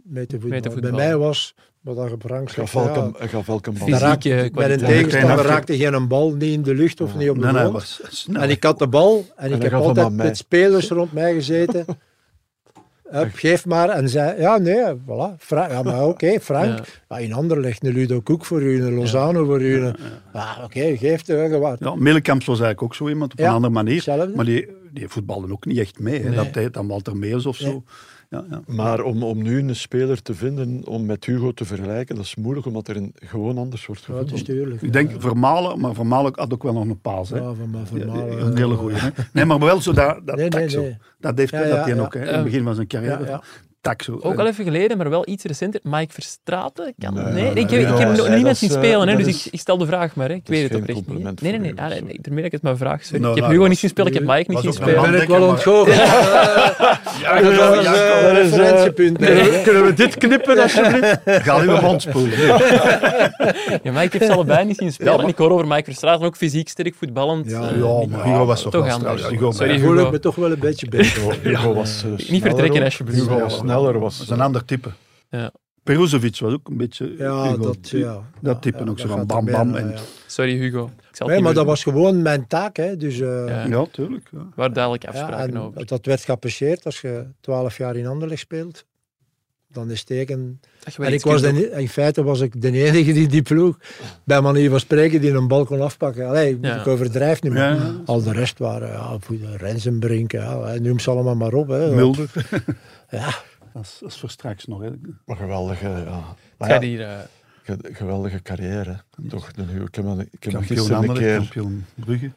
mee 0.03 0.25
te 0.25 0.39
voetballen. 0.39 0.61
Bij 0.63 0.71
voetballen. 0.71 0.95
mij 0.95 1.17
was, 1.17 1.55
wat 1.81 1.95
ja, 1.95 3.91
daar 3.91 3.99
raakte- 3.99 4.29
Fysieke 4.29 4.55
bij 4.55 4.71
een 4.73 4.79
tegenstander 4.79 5.45
raakte 5.45 5.77
geen 5.77 6.07
bal 6.07 6.31
niet 6.33 6.43
in 6.53 6.61
de 6.61 6.73
lucht 6.75 7.01
of 7.01 7.15
niet 7.15 7.29
op 7.29 7.35
de 7.35 7.41
Nee, 7.41 7.51
nee, 7.53 7.61
hij 7.61 7.71
grond. 7.71 8.25
En 8.33 8.49
ik 8.49 8.63
had 8.63 8.79
de 8.79 8.87
bal 8.87 9.25
en 9.35 9.45
ik 9.51 9.61
hij 9.61 9.69
heb 9.69 9.79
altijd 9.79 10.11
met 10.13 10.37
spelers 10.37 10.89
rond 10.89 11.11
mij 11.13 11.33
gezeten. 11.33 11.85
Hup, 13.09 13.33
geef 13.33 13.65
maar. 13.65 13.89
En 13.89 14.09
zei, 14.09 14.41
ja, 14.41 14.57
nee, 14.57 14.83
voilà. 14.95 15.37
Fra- 15.37 15.69
ja, 15.71 15.81
maar 15.83 16.03
oké, 16.07 16.39
Frank. 16.39 16.79
Ja. 17.09 17.17
In 17.17 17.33
anderen 17.33 17.63
ligt 17.63 17.85
een 17.85 17.93
Ludo 17.93 18.21
Koek 18.21 18.45
voor 18.45 18.61
u, 18.61 18.83
een 18.83 18.93
Lozano 18.93 19.45
voor 19.45 19.61
u. 19.61 19.77
een- 19.81 19.95
Ja, 20.33 20.57
oké, 20.63 20.97
geef 20.97 21.17
het. 21.17 21.27
hè, 21.27 21.49
gewoon. 21.49 21.75
Ja, 21.79 21.95
Millekamps 21.95 22.45
was 22.45 22.59
eigenlijk 22.59 22.83
ook 22.83 22.95
zo 22.95 23.09
iemand 23.09 23.31
op 23.31 23.39
een 23.39 23.45
andere 23.53 23.73
manier. 23.73 24.01
Maar 24.35 24.45
die, 24.45 24.67
die 24.91 25.07
voetbalde 25.07 25.51
ook 25.51 25.65
niet 25.65 25.77
echt 25.77 25.99
mee. 25.99 26.21
Hè. 26.21 26.31
Dat 26.31 26.53
deed 26.53 26.73
dan 26.73 26.87
Walter 26.87 27.17
Meers 27.17 27.45
of 27.45 27.55
zo. 27.55 27.83
Ja, 28.29 28.45
ja. 28.49 28.61
Maar 28.67 29.01
om, 29.03 29.23
om 29.23 29.41
nu 29.43 29.59
een 29.59 29.75
speler 29.75 30.21
te 30.21 30.33
vinden 30.33 30.81
om 30.87 31.05
met 31.05 31.25
Hugo 31.25 31.51
te 31.51 31.65
vergelijken, 31.65 32.15
dat 32.15 32.25
is 32.25 32.35
moeilijk, 32.35 32.65
omdat 32.65 32.87
er 32.87 32.95
een, 32.95 33.11
gewoon 33.15 33.57
anders 33.57 33.85
wordt 33.85 34.01
Ja, 34.01 34.13
is 34.13 34.19
gevoetbald. 34.19 34.45
tuurlijk. 34.45 34.81
Ik 34.81 34.93
denk 34.93 35.11
Vermalen, 35.17 35.79
maar 35.79 35.93
Vermalen 35.93 36.31
had 36.35 36.53
ook 36.53 36.63
wel 36.63 36.73
nog 36.73 36.83
een 36.83 36.99
paas. 37.01 37.29
Hè. 37.29 37.37
Ja, 37.37 37.43
Ja, 37.43 37.85
vermalen. 37.85 38.45
een 38.45 38.57
hele 38.57 38.75
goeie. 38.75 38.97
Hè. 38.97 39.09
Nee, 39.33 39.45
maar 39.45 39.59
wel 39.59 39.81
zo 39.81 39.93
dat, 39.93 40.19
dat 40.25 40.35
Nee. 40.35 40.49
Dat 40.49 41.37
heeft 41.37 41.51
Ja, 41.51 41.59
dat 41.59 41.67
ja, 41.69 41.83
hij 41.83 41.95
ja. 41.95 42.01
ook 42.01 42.13
hè, 42.13 42.27
in 42.27 42.33
het 42.33 42.43
begin 42.43 42.63
van 42.63 42.75
zijn 42.75 42.87
carrière. 42.87 43.41
Ook 44.21 44.39
al 44.39 44.47
even 44.47 44.63
geleden, 44.63 44.97
maar 44.97 45.09
wel 45.09 45.27
iets 45.27 45.43
recenter. 45.43 45.79
Mike 45.83 46.13
Verstraten? 46.13 46.93
Kan 46.99 47.13
Nee, 47.13 47.23
nee, 47.23 47.33
nee, 47.33 47.49
ik, 47.63 47.69
heb- 47.69 47.81
ik 47.81 47.97
heb 47.97 48.07
nog 48.07 48.27
dat 48.41 48.57
zien 48.57 48.69
eh, 48.69 48.75
spelen, 48.77 49.07
hè, 49.07 49.15
dus 49.15 49.27
is- 49.27 49.45
ik, 49.47 49.53
ik 49.53 49.59
stel 49.59 49.77
de 49.77 49.85
vraag 49.85 50.15
maar. 50.15 50.29
Hè. 50.29 50.33
Ik 50.35 50.41
weet 50.45 50.63
het 50.69 50.75
oprecht 50.81 51.07
niet. 51.07 51.41
Nee, 51.41 51.51
nee, 51.51 51.59
nee. 51.59 51.73
Ah, 51.75 51.85
sorry. 51.91 52.03
nee, 52.05 52.19
dat 52.35 52.45
ik 52.45 52.51
het 52.51 52.61
mijn 52.61 52.77
vraag. 52.77 53.03
Sorry. 53.03 53.19
Nou, 53.21 53.29
ik 53.29 53.35
heb 53.35 53.43
nou, 53.45 53.55
Hugo 53.57 53.67
niet 53.69 53.79
zien 53.79 53.89
spelen, 53.89 54.11
ik 54.11 54.17
heb 54.19 54.27
Mike 54.27 54.51
niet 54.51 54.59
zien 54.59 54.73
spelen. 54.73 55.11
ben 55.11 55.21
ik 55.21 55.27
wel 55.27 55.47
ontgoocheld. 55.47 55.95
Ja, 57.21 57.41
Dat 57.41 57.51
is 57.51 57.57
een 57.87 57.93
eh, 57.93 58.31
referentiepunt. 58.33 59.17
Kunnen 59.63 59.85
we 59.85 59.93
dit 59.95 60.17
knippen, 60.17 60.59
alsjeblieft? 60.61 61.19
Ga 61.25 61.59
uw 61.59 61.81
mond 61.81 62.01
spoelen. 62.01 62.37
Ja, 63.83 63.91
maar 63.91 64.03
ik 64.03 64.13
heb 64.13 64.23
ze 64.23 64.31
allebei 64.33 64.65
niet 64.65 64.77
zien 64.77 64.91
spelen. 64.93 65.19
En 65.19 65.27
ik 65.27 65.37
hoor 65.37 65.51
over 65.51 65.67
Mike 65.67 65.83
Verstraten 65.83 66.25
ook 66.25 66.35
fysiek 66.35 66.69
sterk 66.69 66.95
voetballend. 66.99 67.49
Ja, 67.49 67.61
eh, 67.69 67.97
niet- 67.99 68.09
maar 68.09 68.23
Hugo 68.25 68.45
was 68.45 68.61
toch, 68.61 68.89
anders. 68.89 69.27
Hugo, 69.27 69.51
Sorry, 69.51 69.73
Ik 69.73 69.79
Hugo. 69.79 70.11
me 70.11 70.19
toch 70.19 70.35
wel 70.35 70.51
een 70.51 70.59
beetje 70.59 70.89
beter. 70.89 71.21
Hugo 71.43 71.73
was 71.73 72.03
eh, 72.19 72.29
Niet 72.29 72.41
vertrekken, 72.41 72.83
alsjeblieft. 72.83 73.19
Hugo 73.21 73.39
was. 73.39 73.61
Sneller. 73.79 73.99
Was, 73.99 74.17
Dat 74.17 74.25
is 74.27 74.31
een 74.33 74.41
ander 74.41 74.65
type. 74.65 74.89
Ja. 75.29 75.51
Peruzovic 75.83 76.39
was 76.39 76.53
ook 76.53 76.67
een 76.67 76.77
beetje... 76.77 77.15
Ja, 77.17 77.43
Hugo. 77.49 77.63
dat, 77.63 77.89
ja. 77.89 78.21
Dat 78.41 78.61
type 78.61 78.83
Ja, 78.83 78.89
ook 78.89 78.99
zo 78.99 79.07
van 79.07 79.25
bam, 79.25 79.45
bam. 79.45 79.71
bijna, 79.71 79.87
En, 79.87 79.95
ja. 79.95 80.01
Sorry, 80.27 80.57
Hugo. 80.57 80.85
Ik 80.85 80.91
zal 81.15 81.27
het 81.27 81.35
Nee, 81.35 81.35
maar 81.35 81.41
meer 81.41 81.53
dat 81.53 81.65
was 81.65 81.83
gewoon 81.83 82.21
mijn 82.21 82.47
taak. 82.47 82.77
Hè. 82.77 82.97
Dus, 82.97 83.19
eh, 83.19 83.47
Ja. 83.47 83.65
ja, 83.65 83.85
tuurlijk. 83.91 84.27
Ja. 84.31 84.47
Waar 84.55 84.73
duidelijk 84.73 85.05
afspraken 85.05 85.49
en 85.53 85.59
over. 85.59 85.85
dat 85.85 86.05
werd 86.05 86.21
geapprecieerd 86.23 86.85
als 86.85 87.01
je 87.01 87.25
twaalf 87.39 87.77
jaar 87.77 87.95
in 87.95 88.07
Anderlecht 88.07 88.41
speelt. 88.41 88.85
Dan 89.71 89.91
is 89.91 90.03
teken. 90.03 90.59
En 90.97 91.13
ik 91.13 91.21
was 91.23 91.41
de, 91.41 91.71
in 91.71 91.89
feite 91.89 92.23
was 92.23 92.39
ik 92.41 92.61
de 92.61 92.71
enige 92.71 93.13
die 93.13 93.27
die 93.27 93.41
ploeg, 93.41 93.77
bij 94.23 94.41
manier 94.41 94.69
van 94.69 94.79
spreken, 94.79 95.21
die 95.21 95.31
een 95.31 95.47
bal 95.47 95.65
kon 95.65 95.81
afpakken. 95.81 96.27
Allee, 96.27 96.57
Ja. 96.61 96.79
ik 96.79 96.87
overdrijf 96.87 97.41
niet 97.41 97.51
meer. 97.51 97.77
Al 98.05 98.21
de 98.23 98.31
rest 98.31 98.59
waren, 98.59 98.87
ja, 98.87 99.17
Rensenbrink, 99.57 100.31
ja, 100.31 100.73
noem 100.79 100.99
ze 100.99 101.09
allemaal 101.09 101.35
maar 101.35 101.53
op. 101.53 101.67
Hè. 101.67 101.95
Mulder. 101.95 102.29
Ja, 103.09 103.33
Dat 103.75 103.83
is, 103.83 103.97
dat 104.01 104.09
is 104.11 104.19
voor 104.19 104.29
straks 104.29 104.65
nog. 104.65 104.81
Hè. 104.81 104.89
Maar 105.25 105.37
geweldige, 105.37 105.87
ja. 105.87 106.35
Maar 106.57 106.69
ja, 106.69 106.81
hier... 106.81 107.01
eh, 107.01 107.19
ge- 107.63 107.89
geweldige 107.93 108.41
carrière. 108.41 109.03
Toch, 109.29 109.51
de 109.51 109.63
Hugo. 109.63 109.83
Ik 109.85 109.95
heb, 109.95 110.05
ik 110.31 110.43
heb 110.43 110.51
hem 110.51 110.51
Kampioen 110.51 110.63
gisteren 110.63 110.91
een 111.03 111.09
Anderlecht, 111.09 111.25
keer... 111.27 111.37
kampioen 111.37 111.85
Brugge. 111.95 112.31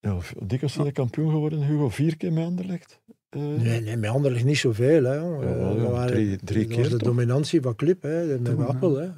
Ja, 0.00 0.18
dikwijls 0.42 0.72
zijn 0.72 0.86
de 0.86 0.92
kampioen 0.92 1.30
geworden, 1.30 1.62
Hugo. 1.62 1.88
Vier 1.88 2.16
keer 2.16 2.32
met 2.32 2.44
Anderlecht. 2.44 3.00
Eh, 3.28 3.42
nee, 3.42 3.80
nee, 3.80 3.96
met 3.96 4.10
anderen 4.10 4.46
niet 4.46 4.58
zoveel. 4.58 5.04
Hè, 5.04 5.14
ja, 5.14 5.90
waren- 5.90 6.06
drie- 6.12 6.36
drie 6.44 6.66
keer 6.66 6.76
was 6.78 6.88
de 6.88 6.96
toch? 6.96 7.08
dominantie 7.08 7.60
van 7.60 7.74
club, 7.76 8.02
hè, 8.02 8.38
met. 8.38 8.58
Appel. 8.58 8.96
Hè. 8.96 9.10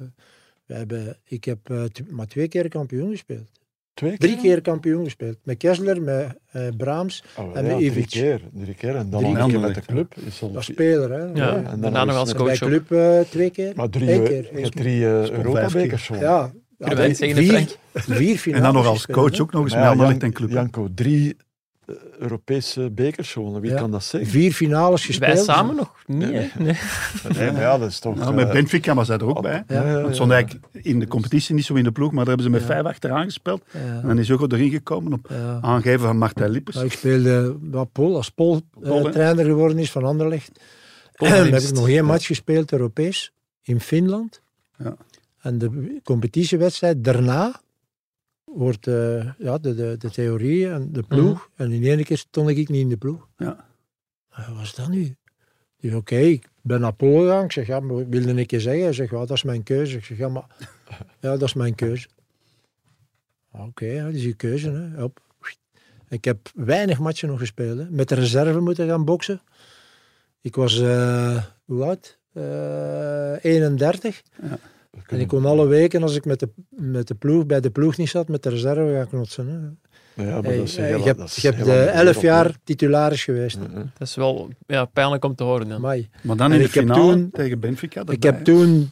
We 0.65 0.73
hebben, 0.73 1.17
ik 1.23 1.43
heb 1.45 1.69
eh, 1.69 1.83
maar 2.09 2.27
twee 2.27 2.47
keer 2.47 2.69
kampioen 2.69 3.09
gespeeld. 3.09 3.49
Twee 3.93 4.09
keer? 4.17 4.19
Drie 4.19 4.37
keer 4.37 4.61
kampioen 4.61 5.03
gespeeld. 5.03 5.37
Met 5.43 5.57
Kessler, 5.57 6.01
met 6.01 6.37
eh, 6.51 6.61
Braams, 6.77 7.23
Oh, 7.37 7.43
en 7.45 7.51
ja, 7.65 7.67
met 7.69 7.77
drie 7.77 7.89
Ivic. 7.91 8.09
keer. 8.09 8.41
Drie 8.53 8.73
keer. 8.75 8.95
En 8.95 9.09
dan 9.09 9.21
Drie 9.21 9.33
nog 9.33 9.43
een 9.43 9.49
keer 9.51 9.59
met 9.59 9.75
de 9.75 9.81
club. 9.81 10.13
Is 10.25 10.41
al 10.41 10.55
als 10.55 10.65
speler. 10.65 11.11
Hè. 11.11 11.17
ja, 11.23 11.31
Ja. 11.33 11.55
en 11.55 11.83
en 11.83 11.93
dan 11.93 12.07
nog 12.07 12.15
als 12.15 12.31
Bij 12.33 12.41
coach 12.41 12.61
ook. 12.63 12.69
club 12.69 12.91
eh, 12.91 13.19
twee 13.29 13.49
keer. 13.49 13.73
Maar 13.75 13.89
drie, 13.89 14.11
Eén 14.13 14.21
eh, 14.21 14.27
keer. 14.27 14.59
je 14.59 14.69
drie 14.69 15.03
Europa-bekers. 15.03 16.07
Ja. 16.19 16.51
Vier, 16.79 17.67
vier 17.93 18.37
finales 18.37 18.45
En 18.45 18.61
dan 18.61 18.73
nog 18.73 18.85
als 18.87 19.05
coach 19.05 19.39
ook 19.39 19.51
nog 19.51 19.63
eens 19.63 19.75
met 19.75 19.83
Anderlecht 19.83 20.23
en 20.23 20.31
club. 20.33 20.49
Janko, 20.49 20.87
drie 20.95 21.35
Europese 22.19 22.89
bekers 22.91 23.31
gewonnen. 23.31 23.61
Wie 23.61 23.71
Ja. 23.71 23.77
kan 23.77 23.91
dat 23.91 24.03
zeggen? 24.03 24.29
Vier 24.29 24.51
finales 24.53 25.05
gespeeld. 25.05 25.33
Wij 25.35 25.43
samen 25.43 25.75
nog 25.75 25.95
niet, 26.05 26.17
Nee. 26.31 26.51
Nee. 26.57 26.77
Nee, 27.37 27.51
maar 27.51 27.61
ja, 27.61 27.77
dat 27.77 27.89
is 27.89 27.99
toch... 27.99 28.15
Nou, 28.15 28.33
met 28.33 28.47
eh, 28.47 28.53
Benfica 28.53 28.93
was 28.93 29.07
hij 29.07 29.17
er 29.17 29.25
ook 29.25 29.37
op- 29.37 29.43
bij. 29.43 29.63
Ja, 29.67 29.87
ja, 29.87 29.93
Want 29.93 30.07
ja. 30.07 30.13
stond 30.13 30.31
eigenlijk 30.31 30.65
in 30.71 30.99
de 30.99 31.07
competitie 31.07 31.55
niet 31.55 31.65
zo 31.65 31.73
in 31.73 31.83
de 31.83 31.91
ploeg, 31.91 32.11
maar 32.11 32.25
daar 32.25 32.35
hebben 32.35 32.45
ze 32.45 32.51
met 32.51 32.61
Ja. 32.61 32.67
vijf 32.67 32.85
achteraan 32.85 33.23
gespeeld. 33.23 33.63
Ja. 33.71 33.79
En 33.79 34.07
dan 34.07 34.17
is 34.19 34.27
Hugo 34.27 34.47
erin 34.47 34.69
gekomen 34.69 35.13
op 35.13 35.25
Ja. 35.29 35.57
aangeven 35.61 35.99
van 35.99 36.17
Martijn 36.17 36.49
Lippers. 36.49 36.77
Ik 36.77 36.91
speelde 36.91 37.57
wat 37.61 37.91
Paul, 37.91 38.15
als 38.15 38.29
Paul 38.29 38.61
eh, 38.83 39.01
trainer 39.03 39.45
geworden 39.45 39.77
is 39.79 39.91
van 39.91 40.03
Anderlecht. 40.03 40.51
Paul 41.15 41.31
heb 41.43 41.51
Dienst. 41.51 41.69
ik 41.69 41.75
nog 41.75 41.89
één 41.89 42.05
match 42.05 42.25
gespeeld, 42.25 42.71
Europees, 42.71 43.31
in 43.61 43.79
Finland. 43.79 44.41
Ja. 44.77 44.95
En 45.41 45.57
de 45.57 45.99
competitiewedstrijd 46.03 47.03
daarna 47.03 47.61
wordt 48.53 48.87
eh, 48.87 49.31
ja, 49.37 49.57
de, 49.57 49.75
de, 49.75 49.95
de 49.97 50.09
theorie 50.09 50.69
en 50.69 50.91
de 50.91 51.03
ploeg. 51.03 51.49
En 51.55 51.71
in 51.71 51.83
één 51.83 52.03
keer 52.03 52.17
stond 52.17 52.49
ik 52.49 52.55
niet 52.55 52.69
in 52.69 52.89
de 52.89 52.97
ploeg. 52.97 53.27
Ja. 53.37 53.65
Wat 54.29 54.55
was 54.55 54.75
dat 54.75 54.89
nu? 54.89 55.15
Oké, 55.93 56.15
ik 56.15 56.47
ben 56.61 56.81
naar 56.81 56.93
Polen 56.93 57.27
gegaan. 57.27 57.43
Ik 57.43 57.51
zeg, 57.51 57.67
ja, 57.67 57.79
maar 57.79 58.09
wilde 58.09 58.33
ik 58.33 58.51
je 58.51 58.59
zeggen? 58.59 58.83
Hij 58.83 58.93
zegt, 58.93 59.11
ja, 59.11 59.17
dat 59.17 59.31
is 59.31 59.43
mijn 59.43 59.63
keuze. 59.63 59.97
Ik 59.97 60.05
zeg, 60.05 60.17
ja, 60.17 60.29
maar 60.29 60.45
ja, 61.21 61.31
dat 61.31 61.41
is 61.41 61.53
mijn 61.53 61.75
keuze. 61.75 62.07
Oké, 63.51 63.85
ja, 63.85 64.05
dat 64.05 64.13
is 64.13 64.23
je 64.23 64.33
keuze. 64.33 64.69
Hè. 64.69 65.01
Hop. 65.01 65.19
Ik 66.09 66.25
heb 66.25 66.51
weinig 66.55 66.99
matchen 66.99 67.29
nog 67.29 67.39
gespeeld. 67.39 67.77
Hè. 67.77 67.89
Met 67.89 68.09
de 68.09 68.15
reserve 68.15 68.59
moeten 68.59 68.87
gaan 68.87 69.05
boksen. 69.05 69.41
Ik 70.41 70.55
was, 70.55 70.79
eh, 70.79 71.43
hoe 71.65 71.83
oud? 71.83 72.19
Eh 72.33 73.43
31. 73.43 74.21
En 75.07 75.19
ik 75.19 75.27
kon 75.27 75.45
alle 75.45 75.65
weken, 75.67 76.01
als 76.01 76.15
ik 76.15 76.25
met 76.25 76.39
de, 76.39 76.49
met 76.69 77.07
de 77.07 77.15
ploeg, 77.15 77.45
bij 77.45 77.59
de 77.61 77.69
ploeg 77.69 77.97
niet 77.97 78.09
zat, 78.09 78.27
met 78.27 78.43
de 78.43 78.49
reserve 78.49 78.93
gaan 78.95 79.07
knotsen. 79.07 79.47
Hè. 79.47 79.53
Ja, 80.23 80.31
maar 80.31 80.43
Hey, 80.43 80.57
dat 80.57 80.67
is 80.67 80.75
heel- 80.77 80.97
je 80.97 81.03
hebt, 81.03 81.17
dat 81.17 81.27
is 81.27 81.35
je 81.35 81.47
hebt 81.51 81.65
heel 81.65 81.75
lang 81.75 81.87
elf 81.89 82.21
jaar 82.21 82.55
titularis 82.63 83.23
geweest. 83.23 83.57
Dat 83.97 84.07
is 84.07 84.15
wel 84.15 84.49
ja, 84.67 84.85
pijnlijk 84.85 85.23
om 85.25 85.35
te 85.35 85.43
horen. 85.43 85.81
Maar 85.81 85.97
dan 86.23 86.39
En 86.39 86.51
in 86.51 86.57
de 86.57 86.65
ik 86.65 86.73
heb 86.73 86.83
finale 86.83 87.11
toen- 87.13 87.31
tegen 87.31 87.59
Benfica. 87.59 88.03
Ik 88.09 88.23
heb 88.23 88.43
toen 88.43 88.91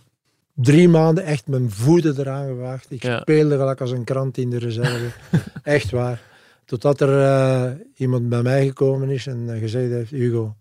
drie 0.54 0.90
maanden 0.90 1.24
echt 1.24 1.48
mijn 1.48 1.72
voeten 1.72 2.20
eraan 2.20 2.48
gewaagd. 2.48 2.92
Ik 2.92 3.04
Ja. 3.04 3.20
speelde 3.20 3.58
gelijk 3.58 3.82
als 3.82 3.92
een 3.92 4.04
krant 4.04 4.38
in 4.38 4.50
de 4.50 4.58
reserve. 4.58 5.06
echt 5.64 5.92
waar. 5.92 6.22
Totdat 6.66 7.02
er 7.02 7.22
eh, 7.24 7.72
iemand 7.96 8.30
bij 8.30 8.42
mij 8.42 8.66
gekomen 8.66 9.10
is 9.10 9.28
en 9.28 9.54
eh, 9.54 9.60
gezegd 9.60 9.92
heeft, 9.92 10.12
Hugo, 10.12 10.56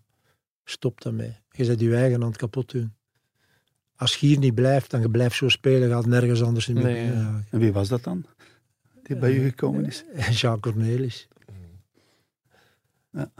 stop 0.63 1.01
daarmee. 1.01 1.37
Je 1.51 1.63
zet 1.65 1.79
je 1.79 1.95
eigen 1.95 2.21
hand 2.21 2.37
kapot 2.37 2.71
doen. 2.71 2.93
Als 3.99 4.15
je 4.15 4.27
hier 4.27 4.37
niet 4.37 4.55
blijft, 4.55 4.91
dan 4.91 5.01
je 5.01 5.09
blijft 5.09 5.35
zo 5.35 5.49
spelen, 5.49 5.89
gaat 5.89 6.05
nergens 6.05 6.43
anders 6.43 6.67
in 6.67 6.73
Nee, 6.75 7.05
ja. 7.05 7.11
ja. 7.11 7.43
En 7.51 7.59
wie 7.59 7.71
was 7.73 7.87
dat 7.87 8.03
dan? 8.03 8.25
Die 9.03 9.15
bij 9.17 9.33
u 9.33 9.43
gekomen 9.43 9.85
is? 9.85 10.03
Jacques 10.41 10.73
Cornelis. 10.73 11.27
Ja. 13.11 13.31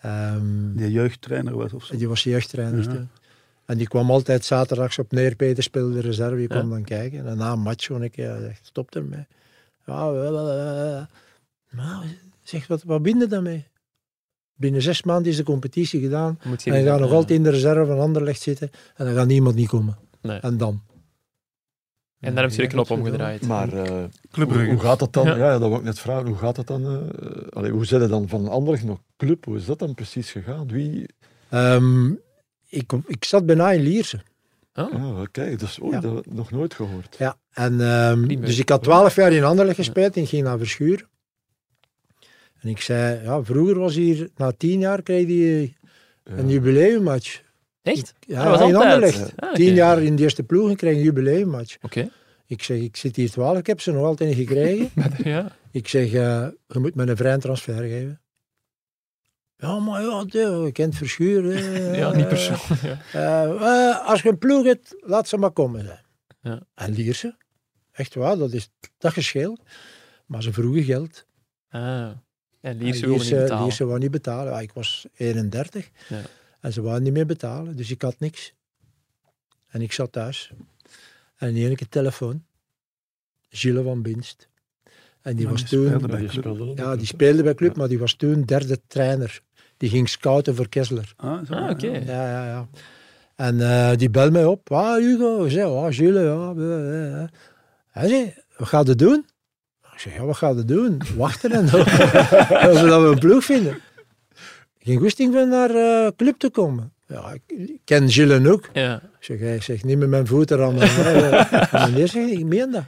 Ehm, 0.00 0.72
Die 0.76 0.90
jeugdtrainer 0.90 1.56
was 1.56 1.72
of 1.72 1.84
zo. 1.84 1.96
die 1.96 2.08
was 2.08 2.22
jeugdtrainer. 2.22 3.06
En 3.64 3.78
die 3.78 3.88
kwam 3.88 4.10
altijd 4.10 4.44
zaterdags 4.44 4.98
op 4.98 5.12
neer. 5.12 5.34
Peter 5.36 5.62
speelde 5.62 5.94
de 5.94 6.00
reserve. 6.00 6.34
Je 6.36 6.40
Ja. 6.40 6.46
kwam 6.48 6.70
dan 6.70 6.84
kijken. 6.84 7.26
En 7.26 7.36
na 7.36 7.52
een 7.52 7.60
match 7.60 7.86
gewoon 7.86 8.02
ik, 8.02 8.16
ja, 8.16 8.40
zegt, 8.40 8.66
stop 8.66 8.94
ermee. 8.94 9.26
Ja, 9.86 10.10
wel, 10.12 10.32
wel, 10.32 10.44
wel, 10.44 10.74
wel. 10.74 11.06
Maar 11.70 12.04
zeg, 12.42 12.66
wat, 12.66 12.82
wat 12.82 13.02
bind 13.02 13.20
je 13.20 13.26
daarmee? 13.26 13.66
Binnen 14.54 14.82
zes 14.82 15.02
maanden 15.02 15.30
is 15.30 15.36
de 15.36 15.42
competitie 15.42 16.00
gedaan. 16.00 16.38
Je 16.62 16.70
En 16.70 16.78
je 16.80 16.86
gaat 16.86 17.00
nog 17.00 17.12
altijd 17.12 17.38
in 17.38 17.42
de 17.44 17.50
reserve 17.50 17.86
van 17.86 18.00
Anderlecht 18.00 18.40
zitten. 18.40 18.70
En 18.96 19.04
dan 19.04 19.14
gaat 19.14 19.26
niemand 19.26 19.54
niet 19.54 19.68
komen. 19.68 19.96
Nee. 20.22 20.38
En 20.40 20.56
dan? 20.56 20.82
En 22.20 22.34
daar 22.34 22.44
heb 22.44 22.52
je 22.52 22.62
de 22.62 22.66
knop 22.66 22.90
omgedraaid. 22.90 23.46
Maar 23.46 23.72
eh, 23.72 24.04
Club 24.30 24.48
hoe, 24.52 24.64
hoe 24.66 24.78
gaat 24.80 24.98
dat 24.98 25.12
dan? 25.12 25.26
Ja. 25.26 25.36
Ja. 25.36 25.50
dat 25.50 25.60
wou 25.60 25.74
ik 25.76 25.82
net 25.82 25.98
vragen. 25.98 26.26
Hoe 26.26 26.36
gaat 26.36 26.56
dat 26.56 26.66
dan? 26.66 26.84
eh, 26.86 27.48
allee, 27.50 27.70
hoe 27.70 27.84
zit 27.86 28.00
het 28.00 28.10
dan 28.10 28.28
van 28.28 28.48
Anderlecht 28.48 28.84
naar 28.84 28.96
club? 29.16 29.44
Hoe 29.44 29.56
is 29.56 29.64
dat 29.64 29.78
dan 29.78 29.94
precies 29.94 30.30
gegaan? 30.30 30.68
Wie? 30.68 31.06
Ehm, 31.48 32.10
ik, 32.68 32.92
ik 33.06 33.24
zat 33.24 33.46
bijna 33.46 33.70
in 33.70 33.80
Lierse. 33.80 34.20
Oh. 34.74 34.92
Ja, 34.92 35.24
kijk, 35.30 35.58
dat 35.58 35.68
is 35.68 35.80
ooit 35.80 35.92
Ja. 35.92 36.00
dat 36.00 36.26
nog 36.26 36.50
nooit 36.50 36.74
gehoord. 36.74 37.16
Ja, 37.18 37.36
en, 37.52 37.80
ehm, 37.80 38.22
Prima. 38.24 38.46
dus 38.46 38.58
ik 38.58 38.68
had 38.68 38.82
twaalf 38.82 39.14
jaar 39.16 39.32
in 39.32 39.44
Anderlecht 39.44 39.76
gespeeld 39.76 40.16
en 40.16 40.26
ging 40.26 40.42
naar 40.44 40.58
Verschuur. 40.58 41.08
En 42.60 42.68
ik 42.68 42.80
zei, 42.80 43.22
ja, 43.22 43.44
vroeger 43.44 43.78
was 43.78 43.94
hier, 43.94 44.28
na 44.36 44.52
tien 44.52 44.78
jaar 44.80 45.02
kreeg 45.02 45.26
hij 45.26 45.76
een 46.24 46.48
jubileummatch. 46.48 47.42
Echt? 47.82 48.14
Ja, 48.20 48.42
Ah, 48.44 48.50
was 48.50 48.68
in 48.68 48.74
altijd. 48.76 48.94
Anderlecht. 48.94 49.32
Ah, 49.36 49.48
oké. 49.48 49.54
Tien 49.56 49.74
jaar 49.74 50.02
in 50.02 50.16
de 50.16 50.22
eerste 50.22 50.42
ploeg 50.42 50.68
en 50.70 50.76
kreeg 50.76 50.94
een 50.96 51.02
jubileummatch. 51.02 51.76
Oké. 51.82 52.10
Ik 52.46 52.62
zeg, 52.62 52.78
ik 52.78 52.96
zit 52.96 53.16
hier 53.16 53.30
twaalf, 53.30 53.58
ik 53.58 53.66
heb 53.66 53.80
ze 53.80 53.92
nog 53.92 54.04
altijd 54.04 54.36
niet 54.36 54.48
gekregen. 54.48 54.90
Ja. 55.24 55.56
ik 55.72 55.88
zeg, 55.88 56.04
eh, 56.12 56.46
je 56.66 56.78
moet 56.78 56.94
me 56.94 57.06
een 57.06 57.16
vrije 57.16 57.38
transfer 57.38 57.82
geven. 57.82 58.20
Ja, 59.56 59.78
maar 59.78 60.02
ja, 60.02 60.24
je 60.64 60.70
kent 60.72 60.96
Verschuur. 60.96 61.44
hè. 61.44 61.96
ja, 62.00 62.12
niet 62.12 62.28
persoonlijk. 62.28 62.80
Ja. 62.82 62.98
Eh, 63.12 63.88
eh, 63.90 64.06
als 64.08 64.22
je 64.22 64.28
een 64.28 64.38
ploeg 64.38 64.64
hebt, 64.64 64.94
laat 65.00 65.28
ze 65.28 65.36
maar 65.36 65.50
komen. 65.50 66.00
Ja. 66.42 66.62
En 66.74 66.92
Lierse, 66.92 67.36
echt 67.92 68.14
waar, 68.14 68.36
dat 68.36 68.52
is 68.52 68.70
dat 68.98 69.12
geschil. 69.12 69.58
Maar 70.26 70.42
ze 70.42 70.52
vroegen 70.52 70.82
geld. 70.84 71.26
Ah. 71.70 71.80
En 71.80 72.20
En 72.60 72.76
Lierse 72.78 73.06
niet 73.06 73.18
betalen. 73.28 73.62
Lierse 73.62 73.84
wou 73.86 73.98
niet 73.98 74.10
betalen. 74.10 74.52
Ja, 74.52 74.60
ik 74.60 74.72
was 74.72 75.06
31 75.16 75.90
Ja. 76.08 76.20
En 76.60 76.72
ze 76.72 76.82
wouden 76.82 77.02
niet 77.02 77.12
meer 77.12 77.26
betalen, 77.26 77.76
dus 77.76 77.90
ik 77.90 78.02
had 78.02 78.16
niks. 78.18 78.54
En 79.68 79.80
ik 79.82 79.92
zat 79.92 80.12
thuis. 80.12 80.50
En 81.36 81.48
in 81.56 81.66
één 81.66 81.76
keer 81.76 81.88
telefoon. 81.88 82.44
Gilles 83.48 83.84
van 83.84 84.02
Binst. 84.02 84.48
En 85.22 85.36
die 85.36 85.44
Maar 85.44 85.52
was 85.52 85.64
die 85.64 85.78
toen... 85.78 85.86
speelde 85.86 86.06
bij 86.08 86.20
die 86.20 86.40
club. 86.40 86.78
Ja, 86.78 86.96
die 86.96 87.06
speelde 87.06 87.42
bij 87.42 87.54
club, 87.54 87.76
maar 87.76 87.88
die 87.88 87.98
was 87.98 88.14
toen 88.14 88.42
derde 88.42 88.80
trainer. 88.86 89.40
Die 89.76 89.88
ging 89.90 90.08
scouten 90.08 90.54
voor 90.54 90.68
Kessler. 90.68 91.12
Ah, 91.16 91.46
zo, 91.46 91.54
Ah, 91.54 91.70
oké. 91.70 91.86
ja. 91.86 91.98
Ja, 92.00 92.30
ja, 92.30 92.46
ja. 92.46 92.68
En 93.34 93.60
eh, 93.60 93.96
die 93.96 94.10
belt 94.10 94.32
mij 94.32 94.44
op. 94.44 94.72
Ah, 94.72 94.96
Hugo. 94.96 95.44
Ik 95.44 95.50
zeg, 95.50 95.64
ah, 95.64 95.86
Gilles, 95.94 96.22
ja. 96.22 97.28
Hij 97.90 98.08
zei, 98.08 98.34
wat 98.56 98.68
gaat 98.68 98.86
het 98.86 98.98
doen? 98.98 99.26
Ik 99.92 99.98
zeg, 100.04 100.14
ja, 100.14 100.24
wat 100.24 100.36
gaat 100.36 100.56
het 100.56 100.68
doen? 100.68 101.00
Wachten 101.16 101.50
en 101.52 101.66
dan. 101.66 101.84
dat 102.64 102.80
we 102.80 103.08
een 103.12 103.18
ploeg 103.18 103.44
vinden. 103.44 103.78
Geen 104.88 104.98
goesting 104.98 105.32
van 105.32 105.48
naar 105.48 105.70
eh 105.70 106.10
club 106.16 106.38
te 106.38 106.50
komen. 106.50 106.92
Ja, 107.06 107.32
ik 107.46 107.80
ken 107.84 108.10
Gilles 108.10 108.46
ook. 108.46 108.68
Ja. 108.72 108.94
Ik 108.96 109.24
zeg, 109.24 109.38
hij 109.38 109.60
zegt, 109.60 109.84
niet 109.84 109.98
met 109.98 110.08
mijn 110.08 110.26
voeten 110.26 110.64
aan 110.64 110.74
mijn 110.74 110.90
En 111.70 111.92
meneer 111.92 112.08
zegt, 112.08 112.30
ik 112.30 112.44
meen 112.44 112.70
dat. 112.70 112.84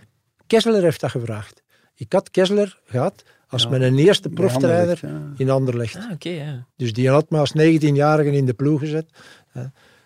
Kessler 0.46 0.82
heeft 0.82 1.00
dat 1.00 1.10
gevraagd. 1.10 1.62
Ik 1.94 2.12
had 2.12 2.30
Kessler 2.30 2.80
gehad 2.84 3.22
als 3.48 3.62
Ja, 3.62 3.68
mijn 3.68 3.98
eerste 3.98 4.28
proftrainer 4.28 4.98
Anderlecht, 5.02 5.36
ja. 5.36 5.44
in 5.44 5.50
Anderlecht. 5.50 5.96
Ah, 5.96 6.10
oké, 6.12 6.28
ja. 6.28 6.66
Dus 6.76 6.92
die 6.92 7.10
had 7.10 7.30
me 7.30 7.38
als 7.38 7.52
19-jarige 7.58 8.30
in 8.30 8.46
de 8.46 8.54
ploeg 8.54 8.80
gezet. 8.80 9.06
Hè. 9.48 9.62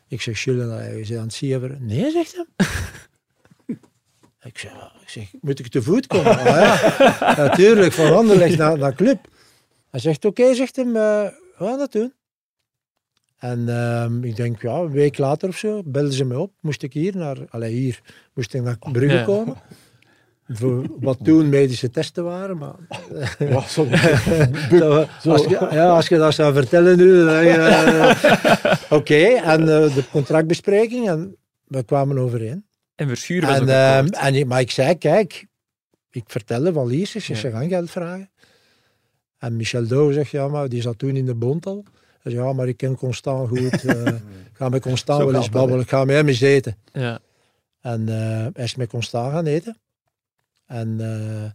Ik 0.08 0.20
zeg, 0.20 0.44
Jules, 0.44 0.66
nou, 0.66 0.96
je 0.96 1.04
zit 1.04 1.16
aan 1.16 1.22
het 1.22 1.32
sieveren. 1.32 1.86
Nee, 1.86 2.10
zegt 2.10 2.34
hij. 2.34 2.66
ik, 4.50 4.58
zeg, 4.58 4.72
ik 5.02 5.08
zeg, 5.08 5.30
moet 5.40 5.58
ik 5.58 5.68
te 5.68 5.82
voet 5.82 6.06
komen? 6.06 6.38
"Ah, 6.38 6.46
ja, 6.46 7.34
natuurlijk, 7.36 7.92
van 7.92 8.14
Anderlecht 8.14 8.56
naar, 8.56 8.78
naar 8.78 8.94
club. 8.94 9.28
Hij 9.90 10.00
zegt, 10.00 10.24
oké, 10.24 10.54
zegt 10.54 10.76
hem, 10.76 10.96
eh, 10.96 11.26
we 11.58 11.64
gaan 11.64 11.78
dat 11.78 11.92
doen. 11.92 12.12
En 13.38 13.68
ehm, 13.68 14.24
ik 14.24 14.36
denk, 14.36 14.62
ja, 14.62 14.74
een 14.74 14.90
week 14.90 15.18
later 15.18 15.48
of 15.48 15.56
zo, 15.56 15.82
belden 15.84 16.12
ze 16.12 16.24
me 16.24 16.38
op. 16.38 16.52
Moest 16.60 16.82
ik 16.82 16.92
hier 16.92 17.16
naar, 17.16 17.36
allee, 17.48 17.72
hier, 17.74 18.00
moest 18.34 18.54
ik 18.54 18.62
naar 18.62 18.76
Brugge 18.92 19.16
Ja. 19.16 19.24
komen. 19.24 19.56
Voor 20.48 20.86
wat 21.00 21.18
toen 21.24 21.48
medische 21.48 21.90
testen 21.90 22.24
waren, 22.24 22.56
maar 22.58 22.74
Ja, 23.38 23.60
sorry. 23.60 23.96
zo, 24.80 25.06
als, 25.24 25.44
je, 25.44 25.68
ja, 25.70 25.88
als 25.90 26.08
je 26.08 26.16
dat 26.16 26.34
zou 26.34 26.54
vertellen 26.54 26.96
nu, 26.96 27.16
dan 27.16 27.26
denk 27.26 27.54
je, 27.54 27.60
eh, 27.62 28.92
Oké, 28.98 29.24
en 29.24 29.60
eh, 29.60 29.94
de 29.94 30.04
contractbespreking, 30.10 31.08
en 31.08 31.36
we 31.64 31.82
kwamen 31.84 32.18
overeen. 32.18 32.66
En 32.94 33.08
Verschuur 33.08 33.46
was 33.46 33.58
En, 33.58 33.68
ehm, 33.68 34.06
en, 34.06 34.34
ik- 34.34 34.46
maar 34.46 34.60
ik 34.60 34.70
zei, 34.70 34.98
kijk, 34.98 35.46
ik 36.10 36.24
vertelde 36.26 36.72
van 36.72 36.86
Lies, 36.86 37.14
ik 37.14 37.22
zeg, 37.22 37.36
Ja. 37.42 37.42
ze 37.42 37.56
gaan 37.56 37.68
geld 37.68 37.90
vragen. 37.90 38.30
En 39.44 39.56
Michel 39.56 39.86
Douw 39.86 40.12
zegt, 40.12 40.30
ja, 40.30 40.48
maar 40.48 40.68
die 40.68 40.82
zat 40.82 40.98
toen 40.98 41.16
in 41.16 41.26
de 41.26 41.34
bond 41.34 41.66
al. 41.66 41.84
Hij 42.22 42.32
zei, 42.32 42.44
ja, 42.44 42.52
maar 42.52 42.68
ik 42.68 42.76
ken 42.76 42.96
Constant 42.96 43.48
goed. 43.48 43.84
eh, 43.84 44.06
ik 44.50 44.52
ga 44.52 44.68
met 44.68 44.82
Constant 44.82 45.24
wel 45.24 45.34
eens 45.34 45.50
babbelen, 45.50 45.80
ik 45.80 45.88
ga 45.88 46.04
met 46.04 46.16
hem 46.16 46.28
eens 46.28 46.40
eten. 46.40 46.76
Ja. 46.92 47.18
En 47.80 48.08
eh, 48.08 48.46
hij 48.54 48.64
is 48.64 48.74
met 48.74 48.88
Constant 48.88 49.32
gaan 49.32 49.46
eten. 49.46 49.78
En 50.66 50.96
eh, 51.00 51.50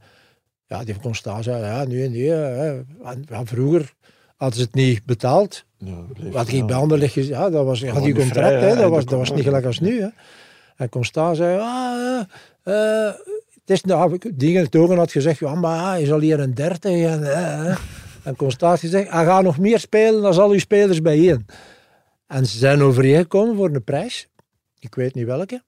ja, 0.65 0.77
die 0.77 0.87
heeft 0.87 0.99
Constant 0.99 1.43
zei, 1.43 1.63
ja, 1.63 1.85
nu 1.85 2.07
nee. 2.07 2.29
hè. 2.29 2.77
En, 3.03 3.25
ja, 3.29 3.45
vroeger 3.45 3.93
hadden 4.35 4.59
ze 4.59 4.65
het 4.65 4.73
niet 4.73 5.05
betaald. 5.05 5.65
Ja, 5.77 6.05
Wat 6.31 6.51
ja. 6.51 6.65
bij 6.65 6.75
Anderlecht 6.75 7.13
gezien, 7.13 7.33
ja, 7.33 7.49
dat 7.49 7.65
was, 7.65 7.85
had 7.85 8.03
die 8.03 8.15
contract, 8.15 8.47
vrij, 8.47 8.59
hè, 8.59 8.67
hè, 8.67 8.75
dat, 8.75 8.89
was, 8.89 9.05
dat 9.05 9.19
was 9.19 9.31
niet 9.31 9.43
gelijk 9.43 9.65
als 9.65 9.79
nu. 9.79 10.01
Hè. 10.01 10.07
En 10.75 10.89
Constant 10.89 11.37
zei, 11.37 11.59
ah, 11.59 13.13
is 13.69 13.83
nou, 13.83 14.17
dingen 14.35 14.69
Togen 14.69 14.97
had 14.97 15.11
gezegd, 15.11 15.39
ja, 15.39 15.55
maar 15.55 15.79
ah, 15.79 15.89
hij 15.89 16.01
is 16.01 16.11
al 16.11 16.19
hier 16.19 16.39
een 16.39 16.53
30 16.53 16.91
en, 16.91 17.23
eh, 17.23 17.69
eh. 17.69 17.77
en 18.23 18.35
gezegd, 18.37 19.11
hij 19.11 19.25
gaat 19.25 19.43
nog 19.43 19.57
meer 19.57 19.79
spelen 19.79 20.21
dan 20.21 20.37
al 20.37 20.51
uw 20.51 20.59
spelers 20.59 21.01
bijeen. 21.01 21.45
En 22.27 22.45
ze 22.45 22.57
zijn 22.57 22.81
overeengekomen 22.81 23.55
voor 23.55 23.69
een 23.69 23.83
prijs, 23.83 24.27
ik 24.79 24.95
weet 24.95 25.15
niet 25.15 25.25
welke. 25.25 25.61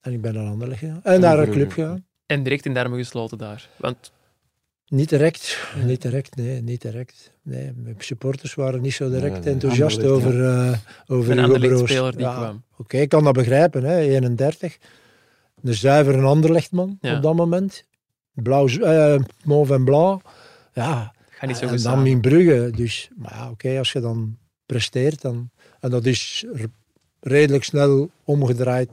En 0.00 0.12
ik 0.12 0.20
ben 0.20 0.34
naar 0.34 0.46
Anderlecht 0.46 0.80
gegaan, 0.80 1.00
en 1.02 1.20
naar 1.20 1.38
een 1.38 1.50
club 1.50 1.72
gegaan. 1.72 2.04
En 2.26 2.42
direct 2.42 2.66
in 2.66 2.74
de 2.74 2.80
armen 2.80 2.98
gesloten 2.98 3.38
daar. 3.38 3.68
Want 3.76 4.12
Niet 4.86 5.08
direct, 5.08 5.58
niet 5.84 6.02
direct, 6.02 6.36
nee, 6.36 6.62
niet 6.62 6.82
direct. 6.82 7.32
Nee, 7.42 7.72
mijn 7.76 7.94
supporters 7.98 8.54
waren 8.54 8.80
niet 8.80 8.92
zo 8.94 9.10
direct 9.10 9.32
Nee, 9.32 9.42
nee, 9.42 9.52
enthousiast 9.52 9.96
Anderlecht, 9.96 10.26
over, 10.26 10.44
eh 10.44 10.78
over 11.06 11.30
Een 11.30 11.36
Hugo 11.38 11.52
Anderlecht 11.52 11.74
Broos. 11.74 11.90
speler 11.90 12.12
die 12.12 12.20
Ja, 12.20 12.34
kwam. 12.34 12.62
Oké, 12.76 12.96
ik 12.96 13.08
kan 13.08 13.24
dat 13.24 13.32
begrijpen, 13.32 13.84
hè, 13.84 13.98
31. 13.98 14.78
Een 15.62 15.74
zuivere 15.74 16.22
Anderlechtman 16.22 16.98
Ja. 17.00 17.16
op 17.16 17.22
dat 17.22 17.34
moment. 17.34 17.84
Blauw, 18.34 18.68
eh 18.68 19.20
mauve 19.44 19.74
en 19.74 19.84
blauw. 19.84 20.20
Ja, 20.72 21.12
niet 21.46 21.56
zo 21.56 21.62
en 21.62 21.68
dan 21.68 21.78
samen. 21.78 22.06
in 22.06 22.20
Brugge. 22.20 22.70
Dus, 22.76 23.08
maar 23.16 23.34
ja, 23.34 23.50
oké, 23.50 23.78
als 23.78 23.92
je 23.92 24.00
dan 24.00 24.36
presteert, 24.66 25.20
dan, 25.22 25.50
en 25.80 25.90
dat 25.90 26.06
is 26.06 26.44
redelijk 27.20 27.64
snel 27.64 28.10
omgedraaid. 28.24 28.90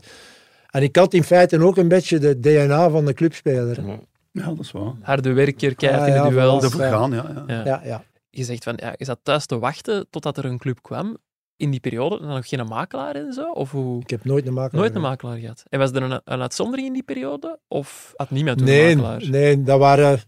En 0.70 0.84
ik 0.84 0.96
had 0.96 1.14
in 1.14 1.24
feite 1.24 1.60
ook 1.64 1.78
een 1.78 1.88
beetje 1.88 2.20
de 2.20 2.40
DNA 2.40 2.90
van 2.90 3.06
de 3.06 3.14
clubspeler. 3.14 3.82
hè. 3.86 3.92
Ja. 4.32 4.46
Dat 4.46 4.60
is 4.60 4.72
waar. 4.72 4.94
Harde 5.02 5.34
werker, 5.34 5.76
keihard 5.76 6.02
Ah, 6.04 6.08
in 6.08 6.14
ja, 6.14 6.30
de 6.30 6.36
ja. 6.78 7.08
ja. 7.08 7.44
Ja. 7.48 7.66
Ja, 7.66 7.82
ja. 7.84 8.04
Je 8.30 8.44
zegt 8.44 8.64
van, 8.64 8.74
ja, 8.78 8.94
je 8.98 9.06
zat 9.06 9.20
thuis 9.24 9.46
te 9.46 9.60
wachten 9.60 10.08
totdat 10.10 10.38
er 10.38 10.46
een 10.46 10.58
club 10.58 10.82
kwam. 10.82 11.18
In 11.58 11.72
die 11.72 11.80
periode 11.80 12.20
dan 12.20 12.28
nog 12.28 12.48
geen 12.48 12.66
makelaar 12.68 13.16
en 13.16 13.34
zo? 13.34 13.52
Of 13.52 13.72
hoe? 13.72 14.02
Ik 14.02 14.10
heb 14.10 14.24
nooit 14.26 14.48
een 14.48 14.54
makelaar 14.54 14.82
Nooit 14.82 14.96
een 14.96 15.02
gehad. 15.02 15.22
makelaar 15.22 15.40
gehad. 15.40 15.64
En 15.70 15.80
was 15.80 15.92
er 15.92 16.02
een, 16.04 16.22
een 16.24 16.42
uitzondering 16.42 16.88
in 16.88 16.94
die 16.94 17.04
periode? 17.04 17.60
Of 17.68 18.14
had 18.16 18.30
niemand 18.30 18.58
toen 18.58 18.68
Nee, 18.68 18.92
een 18.92 18.98
makelaar? 18.98 19.30
nee, 19.30 19.64
dat 19.64 19.80
waren 19.80 20.20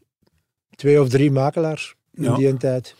twee 0.76 1.02
of 1.02 1.10
drie 1.10 1.32
makelaars 1.32 1.96
in 2.14 2.24
Ja. 2.24 2.36
die 2.36 2.58
tijd. 2.58 2.96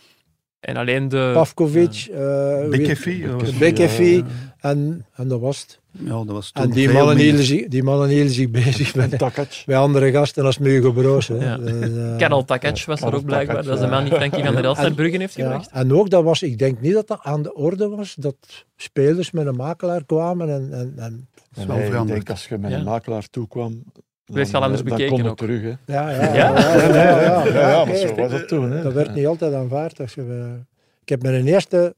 En 0.60 0.78
alleen 0.78 1.08
de... 1.10 1.32
Pavkovic, 1.34 2.08
eh, 2.12 2.60
wie- 2.60 2.70
Bekefi. 2.70 3.26
dat 3.28 3.42
was- 3.42 3.58
Bekefi. 3.58 4.16
Ja, 4.16 4.26
en, 4.60 5.06
en 5.14 5.28
dat 5.28 5.40
was 5.40 5.62
het. 5.62 5.80
Ja, 6.00 6.10
dat 6.12 6.28
was 6.28 6.52
toen 6.52 6.64
En 6.64 6.70
die 6.70 6.90
veel 6.90 6.98
mannen, 6.98 7.18
hielden 7.18 7.44
zich, 7.44 7.68
die 7.68 7.84
mannen 7.84 8.10
hielden 8.10 8.34
zich 8.34 8.50
bezig 8.50 8.96
met, 8.96 9.20
met 9.66 9.76
andere 9.76 10.12
gasten 10.12 10.46
als 10.46 10.58
Hugo 10.58 10.92
Broos. 10.92 11.28
Hè. 11.28 11.36
Ja. 11.36 12.16
Karel 12.18 12.46
Takac 12.46 12.84
was 12.86 13.02
er 13.02 13.16
ook 13.16 13.26
blijkbaar. 13.26 13.56
Takac, 13.56 13.66
Dat 13.70 13.76
is 13.78 13.84
de 13.84 13.92
man 13.92 14.04
die 14.04 14.14
Frankie 14.14 14.44
van 14.44 14.56
der 14.56 14.64
Elst 14.64 14.82
naar 14.82 14.92
heeft 14.98 15.36
ja, 15.36 15.44
gebracht. 15.44 15.70
en 15.72 15.94
ook, 15.94 16.10
dat 16.10 16.24
was, 16.24 16.42
ik 16.44 16.58
denk 16.58 16.82
niet 16.82 16.94
dat 16.94 17.08
dat 17.08 17.20
aan 17.22 17.42
de 17.42 17.54
orde 17.54 17.88
was, 17.90 18.16
dat 18.16 18.36
spelers 18.76 19.32
met 19.32 19.46
een 19.46 19.56
makelaar 19.56 20.06
kwamen 20.06 20.50
en, 20.50 20.70
en, 20.74 20.94
en 20.98 21.28
is 21.56 21.62
En 21.64 21.68
nee, 21.68 21.92
ik 22.02 22.08
denk 22.08 22.30
als 22.30 22.48
je 22.48 22.58
met 22.58 22.72
Ja. 22.72 22.78
een 22.78 22.84
makelaar 22.84 23.28
toekwam, 23.30 23.84
Werd 24.26 24.50
je 24.50 24.58
al 24.58 24.64
anders 24.64 24.82
eh, 24.82 24.88
dan 24.88 24.98
bekeken 24.98 25.20
kon 25.22 25.30
ook. 25.32 25.38
terug. 25.38 25.62
Hè. 25.62 25.68
ja, 25.94 26.10
ja, 26.10 26.34
Ja? 26.34 26.34
ja, 26.34 26.54
ja, 26.60 26.94
ja, 26.94 27.22
ja, 27.22 27.46
ja, 27.46 27.70
ja, 27.70 27.86
maar 27.86 27.96
zo 27.96 28.16
was 28.16 28.32
het 28.32 28.48
toen. 28.48 28.72
Hè. 28.72 28.84
Dat 28.84 28.94
werd 28.94 29.16
niet 29.16 29.26
altijd 29.28 29.54
aanvaard. 29.54 30.00
Als 30.00 30.14
je, 30.14 30.22
eh, 30.22 30.54
ik 31.02 31.10
heb 31.10 31.22
mijn 31.22 31.48
eerste 31.48 31.96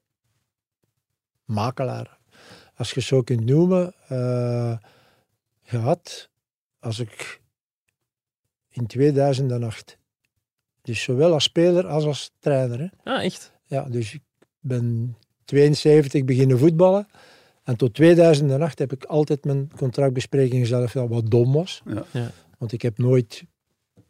makelaar, 1.45 2.17
als 2.79 2.89
je 2.89 2.95
het 2.95 3.03
zo 3.03 3.21
kunt 3.21 3.45
noemen, 3.45 3.93
eh, 4.07 4.77
gehad 5.63 6.29
als 6.79 6.99
ik 6.99 7.41
in 8.69 8.87
2008. 8.87 9.97
Dus 10.81 11.01
zowel 11.01 11.33
als 11.33 11.43
speler 11.43 11.87
als 11.87 12.05
als 12.05 12.31
trainer. 12.39 12.79
Hè. 12.79 13.11
Ah, 13.11 13.23
echt? 13.23 13.51
Ja, 13.65 13.83
dus 13.83 14.13
ik 14.13 14.21
ben 14.59 15.15
72 15.45 16.25
beginnen 16.25 16.59
voetballen. 16.59 17.07
En 17.63 17.75
tot 17.75 17.93
2008 17.93 18.79
heb 18.79 18.91
ik 18.91 19.03
altijd 19.03 19.45
mijn 19.45 19.71
contractbespreking 19.75 20.67
zelf, 20.67 20.93
ja, 20.93 21.07
wat 21.07 21.31
dom 21.31 21.53
was. 21.53 21.81
Ja. 21.85 22.05
Ja. 22.11 22.31
Want 22.57 22.71
ik 22.71 22.81
heb 22.81 22.97
nooit 22.97 23.43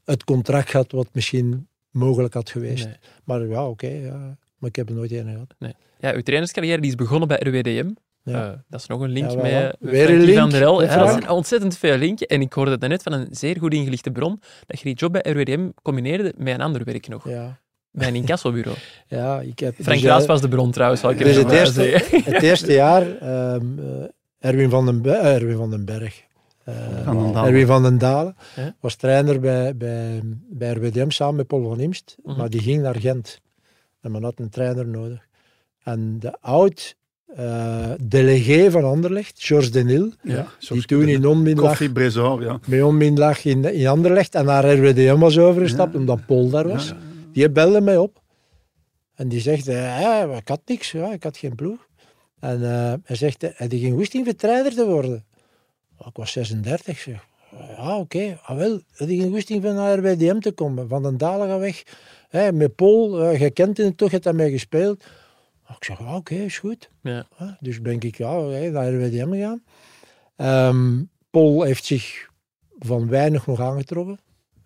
het 0.03 0.23
contract 0.23 0.69
gehad 0.69 0.91
wat 0.91 1.07
misschien 1.11 1.67
mogelijk 1.91 2.33
had 2.33 2.49
geweest. 2.49 2.85
Nee. 2.85 2.95
Maar 3.23 3.47
ja, 3.47 3.69
oké. 3.69 3.87
ja. 3.87 4.37
Maar 4.57 4.69
ik 4.69 4.75
heb 4.75 4.89
er 4.89 4.95
nooit 4.95 5.11
een 5.11 5.31
gehad. 5.31 5.75
Ja, 5.99 6.13
uw 6.13 6.21
trainerscarrière 6.21 6.81
die 6.81 6.89
is 6.89 6.95
begonnen 6.95 7.27
bij 7.27 7.37
RWDM. 7.37 7.91
Ja. 8.29 8.51
Eh, 8.51 8.57
dat 8.67 8.79
is 8.79 8.87
nog 8.87 9.01
een 9.01 9.09
link 9.09 9.29
Ja, 9.31 9.35
met 9.41 9.75
Weer 9.79 10.09
een 10.09 10.19
link, 10.21 10.37
van 10.39 10.49
der 10.49 10.61
El. 10.61 10.79
hè, 10.79 10.85
Ja, 10.85 10.95
dat 10.97 11.07
Frank? 11.07 11.21
zijn 11.21 11.33
ontzettend 11.33 11.77
veel 11.77 11.97
linken. 11.97 12.27
En 12.27 12.41
ik 12.41 12.53
hoorde 12.53 12.87
net 12.87 13.03
van 13.03 13.11
een 13.13 13.27
zeer 13.31 13.57
goed 13.59 13.73
ingelichte 13.73 14.11
bron 14.11 14.39
dat 14.67 14.79
je 14.79 14.85
die 14.85 14.95
job 14.95 15.11
bij 15.11 15.31
RWDM 15.31 15.69
combineerde 15.81 16.33
met 16.37 16.53
een 16.53 16.61
ander 16.61 16.83
werk 16.83 17.07
nog. 17.07 17.29
Ja, 17.29 17.59
Bij 17.91 18.07
een 18.07 18.15
incassobureau. 18.15 18.77
ja 19.07 19.39
ik 19.41 19.59
heb... 19.59 19.73
Frank 19.73 19.99
dus, 19.99 20.09
Raas 20.09 20.21
eh, 20.21 20.27
was 20.27 20.41
de 20.41 20.47
bron 20.47 20.71
trouwens, 20.71 21.01
zal 21.01 21.09
ik 21.11 21.17
Dus 21.17 21.35
het 21.35 21.51
eerste- 21.51 21.81
zeggen. 21.83 22.23
Het 22.33 22.43
eerste 22.43 22.71
jaar, 22.73 23.17
ehm, 23.17 23.79
eh, 23.79 24.03
Erwin, 24.39 24.69
van 24.69 24.85
den 24.85 25.05
Erwin 25.23 25.57
van 25.57 25.69
den 25.69 25.85
Berg. 25.85 26.23
eh, 26.63 26.75
Van. 27.03 27.35
Erwin 27.45 27.65
van 27.65 27.83
den 27.83 27.97
Dalen 27.97 28.35
was 28.79 28.95
trainer 28.95 29.39
bij, 29.39 29.77
bij, 29.77 30.21
bij 30.49 30.71
RWDM 30.73 31.09
samen 31.09 31.35
met 31.35 31.47
Paul 31.47 31.63
van 31.67 31.79
Imst. 31.79 32.15
Mhm. 32.23 32.37
Maar 32.37 32.49
die 32.49 32.61
ging 32.61 32.81
naar 32.81 32.95
Gent. 32.95 33.39
En 34.01 34.11
men 34.11 34.23
had 34.23 34.39
een 34.39 34.49
trainer 34.49 34.87
nodig. 34.87 35.27
En 35.83 36.19
de 36.19 36.37
oud 36.41 36.95
eh 37.35 37.91
delegé 38.01 38.71
van 38.71 38.83
Anderlecht, 38.83 39.43
Georges 39.43 39.71
Denil, 39.71 40.11
Ja, 40.23 40.47
die 40.69 40.85
toen 40.85 41.07
in 41.07 41.21
ja. 42.41 42.59
bij 42.67 42.81
onmin 42.81 43.17
lag 43.17 43.45
in, 43.45 43.63
in 43.73 43.87
Anderlecht 43.87 44.35
en 44.35 44.45
naar 44.45 44.73
RWDM 44.73 45.17
was 45.19 45.37
overgestapt, 45.37 45.93
Ja. 45.93 45.99
omdat 45.99 46.25
Paul 46.25 46.49
daar 46.49 46.67
was. 46.67 46.87
Ja. 46.87 46.97
Die 47.33 47.49
belde 47.49 47.81
mij 47.81 47.97
op. 47.97 48.21
En 49.15 49.27
die 49.27 49.39
zegt, 49.39 49.67
eh, 49.67 50.23
ik 50.37 50.47
had 50.47 50.61
niks, 50.65 50.91
ja, 50.91 51.11
ik 51.13 51.23
had 51.23 51.37
geen 51.37 51.55
ploeg. 51.55 51.87
En 52.39 52.63
eh, 52.63 52.93
hij 53.03 53.15
zegt, 53.15 53.43
eh, 53.43 53.49
heb 53.53 53.71
je 53.71 53.79
geen 53.79 53.93
goesting 53.95 54.25
voor 54.25 54.35
trainer 54.35 54.73
te 54.73 54.85
worden? 54.85 55.25
"Oh, 55.97 56.07
Ik 56.07 56.15
was 56.15 56.31
36, 56.31 56.99
zeg. 56.99 57.25
Ja, 57.77 57.97
oké. 57.97 58.39
Ah, 58.43 58.57
wel, 58.57 58.81
heb 58.95 59.09
je 59.09 59.17
geen 59.19 59.31
goesting 59.31 59.63
van 59.63 59.75
naar 59.75 59.97
RWDM 59.97 60.39
te 60.39 60.51
komen? 60.51 60.87
Van 60.87 61.03
den 61.03 61.17
Dalen 61.17 61.47
gaan 61.47 61.59
weg. 61.59 61.83
Hè, 62.29 62.51
met 62.51 62.75
Paul, 62.75 63.21
eh, 63.21 63.39
je 63.39 63.49
kent 63.51 63.77
hem 63.77 63.95
toch, 63.95 64.07
je 64.07 64.13
hebt 64.13 64.23
daarmee 64.23 64.51
gespeeld. 64.51 65.03
Ik 65.77 65.83
zeg, 65.85 65.99
oké, 66.15 66.35
is 66.35 66.59
goed. 66.59 66.89
Ja. 67.01 67.27
Dus 67.59 67.81
ben 67.81 67.99
ik 67.99 68.17
ja, 68.17 68.41
hè, 68.43 68.69
naar 68.69 68.93
RWDM 68.93 69.31
gegaan. 69.31 69.63
Ehm, 70.35 71.03
Paul 71.29 71.61
heeft 71.63 71.85
zich 71.85 72.29
van 72.79 73.07
weinig 73.09 73.47
nog 73.47 73.59
aangetrokken. 73.61 74.19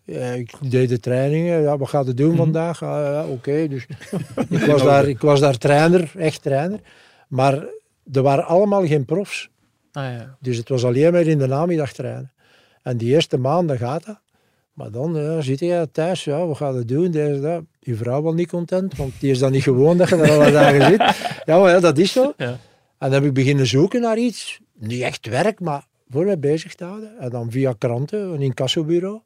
Ja, 0.03 0.31
ik 0.31 0.71
deed 0.71 0.89
de 0.89 0.99
trainingen. 0.99 1.61
Ja, 1.61 1.77
wat 1.77 1.89
gaat 1.89 2.07
het 2.07 2.17
doen 2.17 2.27
Mhm. 2.29 2.37
vandaag? 2.37 2.83
Ah, 2.83 2.89
ja, 2.89 3.25
Oké, 3.25 3.67
dus 3.67 3.85
ik 4.49 4.59
was, 4.65 4.83
daar, 4.83 5.07
ik 5.07 5.21
was 5.21 5.39
daar 5.39 5.57
trainer, 5.57 6.11
echt 6.17 6.41
trainer. 6.41 6.79
Maar 7.27 7.53
er 8.11 8.21
waren 8.21 8.45
allemaal 8.45 8.85
geen 8.87 9.05
profs. 9.05 9.49
Ah, 9.91 10.03
ja. 10.03 10.37
Dus 10.39 10.57
het 10.57 10.69
was 10.69 10.85
alleen 10.85 11.11
maar 11.11 11.21
in 11.21 11.37
de 11.37 11.47
namiddag 11.47 11.93
trainen. 11.93 12.31
En 12.81 12.97
die 12.97 13.13
eerste 13.13 13.37
maanden 13.37 13.77
gaat 13.77 14.05
dat. 14.05 14.19
Maar 14.73 14.91
dan 14.91 15.15
ja, 15.15 15.41
zit 15.41 15.59
je 15.59 15.89
thuis, 15.91 16.23
ja, 16.23 16.45
wat 16.45 16.57
gaat 16.57 16.73
het 16.73 16.87
doen? 16.87 17.11
Deze, 17.11 17.41
dat. 17.41 17.63
Je 17.79 17.95
vrouw 17.95 18.21
was 18.21 18.33
niet 18.33 18.49
content, 18.49 18.95
want 18.95 19.13
die 19.19 19.31
is 19.31 19.39
dan 19.39 19.51
niet 19.51 19.63
gewoon 19.63 19.97
dat 19.97 20.09
je 20.09 20.15
er 20.15 20.31
alle 20.31 20.51
dagen 20.51 20.81
zit. 20.81 20.99
Ja, 21.45 21.59
maar 21.59 21.69
ja, 21.69 21.79
dat 21.79 21.97
is 21.97 22.11
zo. 22.11 22.33
Ja. 22.37 22.47
En 22.47 22.59
dan 23.09 23.11
heb 23.11 23.23
ik 23.23 23.33
beginnen 23.33 23.67
zoeken 23.67 24.01
naar 24.01 24.17
iets. 24.17 24.59
Niet 24.73 25.01
echt 25.01 25.27
werk, 25.27 25.59
maar 25.59 25.87
voor 26.09 26.25
mij 26.25 26.39
bezig 26.39 26.75
te 26.75 26.83
houden. 26.83 27.17
En 27.19 27.29
dan 27.29 27.51
via 27.51 27.73
kranten, 27.77 28.19
een 28.19 28.41
incassobureau. 28.41 29.21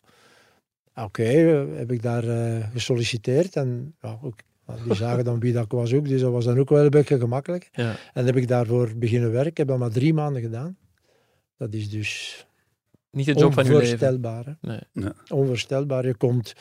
Oké, 0.95 1.24
eh, 1.24 1.78
heb 1.78 1.91
ik 1.91 2.02
daar 2.02 2.24
eh, 2.24 2.66
gesolliciteerd. 2.74 3.56
En 3.56 3.95
ja, 4.02 4.20
ook, 4.22 4.39
die 4.86 4.95
zagen 4.95 5.24
dan 5.24 5.39
wie 5.39 5.54
dat 5.54 5.66
was 5.72 5.93
ook, 5.93 6.08
dus 6.08 6.22
dat 6.22 6.32
was 6.32 6.45
dan 6.45 6.60
ook 6.60 6.70
wel 6.70 6.84
een 6.84 6.89
beetje 6.89 7.20
gemakkelijk. 7.20 7.70
Ja. 7.72 7.95
En 8.14 8.26
heb 8.26 8.36
ik 8.36 8.48
daarvoor 8.48 8.91
beginnen 8.95 9.32
werken. 9.32 9.52
Ik 9.52 9.58
heb 9.58 9.68
dat 9.68 9.78
maar 9.78 9.91
drie 9.91 10.14
maanden 10.14 10.41
gedaan. 10.41 10.78
Dat 11.58 11.74
is 11.74 11.89
dus 11.89 12.47
Niet 13.18 13.26
de 13.26 13.34
job 13.34 13.53
van 13.53 13.63
leven. 13.63 13.82
onvoorstelbaar. 13.82 14.57
Nee. 14.61 15.11
Onvoorstelbaar. 15.30 16.05
Je 16.05 16.15
komt 16.15 16.53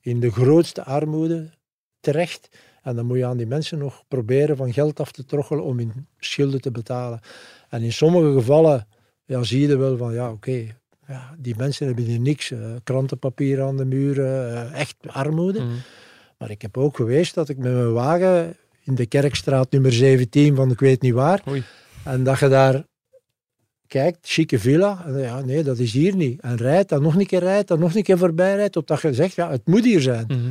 in 0.00 0.20
de 0.20 0.30
grootste 0.30 0.84
armoede 0.84 1.50
terecht. 2.00 2.48
En 2.82 2.96
dan 2.96 3.06
moet 3.06 3.16
je 3.16 3.26
aan 3.26 3.36
die 3.36 3.46
mensen 3.46 3.78
nog 3.78 4.04
proberen 4.08 4.56
van 4.56 4.72
geld 4.72 5.00
af 5.00 5.12
te 5.12 5.24
troggelen 5.24 5.64
om 5.64 5.78
hun 5.78 6.06
schulden 6.18 6.60
te 6.60 6.70
betalen. 6.70 7.20
En 7.68 7.82
in 7.82 7.92
sommige 7.92 8.32
gevallen 8.32 8.86
ja, 9.24 9.42
zie 9.42 9.68
je 9.68 9.76
wel 9.76 9.96
van, 9.96 10.12
ja 10.14 10.30
oké, 10.30 10.66
ja, 11.06 11.34
die 11.38 11.54
mensen 11.56 11.86
hebben 11.86 12.04
hier 12.04 12.20
niks. 12.20 12.50
eh, 12.50 12.58
krantenpapier 12.84 13.62
aan 13.62 13.76
de 13.76 13.84
muren, 13.84 14.50
eh, 14.52 14.80
echt 14.80 14.96
armoede. 15.06 15.60
Mhm. 15.60 15.74
Maar 16.38 16.50
ik 16.50 16.62
heb 16.62 16.76
ook 16.76 16.96
geweest 16.96 17.34
dat 17.34 17.48
ik 17.48 17.56
met 17.58 17.72
mijn 17.72 17.92
wagen 17.92 18.56
in 18.84 18.94
de 18.94 19.06
Kerkstraat 19.06 19.70
nummer 19.70 19.92
17 19.92 20.54
van 20.54 20.70
ik 20.70 20.80
weet 20.80 21.02
niet 21.02 21.12
waar. 21.12 21.42
Oei. 21.48 21.62
En 22.04 22.24
dat 22.24 22.38
je 22.38 22.48
daar 22.48 22.84
kijkt, 23.88 24.18
chique 24.22 24.58
villa. 24.58 25.04
En 25.06 25.18
ja, 25.18 25.40
nee, 25.40 25.62
dat 25.62 25.78
is 25.78 25.92
hier 25.92 26.16
niet. 26.16 26.40
En 26.40 26.56
rijdt, 26.56 26.88
dan 26.88 27.02
nog 27.02 27.14
een 27.14 27.26
keer 27.26 27.40
rijdt, 27.40 27.68
dan 27.68 27.78
nog 27.78 27.94
een 27.94 28.02
keer 28.02 28.18
voorbij 28.18 28.54
rijdt. 28.56 28.72
Totdat 28.72 29.00
je 29.00 29.14
zegt, 29.14 29.34
ja, 29.34 29.50
het 29.50 29.66
moet 29.66 29.84
hier 29.84 30.00
zijn. 30.00 30.24
Mhm. 30.28 30.50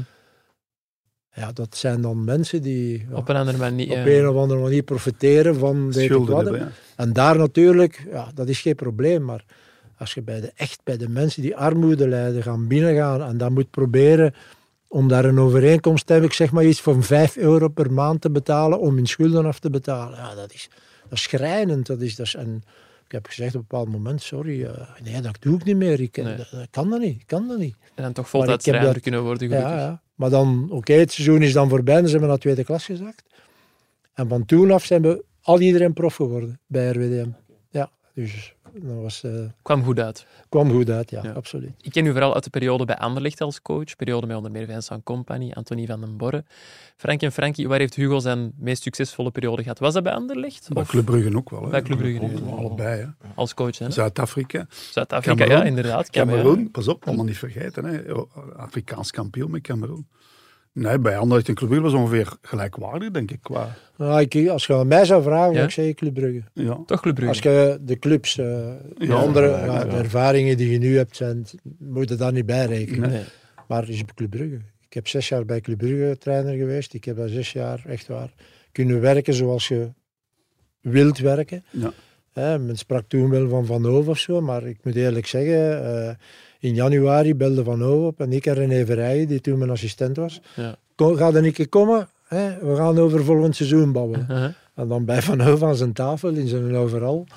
Ja, 1.34 1.52
dat 1.52 1.78
zijn 1.78 2.02
dan 2.02 2.24
mensen 2.24 2.62
die 2.62 3.06
ja, 3.10 3.16
Op 3.16 3.30
een 3.30 3.36
andere 3.36 3.58
manier. 3.58 4.00
op 4.00 4.06
een 4.06 4.28
of 4.28 4.36
andere 4.36 4.62
manier 4.62 4.84
profiteren 4.84 5.56
van 5.56 5.86
weet 5.86 6.04
ik 6.04 6.10
Schulden 6.10 6.36
wat. 6.36 6.44
hebben, 6.44 6.62
ja. 6.62 6.72
En 6.96 7.14
daar 7.14 7.38
natuurlijk, 7.38 8.08
ja, 8.12 8.32
dat 8.34 8.48
is 8.48 8.62
geen 8.62 8.76
probleem. 8.76 9.26
Maar 9.26 9.46
als 9.98 10.14
je 10.14 10.22
bij 10.22 10.42
de, 10.42 10.52
echt 10.56 10.80
bij 10.84 10.98
de 10.98 11.10
mensen 11.10 11.42
die 11.42 11.56
armoede 11.56 12.08
lijden 12.08 12.44
gaan 12.44 12.68
binnengaan 12.68 13.22
en 13.22 13.38
dan 13.38 13.54
moet 13.54 13.70
proberen 13.70 14.34
om 14.88 15.08
daar 15.08 15.26
een 15.26 15.40
overeenkomst 15.40 16.06
te 16.06 16.12
hebben, 16.12 16.30
ik 16.30 16.36
zeg 16.36 16.52
maar 16.52 16.66
iets 16.66 16.82
van 16.82 17.04
5 17.04 17.38
euro 17.38 17.68
per 17.68 17.92
maand 17.92 18.22
te 18.22 18.30
betalen 18.32 18.80
om 18.80 18.96
hun 18.96 19.08
schulden 19.08 19.46
af 19.46 19.60
te 19.60 19.70
betalen. 19.70 20.18
Ja, 20.18 20.36
dat 20.36 20.54
is, 20.54 20.70
dat 21.04 21.12
is 21.18 21.22
schrijnend. 21.22 21.86
Dat 21.86 22.02
is, 22.02 22.16
dat 22.16 22.26
is, 22.26 22.36
en 22.36 22.64
ik 23.08 23.14
heb 23.14 23.26
gezegd 23.26 23.56
op 23.56 23.62
een 23.62 23.68
bepaald 23.70 23.90
moment, 23.90 24.22
sorry, 24.22 24.64
eh, 24.64 24.90
nee, 25.04 25.22
dat 25.22 25.38
doe 25.40 25.56
ik 25.56 25.64
niet 25.64 25.76
meer. 25.76 26.00
Ik, 26.02 26.18
Nee. 26.18 26.36
dat, 26.36 26.48
dat 26.52 26.68
kan 26.70 26.90
dat 26.90 27.00
niet, 27.00 27.20
ik 27.22 27.28
kan 27.28 27.48
dat 27.48 27.58
niet. 27.60 27.76
En 27.96 28.04
dan 28.04 28.14
toch 28.14 28.32
heb 28.32 28.60
trainer 28.60 28.94
dat- 28.94 29.02
kunnen 29.02 29.24
worden, 29.24 29.48
gelukkig. 29.48 29.72
ja. 29.72 30.02
Maar 30.16 30.30
dan, 30.30 30.68
oké, 30.72 30.94
het 30.94 31.12
seizoen 31.12 31.42
is 31.42 31.54
dan 31.54 31.70
voorbij 31.70 31.96
en 31.98 32.06
ze 32.06 32.12
hebben 32.12 32.30
naar 32.30 32.38
tweede 32.38 32.64
klas 32.64 32.86
gezakt. 32.86 33.24
En 34.14 34.28
van 34.28 34.46
toen 34.46 34.72
af 34.72 34.86
zijn 34.86 35.02
we 35.02 35.24
al 35.42 35.60
iedereen 35.60 35.94
prof 35.94 36.16
geworden 36.16 36.60
bij 36.68 36.90
RWDM. 36.90 37.30
Ja, 37.70 37.92
dus 38.14 38.56
Dat 38.74 39.02
was, 39.02 39.24
eh, 39.24 39.32
Kwam 39.62 39.84
goed 39.84 40.00
uit. 40.00 40.26
kwam 40.50 40.72
goed 40.72 40.90
uit, 40.90 41.10
ja, 41.10 41.24
Ja. 41.24 41.32
absoluut. 41.32 41.72
Ik 41.82 41.92
ken 41.92 42.06
u 42.06 42.12
vooral 42.12 42.34
uit 42.34 42.44
de 42.44 42.50
periode 42.50 42.86
bij 42.86 42.98
Anderlecht 42.98 43.42
als 43.42 43.62
coach. 43.62 43.96
Periode 43.96 44.28
met 44.28 44.36
onder 44.36 44.52
meer 44.52 44.66
Vincent 44.66 45.04
Company, 45.04 45.52
Anthony 45.54 45.86
van 45.86 46.00
den 46.02 46.18
Borre. 46.18 46.44
Frank 46.98 47.22
en 47.22 47.32
Frankie, 47.32 47.68
waar 47.68 47.80
heeft 47.80 47.96
Hugo 47.96 48.20
zijn 48.20 48.52
meest 48.58 48.82
succesvolle 48.84 49.32
periode 49.32 49.62
gehad? 49.62 49.80
Was 49.80 49.94
dat 49.94 50.04
bij 50.04 50.14
Anderlecht? 50.14 50.68
Bij 50.74 50.84
Of 50.84 50.90
Club 50.90 51.06
Brugge 51.06 51.36
ook 51.36 51.50
wel. 51.50 51.64
Hè. 51.64 51.70
Bij 51.70 51.82
Club 51.82 51.98
Brugge, 51.98 52.26
ja. 52.46 52.52
Allebei. 52.52 53.00
Hè. 53.02 53.28
als 53.36 53.54
coach? 53.54 53.78
hè? 53.78 53.92
Zuid-Afrika. 53.92 54.66
Zuid-Afrika, 54.92 55.46
ja, 55.46 55.64
inderdaad. 55.64 56.10
Cameroen, 56.10 56.72
pas 56.72 56.88
op, 56.88 57.06
allemaal 57.08 57.26
niet 57.26 57.38
vergeten. 57.38 57.86
Hè. 57.86 58.02
Afrikaans 58.56 59.12
kampioen 59.12 59.52
met 59.52 59.62
Cameroen. 59.62 60.08
Nee, 60.80 61.00
bij 61.00 61.18
Anderlecht 61.18 61.48
en 61.50 61.56
Club 61.56 61.70
Brugge 61.70 61.86
was 61.90 61.94
ongeveer 61.94 62.34
gelijkwaardig, 62.42 63.12
denk 63.12 63.32
ik. 63.32 63.42
Qua, 63.42 63.76
Nou, 63.98 64.22
ik, 64.22 64.50
als 64.50 64.66
je 64.66 64.74
aan 64.76 64.88
mij 64.88 65.06
zou 65.06 65.24
vragen, 65.24 65.48
Ja? 65.50 65.54
zou 65.54 65.66
ik 65.66 65.72
zeggen 65.72 65.96
Club 65.96 66.14
Brugge. 66.14 66.44
ja. 66.54 66.80
Toch 66.86 67.02
Club 67.02 67.16
Brugge. 67.16 67.34
Als 67.34 67.40
je 67.44 67.78
de 67.82 68.00
clubs, 68.00 68.38
eh, 68.38 68.46
de 68.46 69.06
Ja, 69.06 69.14
andere 69.16 69.48
ja, 69.50 69.66
ja, 69.66 69.74
ja. 69.74 69.84
de 69.84 69.96
ervaringen 69.96 70.58
die 70.58 70.72
je 70.72 70.78
nu 70.78 70.98
hebt, 70.98 71.16
zijn, 71.16 71.46
moet 71.78 72.10
je 72.10 72.16
daar 72.16 72.32
niet 72.32 72.46
bij 72.46 72.66
rekenen. 72.66 73.10
Nee. 73.10 73.24
Maar 73.68 73.90
is 73.90 74.04
Club 74.16 74.30
Brugge. 74.30 74.60
Ik 74.88 74.94
heb 74.94 75.08
zes 75.08 75.30
jaar 75.30 75.46
bij 75.46 75.62
Club 75.62 75.78
Brugge 75.78 76.18
trainer 76.18 76.56
geweest. 76.56 76.94
Ik 76.94 77.06
heb 77.06 77.18
daar 77.18 77.30
zes 77.30 77.52
jaar 77.52 77.84
echt 77.88 78.08
waar 78.08 78.34
kunnen 78.72 79.02
werken 79.02 79.34
zoals 79.34 79.68
je 79.68 79.90
wilt 80.82 81.18
werken. 81.18 81.64
Ja. 81.72 81.92
Hè, 82.34 82.60
men 82.60 82.76
sprak 82.78 83.04
toen 83.08 83.30
wel 83.30 83.50
van 83.50 83.66
Van 83.66 83.86
Hove 83.86 84.10
of 84.10 84.18
zo, 84.18 84.42
maar 84.42 84.68
ik 84.68 84.78
moet 84.84 84.96
eerlijk 84.96 85.26
zeggen, 85.28 85.84
eh, 86.08 86.16
januari 86.60 87.36
belde 87.36 87.64
Van 87.64 87.82
Hove 87.82 88.06
op 88.06 88.20
en 88.20 88.34
ik 88.34 88.46
en 88.46 88.54
René 88.54 88.86
Verrijen, 88.86 89.28
die 89.28 89.42
toen 89.42 89.58
mijn 89.58 89.70
assistent 89.70 90.18
was. 90.18 90.42
Ja. 90.56 90.76
Kom, 90.96 91.16
ga 91.16 91.28
er 91.28 91.46
een 91.46 91.54
keer 91.54 91.70
komen, 91.70 92.10
hè? 92.28 92.58
we 92.60 92.76
gaan 92.76 93.00
over 93.00 93.24
volgend 93.24 93.56
seizoen 93.56 93.92
babbelen. 93.92 94.28
Uh-huh. 94.30 94.50
En 94.76 94.88
dan 94.88 95.06
bij 95.06 95.22
Van 95.22 95.40
Hove 95.42 95.66
aan 95.66 95.76
zijn 95.76 95.94
tafel, 95.94 96.30
in 96.30 96.48
zijn 96.48 96.76
overal. 96.76 97.28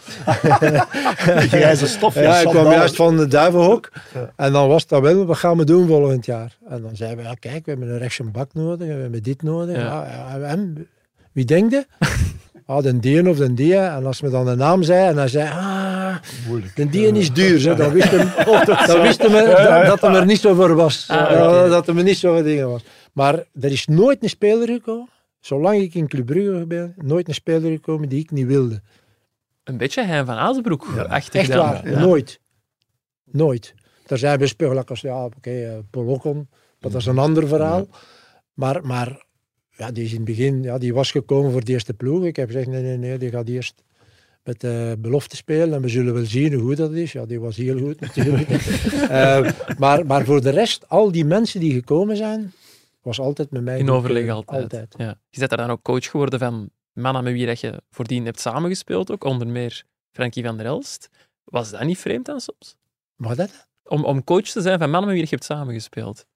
Grijze 1.55 1.87
stof. 1.87 2.15
Ja, 2.15 2.39
ik 2.39 2.49
kwam 2.49 2.65
juist 2.65 2.97
van 2.97 3.17
de 3.17 3.27
duivenhok. 3.27 3.91
En 4.37 4.53
dan 4.53 4.69
was 4.69 4.87
dat 4.87 5.03
wel, 5.03 5.25
wat 5.27 5.37
gaan 5.37 5.57
we 5.57 5.65
doen 5.65 5.87
volgend 5.87 6.27
jaar? 6.27 6.57
En 6.69 6.83
dan 6.83 6.97
zeiden 6.97 7.19
we, 7.19 7.23
ja, 7.23 7.35
kijk, 7.35 7.65
we 7.65 7.71
hebben 7.71 7.89
een 7.89 7.99
rechtse 7.99 8.25
bak 8.25 8.55
nodig, 8.55 8.87
we 8.87 8.93
hebben 8.93 9.23
dit 9.23 9.43
nodig. 9.43 9.77
Ja. 9.77 9.83
Ja. 9.83 10.37
Ja, 10.37 10.47
en 10.47 10.89
wie 11.33 11.45
denkt? 11.45 11.75
Ah, 12.71 12.83
de 12.83 12.99
dien 12.99 13.29
of 13.29 13.37
de 13.37 13.55
die. 13.55 13.77
En 13.77 14.07
als 14.07 14.21
we 14.21 14.31
dan 14.31 14.45
de 14.47 14.55
naam 14.55 14.83
zei, 14.83 15.09
en 15.09 15.17
hij 15.17 15.29
zei, 15.29 15.49
ah, 15.49 16.17
Moeilijk. 16.47 16.77
de 16.77 16.89
dien 16.89 17.17
is 17.17 17.33
duur. 17.33 17.59
Zo. 17.59 17.75
Dan 17.75 17.93
wisten 17.93 18.19
we, 18.19 18.63
dan 18.87 19.03
wisten 19.03 19.33
we 19.33 19.45
dat, 19.69 19.87
dat 19.87 20.01
hem 20.01 20.15
er 20.15 20.25
niet 20.27 20.41
zo 20.41 20.55
voor 20.55 20.75
was. 20.75 21.09
Ah, 21.09 21.31
Ja. 21.31 21.69
Dat 21.69 21.87
hem 21.87 21.99
er 21.99 22.05
niet 22.05 22.17
zo 22.17 22.33
voor 22.35 22.43
dingen 22.43 22.71
was. 22.71 22.83
Maar 23.13 23.35
er 23.61 23.71
is 23.73 23.87
nooit 23.87 24.23
een 24.23 24.29
speler 24.29 24.69
gekomen, 24.69 25.09
zolang 25.41 25.81
ik 25.81 25.95
in 25.95 26.09
Club 26.09 26.27
Brugge 26.27 26.67
ben, 26.67 26.95
nooit 26.97 27.29
een 27.29 27.35
speler 27.35 27.71
gekomen 27.71 28.09
die 28.09 28.21
ik 28.21 28.31
niet 28.31 28.47
wilde. 28.47 28.81
Een 29.65 29.77
beetje 29.77 30.05
Hein 30.05 30.27
van 30.27 30.35
Azenbroek. 30.37 30.87
achtig 31.09 31.41
Echt 31.41 31.51
dan. 31.53 31.59
waar, 31.67 31.83
nooit. 32.01 32.41
Nooit. 33.25 33.75
Er 34.07 34.19
zijn 34.19 34.39
bij 34.39 34.47
speelakers, 34.47 35.01
ja, 35.01 35.25
oké, 35.25 35.51
eh, 35.51 35.73
Paul 35.91 36.07
Ocon, 36.07 36.49
maar 36.81 36.91
dat 36.91 36.95
is 37.01 37.07
een 37.07 37.19
ander 37.19 37.49
verhaal. 37.49 37.87
Maar, 38.55 38.87
maar 38.87 39.25
ja, 39.81 39.91
die 39.91 40.05
is 40.05 40.11
in 40.11 40.17
het 40.17 40.25
begin, 40.25 40.63
ja, 40.63 40.79
die 40.79 40.95
was 40.95 41.11
gekomen 41.11 41.53
voor 41.53 41.65
de 41.65 41.73
eerste 41.73 41.95
ploeg. 41.95 42.25
Ik 42.25 42.37
heb 42.37 42.47
gezegd, 42.47 42.67
nee, 42.67 42.83
nee, 42.83 42.97
nee, 42.97 43.19
die 43.19 43.31
gaat 43.31 43.49
eerst 43.49 43.83
met 44.43 44.61
de 44.61 44.97
belofte 44.99 45.37
spelen 45.37 45.75
en 45.75 45.83
we 45.83 45.89
zullen 45.89 46.15
wel 46.15 46.25
zien 46.25 46.53
hoe 46.53 46.63
goed 46.63 46.77
dat 46.77 46.93
is. 46.93 47.13
Ja, 47.13 47.27
die 47.27 47.41
was 47.41 47.57
heel 47.57 47.79
goed 47.79 48.01
natuurlijk. 48.07 48.49
Eh, 48.49 49.51
maar, 49.79 50.07
maar 50.07 50.25
voor 50.25 50.41
de 50.41 50.51
rest, 50.51 50.89
al 50.89 51.13
die 51.13 51.25
mensen 51.25 51.61
die 51.61 51.73
gekomen 51.73 52.17
zijn, 52.17 52.53
was 53.03 53.21
altijd 53.21 53.51
met 53.51 53.63
mij. 53.63 53.79
In 53.79 53.91
overleg 53.91 54.25
eh, 54.25 54.35
altijd. 54.35 54.63
altijd. 54.63 54.95
Ja. 54.97 55.21
Je 55.29 55.39
bent 55.39 55.51
daar 55.51 55.59
dan 55.59 55.71
ook 55.71 55.83
coach 55.83 56.11
geworden 56.11 56.39
van 56.39 56.71
mannen 56.93 57.25
met 57.25 57.33
wie 57.33 57.47
dat 57.47 57.61
je 57.61 57.83
voordien 57.91 58.25
hebt 58.25 58.41
samengespeeld, 58.41 59.11
ook 59.11 59.25
onder 59.25 59.47
meer 59.47 59.85
Frankie 60.13 60.45
van 60.45 60.57
der 60.57 60.67
Elst. 60.67 61.09
Was 61.45 61.71
dat 61.71 61.83
niet 61.83 61.99
vreemd 61.99 62.27
dan 62.27 62.41
soms? 62.41 62.77
Maar 63.17 63.37
dat? 63.37 63.69
Om, 63.83 64.05
om 64.05 64.25
coach 64.25 64.49
te 64.49 64.61
zijn 64.61 64.79
van 64.79 64.91
mannen 64.91 65.09
met 65.09 65.19
wie 65.19 65.29
je 65.29 65.35
hebt 65.35 65.45
samengespeeld. 65.45 66.27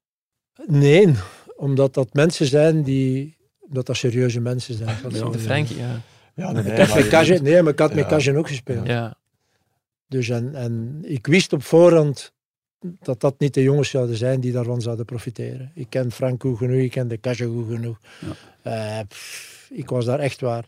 Nee, 0.66 1.14
omdat 1.56 1.94
dat 1.94 2.12
mensen 2.14 2.46
zijn 2.46 2.82
die, 2.82 3.36
dat 3.68 3.86
dat 3.86 3.96
serieuze 3.96 4.40
mensen 4.40 4.74
zijn. 4.74 4.96
Dat 5.02 5.32
De 5.32 5.38
Frankie, 5.38 5.76
ja. 5.76 6.00
Ja, 6.34 6.52
nee, 6.52 6.62
Ik 6.62 6.68
nee, 6.68 6.76
heb 6.76 6.88
maar 6.88 7.02
Kajen- 7.04 7.42
nee, 7.42 7.62
maar 7.62 7.72
ik 7.72 7.78
had 7.78 7.94
met 7.94 8.04
Ja. 8.04 8.10
Kajen 8.16 8.36
ook 8.36 8.48
gespeeld. 8.48 8.86
ja. 8.86 9.14
Dus 10.08 10.28
en, 10.28 10.54
en 10.54 11.00
ik 11.02 11.26
wist 11.26 11.52
op 11.52 11.62
voorhand 11.62 12.32
dat 13.02 13.20
dat 13.20 13.34
niet 13.38 13.54
de 13.54 13.62
jongens 13.62 13.90
zouden 13.90 14.16
zijn 14.16 14.40
die 14.40 14.52
daarvan 14.52 14.80
zouden 14.82 15.04
profiteren. 15.04 15.70
Ik 15.74 15.86
ken 15.88 16.10
Frank 16.12 16.42
goed 16.42 16.58
genoeg, 16.58 16.80
ik 16.80 16.90
ken 16.90 17.08
de 17.08 17.16
Kajen 17.16 17.48
goed 17.52 17.66
genoeg. 17.74 17.98
Eh, 18.62 18.98
pff, 19.08 19.68
ik 19.72 19.88
was 19.88 20.04
daar 20.04 20.18
echt 20.18 20.40
waar. 20.40 20.64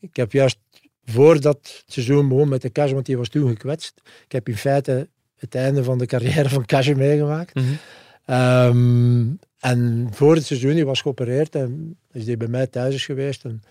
Ik 0.00 0.16
heb 0.16 0.32
juist 0.32 0.58
voordat 1.04 1.56
het 1.56 1.82
seizoen 1.86 2.28
begon 2.28 2.48
met 2.48 2.62
de 2.62 2.70
Kajen, 2.70 2.94
want 2.94 3.06
die 3.06 3.16
was 3.16 3.28
toen 3.28 3.48
gekwetst. 3.48 4.00
Ik 4.24 4.32
heb 4.32 4.48
in 4.48 4.56
feite 4.56 5.08
het 5.36 5.54
einde 5.54 5.84
van 5.84 5.98
de 5.98 6.06
carrière 6.06 6.48
van 6.48 6.64
Kajen 6.64 6.96
meegemaakt. 6.96 7.60
Ehm, 8.24 9.24
en 9.62 10.08
voor 10.10 10.34
het 10.34 10.44
seizoen, 10.46 10.74
die 10.74 10.84
was 10.86 11.00
geopereerd 11.00 11.54
en 11.54 11.98
is 12.12 12.24
die 12.24 12.36
bij 12.36 12.48
mij 12.48 12.66
thuis 12.66 12.94
is 12.94 13.04
geweest. 13.04 13.44
En 13.44 13.62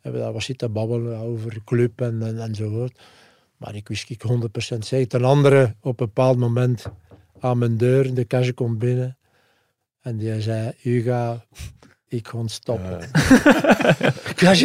hebben 0.00 0.20
we 0.20 0.26
daar 0.26 0.34
wat 0.34 0.42
zitten 0.42 0.72
babbelen 0.72 1.18
over 1.18 1.54
de 1.54 1.64
club 1.64 2.00
en, 2.00 2.22
en, 2.22 2.38
enzovoort. 2.38 2.98
Maar 3.56 3.74
ik 3.74 3.88
wist 3.88 4.10
ik 4.10 4.22
100% 4.74 4.78
zeker. 4.78 5.08
Ten 5.08 5.24
andere, 5.24 5.74
op 5.80 6.00
een 6.00 6.06
bepaald 6.06 6.38
moment 6.38 6.84
aan 7.40 7.58
mijn 7.58 7.76
deur, 7.76 8.14
de 8.14 8.24
kastje 8.24 8.52
komt 8.52 8.78
binnen. 8.78 9.16
En 10.00 10.16
die 10.16 10.40
zei, 10.40 10.72
Huga, 10.78 11.44
ik 12.08 12.28
ga 12.28 12.46
stoppen. 12.46 13.00
Gaat 14.42 14.58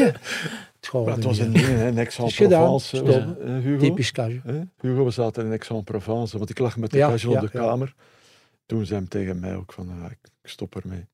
Maar 1.06 1.16
het 1.16 1.24
was 1.24 1.38
een 1.40 1.52
meer. 1.52 1.66
ding, 1.66 1.78
hè, 1.78 1.88
in 1.88 1.98
Aix-en-Provence. 1.98 3.04
eh, 3.04 3.64
Hugo. 3.64 3.78
Typisch 3.84 4.12
kastje. 4.12 4.42
Hè? 4.44 4.62
Hugo, 4.80 5.04
we 5.06 5.12
zaten 5.12 5.46
in 5.46 5.52
Aix-en-Provence, 5.52 6.38
want 6.38 6.50
ik 6.50 6.60
lag 6.60 6.78
met 6.78 6.92
de 6.92 6.98
Ja, 6.98 7.08
ja, 7.08 7.30
op 7.30 7.40
de 7.40 7.50
ja. 7.52 7.60
kamer. 7.60 7.94
Toen 8.68 8.86
zei 8.86 9.00
hij 9.00 9.08
tegen 9.10 9.40
mij 9.40 9.56
ook 9.56 9.74
van, 9.74 9.90
ah, 9.90 10.12
ik 10.12 10.18
ik 10.44 10.50
stop 10.50 10.76
ermee. 10.76 11.06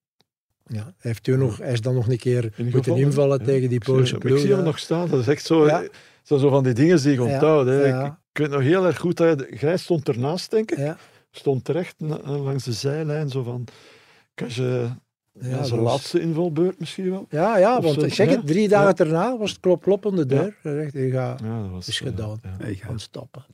Ja, 0.67 0.83
hij, 0.83 0.93
heeft 0.97 1.23
toen 1.23 1.39
nog, 1.39 1.57
hij 1.57 1.71
is 1.71 1.81
dan 1.81 1.93
nog 1.93 2.07
een 2.07 2.17
keer 2.17 2.53
moeten 2.57 2.95
invallen 2.97 3.39
ja. 3.39 3.45
tegen 3.45 3.69
die 3.69 3.77
Ik 3.79 3.83
Poolse 3.85 4.13
Ik 4.13 4.19
ploeg. 4.19 4.39
zie 4.39 4.49
hem 4.49 4.57
ja. 4.57 4.63
nog 4.63 4.79
staan, 4.79 5.09
dat 5.09 5.19
is 5.19 5.27
echt 5.27 5.45
zo... 5.45 5.65
Ja. 5.65 5.79
Dat 5.81 5.91
zijn 6.23 6.39
zo 6.39 6.49
van 6.49 6.63
die 6.63 6.73
dingen 6.73 7.01
die 7.01 7.11
ik 7.11 7.17
Ja, 7.17 7.23
onthoud. 7.23 7.65
Hè. 7.65 7.85
ja. 7.85 8.05
Ik, 8.05 8.11
ik 8.31 8.37
weet 8.37 8.49
nog 8.49 8.61
heel 8.61 8.85
erg 8.85 8.99
goed 8.99 9.17
dat 9.17 9.39
je, 9.39 9.55
jij 9.59 9.77
stond 9.77 10.07
ernaast, 10.07 10.51
denk 10.51 10.71
ik. 10.71 10.77
Ja, 10.77 10.97
Stond 11.31 11.63
terecht 11.65 11.95
na- 11.99 12.19
langs 12.37 12.63
de 12.63 12.73
zijlijn, 12.73 13.29
zo 13.29 13.43
van... 13.43 13.67
Kan 14.33 14.47
je, 14.49 14.89
ja, 15.31 15.47
ja, 15.49 15.63
zijn 15.63 15.81
was- 15.81 15.91
laatste 15.91 16.19
invalbeurt 16.19 16.79
misschien 16.79 17.09
wel. 17.09 17.25
Ja, 17.29 17.57
ja, 17.57 17.81
want 17.81 17.93
zo, 17.99 18.05
ik 18.05 18.13
zeg 18.13 18.29
ja. 18.29 18.35
het, 18.35 18.47
drie 18.47 18.67
dagen 18.67 18.95
daarna 18.95 19.37
was 19.37 19.49
het 19.51 19.59
klop 19.59 19.81
klop 19.83 20.01
de 20.15 20.25
deur. 20.25 20.57
Hij 20.61 20.73
zegt, 20.73 20.93
je 20.93 21.11
gaat 21.11 21.39
Ja, 21.39 21.61
dat 21.61 21.71
was... 21.71 21.87
is 21.87 21.99
eh, 22.01 22.07
gedaan. 22.07 22.39
ja. 22.41 22.55
Hey, 22.59 22.71
ja. 22.71 22.85
gaan 22.85 22.99
stoppen. 22.99 23.45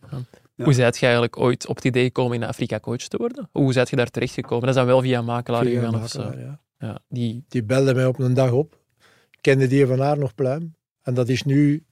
Ja. 0.60 0.66
Hoe 0.66 0.74
zijt 0.74 0.95
je 0.97 1.01
eigenlijk 1.03 1.38
ooit 1.39 1.68
op 1.68 1.76
het 1.76 1.86
idee 1.86 2.03
gekomen 2.03 2.36
in 2.41 2.43
Afrika 2.43 2.80
coach 2.80 2.97
te 3.07 3.18
worden? 3.18 3.49
Hoe 3.51 3.74
zijt 3.74 3.89
je 3.89 3.95
daar 3.95 4.10
terecht 4.10 4.34
gekomen? 4.34 4.60
Dat 4.60 4.70
is 4.70 4.76
dan 4.76 4.86
wel 4.86 5.01
via 5.01 5.20
een 5.20 5.26
makelaar 5.26 5.64
Via 5.66 5.80
gegaan 5.80 5.93
een 5.93 6.01
of 6.01 6.10
zo? 6.10 6.20
makelaar, 6.24 6.39
ja. 6.45 6.60
Ja, 6.80 6.99
die, 7.10 7.43
Die 7.47 7.64
belde 7.64 7.93
mij 7.93 8.05
op 8.05 8.20
een 8.20 8.34
dag 8.34 8.51
op. 8.51 8.78
Ik 9.32 9.38
kende 9.41 9.68
die 9.68 9.86
van 9.86 9.99
haar 9.99 10.18
nog 10.18 10.36
pluim. 10.36 10.76
En 11.03 11.14
dat 11.14 11.30
is 11.30 11.43
nu 11.43 11.84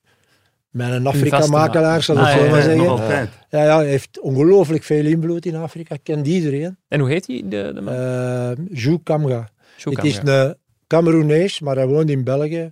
mijn 0.70 1.08
Afrika-makelaar, 1.08 2.02
zal 2.04 2.16
ik 2.16 2.22
Ah, 2.22 2.32
zo 2.32 2.44
ja, 2.44 2.50
maar 2.50 2.60
ja, 2.60 2.66
Nog 2.66 2.76
zeggen. 2.76 2.90
altijd. 2.90 3.30
Ja, 3.50 3.64
ja, 3.64 3.78
hij 3.78 3.88
heeft 3.88 4.20
ongelooflijk 4.20 4.84
veel 4.84 5.06
invloed 5.06 5.46
in 5.46 5.56
Afrika. 5.56 5.96
Ik 5.96 6.04
ken 6.04 6.24
die 6.24 6.36
iedereen. 6.36 6.78
en 6.88 7.00
hoe 7.00 7.10
heet 7.10 7.26
die? 7.26 7.48
De, 7.48 7.72
de 7.76 7.82
man? 7.82 7.94
Uh, 7.94 8.78
Jou 8.84 9.00
Kamga. 9.04 9.50
Het 9.84 10.04
is 10.04 10.20
een 10.24 10.56
Cameroenees, 10.88 11.60
maar 11.60 11.76
hij 11.76 11.88
woont 11.88 12.10
in 12.10 12.24
België. 12.24 12.72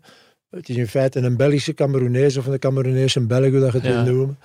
Het 0.50 0.70
is 0.70 0.76
in 0.76 0.88
feite 0.88 1.20
een 1.20 1.38
Belgische 1.38 1.74
Cameroenees 1.74 2.38
of 2.38 2.46
een 2.46 2.60
Cameroenese 2.60 3.26
Belg, 3.26 3.50
hoe 3.50 3.60
dat 3.60 3.72
je 3.72 3.78
het 3.78 3.88
Ja. 3.88 4.04
wil 4.04 4.14
noemen. 4.14 4.38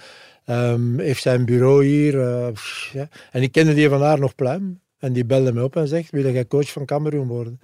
Ehm, 0.51 0.99
heeft 0.99 1.23
zijn 1.23 1.45
bureau 1.45 1.85
hier. 1.85 2.21
eh, 2.21 2.53
pff, 2.53 2.91
ja. 2.93 3.09
En 3.31 3.43
ik 3.43 3.53
kende 3.53 3.75
die 3.75 3.89
van 3.89 4.03
haar 4.03 4.19
nog 4.19 4.35
pluim. 4.35 4.81
En 4.99 5.13
die 5.13 5.25
belde 5.25 5.53
me 5.53 5.63
op 5.65 5.77
en 5.77 5.89
zegt, 5.89 6.11
wil 6.11 6.33
jij 6.33 6.47
coach 6.47 6.73
van 6.73 6.85
Cameroen 6.85 7.27
worden? 7.27 7.61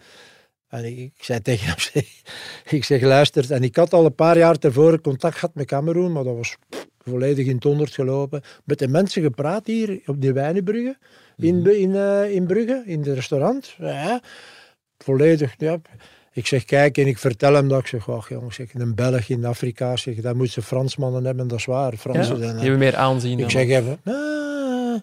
En 0.69 0.85
ik, 0.85 0.99
ik 0.99 1.13
zei 1.25 1.41
tegen 1.43 1.67
hem, 1.67 1.79
zeg, 1.93 2.23
ik 2.71 2.85
zeg, 2.85 3.03
luister. 3.03 3.53
En 3.53 3.63
ik 3.63 3.77
had 3.77 3.93
al 3.93 4.05
een 4.05 4.15
paar 4.15 4.39
jaar 4.39 4.59
tevoren 4.59 5.01
contact 5.01 5.35
gehad 5.35 5.55
met 5.55 5.67
Cameroen, 5.67 6.13
maar 6.13 6.25
dat 6.25 6.37
was 6.37 6.57
pff, 6.69 6.87
volledig 6.99 7.47
in 7.47 7.55
het 7.55 7.65
honderd 7.65 7.93
gelopen. 7.95 8.43
Met 8.65 8.79
de 8.79 8.89
mensen 8.89 9.23
gepraat 9.23 9.67
hier 9.67 10.01
op 10.07 10.21
die 10.21 10.33
Wijnenbrugge, 10.33 10.97
in, 11.37 11.63
Be- 11.63 11.79
in, 11.79 11.95
eh, 11.95 12.31
in 12.35 12.47
Brugge, 12.47 12.83
in 12.87 12.99
het 12.99 13.09
restaurant. 13.09 13.75
Ja, 13.79 14.23
volledig, 14.99 15.55
ja. 15.59 15.81
Ik 16.37 16.47
zeg, 16.47 16.65
kijk, 16.65 16.99
en 16.99 17.07
ik 17.07 17.19
vertel 17.19 17.55
hem 17.55 17.69
dat. 17.69 17.81
Ik 17.81 17.87
zeg, 17.87 18.11
ach 18.11 18.29
jongens, 18.29 18.57
zeg, 18.57 18.75
een 18.75 18.95
Belg 18.95 19.29
in 19.29 19.45
Afrika, 19.45 19.97
zeg, 19.97 20.15
daar 20.15 20.37
moet 20.37 20.51
ze 20.51 20.63
Fransmannen 20.63 21.25
hebben, 21.25 21.49
dat 21.49 21.59
is 21.59 21.65
waar. 21.65 21.93
Ja, 21.93 21.99
Fransen 21.99 22.35
die 22.35 22.45
zijn, 22.45 22.59
hebben 22.59 22.79
meer 22.79 22.97
aanzien 22.97 23.39
ik 23.39 23.51
zeg 23.51 23.69
even, 23.69 23.99
ah, 24.05 25.01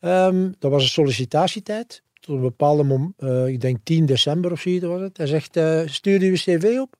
ehm, 0.00 0.50
dat 0.58 0.70
was 0.70 0.82
een 0.82 0.88
sollicitatietijd. 0.88 2.02
Tot 2.20 2.34
een 2.36 2.40
bepaalde 2.40 2.82
moment, 2.82 3.48
ik 3.48 3.60
denk 3.60 3.78
10 3.82 4.06
december 4.06 4.52
of 4.52 4.60
zoiets 4.60 4.84
was 4.84 5.00
het. 5.00 5.16
Hij 5.16 5.26
zegt, 5.26 5.56
eh, 5.56 5.82
stuur 5.86 6.24
je 6.24 6.32
cv 6.32 6.78
op, 6.80 6.96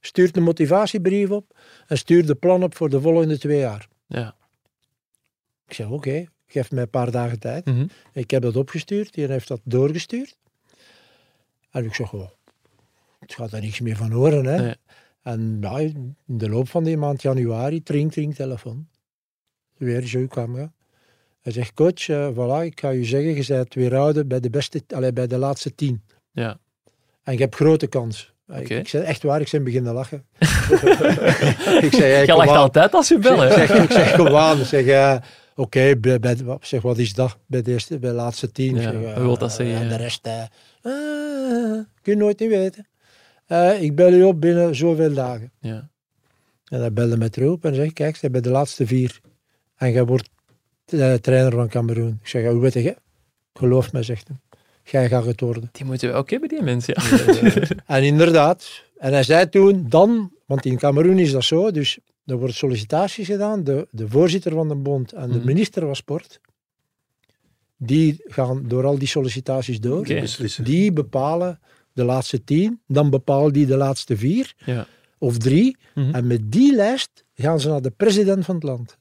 stuur 0.00 0.30
een 0.32 0.42
motivatiebrief 0.42 1.30
op 1.30 1.56
en 1.86 1.98
stuur 1.98 2.26
de 2.26 2.34
plan 2.34 2.62
op 2.62 2.76
voor 2.76 2.90
de 2.90 3.00
volgende 3.00 3.38
twee 3.38 3.58
jaar. 3.58 3.88
Ja. 4.06 4.34
Ik 5.66 5.74
zeg, 5.74 5.88
oké, 5.88 6.24
geef 6.46 6.70
mij 6.70 6.82
een 6.82 6.90
paar 6.90 7.10
dagen 7.10 7.38
tijd. 7.38 7.64
Mhm. 7.64 7.86
Ik 8.12 8.30
heb 8.30 8.42
dat 8.42 8.56
opgestuurd, 8.56 9.14
die 9.14 9.26
heeft 9.26 9.48
dat 9.48 9.60
doorgestuurd. 9.64 10.36
En 11.70 11.84
ik 11.84 11.94
zeg, 11.94 12.12
oh, 12.12 12.28
het 13.22 13.34
gaat 13.34 13.52
er 13.52 13.60
niks 13.60 13.80
meer 13.80 13.96
van 13.96 14.10
horen. 14.10 14.44
Hè? 14.44 14.58
Nee. 14.62 14.74
En 15.22 15.58
ja, 15.60 15.78
in 15.78 16.16
de 16.26 16.48
loop 16.48 16.68
van 16.68 16.84
die 16.84 16.96
maand 16.96 17.22
januari, 17.22 17.82
tring, 17.82 18.12
tring, 18.12 18.34
telefoon. 18.34 18.86
weer 19.76 20.06
zo 20.06 20.26
kwam. 20.26 20.56
Ja. 20.58 20.72
Hij 21.40 21.52
zegt, 21.52 21.74
coach, 21.74 22.08
eh, 22.08 22.28
voilà, 22.34 22.64
ik 22.64 22.80
ga 22.80 22.88
je 22.90 23.04
zeggen, 23.04 23.34
je 23.36 23.44
bent 23.46 23.74
weer 23.74 23.94
houden 23.94 24.28
bij 24.28 24.40
de, 24.40 24.50
beste, 24.50 24.82
allee, 24.94 25.12
bij 25.12 25.26
de 25.26 25.38
laatste 25.38 25.74
tien. 25.74 26.02
Ja. 26.32 26.58
En 27.22 27.32
je 27.32 27.38
hebt 27.38 27.54
grote 27.54 27.86
kans. 27.86 28.32
Ik, 28.54 28.68
ik 28.68 28.88
zei 28.88 29.04
echt 29.04 29.22
waar, 29.22 29.40
ik 29.40 29.48
ben 29.50 29.64
beginnen 29.64 29.94
lachen. 29.94 30.24
ik 30.38 31.88
zei, 31.92 32.02
hey, 32.02 32.20
Je 32.20 32.26
kom 32.26 32.36
lacht 32.36 32.48
aan. 32.50 32.56
altijd 32.56 32.94
als 32.94 33.08
je 33.08 33.18
belt, 33.18 33.42
Ik 33.42 33.50
zeg, 33.52 33.82
ik 33.82 33.90
zeg 33.92 34.14
gewoon, 34.14 34.58
ik 34.60 34.64
zeg, 34.66 34.86
eh, 34.86 35.16
oké, 35.54 35.94
wat- 36.44 36.58
zeg, 36.66 36.82
wat 36.82 36.98
is 36.98 37.14
dat 37.14 37.38
bij 37.46 37.62
de, 37.62 37.70
eerste, 37.72 37.98
bij 37.98 38.10
de 38.10 38.16
laatste 38.16 38.52
tien? 38.52 38.74
Ja, 38.74 38.90
Ik 38.90 39.00
zeg, 39.02 39.14
eh, 39.14 39.16
wil 39.22 39.38
dat 39.38 39.52
zeggen, 39.52 39.76
En 39.76 39.88
de 39.88 39.96
rest, 39.96 40.28
kun 42.02 42.12
je 42.12 42.16
nooit 42.16 42.38
niet 42.40 42.48
weten. 42.48 42.86
Eh, 43.46 43.82
ik 43.82 43.94
bel 43.94 44.12
u 44.12 44.22
op 44.22 44.40
binnen 44.40 44.74
zoveel 44.74 45.14
dagen. 45.14 45.52
Ja. 45.60 45.90
En 46.64 46.80
hij 46.80 46.92
belde 46.92 47.16
met 47.16 47.36
erop 47.36 47.64
en 47.64 47.74
zegt, 47.74 47.92
kijk, 47.92 48.16
ze 48.16 48.30
bij 48.30 48.40
de 48.40 48.50
laatste 48.50 48.86
vier. 48.86 49.20
En 49.76 49.92
jij 49.92 50.04
wordt 50.04 50.28
eh, 50.86 51.14
trainer 51.14 51.52
van 51.52 51.68
Cameroen. 51.68 52.18
Ik 52.22 52.28
zeg, 52.28 52.46
hoe 52.50 52.60
weet 52.60 52.72
je? 52.72 52.96
Geloof 53.54 53.92
me, 53.92 54.02
zegt 54.02 54.28
hij. 54.28 54.36
Jij 54.84 55.08
gaat 55.08 55.24
het 55.24 55.40
worden. 55.40 55.68
Die 55.72 55.84
moeten 55.84 56.08
we 56.08 56.14
ook 56.14 56.30
hebben, 56.30 56.48
die 56.48 56.62
mensen. 56.62 56.94
Ja. 56.96 57.66
En 57.96 58.02
inderdaad. 58.02 58.82
En 58.98 59.12
hij 59.12 59.22
zei 59.22 59.48
toen, 59.48 59.86
dan, 59.88 60.32
want 60.46 60.64
in 60.64 60.76
Cameroen 60.78 61.18
is 61.18 61.32
dat 61.32 61.44
zo, 61.44 61.70
dus 61.70 61.98
er 62.26 62.36
worden 62.36 62.56
sollicitaties 62.56 63.26
gedaan. 63.26 63.64
De, 63.64 63.88
de 63.90 64.08
voorzitter 64.08 64.52
van 64.52 64.68
de 64.68 64.74
bond 64.74 65.12
en 65.12 65.30
de 65.30 65.36
Mhm. 65.38 65.46
minister 65.46 65.82
van 65.82 65.96
sport, 65.96 66.40
die 67.76 68.20
gaan 68.26 68.62
door 68.68 68.84
al 68.86 68.98
die 68.98 69.08
sollicitaties 69.08 69.80
door. 69.80 70.06
Die 70.62 70.92
bepalen 70.92 71.60
de 71.92 72.04
laatste 72.04 72.44
tien, 72.44 72.80
dan 72.86 73.10
bepalen 73.10 73.52
die 73.52 73.66
de 73.66 73.76
laatste 73.76 74.16
vier 74.16 74.52
Ja. 74.64 74.86
of 75.18 75.38
drie. 75.38 75.76
Mhm. 75.94 76.14
En 76.14 76.26
met 76.26 76.52
die 76.52 76.74
lijst 76.74 77.24
gaan 77.34 77.60
ze 77.60 77.68
naar 77.68 77.82
de 77.82 77.90
president 77.90 78.44
van 78.44 78.54
het 78.54 78.64
land. 78.64 78.96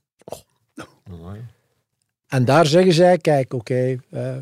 En 2.27 2.45
daar 2.45 2.65
zeggen 2.65 2.93
zij, 2.93 3.17
kijk, 3.17 3.53
oké, 3.53 3.97
eh, 4.09 4.35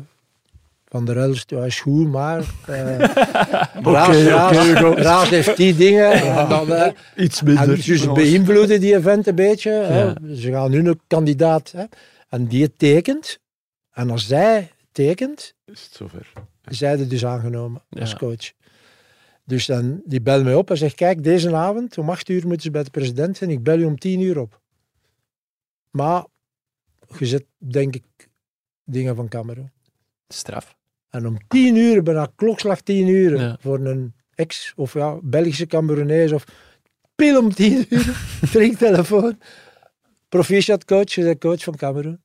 Van 0.88 1.04
der 1.04 1.16
Elst 1.18 1.50
ja, 1.50 1.64
is 1.64 1.80
goed, 1.80 2.08
maar 2.08 2.38
eh 2.66 2.98
oké, 3.78 3.90
Raas- 3.90 4.94
Raas 4.96 5.28
heeft 5.28 5.56
die 5.56 5.76
dingen. 5.76 6.12
En 6.12 6.48
dan, 6.48 6.72
eh, 6.72 6.92
Iets 7.16 7.38
en 7.40 7.46
minder. 7.46 7.66
dus 7.74 7.84
ze 8.00 8.12
beïnvloeden 8.12 8.80
die 8.80 8.94
event 8.96 9.26
een 9.26 9.34
beetje. 9.34 9.70
hè. 9.70 10.00
Ja. 10.02 10.14
Ze 10.34 10.50
gaan 10.50 10.70
nu 10.70 10.78
een 10.88 11.00
kandidaat. 11.06 11.70
Hè. 11.76 11.84
En 12.28 12.46
die 12.46 12.72
tekent. 12.76 13.38
En 13.90 14.10
als 14.10 14.26
zij 14.26 14.70
tekent, 14.92 15.54
Is 15.64 15.82
het 15.82 15.94
zover. 15.94 16.32
Zij 16.70 16.98
er 16.98 17.08
dus 17.08 17.24
aangenomen 17.24 17.82
als 17.90 18.16
coach. 18.16 18.52
Dus 19.44 19.66
dan, 19.66 20.02
die 20.04 20.20
belt 20.20 20.44
mij 20.44 20.54
op 20.54 20.70
en 20.70 20.76
zegt, 20.76 20.94
kijk, 20.94 21.24
deze 21.24 21.54
avond 21.54 21.98
om 21.98 22.10
acht 22.10 22.28
uur 22.28 22.42
moeten 22.42 22.60
ze 22.62 22.70
bij 22.70 22.82
de 22.82 22.90
president 22.90 23.36
zijn. 23.36 23.50
Ik 23.50 23.62
bel 23.62 23.78
je 23.78 23.86
om 23.86 23.98
tien 23.98 24.20
uur 24.20 24.38
op. 24.38 24.60
Maar 25.90 26.24
je 27.18 27.26
zet, 27.26 27.44
denk 27.58 27.94
ik, 27.94 28.04
dingen 28.84 29.16
van 29.16 29.28
Cameroen. 29.28 29.70
Straf. 30.28 30.76
En 31.08 31.26
om 31.26 31.38
tien 31.48 31.76
uur, 31.76 32.02
bijna 32.02 32.32
klokslag 32.36 32.80
tien 32.80 33.08
uur, 33.08 33.38
Ja. 33.40 33.56
voor 33.60 33.78
een 33.86 34.14
ex- 34.34 34.72
of 34.76 34.94
ja, 34.94 35.18
Belgische 35.22 35.66
Cameroenees 35.66 36.32
of 36.32 36.44
pil 37.14 37.38
om 37.38 37.52
tien 37.54 37.86
uur, 37.90 38.76
telefoon. 38.78 39.38
Proficiat 40.28 40.84
coach, 40.84 41.10
je 41.12 41.22
bent 41.22 41.38
coach 41.40 41.62
van 41.64 41.76
Cameroen. 41.76 42.22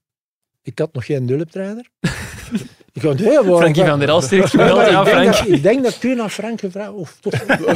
Ik 0.62 0.80
had 0.80 0.94
nog 0.94 1.06
geen 1.06 1.28
hulptrainer. 1.28 1.90
ik 2.96 3.02
ga 3.02 3.14
nee, 3.14 3.42
maar- 3.44 3.58
Frankie 3.58 3.86
van 3.86 4.00
der 4.00 4.10
Elst 4.10 4.30
heeft 4.30 4.50
gebeld. 4.50 4.88
Ja, 4.90 5.00
ik, 5.00 5.06
denk 5.06 5.08
Frank. 5.08 5.26
dat, 5.38 5.48
ik 5.58 5.64
denk 5.64 5.84
dat 5.84 6.02
toen 6.02 6.22
aan 6.22 6.30
Frank 6.30 6.60
gevraagd 6.60 6.92
of 6.92 7.18
toch. 7.22 7.34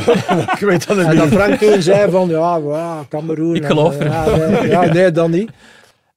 Ik 0.56 0.60
weet 0.60 0.88
dat 0.88 0.98
En 0.98 1.16
dat 1.16 1.28
Frank 1.28 1.60
toen 1.60 1.82
zei 1.82 2.12
van 2.12 2.30
ja, 2.30 2.56
ja 2.58 3.06
Cameroen. 3.10 3.56
Ik 3.56 3.62
en, 3.62 3.68
geloof 3.68 3.98
eh, 4.00 4.06
er. 4.06 4.12
Ja, 4.12 4.60
nee, 4.62 4.70
ja, 4.76 4.94
nee, 4.94 5.12
dan 5.12 5.32
niet. 5.32 5.52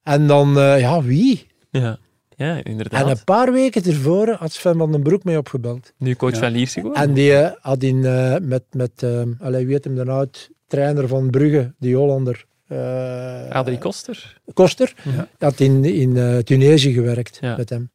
En 0.03 0.27
dan, 0.27 0.57
eh, 0.59 0.79
ja, 0.79 1.01
wie? 1.01 1.47
Ja. 1.71 1.97
ja, 2.35 2.55
En 2.57 2.63
inderdaad. 2.63 3.07
een 3.09 3.23
paar 3.25 3.51
weken 3.51 3.83
tevoren 3.83 4.35
had 4.39 4.51
Sven 4.51 4.77
van 4.77 4.91
den 4.91 5.01
Broek 5.03 5.23
mee 5.23 5.37
opgebeld. 5.37 5.93
Nu 5.97 6.15
coach 6.15 6.31
Ja. 6.33 6.39
van 6.39 6.51
Lierse. 6.51 6.89
En 6.93 7.13
die 7.13 7.33
eh, 7.35 7.51
had 7.61 7.83
in, 7.83 8.05
eh, 8.05 8.35
met, 8.41 8.63
met 8.71 8.91
uh, 9.03 9.21
allee, 9.39 9.65
wie 9.65 9.73
heet 9.73 9.83
hem 9.83 9.95
dan 9.95 10.09
oud, 10.09 10.49
trainer 10.67 11.07
van 11.07 11.29
Brugge, 11.29 11.73
die 11.79 11.95
Hollander. 11.95 12.45
eh, 12.67 13.49
Adrie 13.49 13.77
Koster. 13.77 14.39
Koster, 14.53 14.93
Ja. 15.15 15.27
had 15.39 15.59
in, 15.59 15.85
in 15.85 16.17
eh, 16.17 16.37
Tunesië 16.37 16.93
gewerkt 16.93 17.37
Ja. 17.41 17.55
met 17.57 17.69
hem. 17.69 17.89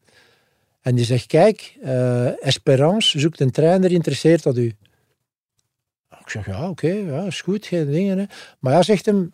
En 0.89 0.94
die 0.94 1.05
zegt, 1.05 1.27
kijk, 1.27 1.77
eh, 1.82 2.44
Esperance 2.47 3.19
zoekt 3.19 3.40
een 3.40 3.51
trainer, 3.51 3.93
interesseert 3.93 4.43
dat 4.43 4.56
u? 4.56 4.66
Ik 6.10 6.31
zeg, 6.31 6.47
ja, 6.47 6.69
oké, 6.69 6.89
ja, 6.89 7.23
is 7.23 7.40
goed, 7.40 7.66
geen 7.66 7.90
dingen. 7.90 8.19
Hè. 8.19 8.24
Maar 8.59 8.73
ja, 8.73 8.82
zegt 8.82 9.06
hem, 9.06 9.31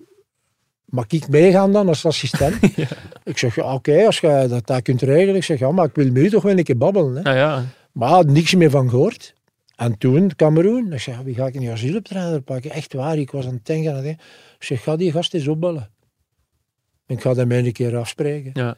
mag 0.85 1.05
ik 1.09 1.29
meegaan 1.29 1.73
dan 1.73 1.89
als 1.89 2.07
assistent? 2.07 2.57
Ja. 2.77 2.87
Ik 3.25 3.39
zeg, 3.39 3.55
ja, 3.55 3.75
oké, 3.75 4.07
als 4.07 4.21
je 4.21 4.47
dat, 4.49 4.67
dat 4.67 4.83
kunt 4.83 5.03
regelen. 5.03 5.35
Ik 5.35 5.45
zeg, 5.45 5.59
ja, 5.59 5.71
maar 5.71 5.87
ik 5.87 5.95
wil 5.95 6.11
met 6.11 6.23
u 6.23 6.31
toch 6.31 6.43
wel 6.43 6.59
een 6.59 6.65
keer 6.65 6.77
babbelen. 6.77 7.15
Hè. 7.17 7.23
Nou 7.23 7.37
ja, 7.37 7.65
Maar 7.93 8.09
had 8.09 8.27
niks 8.27 8.55
meer 8.55 8.71
van 8.71 8.91
gehoord. 8.91 9.35
En 9.77 9.99
toen, 9.99 10.37
Cameroen, 10.37 10.93
ik 10.93 11.01
zeg, 11.01 11.17
ja, 11.17 11.23
wie 11.23 11.35
ga 11.35 11.47
ik 11.47 11.59
nu 11.59 11.71
als 11.71 11.81
hulptrainer 11.81 12.41
pakken? 12.41 12.71
Echt 12.71 12.93
waar, 12.93 13.19
ik 13.19 13.31
was 13.31 13.47
aan 13.47 13.55
het 13.55 13.67
denken. 13.67 14.05
Ik 14.07 14.19
zeg, 14.59 14.83
ga 14.83 14.97
die 14.97 15.13
gast 15.13 15.35
eens 15.35 15.49
opbellen. 15.49 15.91
En 17.07 17.17
ik 17.17 17.21
ga 17.21 17.35
hem 17.35 17.53
een 17.53 17.73
keer 17.73 17.97
afspreken. 17.97 18.51
Ja. 18.55 18.77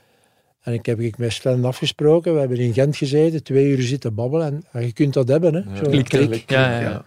En 0.67 0.73
ik 0.73 0.87
heb 0.87 1.01
ik 1.01 1.19
met 1.19 1.33
Sven 1.33 1.65
afgesproken. 1.65 2.33
We 2.35 2.39
hebben 2.41 2.59
in 2.59 2.73
Gent 2.73 2.97
gezeten, 2.97 3.43
twee 3.43 3.67
uur 3.67 3.83
zitten 3.83 4.15
babbelen. 4.15 4.47
En, 4.47 4.65
en 4.73 4.83
je 4.87 4.93
kunt 4.93 5.15
dat 5.15 5.29
hebben, 5.29 5.55
hè. 5.55 5.59
Ja. 5.61 5.77
Zo, 5.77 5.83
klik, 5.91 6.05
klik. 6.05 6.29
klik. 6.29 6.51
Ja, 6.51 6.71
ja, 6.71 6.81
ja. 6.81 7.05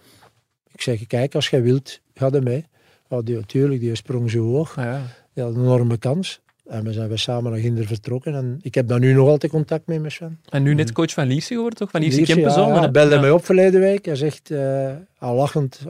Ik 0.72 0.80
zeg, 0.82 1.06
kijk, 1.06 1.34
als 1.34 1.48
jij 1.48 1.62
wilt, 1.62 2.00
ga 2.14 2.30
er 2.30 2.42
mee. 2.42 2.64
Ja, 3.08 3.22
die, 3.22 3.34
natuurlijk, 3.36 3.80
die 3.80 3.94
sprong 3.94 4.30
zo 4.30 4.42
hoog. 4.52 4.76
Ja. 4.76 5.02
Die 5.34 5.44
had 5.44 5.54
een 5.54 5.60
enorme 5.60 5.98
kans. 5.98 6.40
En 6.66 6.84
we 6.84 6.92
zijn 6.92 7.08
we 7.08 7.16
samen 7.16 7.52
naar 7.52 7.60
Ginder 7.60 7.86
vertrokken. 7.86 8.34
En 8.34 8.58
ik 8.62 8.74
heb 8.74 8.88
daar 8.88 8.98
nu 8.98 9.12
nog 9.12 9.28
altijd 9.28 9.52
contact 9.52 9.86
mee 9.86 10.00
met 10.00 10.12
Sven. 10.12 10.40
En 10.48 10.62
nu 10.62 10.74
net 10.74 10.92
coach 10.92 11.10
van 11.12 11.26
Lierse 11.26 11.54
geworden, 11.54 11.78
toch? 11.78 11.90
Van 11.90 12.00
Lierse 12.00 12.22
Kempenzone. 12.22 12.74
ja, 12.74 12.80
hij 12.80 12.90
belde 12.90 13.14
Ja. 13.14 13.20
mij 13.20 13.30
op 13.30 13.44
verleden 13.44 13.80
week. 13.80 14.04
Hij 14.04 14.16
zegt, 14.16 14.50
eh, 14.50 14.90
al 15.18 15.34
lachend, 15.34 15.80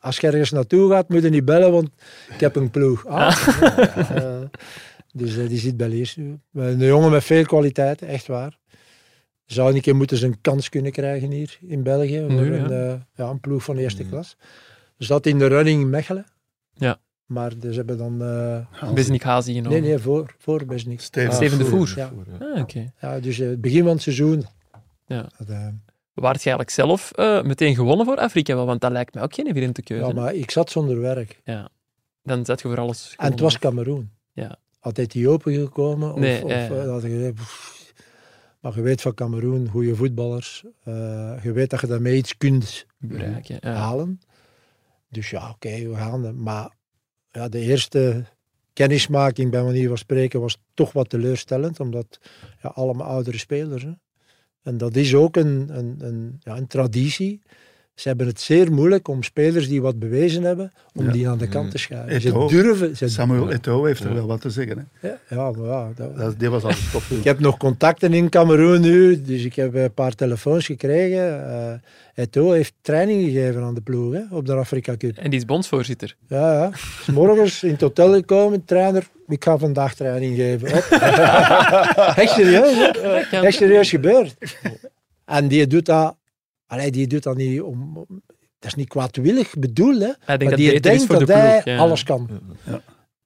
als 0.00 0.16
je 0.18 0.26
ergens 0.26 0.50
naartoe 0.50 0.90
gaat, 0.90 1.08
moet 1.08 1.22
je 1.22 1.28
niet 1.28 1.44
bellen, 1.44 1.72
want 1.72 1.88
ik 2.34 2.40
heb 2.40 2.56
een 2.56 2.70
ploeg. 2.70 3.06
Ah. 3.06 3.36
Eh, 4.14 4.34
dus 5.12 5.34
die 5.48 5.58
zit 5.58 5.76
bij 5.76 5.88
Lierse. 5.88 6.20
nu. 6.20 6.38
Een 6.54 6.78
jongen 6.78 7.10
met 7.10 7.24
veel 7.24 7.44
kwaliteiten, 7.44 8.08
echt 8.08 8.26
waar. 8.26 8.58
Zou 9.44 9.74
een 9.74 9.80
keer 9.80 9.96
moeten 9.96 10.16
zijn 10.16 10.40
kans 10.40 10.68
kunnen 10.68 10.92
krijgen 10.92 11.30
hier 11.30 11.58
in 11.60 11.82
België. 11.82 12.20
Voor 12.20 12.30
Nu, 12.32 12.54
ja. 12.54 12.64
een, 12.64 12.70
eh, 12.92 13.00
ja, 13.14 13.28
een 13.30 13.40
ploeg 13.40 13.62
van 13.64 13.76
de 13.76 13.82
eerste 13.82 14.02
Mm. 14.02 14.08
klas. 14.08 14.36
Zat 14.98 15.26
in 15.26 15.38
de 15.38 15.46
running 15.46 15.80
in 15.80 15.90
Mechelen. 15.90 16.26
Ja. 16.74 16.98
Maar 17.26 17.58
dus 17.58 17.76
hebben 17.76 17.98
dan... 17.98 18.22
eh, 18.22 18.92
Besnik 18.92 19.22
Hazi 19.22 19.52
nee, 19.52 19.62
genomen. 19.62 19.82
nee, 19.82 19.98
voor, 19.98 20.34
voor 20.38 20.64
Besnik. 20.64 21.00
Steven, 21.00 21.32
Steven 21.34 21.58
de 21.58 21.64
Voer. 21.64 21.92
Ja. 21.96 22.12
Ah, 22.40 22.60
oké. 22.60 22.92
Ja, 23.00 23.20
dus 23.20 23.38
eh, 23.38 23.48
het 23.48 23.60
begin 23.60 23.82
van 23.82 23.92
het 23.92 24.02
seizoen. 24.02 24.44
Ja. 25.06 25.26
Dat, 25.38 25.56
Waart 26.14 26.42
je 26.42 26.50
eigenlijk 26.50 26.70
zelf 26.70 27.12
eh, 27.12 27.42
meteen 27.42 27.74
gewonnen 27.74 28.06
voor 28.06 28.16
Afrika? 28.16 28.54
wel? 28.54 28.66
Want 28.66 28.80
dat 28.80 28.92
lijkt 28.92 29.14
me 29.14 29.20
ook 29.20 29.34
geen 29.34 29.46
evidente 29.46 29.82
keuze. 29.82 30.06
ja, 30.06 30.12
maar 30.12 30.34
ik 30.34 30.50
zat 30.50 30.70
zonder 30.70 31.00
werk. 31.00 31.40
Dan 32.22 32.44
zet 32.44 32.60
je 32.60 32.68
voor 32.68 32.78
alles 32.78 33.14
En 33.16 33.30
het 33.30 33.40
was 33.40 33.58
Cameroen. 33.58 34.10
Ja. 34.32 34.56
Had 34.78 34.98
Ethiopië 34.98 35.58
gekomen? 35.58 36.12
Of, 36.12 36.18
Nee, 36.18 36.44
of, 36.44 36.50
ja, 36.50 36.58
ja. 36.58 36.98
eh, 36.98 37.24
je 37.24 37.32
pff. 37.32 37.92
maar 38.60 38.74
je 38.74 38.82
weet 38.82 39.00
van 39.00 39.14
Cameroen, 39.14 39.68
goede 39.68 39.94
voetballers. 39.96 40.64
eh, 40.84 41.38
je 41.42 41.52
weet 41.52 41.70
dat 41.70 41.80
je 41.80 41.86
daarmee 41.86 42.16
iets 42.16 42.36
kunt 42.36 42.86
bereiken. 42.98 43.56
Ja. 43.60 43.74
halen. 43.74 44.20
Dus 45.10 45.30
ja, 45.30 45.50
oké, 45.50 45.88
we 45.88 45.94
gaan. 45.94 46.24
er. 46.24 46.34
Maar 46.34 46.70
ja, 47.30 47.48
de 47.48 47.58
eerste 47.58 48.24
kennismaking, 48.72 49.50
bij 49.50 49.62
manier 49.62 49.88
van 49.88 49.98
spreken, 49.98 50.40
was 50.40 50.58
toch 50.74 50.92
wat 50.92 51.08
teleurstellend. 51.08 51.80
Omdat 51.80 52.18
ja, 52.62 52.68
allemaal 52.68 53.06
oudere 53.06 53.38
spelers. 53.38 53.82
Hè. 53.82 53.92
En 54.62 54.76
dat 54.78 54.96
is 54.96 55.14
ook 55.14 55.36
een, 55.36 55.78
een, 55.78 55.96
een, 55.98 56.36
ja, 56.40 56.56
een 56.56 56.66
traditie. 56.66 57.42
Ze 57.98 58.08
hebben 58.08 58.26
het 58.26 58.40
zeer 58.40 58.72
moeilijk 58.72 59.08
om 59.08 59.22
spelers 59.22 59.68
die 59.68 59.82
wat 59.82 59.98
bewezen 59.98 60.42
hebben, 60.42 60.72
om 60.94 61.04
Ja. 61.04 61.12
die 61.12 61.28
aan 61.28 61.38
de 61.38 61.48
kant 61.48 61.70
te 61.70 61.78
schuiven. 61.78 62.20
Ze 62.20 62.46
durven. 62.48 62.96
Ze 62.96 63.08
Samuel 63.08 63.50
Eto'o 63.50 63.84
heeft 63.84 64.02
er 64.02 64.08
Ja. 64.08 64.14
wel 64.14 64.26
wat 64.26 64.40
te 64.40 64.50
zeggen. 64.50 64.88
Hè. 65.00 65.08
ja, 65.08 65.16
ja, 65.28 65.50
maar 65.50 65.66
ja, 65.68 65.88
dat- 65.96 66.16
Dat, 66.16 66.38
die 66.38 66.48
was 66.48 66.62
al 66.62 66.72
stop. 66.72 67.02
ik 67.08 67.24
heb 67.24 67.38
nog 67.38 67.56
contacten 67.56 68.12
in 68.14 68.28
Cameroen 68.28 68.80
nu, 68.80 69.22
dus 69.22 69.44
ik 69.44 69.54
heb 69.54 69.74
een 69.74 69.92
paar 69.94 70.14
telefoons 70.14 70.66
gekregen. 70.66 71.50
Eh 71.50 71.72
Eto'o 72.14 72.50
heeft 72.52 72.72
training 72.80 73.22
gegeven 73.24 73.62
aan 73.62 73.74
de 73.74 73.80
ploeg 73.80 74.12
hè, 74.12 74.20
op 74.30 74.46
de 74.46 74.52
Afrika 74.52 74.96
Cup. 74.96 75.16
En 75.16 75.30
die 75.30 75.38
is 75.38 75.44
bondsvoorzitter. 75.44 76.16
Ja, 76.28 76.52
ja. 76.52 76.70
Is 76.72 77.06
morgens 77.14 77.62
in 77.62 77.70
het 77.70 77.80
hotel 77.80 78.12
gekomen, 78.12 78.64
trainer, 78.64 79.08
ik 79.28 79.44
ga 79.44 79.58
vandaag 79.58 79.94
training 79.94 80.36
geven. 80.36 80.68
Echt 82.22 82.30
serieus? 82.32 82.90
Echt 83.30 83.56
serieus 83.56 83.90
gebeurd. 83.90 84.34
En 85.24 85.48
die 85.48 85.66
doet 85.66 85.86
dat, 85.86 86.16
allee, 86.68 86.90
die 86.90 87.06
doet 87.06 87.22
dat 87.22 87.36
niet 87.36 87.60
om, 87.60 87.96
om- 87.96 88.22
dat 88.58 88.70
is 88.70 88.74
niet 88.74 88.88
kwaadwillig 88.88 89.54
bedoeld, 89.58 90.00
hè? 90.00 90.12
Hij 90.20 90.36
denkt 90.36 90.48
dat 90.52 90.56
die 90.62 90.72
het 90.74 90.82
denkt 90.82 91.04
voor 91.06 91.18
de 91.18 91.24
dat 91.24 91.36
hij 91.36 91.50
ploeg. 91.62 91.64
ja. 91.74 91.76
alles 91.80 92.02
kan. 92.02 92.28
Ja. 92.64 92.80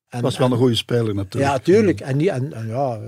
En, 0.09 0.23
was 0.23 0.39
wel 0.39 0.51
een 0.53 0.57
goede 0.59 0.75
speler 0.75 1.15
natuurlijk. 1.15 1.53
Ja, 1.53 1.59
tuurlijk. 1.59 2.01
En, 2.01 2.19
die, 2.19 2.31
en, 2.31 2.53
en 2.53 2.67
ja, 2.67 3.01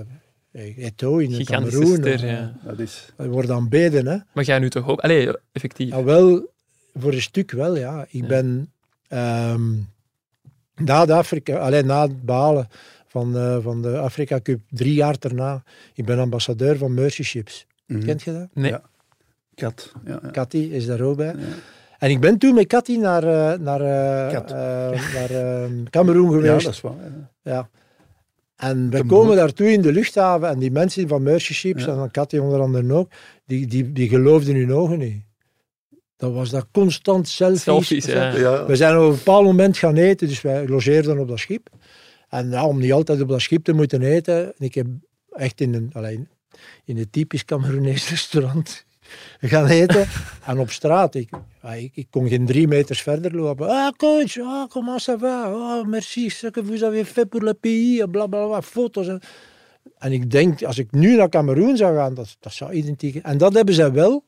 Eto'o 0.51 1.17
in 1.17 1.31
Gigantische 1.33 1.79
Cameroen. 1.79 1.97
ster, 2.15 2.25
ja. 2.25 2.53
Dat 2.63 2.79
is... 2.79 3.05
Hij 3.17 3.27
wordt 3.27 3.49
aanbeden, 3.49 4.05
hè? 4.07 4.17
Maar 4.33 4.43
ga 4.45 4.53
je 4.53 4.59
nu 4.59 4.69
toch 4.69 4.87
ook... 4.87 4.99
Allee, 4.99 5.29
effectief. 5.51 5.89
Ja, 5.89 6.03
wel, 6.03 6.49
voor 6.93 7.13
een 7.13 7.21
stuk 7.21 7.51
wel, 7.51 7.75
ja. 7.77 8.05
Ik 8.09 8.21
Ja. 8.21 8.27
ben 8.27 8.71
ehm, 9.07 9.71
na, 10.75 11.05
de 11.05 11.13
Afrika, 11.13 11.57
alleen 11.57 11.85
na 11.85 12.01
het 12.01 12.21
behalen 12.21 12.67
van, 13.07 13.37
eh, 13.37 13.57
van 13.61 13.81
de 13.81 13.97
Afrika 13.97 14.39
Cup, 14.41 14.59
drie 14.69 14.93
jaar 14.93 15.15
daarna. 15.19 15.63
Ik 15.93 16.05
ben 16.05 16.19
ambassadeur 16.19 16.77
van 16.77 16.93
Mercy 16.93 17.23
Ships. 17.23 17.65
Mhm. 17.85 18.05
Kent 18.05 18.21
je 18.23 18.31
dat? 18.33 18.47
Nee. 18.53 18.71
Ja. 18.71 18.81
Kat. 19.55 19.91
Ja, 20.05 20.19
ja. 20.23 20.31
Cathy 20.31 20.57
is 20.57 20.85
daar 20.85 21.01
ook 21.01 21.17
bij. 21.17 21.25
Ja. 21.25 21.33
En 21.97 22.09
ik 22.09 22.19
ben 22.19 22.37
toen 22.37 22.53
met 22.55 22.67
Cathy 22.67 22.97
naar, 22.97 23.23
eh, 23.23 23.59
naar, 23.59 23.81
eh, 23.81 24.33
Kat. 24.33 24.51
eh, 24.51 25.13
naar 25.13 25.29
eh, 25.29 25.69
Cameroen 25.89 26.31
Ja, 26.31 26.45
geweest. 26.45 26.65
dat 26.65 26.73
is 26.73 26.81
waar. 26.81 26.93
ja. 27.03 27.29
Ja. 27.51 27.69
En 28.55 28.89
we 28.89 29.05
komen 29.05 29.35
daartoe 29.35 29.71
in 29.71 29.81
de 29.81 29.91
luchthaven 29.91 30.49
en 30.49 30.59
die 30.59 30.71
mensen 30.71 31.07
van 31.07 31.23
Mercy 31.23 31.53
Ships, 31.53 31.85
Ja. 31.85 32.03
en 32.03 32.11
Cathy 32.11 32.37
onder 32.37 32.59
andere 32.59 32.93
ook, 32.93 33.11
die, 33.45 33.67
die, 33.67 33.91
die 33.91 34.09
geloofden 34.09 34.55
hun 34.55 34.73
ogen 34.73 34.97
niet. 34.99 35.23
Dat 36.17 36.33
was 36.33 36.49
dat 36.49 36.67
constant 36.71 37.27
selfies. 37.27 37.61
Selfies, 37.63 38.05
ja. 38.05 38.35
Ja. 38.37 38.65
We 38.65 38.75
zijn 38.75 38.97
op 38.97 39.03
een 39.03 39.15
bepaald 39.15 39.43
moment 39.45 39.77
gaan 39.77 39.95
eten, 39.95 40.27
dus 40.27 40.41
wij 40.41 40.67
logeerden 40.67 41.19
op 41.19 41.27
dat 41.27 41.39
schip. 41.39 41.67
En 42.29 42.49
ja, 42.49 42.65
om 42.65 42.79
niet 42.79 42.93
altijd 42.93 43.21
op 43.21 43.27
dat 43.29 43.41
schip 43.41 43.63
te 43.63 43.73
moeten 43.73 44.01
eten, 44.01 44.53
ik 44.57 44.75
heb 44.75 44.87
echt 45.31 45.61
in 45.61 45.73
een, 45.73 45.89
alleen, 45.93 46.27
in 46.85 46.97
een 46.97 47.09
typisch 47.09 47.45
Cameroenees 47.45 48.09
restaurant 48.15 48.85
gaan 49.39 49.67
eten. 49.67 50.07
en 50.47 50.59
op 50.59 50.71
straat, 50.71 51.15
ik, 51.15 51.29
ja, 51.61 51.73
ik, 51.73 51.91
ik 51.95 52.07
kon 52.09 52.27
geen 52.27 52.45
drie 52.45 52.67
meters 52.67 53.01
verder 53.01 53.35
lopen. 53.35 53.67
Ah, 53.67 53.91
coach, 53.97 54.39
ah, 54.39 54.69
comment 54.69 55.01
ça 55.01 55.17
va? 55.19 55.53
Oh, 55.53 55.87
merci, 55.87 56.29
ce 56.29 56.51
que 56.51 56.63
vous 56.63 56.83
avez 56.83 57.05
fait 57.05 57.29
pour 57.29 57.43
le 57.43 57.53
pays, 57.53 58.03
bla 58.09 58.27
bla 58.27 58.47
bla, 58.47 58.61
foto's. 58.61 59.07
En, 59.07 59.19
en 59.97 60.11
ik 60.11 60.31
denk, 60.31 60.63
als 60.63 60.77
ik 60.77 60.91
nu 60.91 61.15
naar 61.15 61.29
Cameroen 61.29 61.77
zou 61.77 61.95
gaan, 61.95 62.13
dat, 62.13 62.37
dat 62.39 62.53
zou 62.53 62.71
identiek... 62.71 63.15
En 63.15 63.37
dat 63.37 63.53
hebben 63.53 63.73
zij 63.73 63.91
wel. 63.91 64.25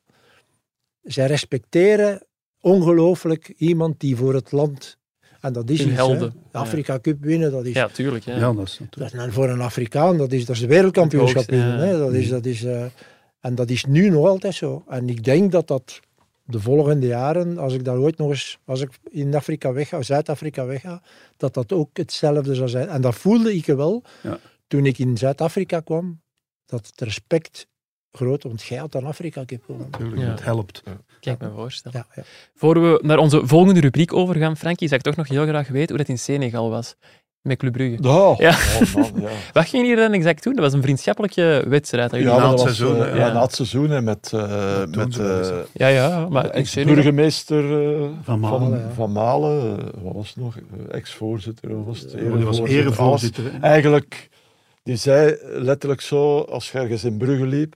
Zij 1.04 1.28
respecteren 1.28 2.26
ongelooflijk 2.62 3.54
iemand 3.58 4.00
die 4.00 4.16
voor 4.16 4.34
het 4.34 4.52
land... 4.52 4.98
En 5.42 5.54
dat 5.54 5.70
is 5.70 5.84
hè. 5.84 5.92
helden. 5.92 6.34
De 6.52 6.58
Afrika 6.58 7.00
Cup 7.00 7.18
winnen, 7.22 7.52
dat 7.52 7.66
is... 7.66 7.74
Ja, 7.74 7.88
tuurlijk. 7.88 8.24
Ja. 8.24 8.36
Ja, 8.36 8.54
dat 8.54 8.68
is 8.68 8.80
natuurlijk. 8.80 9.16
Dat 9.16 9.28
is, 9.28 9.34
voor 9.34 9.50
een 9.50 9.62
Afrikaan, 9.62 10.18
dat 10.18 10.32
is, 10.32 10.46
dat 10.46 10.56
is 10.56 10.62
de 10.62 10.68
wereldkampioenschap 10.68 11.50
winnen. 11.50 11.78
ja. 11.78 11.84
Hè. 11.86 11.98
Dat 11.98 12.14
is, 12.14 12.30
dat 12.30 12.46
is, 12.46 12.64
eh, 12.64 12.86
en 13.40 13.56
dat 13.56 13.70
is 13.70 13.86
nu 13.86 14.10
nog 14.10 14.26
altijd 14.28 14.54
zo. 14.56 14.84
En 14.88 15.10
ik 15.10 15.24
denk 15.24 15.52
dat 15.52 15.68
dat 15.68 16.00
de 16.44 16.60
volgende 16.60 17.08
jaren, 17.08 17.58
als 17.58 17.74
ik 17.74 17.84
daar 17.84 17.98
ooit 17.98 18.18
nog 18.18 18.30
eens, 18.30 18.60
als 18.66 18.82
ik 18.82 18.90
in 19.10 19.36
Afrika 19.36 19.74
wegga, 19.74 20.02
Zuid-Afrika 20.02 20.66
wegga, 20.66 21.02
dat 21.38 21.54
dat 21.54 21.72
ook 21.74 21.98
hetzelfde 21.98 22.56
zal 22.56 22.68
zijn. 22.70 22.88
En 22.90 23.02
dat 23.02 23.16
voelde 23.16 23.56
ik 23.56 23.66
wel 23.66 24.04
Ja. 24.24 24.40
toen 24.68 24.86
ik 24.86 24.98
in 25.00 25.18
Zuid-Afrika 25.18 25.80
kwam, 25.80 26.22
dat 26.66 26.86
het 26.88 27.02
respect 27.02 27.68
groot, 28.12 28.44
want 28.44 28.62
jij 28.64 28.78
had 28.78 28.92
dan 28.92 29.06
Afrika 29.06 29.44
gewonnen. 29.48 29.90
natuurlijk. 29.92 30.22
Ja. 30.22 30.30
Het 30.30 30.44
helpt. 30.44 30.84
Kan 31.20 31.34
ik 31.34 31.40
me 31.40 31.52
voorstellen. 31.52 32.06
Ja, 32.08 32.22
ja. 32.22 32.24
Voor 32.56 32.82
we 32.82 33.00
naar 33.04 33.18
onze 33.18 33.48
volgende 33.48 33.80
rubriek 33.80 34.14
overgaan, 34.14 34.58
Frankie, 34.58 34.88
zou 34.88 35.00
ik 35.00 35.06
toch 35.06 35.16
nog 35.16 35.28
heel 35.28 35.46
graag 35.46 35.68
weten 35.68 35.90
hoe 35.90 35.98
dat 35.98 36.08
in 36.08 36.20
Senegal 36.20 36.70
was. 36.70 36.96
Met 37.48 37.58
Club 37.58 37.74
Brugge. 37.74 38.10
Oh, 38.10 38.38
Ja. 38.40 38.50
oh 38.52 38.94
man, 38.96 39.12
ja. 39.22 39.30
Wat 39.54 39.66
ging 39.68 39.86
hier 39.86 39.96
dan 39.96 40.14
exact 40.14 40.44
doen? 40.44 40.54
Dat 40.54 40.64
was 40.64 40.74
een 40.74 40.82
vriendschappelijke 40.82 41.64
wedstrijd. 41.68 42.12
Ja, 42.16 42.20
na 42.20 42.40
dat 42.40 42.50
het 42.52 42.60
seizoen, 42.60 43.04
eh, 43.04 43.10
ja, 43.10 43.16
Ja. 43.16 43.34
na 43.34 43.42
het 43.42 43.56
seizoen 43.56 43.92
en 43.92 44.04
met, 44.04 44.32
eh, 44.34 44.80
met 44.80 44.96
eens, 44.98 45.18
eh, 45.18 45.26
hè. 45.26 45.62
Ja, 45.74 45.88
ja, 45.88 46.28
maar 46.30 46.46
eh, 46.46 46.60
Van 48.24 48.40
Malen, 48.40 48.60
van, 48.60 48.70
ja. 48.80 48.90
van 48.96 49.12
Malen, 49.12 49.78
eh, 49.80 49.86
wat 50.04 50.14
was 50.14 50.28
het 50.28 50.38
nog? 50.38 50.56
Eh, 50.58 50.96
Ex-voorzitter, 50.96 51.84
was 51.86 52.00
het? 52.00 52.12
Ja, 52.12 52.18
die 52.36 52.46
was 52.46 52.60
Erevoorzitter. 52.60 53.44
Eigenlijk, 53.62 54.30
die 54.84 54.96
zei 54.96 55.38
letterlijk 55.44 56.02
zo, 56.02 56.40
als 56.40 56.72
je 56.72 56.78
ergens 56.80 57.04
in 57.04 57.18
Brugge 57.18 57.46
liep, 57.46 57.76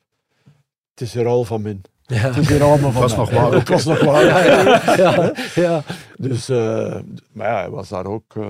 het 0.93 1.01
is 1.01 1.13
hier 1.13 1.27
al 1.27 1.43
van 1.43 1.61
min. 1.61 1.81
Ja. 2.11 2.17
Het 2.17 2.37
is 2.37 2.47
hier 2.49 2.63
allemaal 2.63 2.91
van 2.97 3.01
was 3.01 3.15
nog 3.15 3.29
waar. 3.31 3.51
Het 3.59 3.69
was 3.69 3.85
nog 3.85 3.99
waar. 4.03 4.25
Ja, 4.25 4.95
ja, 4.95 5.33
ja. 5.55 5.83
Dus, 6.17 6.49
eh, 6.49 6.95
maar 7.31 7.47
ja, 7.47 7.59
hij 7.59 7.69
was 7.69 7.89
daar 7.89 8.05
ook, 8.05 8.35
eh, 8.35 8.47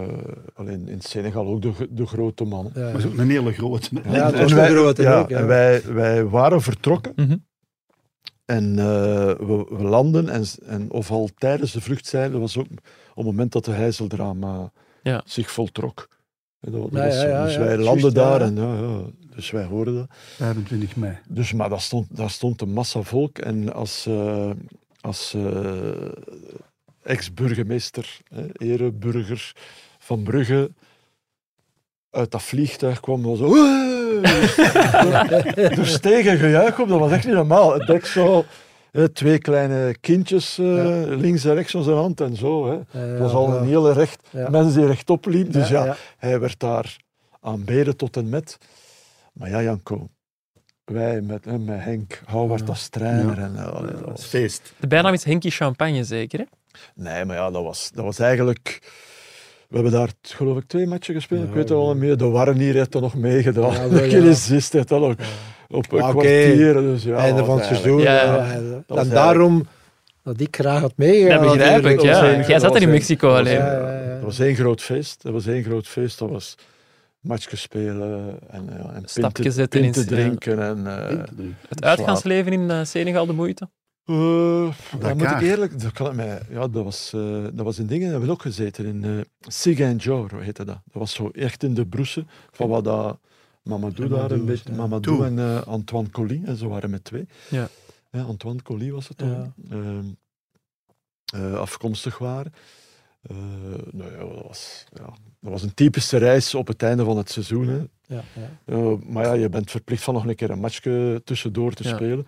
alleen 0.53 0.87
in 0.87 1.01
Senegal 1.01 1.47
ook 1.47 1.61
de, 1.61 1.71
de 1.89 2.05
grote 2.05 2.43
man. 2.43 2.71
Ja. 2.73 2.91
was 2.91 3.05
ook 3.05 3.17
een 3.17 3.29
hele 3.29 3.53
grote. 3.53 3.89
Ja, 4.09 4.25
het 4.25 4.33
En 4.33 4.41
was 4.41 4.51
wij- 4.53 4.69
een 4.69 4.75
grote 4.75 5.01
ja, 5.01 5.19
ook, 5.19 5.29
ja. 5.29 5.37
En 5.37 5.47
wij, 5.47 5.81
wij 5.85 6.25
waren 6.25 6.61
vertrokken 6.61 7.11
Mhm. 7.15 7.37
en 8.45 8.79
eh, 8.79 8.85
we, 9.25 9.65
we 9.69 9.83
landen 9.83 10.29
en, 10.29 10.43
en 10.65 10.91
of 10.91 11.11
al 11.11 11.29
tijdens 11.37 11.71
de 11.71 11.81
vlucht 11.81 12.05
zijn, 12.07 12.31
dat 12.31 12.41
was 12.41 12.57
ook 12.57 12.65
op 13.09 13.15
het 13.15 13.25
moment 13.25 13.51
dat 13.51 13.65
de 13.65 13.71
Heizeldrama 13.71 14.71
Ja. 15.03 15.21
zich 15.25 15.51
voltrok. 15.51 16.07
Dat, 16.61 16.87
Ja, 16.91 17.39
was 17.41 17.47
dus 17.47 17.57
wij 17.57 17.77
landen 17.77 18.13
daar 18.13 18.39
ja. 18.39 18.45
en 18.45 18.55
ja, 18.55 18.73
ja, 18.73 19.01
dus 19.35 19.51
wij 19.51 19.63
hoorden 19.63 19.95
dat. 19.95 20.07
25 20.35 20.95
mei. 20.95 21.17
Dus, 21.27 21.53
maar 21.53 21.69
daar 21.69 21.81
stond, 21.81 22.17
daar 22.17 22.29
stond 22.29 22.61
een 22.61 22.73
massa 22.73 23.01
volk 23.01 23.37
en 23.37 23.73
als, 23.73 24.05
eh, 24.05 24.49
als 25.01 25.33
eh, 25.33 26.09
ex-burgemeester, 27.03 28.19
ereburger 28.53 29.53
van 29.99 30.23
Brugge, 30.23 30.71
uit 32.11 32.31
dat 32.31 32.43
vliegtuig 32.43 32.99
kwam, 32.99 33.21
was 33.21 33.37
zo... 33.37 33.55
er 35.55 35.87
steeg 35.87 36.25
een 36.25 36.37
gejuich 36.37 36.79
op, 36.79 36.87
dat 36.87 36.99
was 36.99 37.11
echt 37.11 37.25
niet 37.25 37.35
normaal. 37.35 37.73
Het 37.73 37.87
dek 37.87 38.05
zo, 38.05 38.45
twee 39.13 39.37
kleine 39.37 39.95
kindjes 40.01 40.57
eh, 40.57 40.65
Ja. 40.75 41.15
links 41.15 41.45
en 41.45 41.53
rechts 41.53 41.71
van 41.71 41.83
zijn 41.83 41.95
hand 41.95 42.21
en 42.21 42.35
zo. 42.35 42.69
Hè. 42.71 42.99
Het 42.99 43.19
was 43.19 43.31
al 43.31 43.53
ja. 43.53 43.59
een 43.59 43.67
hele 43.67 43.93
recht, 43.93 44.27
Ja. 44.29 44.49
mensen 44.49 44.79
die 44.79 44.87
rechtop 44.89 45.25
liepen. 45.25 45.53
Dus 45.53 45.69
ja, 45.69 45.79
Ja, 45.79 45.85
ja. 45.85 45.95
hij 46.17 46.39
werd 46.39 46.59
daar 46.59 46.97
aanbeden 47.39 47.95
tot 47.97 48.17
en 48.17 48.29
met. 48.29 48.57
Maar 49.33 49.49
ja, 49.49 49.61
Janko, 49.61 50.07
wij 50.85 51.21
met, 51.21 51.45
met 51.45 51.83
Henk 51.83 52.21
Houwaard 52.25 52.61
Ja. 52.61 52.67
als 52.67 52.89
trainer. 52.89 53.35
Ja. 53.39 53.43
En, 53.45 53.55
eh, 53.57 53.81
dat 53.81 54.01
was- 54.05 54.25
feest. 54.25 54.73
De 54.79 54.87
bijnaam 54.87 55.13
is 55.13 55.23
Henkie 55.23 55.51
Champagne, 55.51 56.03
zeker? 56.03 56.39
Hè? 56.39 56.45
Nee, 56.95 57.25
maar 57.25 57.35
ja, 57.35 57.51
dat 57.51 57.63
was, 57.63 57.91
dat 57.93 58.03
was 58.05 58.19
eigenlijk... 58.19 58.79
We 59.69 59.77
hebben 59.77 59.93
daar, 59.99 60.09
geloof 60.21 60.57
ik, 60.57 60.63
twee 60.67 60.87
matchen 60.87 61.13
gespeeld. 61.13 61.41
Ja, 61.41 61.47
ik 61.47 61.53
weet 61.53 61.69
het 61.69 61.77
wel 61.77 61.87
niet 61.87 61.97
meer. 61.97 62.17
De 62.17 62.25
Warnier 62.25 62.73
heeft 62.73 62.93
er 62.95 63.01
nog 63.01 63.15
meegedaan. 63.15 63.71
Ja, 63.73 63.87
de 63.87 64.07
kinesist 64.07 64.73
heeft 64.73 64.87
dat 64.87 65.01
ook 65.01 65.19
op 65.71 65.91
een 65.91 66.01
Ah, 66.01 66.07
oké. 66.09 66.11
kwartier. 66.19 66.73
Dus 66.73 67.03
ja, 67.03 67.15
einde 67.15 67.37
dat 67.37 67.45
van 67.45 67.55
het 67.57 67.65
seizoen. 67.65 68.01
Ja, 68.01 68.13
ja, 68.13 68.35
ja. 68.35 68.53
ja. 68.53 68.83
Dat 68.87 68.97
En 68.97 69.09
daarom 69.09 69.67
dat 70.23 70.39
ik 70.39 70.55
graag 70.55 70.81
had 70.81 70.93
meegegaan. 70.95 71.43
Dat 71.43 71.53
begrijp 71.57 71.85
ik, 71.85 72.01
ja. 72.01 72.25
Jij 72.35 72.47
dat 72.47 72.61
zat 72.61 72.75
er 72.75 72.81
in 72.81 72.89
Mexico 72.89 73.27
dat 73.29 73.37
alleen. 73.39 73.53
Ja, 73.53 73.71
ja, 73.73 74.01
ja. 74.03 74.13
Dat 74.13 74.23
was 74.23 74.39
één 74.39 74.55
groot 74.55 74.81
feest. 74.81 75.23
Dat 75.23 75.33
was 75.33 75.45
één 75.47 75.63
groot 75.63 75.87
feest. 75.87 76.19
Dat 76.19 76.29
was 76.29 76.55
matchje 77.19 77.57
spelen 77.57 78.39
en, 78.49 78.65
ja, 78.77 78.91
en 78.93 79.01
Stapje 79.05 79.31
pinten, 79.31 79.51
zetten 79.51 79.83
in- 79.83 79.91
pinten 79.91 80.15
ja. 80.17 80.21
drinken. 80.23 80.59
En, 80.61 80.87
eh, 81.09 81.17
Het 81.69 81.83
uitgaansleven 81.83 82.51
in 82.51 82.69
eh, 82.71 82.83
Senegal 82.83 83.25
de 83.25 83.33
moeite? 83.33 83.69
Eh, 84.05 84.15
dan 84.99 85.17
moet 85.17 85.31
ik 85.31 85.41
eerlijk, 85.41 85.81
dat, 85.81 85.91
kan 85.91 86.07
ik 86.07 86.13
mij, 86.13 86.39
ja, 86.49 86.67
dat, 86.67 86.83
was, 86.83 87.11
eh, 87.15 87.21
dat 87.53 87.65
was 87.65 87.79
in 87.79 87.85
dingen, 87.85 88.01
dat 88.03 88.11
hebben 88.11 88.27
we 88.29 88.33
ook 88.35 88.41
gezeten, 88.41 88.85
in 88.85 89.03
uh, 89.05 89.21
Sigainjor 89.39 90.29
heette 90.41 90.65
dat. 90.65 90.79
Dat 90.85 91.01
was 91.01 91.13
zo 91.13 91.29
echt 91.33 91.63
in 91.63 91.73
de 91.73 91.85
broesen 91.85 92.27
van 92.51 92.69
wat 92.69 92.83
dat 92.83 93.17
Mamadou 93.63 94.09
daar 94.09 94.31
een 94.31 94.45
beetje, 94.45 94.71
en 95.23 95.39
eh, 95.39 95.61
Antoine 95.67 96.09
Colli, 96.09 96.41
en 96.45 96.55
ze 96.57 96.67
waren 96.67 96.89
met 96.89 97.03
twee. 97.03 97.27
Ja. 97.49 97.69
Antoine 98.11 98.61
Colli 98.61 98.91
was 98.91 99.07
het 99.07 99.19
Ja. 99.21 99.53
ehm, 99.69 100.05
eh, 101.33 101.53
afkomstig 101.53 102.17
waren. 102.17 102.53
Eh, 103.21 103.35
nou 103.91 104.11
ja, 104.11 104.17
dat 104.17 104.43
was, 104.47 104.85
ja, 104.93 105.03
dat 105.39 105.51
was 105.51 105.63
een 105.63 105.73
typische 105.73 106.17
reis 106.17 106.55
op 106.55 106.67
het 106.67 106.83
einde 106.83 107.03
van 107.03 107.17
het 107.17 107.29
seizoen. 107.31 107.67
Hè. 107.67 107.77
Ja, 108.15 108.23
ja. 108.35 108.49
Eh, 108.65 108.93
maar 109.05 109.25
ja, 109.25 109.33
je 109.33 109.49
bent 109.49 109.71
verplicht 109.71 110.03
van 110.03 110.13
nog 110.13 110.25
een 110.25 110.35
keer 110.35 110.49
een 110.49 110.59
matchje 110.59 111.21
tussendoor 111.25 111.73
te 111.73 111.83
Ja. 111.87 111.95
spelen. 111.95 112.27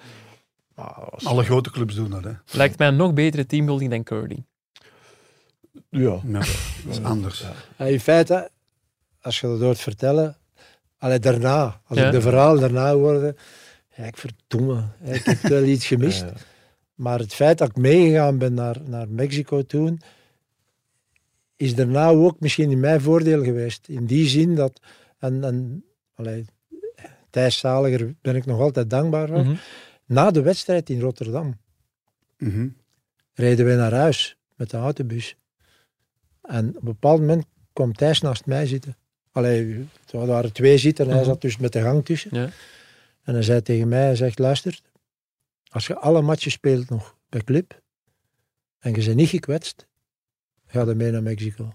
Maar 0.76 1.08
was- 1.10 1.26
Alle 1.26 1.44
grote 1.44 1.72
clubs 1.72 1.96
doen 1.96 2.10
dat, 2.10 2.24
hè. 2.24 2.32
Lijkt 2.52 2.78
mij 2.78 2.88
een 2.88 2.96
nog 2.96 3.14
betere 3.14 3.46
teambuilding 3.46 3.90
dan 3.92 4.04
curling. 4.04 4.46
Ja. 5.90 6.20
Ja, 6.28 6.40
dat 6.40 6.48
is 6.90 7.04
anders. 7.14 7.46
Ja, 7.78 7.86
in 7.86 8.00
feite, 8.00 8.50
als 9.22 9.40
je 9.40 9.48
dat 9.48 9.60
hoort 9.60 9.80
vertellen, 9.80 10.38
allee, 11.04 11.20
daarna, 11.20 11.82
als 11.88 11.98
Ja. 12.00 12.06
ik 12.06 12.12
de 12.12 12.22
verhaal 12.22 12.60
daarna 12.60 12.94
hoorde, 12.94 13.36
ja, 13.96 14.04
ik 14.04 14.18
verdomme, 14.18 14.84
ik 15.04 15.24
heb 15.24 15.42
wel 15.42 15.64
iets 15.64 15.88
gemist. 15.88 16.22
Ja. 16.28 16.34
Maar 16.94 17.20
het 17.20 17.34
feit 17.34 17.58
dat 17.58 17.70
ik 17.70 17.76
meegegaan 17.76 18.38
ben 18.38 18.54
naar, 18.54 18.78
naar 18.86 19.10
Mexico 19.10 19.62
toen, 19.62 20.00
is 21.56 21.76
daarna 21.76 22.08
ook 22.08 22.40
misschien 22.40 22.72
in 22.72 22.80
mijn 22.80 23.02
voordeel 23.02 23.44
geweest. 23.44 23.88
In 23.88 24.06
die 24.06 24.28
zin 24.28 24.56
dat, 24.56 24.80
en, 25.20 25.44
en 25.44 25.84
allee, 26.16 26.46
Thijs 27.30 27.58
Zaliger 27.58 28.16
ben 28.22 28.36
ik 28.36 28.46
nog 28.46 28.60
altijd 28.60 28.90
dankbaar 28.90 29.28
voor. 29.28 29.44
Mhm. 29.46 29.56
Na 30.06 30.32
de 30.32 30.42
wedstrijd 30.42 30.90
in 30.90 31.00
Rotterdam 31.00 31.58
Mhm. 32.38 32.68
reden 33.34 33.66
wij 33.66 33.76
naar 33.76 33.94
huis 33.94 34.38
met 34.56 34.70
de 34.70 34.78
autobus. 34.78 35.36
En 36.42 36.68
op 36.70 36.76
een 36.76 36.82
bepaald 36.84 37.20
moment 37.20 37.46
kwam 37.74 37.94
Thijs 37.94 38.22
naast 38.22 38.46
mij 38.46 38.66
zitten. 38.66 38.96
Allee, 39.32 39.88
er 40.22 40.27
waren 40.27 40.53
twee 40.53 40.77
zitten 40.77 41.06
en 41.06 41.11
hij 41.11 41.19
Mhm. 41.19 41.30
zat 41.30 41.41
dus 41.41 41.57
met 41.57 41.72
de 41.73 41.81
gang 41.81 42.06
tussen. 42.06 42.38
Ja. 42.38 42.49
En 43.23 43.34
hij 43.34 43.44
zei 43.44 43.61
tegen 43.61 43.88
mij, 43.88 44.03
hij 44.03 44.15
zegt, 44.15 44.40
luister, 44.40 44.80
als 45.69 45.88
je 45.88 45.95
alle 45.98 46.22
matches 46.22 46.53
speelt 46.53 46.90
nog 46.90 47.18
bij 47.30 47.41
club 47.41 47.81
en 48.80 48.94
je 48.94 49.06
bent 49.06 49.15
niet 49.15 49.30
gekwetst, 49.30 49.88
ga 50.65 50.85
dan 50.85 50.98
mee 50.98 51.11
naar 51.11 51.23
Mexico. 51.23 51.73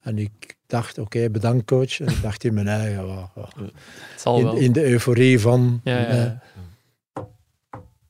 En 0.00 0.18
ik 0.18 0.56
dacht, 0.66 0.98
oké, 0.98 1.30
bedankt 1.30 1.64
coach. 1.66 2.00
En 2.00 2.06
ik 2.08 2.22
dacht 2.22 2.44
in 2.44 2.54
mijn 2.54 2.68
eigen, 2.68 3.30
zal 4.16 4.38
in, 4.38 4.44
wel. 4.44 4.56
in 4.56 4.72
de 4.72 4.84
euforie 4.84 5.40
van 5.40 5.80
Ja, 5.84 5.98
ja, 5.98 6.06
eh, 6.06 6.16
ja. 6.16 6.42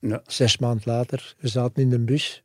Ja. 0.01 0.23
zes 0.27 0.59
maanden 0.59 0.83
later, 0.93 1.35
we 1.39 1.49
zaten 1.49 1.83
in 1.83 1.91
de 1.91 1.99
bus. 1.99 2.45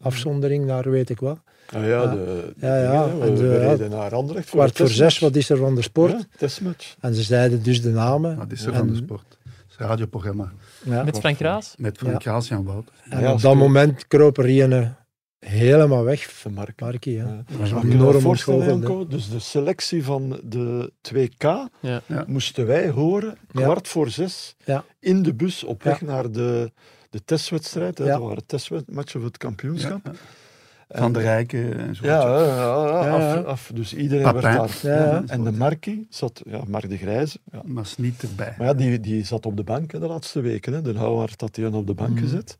afzondering 0.00 0.64
naar 0.64 0.90
weet 0.90 1.10
ik 1.10 1.18
wat. 1.20 1.40
Ah, 1.74 1.80
ja, 1.82 1.88
Ja. 1.88 2.06
de, 2.14 2.52
Ja, 2.60 2.82
ja, 2.82 3.04
dingen, 3.06 3.22
en 3.22 3.32
we, 3.34 3.40
de- 3.42 3.48
we 3.48 3.58
reden 3.58 3.90
naar 3.90 4.14
Anderlecht 4.14 4.48
voor 4.48 4.58
Kwart 4.58 4.76
voor 4.76 4.88
zes, 4.88 5.18
wat 5.18 5.36
is 5.36 5.50
er 5.50 5.56
van 5.56 5.74
de 5.74 5.82
sport? 5.82 6.10
Ja, 6.12 6.24
testmatch. 6.36 6.94
En 7.00 7.14
ze 7.14 7.22
zeiden 7.22 7.62
dus 7.62 7.82
de 7.82 7.90
namen. 7.90 8.36
Dat 8.36 8.52
is 8.52 8.62
er 8.64 8.72
en, 8.72 8.78
van 8.78 8.86
de 8.88 8.94
sport. 8.96 9.38
Het 9.42 9.52
is 9.68 9.76
een 9.78 9.86
radioprogramma 9.86 10.52
Ja. 10.84 11.02
Met 11.04 11.18
Frank 11.18 11.38
Raas. 11.38 11.74
met 11.78 11.98
Frank 11.98 12.22
Raas 12.24 12.50
en 12.50 12.64
Wout. 12.64 12.90
En 13.10 13.20
Ja, 13.20 13.32
op 13.32 13.40
dat 13.40 13.54
moment 13.54 14.06
kroop 14.06 14.38
er 14.38 14.44
een 14.44 14.94
helemaal 15.38 16.04
weg. 16.04 16.30
Van 16.32 16.52
Mark. 16.52 16.80
Markie, 16.80 17.14
ja. 17.14 17.44
Dat 17.58 17.84
enorm 17.84 18.12
dat 18.12 18.22
voorstellen? 18.22 19.08
Dus 19.08 19.30
de 19.30 19.38
selectie 19.38 20.04
van 20.04 20.40
de 20.44 20.92
2K 21.00 21.42
Ja. 21.42 21.68
Ja. 22.06 22.24
moesten 22.26 22.66
wij 22.66 22.88
horen, 22.90 23.36
Ja. 23.52 23.62
kwart 23.62 23.88
voor 23.88 24.10
zes, 24.10 24.54
Ja. 24.64 24.84
in 25.00 25.22
de 25.22 25.34
bus 25.34 25.64
op 25.64 25.82
weg 25.82 26.00
Ja. 26.00 26.06
naar 26.06 26.30
de, 26.30 26.72
de 27.10 27.24
testwedstrijd. 27.24 27.98
Hè. 27.98 28.04
Ja. 28.04 28.10
Dat 28.18 28.22
waren 28.28 28.46
testmatchen 28.46 29.20
voor 29.20 29.28
het 29.28 29.36
kampioenschap. 29.38 30.10
Van 30.88 31.12
de 31.12 31.20
Rijken 31.20 31.78
en 31.78 31.94
zo. 31.96 32.04
Ja, 32.06 32.20
ja, 32.20 32.38
ja, 32.44 32.46
ja, 32.46 33.04
Ja, 33.06 33.18
ja. 33.18 33.34
Af, 33.34 33.44
af. 33.44 33.70
dus 33.74 33.94
iedereen 33.94 34.22
Papin. 34.24 34.40
werd 34.42 34.82
daar. 34.82 34.92
Ja, 34.98 35.04
ja. 35.04 35.22
En 35.26 35.44
de 35.44 35.52
Markie 35.52 36.06
zat, 36.10 36.42
ja, 36.46 36.60
Mark 36.66 36.88
de 36.88 36.96
Grijze. 36.96 37.38
Ja. 37.52 37.60
Was 37.64 37.96
niet 37.96 38.22
erbij. 38.22 38.54
Maar 38.58 38.66
ja, 38.66 38.74
die, 38.74 39.00
die 39.00 39.24
zat 39.24 39.46
op 39.46 39.56
de 39.56 39.62
bank 39.64 39.90
de 39.90 39.98
laatste 39.98 40.40
weken. 40.40 40.72
Hè. 40.72 40.82
De 40.82 40.94
Houwaard 40.94 41.40
had 41.40 41.56
hij 41.56 41.66
op 41.66 41.86
de 41.86 41.94
bank 41.94 42.10
Mhm. 42.10 42.18
gezet. 42.22 42.56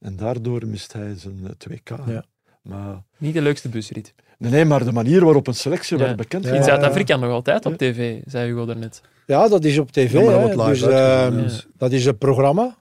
En 0.00 0.16
daardoor 0.16 0.66
mist 0.66 0.92
hij 0.92 1.14
zijn 1.16 1.40
eh, 1.44 1.50
2K. 1.58 1.90
Ja. 2.06 2.24
Maar, 2.62 3.02
Niet 3.16 3.34
de 3.34 3.42
leukste 3.42 3.68
busrit. 3.68 4.14
nee, 4.38 4.50
nee, 4.50 4.64
maar 4.64 4.84
de 4.84 4.92
manier 4.92 5.24
waarop 5.24 5.46
een 5.46 5.54
selectie 5.54 5.98
Ja. 5.98 6.04
werd 6.04 6.16
bekend. 6.16 6.46
In 6.46 6.54
ja. 6.54 6.62
Zuid-Afrika 6.62 7.16
nog 7.16 7.30
altijd 7.30 7.66
op 7.66 7.76
tv, 7.76 8.20
zei 8.24 8.46
Hugo 8.48 8.66
daarnet. 8.66 9.02
Ja, 9.26 9.48
dat 9.48 9.64
is 9.64 9.78
op 9.78 9.90
tv. 9.92 10.12
Ja, 10.12 10.20
maar 10.20 10.30
dat 10.30 10.48
hè. 10.48 10.54
wordt 10.54 10.68
live 10.70 10.86
Dus, 10.86 10.94
ehm, 10.94 11.36
dus- 11.36 11.66
Dat 11.76 11.92
is 11.92 12.04
een 12.06 12.18
programma. 12.18 12.76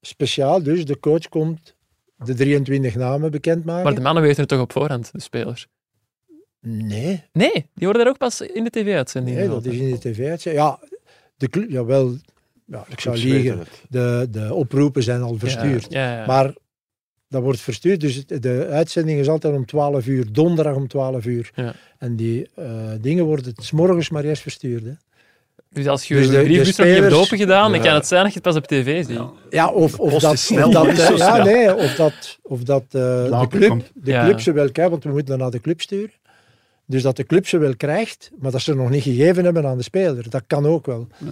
Speciaal, 0.00 0.62
dus 0.62 0.84
de 0.84 0.98
coach 1.00 1.28
komt 1.28 1.74
de 2.24 2.34
23 2.34 2.94
namen 2.94 3.30
bekendmaken. 3.30 3.84
Maar 3.84 3.94
de 3.94 4.00
mannen 4.00 4.22
weten 4.22 4.40
het 4.40 4.48
toch 4.48 4.60
op 4.60 4.72
voorhand, 4.72 5.12
de 5.12 5.20
spelers? 5.20 5.66
Nee, 6.60 7.22
Nee, 7.32 7.52
die 7.52 7.64
worden 7.74 8.02
daar 8.02 8.08
ook 8.12 8.18
pas 8.18 8.40
in 8.40 8.64
de 8.64 8.70
tv-uitzending. 8.70 9.36
nee, 9.36 9.48
dat 9.48 9.64
is 9.64 9.78
in 9.78 9.90
de 9.90 9.98
tv-uitzending. 9.98 10.64
Ja, 10.64 10.78
de 11.36 11.48
club, 11.48 11.70
jawel, 11.70 12.16
ja, 12.66 12.84
ik 12.88 13.00
zou 13.00 13.16
liegen. 13.16 13.62
De, 13.88 14.28
de 14.30 14.54
oproepen 14.54 15.02
zijn 15.02 15.22
al 15.22 15.36
verstuurd. 15.38 15.86
Ja, 15.88 16.12
ja, 16.12 16.18
ja. 16.20 16.26
Maar 16.26 16.54
dat 17.28 17.42
wordt 17.42 17.60
verstuurd, 17.60 18.00
dus 18.00 18.26
de 18.26 18.66
uitzending 18.70 19.20
is 19.20 19.28
altijd 19.28 19.54
om 19.54 19.66
12 19.66 20.06
uur, 20.06 20.32
donderdag 20.32 20.74
om 20.74 20.88
12 20.88 21.24
uur. 21.24 21.50
Ja. 21.54 21.74
En 21.98 22.16
die 22.16 22.48
eh, 22.54 22.90
dingen 23.00 23.24
worden 23.24 23.52
's 23.56 23.70
morgens 23.70 24.10
maar 24.10 24.24
eerst 24.24 24.42
verstuurd. 24.42 24.84
Hè. 24.84 24.92
Dus 25.72 25.86
als 25.86 26.08
je 26.08 26.14
dus 26.14 26.26
de- 26.28 26.32
de 26.36 26.42
briefbus 26.42 26.76
nog 26.76 26.86
niet 26.86 26.94
hebt 26.96 26.98
spelers- 27.06 27.24
open 27.24 27.38
gedaan, 27.38 27.72
dan 27.72 27.80
kan 27.80 27.94
het 27.94 28.06
zijn 28.06 28.22
dat 28.22 28.32
je 28.32 28.38
het 28.42 28.48
pas 28.48 28.56
op 28.56 28.66
tv 28.66 29.04
ziet. 29.06 29.16
Ja. 29.16 29.30
Ja, 29.50 29.68
of, 29.70 29.98
of 29.98 30.12
dat, 30.18 30.38
snel, 30.38 30.66
of 30.68 30.72
dat, 30.72 30.86
eh, 30.88 30.94
zo 31.06 31.16
ja, 31.16 31.44
nee, 31.44 31.74
of 31.76 31.94
dat, 31.94 32.38
of 32.42 32.62
dat 32.62 32.82
eh, 32.90 33.40
de 33.40 33.46
club, 33.50 33.68
komt. 33.68 33.90
de 33.94 34.10
Ja. 34.10 34.24
club 34.24 34.40
ze 34.40 34.52
wel 34.52 34.70
krijgt, 34.72 34.90
want 34.90 35.04
we 35.04 35.10
moeten 35.10 35.28
dat 35.28 35.38
naar 35.38 35.50
de 35.50 35.60
club 35.60 35.80
sturen. 35.80 36.12
Dus 36.86 37.02
dat 37.02 37.16
de 37.16 37.24
club 37.24 37.46
ze 37.46 37.58
wel 37.58 37.76
krijgt, 37.76 38.30
maar 38.38 38.50
dat 38.50 38.60
ze 38.60 38.74
nog 38.74 38.90
niet 38.90 39.02
gegeven 39.02 39.44
hebben 39.44 39.66
aan 39.66 39.76
de 39.76 39.82
speler. 39.82 40.30
Dat 40.30 40.42
kan 40.46 40.66
ook 40.66 40.86
wel. 40.86 41.06
Ja. 41.18 41.26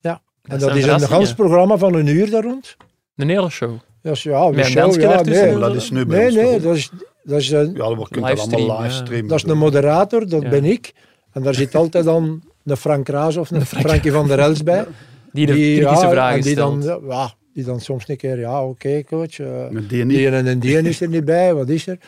Ja. 0.00 0.20
En 0.42 0.58
dat 0.58 0.74
is 0.76 0.84
een 0.86 1.00
gans 1.00 1.34
programma 1.34 1.76
van 1.76 1.94
een 1.94 2.06
uur 2.06 2.30
daar 2.30 2.42
rond. 2.42 2.76
Een 3.16 3.28
hele 3.28 3.50
show. 3.50 3.70
Ja, 4.02 4.12
ja, 4.22 4.46
de 4.50 4.56
Met 4.56 4.64
een 4.64 4.70
show, 4.70 5.00
ja, 5.00 5.22
nee. 5.22 5.50
Maar 5.52 5.60
dat 5.60 5.74
is 5.74 5.90
nu 5.90 6.06
bij 6.06 6.16
Nee, 6.18 6.26
ons 6.26 6.34
nee, 6.36 6.60
dat 6.60 6.76
is, 6.76 6.90
dat 7.22 7.40
is, 7.40 7.50
een, 7.50 7.66
Ja, 7.72 7.72
dat 7.78 7.94
wordt 7.96 8.12
kunt 8.12 8.24
Livestream, 8.24 8.60
allemaal 8.60 8.76
ja. 8.76 8.82
livestreamen. 8.82 9.28
dat 9.28 9.38
is 9.44 9.50
een 9.50 9.58
moderator, 9.58 10.28
dat 10.28 10.42
Ja. 10.42 10.48
ben 10.48 10.64
ik. 10.64 10.92
En 11.32 11.42
daar 11.42 11.54
zit 11.54 11.74
altijd 11.74 12.04
dan 12.04 12.42
een 12.64 12.76
Frank 12.76 13.08
Raas 13.08 13.36
of 13.36 13.50
een 13.50 13.66
Frankie 13.66 14.12
van 14.12 14.28
der 14.28 14.38
Els 14.38 14.62
bij. 14.62 14.84
Die 15.32 15.46
de 15.46 15.52
kritische 15.52 16.04
ja, 16.06 16.10
vragen 16.10 16.36
en 16.36 16.42
die 16.42 16.52
stelt. 16.52 16.82
dan, 16.82 17.02
ja, 17.08 17.32
die 17.54 17.64
dan 17.64 17.80
soms 17.80 18.08
een 18.08 18.16
keer, 18.16 18.38
ja, 18.38 18.64
oké 18.64 19.04
coach, 19.04 19.38
Met 19.70 19.88
die 19.88 20.06
die 20.06 20.28
en 20.30 20.46
en 20.46 20.58
die 20.58 20.78
is 20.82 21.00
er 21.00 21.08
niet 21.08 21.24
bij, 21.24 21.54
wat 21.54 21.68
is 21.68 21.86
er? 21.86 21.98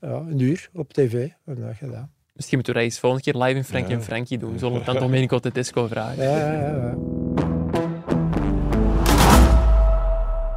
Ja, 0.00 0.08
een 0.08 0.40
uur 0.40 0.68
op 0.74 0.92
tv, 0.92 1.12
en 1.44 1.54
dat 1.60 1.76
gedaan. 1.78 2.10
Misschien 2.32 2.56
moeten 2.56 2.74
we 2.74 2.78
dat 2.80 2.88
eens 2.88 2.98
volgende 2.98 3.30
keer 3.30 3.42
live 3.42 3.56
in 3.56 3.64
Frank 3.64 3.88
Ja. 3.88 3.94
en 3.94 4.02
Frankie 4.02 4.38
doen. 4.38 4.58
Zullen 4.58 4.72
we 4.74 4.78
het 4.78 4.88
aan 4.88 5.02
Domenico 5.02 5.38
Tedesco 5.38 5.86
vragen. 5.86 6.22
Ja, 6.24 6.38
ja, 6.38 6.52
ja, 6.52 6.94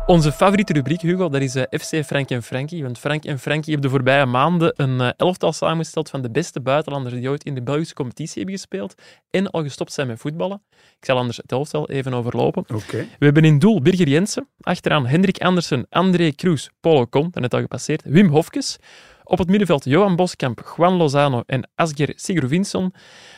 Onze 0.09 0.31
favoriete 0.31 0.73
rubriek, 0.73 1.01
Hugo, 1.01 1.29
dat 1.29 1.41
is 1.41 1.55
eh, 1.55 1.79
FC 1.79 2.05
Frank 2.05 2.29
en 2.29 2.43
Frankie. 2.43 2.83
Want 2.83 2.99
Frank 2.99 3.25
en 3.25 3.39
Frankie 3.39 3.73
hebben 3.73 3.91
de 3.91 3.95
voorbije 3.95 4.25
maanden 4.25 4.73
een 4.75 5.01
eh, 5.01 5.09
elftal 5.17 5.53
samengesteld 5.53 6.09
van 6.09 6.21
de 6.21 6.31
beste 6.31 6.61
buitenlanders 6.61 7.15
die 7.15 7.29
ooit 7.29 7.43
in 7.43 7.55
de 7.55 7.61
Belgische 7.61 7.93
competitie 7.93 8.35
hebben 8.35 8.55
gespeeld 8.55 8.93
en 9.29 9.49
al 9.49 9.63
gestopt 9.63 9.93
zijn 9.93 10.07
met 10.07 10.19
voetballen. 10.19 10.61
Ik 10.71 11.05
zal 11.05 11.17
anders 11.17 11.37
het 11.37 11.51
elftal 11.51 11.89
even 11.89 12.13
overlopen. 12.13 12.65
Oké. 12.73 12.97
We 13.19 13.25
hebben 13.25 13.43
in 13.43 13.59
doel 13.59 13.81
Birger 13.81 14.07
Jensen, 14.07 14.47
achteraan 14.61 15.05
Hendrik 15.05 15.41
Andersen, 15.41 15.85
André 15.89 16.31
Cruz, 16.31 16.67
Polo 16.79 17.07
Con, 17.07 17.29
net 17.33 17.53
al 17.53 17.59
gepasseerd, 17.59 18.03
Wim 18.03 18.27
Hofkes. 18.29 18.77
Op 19.23 19.37
het 19.37 19.49
middenveld 19.49 19.85
Johan 19.85 20.15
Boskamp, 20.15 20.73
Juan 20.75 20.93
Lozano 20.93 21.43
en 21.45 21.69
Asger 21.75 22.13
Sigurvinsson. 22.15 22.93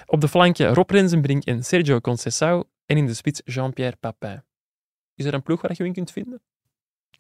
Op 0.06 0.22
de 0.22 0.28
flanken 0.28 0.74
Rob 0.74 0.90
Rensenbrink 0.90 1.44
en 1.44 1.64
Sergio 1.64 2.00
Conceição. 2.00 2.64
En 2.86 2.98
in 2.98 3.06
de 3.06 3.14
spits 3.14 3.42
Jean-Pierre 3.46 3.98
Papin. 4.00 4.44
Is 5.16 5.26
er 5.26 5.34
een 5.34 5.44
ploeg 5.44 5.62
waar 5.62 5.72
je 5.74 5.84
in 5.84 5.94
kunt 5.94 6.12
vinden? 6.12 6.42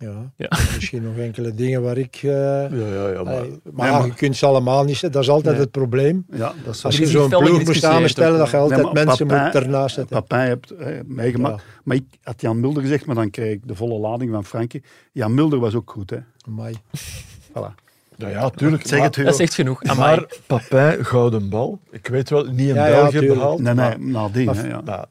Ja. 0.01 0.31
Ja. 0.35 0.47
Misschien 0.75 1.03
nog 1.03 1.17
enkele 1.17 1.53
dingen 1.55 1.81
waar 1.81 1.97
ik... 1.97 2.15
eh, 2.15 2.29
Ja, 2.31 2.67
ja, 2.71 3.07
ja. 3.09 3.23
Maar, 3.23 3.33
allee, 3.35 3.59
maar 3.63 3.85
Nee, 3.85 3.85
ja, 3.91 3.97
maar- 3.97 4.05
je 4.07 4.13
kunt 4.13 4.35
ze 4.37 4.45
allemaal 4.45 4.83
niet 4.83 4.97
zetten. 4.97 5.11
Dat 5.11 5.21
is 5.21 5.29
altijd 5.29 5.53
Nee. 5.53 5.63
het 5.63 5.71
probleem. 5.71 6.25
Ja, 6.31 6.53
dat 6.65 6.75
is 6.75 6.85
Als 6.85 6.97
je 6.97 7.07
zo'n 7.07 7.29
ploeg 7.29 7.63
moet 7.65 7.75
samenstellen, 7.75 8.37
dat 8.37 8.49
je 8.49 8.57
altijd 8.57 8.81
Nee, 8.83 8.93
maar 8.93 9.05
mensen 9.05 9.27
moet 9.27 9.55
ernaast 9.55 9.95
zetten. 9.95 10.23
Papin 10.23 10.47
hebt 10.47 10.71
eh, 10.71 10.99
meegemaakt. 11.05 11.61
Ja, 11.61 11.67
Maar 11.83 11.95
ik 11.95 12.05
had 12.23 12.41
Jan 12.41 12.59
Mulder 12.59 12.81
gezegd, 12.81 13.05
maar 13.05 13.15
dan 13.15 13.29
kreeg 13.29 13.51
ik 13.53 13.67
de 13.67 13.75
volle 13.75 13.99
lading 13.99 14.31
van 14.31 14.45
Frankie. 14.45 14.83
Jan 15.11 15.33
Mulder 15.33 15.59
was 15.59 15.75
ook 15.75 15.91
goed, 15.91 16.09
hè. 16.09 16.17
amai. 16.47 16.75
Voilà. 17.49 17.73
ja, 18.17 18.27
ja, 18.27 18.49
tuurlijk. 18.49 18.87
Zeg 18.87 19.01
het. 19.03 19.15
Dat 19.15 19.33
is 19.33 19.39
echt 19.39 19.53
genoeg. 19.53 19.83
Amai. 19.83 20.15
maar 20.19 20.25
Papin, 20.47 21.05
gouden 21.05 21.49
bal. 21.49 21.79
Ik 21.91 22.07
weet 22.07 22.29
wel, 22.29 22.45
niet 22.45 22.59
in 22.69 22.75
Ja, 22.75 22.85
België 22.87 23.27
behaald. 23.27 23.59
Nee, 23.61 23.73
nee, 23.73 23.97
maar- 23.97 23.99
nadien, 23.99 24.45
maar- 24.45 24.55
hè, 24.55 24.67
ja. 24.67 24.81
maar- 24.85 25.05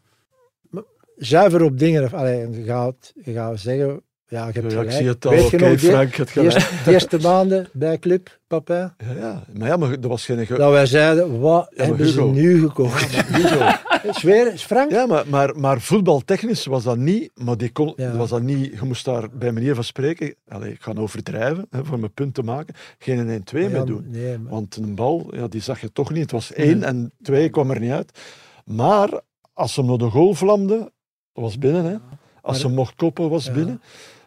Zuiver 1.17 1.63
op 1.63 1.79
dingen. 1.79 2.13
Allee, 2.13 2.51
je, 2.51 2.63
gaat, 2.63 3.13
je 3.25 3.33
gaat 3.33 3.59
zeggen, 3.59 4.03
ja, 4.31 4.47
je 4.53 4.61
hebt 4.61 4.73
ja, 4.73 4.81
ik 4.83 4.91
zie 4.91 5.07
het 5.09 5.27
al. 5.27 5.45
Oké, 5.45 5.57
die- 5.69 5.79
Frank, 5.79 6.15
het 6.15 6.27
de, 6.27 6.33
gelijk. 6.33 6.55
eerste, 6.55 6.75
de 6.85 6.93
eerste 6.93 7.19
maanden 7.19 7.69
bij 7.73 7.99
Club, 7.99 8.39
Papin, 8.47 8.77
Ja, 8.77 9.13
ja. 9.19 9.43
Maar 9.53 9.69
ja, 9.69 9.77
maar 9.77 10.01
dat 10.01 10.11
was 10.11 10.25
geen... 10.25 10.47
ge- 10.47 10.57
dat 10.57 10.71
wij 10.71 10.87
zeiden, 10.87 11.41
wat 11.41 11.71
maar 11.77 11.87
hebben 11.87 12.07
ze 12.07 12.13
Hugo. 12.21 12.31
nu 12.33 12.61
gekocht? 12.61 13.11
Zweer, 14.21 14.53
is 14.53 14.63
Frank? 14.63 14.91
Ja, 14.91 15.07
maar, 15.07 15.25
maar, 15.29 15.57
maar 15.59 15.81
voetbaltechnisch 15.81 16.67
was 16.67 16.83
dat 16.85 16.97
niet, 16.97 17.31
maar 17.35 17.57
die 17.57 17.71
kon, 17.73 17.93
Ja. 17.97 18.17
was 18.17 18.29
dat 18.31 18.43
niet, 18.43 18.73
je 18.73 18.85
moest 18.85 19.05
daar 19.05 19.29
bij 19.33 19.53
manier 19.53 19.75
van 19.75 19.85
spreken, 19.85 20.35
allez, 20.49 20.71
ik 20.73 20.83
ga 20.83 20.93
overdrijven, 20.97 21.67
hè, 21.71 21.85
voor 21.85 21.99
mijn 21.99 22.13
punt 22.13 22.35
te 22.35 22.43
maken, 22.43 22.75
geen 22.99 23.43
1-2 23.55 23.61
Ja, 23.63 23.69
mee 23.69 23.85
doen. 23.85 24.05
Nee, 24.09 24.39
maar, 24.39 24.53
Want 24.53 24.77
een 24.77 24.95
bal, 24.95 25.27
ja, 25.35 25.47
die 25.49 25.61
zag 25.63 25.81
je 25.81 25.93
toch 25.93 26.11
niet. 26.11 26.23
Het 26.23 26.31
was 26.31 26.53
één 26.53 26.83
en 26.83 27.13
twee 27.23 27.49
kwam 27.49 27.71
er 27.71 27.81
niet 27.81 27.91
uit. 27.93 28.19
Maar 28.65 29.09
als 29.53 29.75
ze 29.75 29.81
hem 29.81 29.89
naar 29.89 29.99
de 29.99 30.11
goal 30.11 30.35
vlamde, 30.35 30.93
was 31.33 31.59
binnen. 31.59 31.85
Hè. 31.85 31.93
Als 31.93 32.01
Maar- 32.43 32.55
ze 32.55 32.69
mocht 32.69 32.95
koppen, 32.95 33.31
was 33.31 33.45
Ja. 33.45 33.53
binnen. 33.53 33.81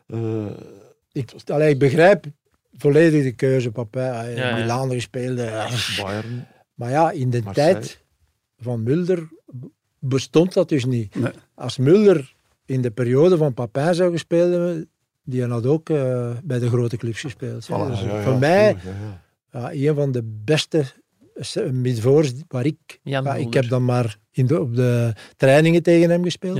Eh, 0.08 0.46
ik, 1.12 1.32
allee, 1.46 1.70
ik 1.70 1.80
begrijp 1.80 2.26
volledig 2.78 3.24
de 3.24 3.32
keuze. 3.32 3.72
Hij 3.92 4.36
Ja. 4.36 4.56
Milan 4.56 4.92
gespeeld. 4.92 5.40
eh, 5.40 5.72
Bayern. 6.02 6.48
Maar 6.74 6.90
ja, 6.90 7.12
in 7.12 7.30
de 7.30 7.42
Marseille. 7.44 7.74
tijd 7.74 8.04
van 8.58 8.84
Mulder 8.84 9.30
bestond 10.00 10.54
dat 10.54 10.70
dus 10.70 10.86
niet. 10.86 11.16
Nee. 11.16 11.32
Als 11.56 11.78
Mulder 11.78 12.34
in 12.66 12.82
de 12.82 12.92
periode 12.92 13.38
van 13.38 13.54
Papin 13.54 13.96
zou 13.96 14.12
gespeeld 14.12 14.52
hebben, 14.52 14.90
die 15.24 15.46
had 15.46 15.66
ook 15.66 15.90
eh, 15.90 16.32
bij 16.44 16.60
de 16.60 16.68
grote 16.68 16.98
clubs 16.98 17.20
gespeeld. 17.22 17.64
Voilà, 17.66 17.68
Dus 17.90 18.00
Ja, 18.02 18.06
ja, 18.16 18.22
voor 18.24 18.32
ja, 18.34 18.38
mij 18.40 18.76
ja, 18.84 18.92
ja. 19.52 19.72
ja, 19.72 19.90
een 19.90 19.96
van 19.96 20.12
de 20.12 20.24
beste 20.44 20.84
s- 21.36 21.58
midvoors 21.72 22.32
waar 22.48 22.66
ik... 22.66 23.00
Ik 23.48 23.54
heb 23.54 23.70
dan 23.70 23.86
maar 23.86 24.18
in 24.32 24.48
de, 24.48 24.60
op 24.62 24.76
de 24.76 25.14
trainingen 25.38 25.84
tegen 25.84 26.10
hem 26.10 26.24
gespeeld. 26.24 26.58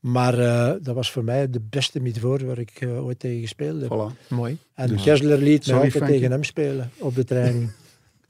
Maar 0.00 0.38
eh, 0.38 0.72
dat 0.82 0.94
was 0.94 1.10
voor 1.10 1.24
mij 1.24 1.50
de 1.50 1.60
beste 1.70 2.00
midvoor 2.00 2.46
waar 2.46 2.58
ik 2.58 2.70
eh, 2.80 3.04
ooit 3.04 3.18
tegen 3.18 3.40
gespeeld 3.40 3.80
heb. 3.80 3.90
Voilà. 3.90 4.28
mooi. 4.28 4.58
En 4.74 4.88
Dus- 4.88 5.02
Kessler 5.02 5.38
liet 5.38 5.66
me 5.66 5.72
altijd 5.72 5.92
Frankie. 5.92 6.14
tegen 6.14 6.30
hem 6.30 6.44
spelen 6.44 6.90
op 6.98 7.14
de 7.14 7.24
training. 7.24 7.70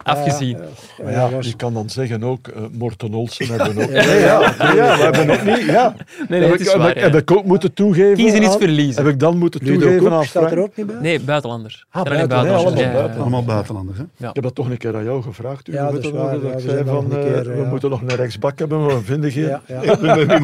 Afgezien. 0.05 0.59
Ja, 1.05 1.11
ja, 1.11 1.29
je 1.41 1.57
kan 1.57 1.75
dan 1.75 1.91
zeggen 1.91 2.23
ook, 2.23 2.49
eh 2.49 2.63
Morten 2.73 3.15
Olsen 3.15 3.47
hebben 3.59 3.83
ook. 3.85 3.91
Ja, 3.91 4.03
ja, 4.03 4.97
we 4.97 5.03
hebben 5.13 5.31
ook 5.31 5.43
niet. 5.57 5.65
Ja. 5.67 5.95
Nee, 6.29 6.41
nee, 6.41 6.41
heb, 6.41 6.51
het 6.51 6.61
ik, 6.61 6.67
is 6.67 6.73
heb, 6.73 6.81
waar. 6.81 6.91
ik, 6.91 6.97
ja. 6.97 7.03
heb 7.03 7.15
ik 7.15 7.31
ook 7.31 7.45
moeten 7.45 7.75
toegeven. 7.75 8.15
Kiezen 8.15 8.43
iets 8.43 8.53
aan- 8.53 8.59
verliezen. 8.59 9.05
Heb 9.05 9.13
ik 9.13 9.21
dan 9.21 9.39
moeten 9.39 9.61
Ludo 9.65 9.81
toegeven 9.81 10.13
aan 10.13 10.51
er 10.51 10.59
ook 10.59 10.77
niet 10.77 10.87
bij? 10.87 10.97
Nee, 11.01 11.21
buitenlanders. 11.21 11.85
Ah, 11.91 12.03
allemaal 12.03 12.19
Ja, 12.19 12.25
ja, 12.25 12.83
ja. 12.87 12.93
buitenlanders. 12.93 13.21
Allemaal 13.21 13.45
buitenlanders, 13.45 13.99
hè. 13.99 14.05
Ik 14.29 14.35
heb 14.35 14.43
dat 14.43 14.55
toch 14.55 14.71
een 14.71 14.77
keer 14.77 14.97
aan 14.97 15.05
jou 15.05 15.23
gevraagd. 15.23 15.69
U, 15.69 15.73
Ja, 15.73 15.85
weet 15.85 16.03
dat 16.03 16.05
is 16.05 16.11
waar, 16.11 16.33
dat 16.33 16.43
ja, 16.43 16.49
ik 16.49 16.55
we 16.55 16.61
zei 16.61 16.73
zijn 16.73 16.85
nog 16.87 16.95
van, 16.95 17.05
een 17.13 17.19
eh, 17.19 17.33
keer, 17.33 17.53
we 17.53 17.61
ja. 17.63 17.69
moeten 17.69 17.91
nog 17.91 18.01
een 18.01 18.15
rechtsbak 18.17 18.59
hebben, 18.59 18.85
maar 18.85 18.97
we 18.97 19.05
vinden 19.05 19.31
geen. 19.33 19.45
Ja, 19.45 19.63
ja. 19.67 19.81
Ik 19.93 20.27
ben 20.27 20.43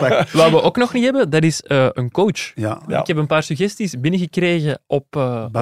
met. 0.00 0.30
Wat 0.32 0.50
we 0.50 0.62
ook 0.62 0.76
nog 0.76 0.92
niet 0.92 1.04
hebben, 1.04 1.30
dat 1.30 1.42
is 1.42 1.62
eh, 1.62 1.86
een 1.92 2.10
coach. 2.10 2.52
Ik 2.54 3.06
heb 3.06 3.16
een 3.16 3.26
paar 3.26 3.42
suggesties 3.42 4.00
binnengekregen 4.00 4.78
op, 4.86 5.06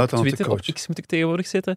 Twitter. 0.07 0.47
coach. 0.47 0.69
Op 0.69 0.75
X 0.75 0.87
moet 0.89 0.99
ik 0.99 1.07
tegenwoordig 1.07 1.47
zetten. 1.47 1.77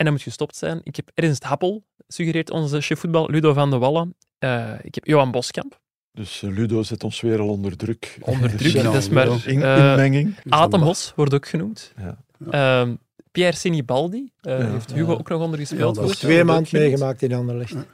En 0.00 0.06
dat 0.06 0.14
moet 0.14 0.22
gestopt 0.24 0.56
zijn. 0.56 0.80
Ik 0.82 0.96
heb 0.96 1.10
Ernst 1.14 1.42
Happel, 1.42 1.84
suggereert 2.08 2.50
onze 2.50 2.80
chef 2.80 2.98
voetbal, 3.00 3.30
Ludo 3.30 3.52
van 3.52 3.70
de 3.70 3.78
Wallen. 3.78 4.14
Eh, 4.38 4.72
ik 4.82 4.94
heb 4.94 5.04
Johan 5.06 5.30
Boskamp. 5.30 5.80
Dus 6.12 6.42
eh, 6.42 6.50
Ludo 6.50 6.82
zet 6.82 7.04
ons 7.04 7.20
weer 7.20 7.38
al 7.40 7.48
onder 7.48 7.76
druk. 7.76 8.18
Onder 8.20 8.50
Dus, 8.50 8.60
druk, 8.60 8.72
ja, 8.82 8.82
dat 8.82 8.94
is 8.94 9.08
maar... 9.08 9.26
eh, 9.28 9.46
inmenging. 9.54 10.36
Atemhos 10.48 11.12
wordt 11.16 11.34
ook 11.34 11.48
genoemd. 11.48 11.92
Ja. 11.96 12.18
Ehm, 12.50 12.94
Pierre 13.30 13.56
Sinibaldi, 13.56 14.30
uh, 14.42 14.58
Ja. 14.58 14.70
heeft 14.70 14.92
Hugo 14.92 15.12
Ja. 15.12 15.18
ook 15.18 15.28
nog 15.28 15.42
onder 15.42 15.58
gespeeld. 15.58 15.96
Ja, 15.96 16.02
dat 16.02 16.10
is 16.10 16.20
jaar. 16.20 16.30
Twee 16.30 16.44
maanden 16.44 16.68
meegemaakt 16.80 17.22
in 17.22 17.32
Anderlecht. 17.32 17.70
Ja, 17.72 17.84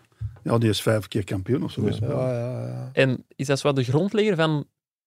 Ja, 0.43 0.59
die 0.59 0.69
is 0.69 0.83
vijf 0.83 1.09
keer 1.09 1.25
kampioen 1.25 1.63
of 1.63 1.71
zo. 1.73 1.89
Ja. 1.89 1.97
ja, 2.01 2.67
ja. 2.67 2.91
En 2.93 3.25
is 3.37 3.47
dat 3.47 3.59
zo 3.59 3.67
wat 3.69 3.77
de 3.77 3.85
grondlegger 3.85 4.37
van 4.37 4.67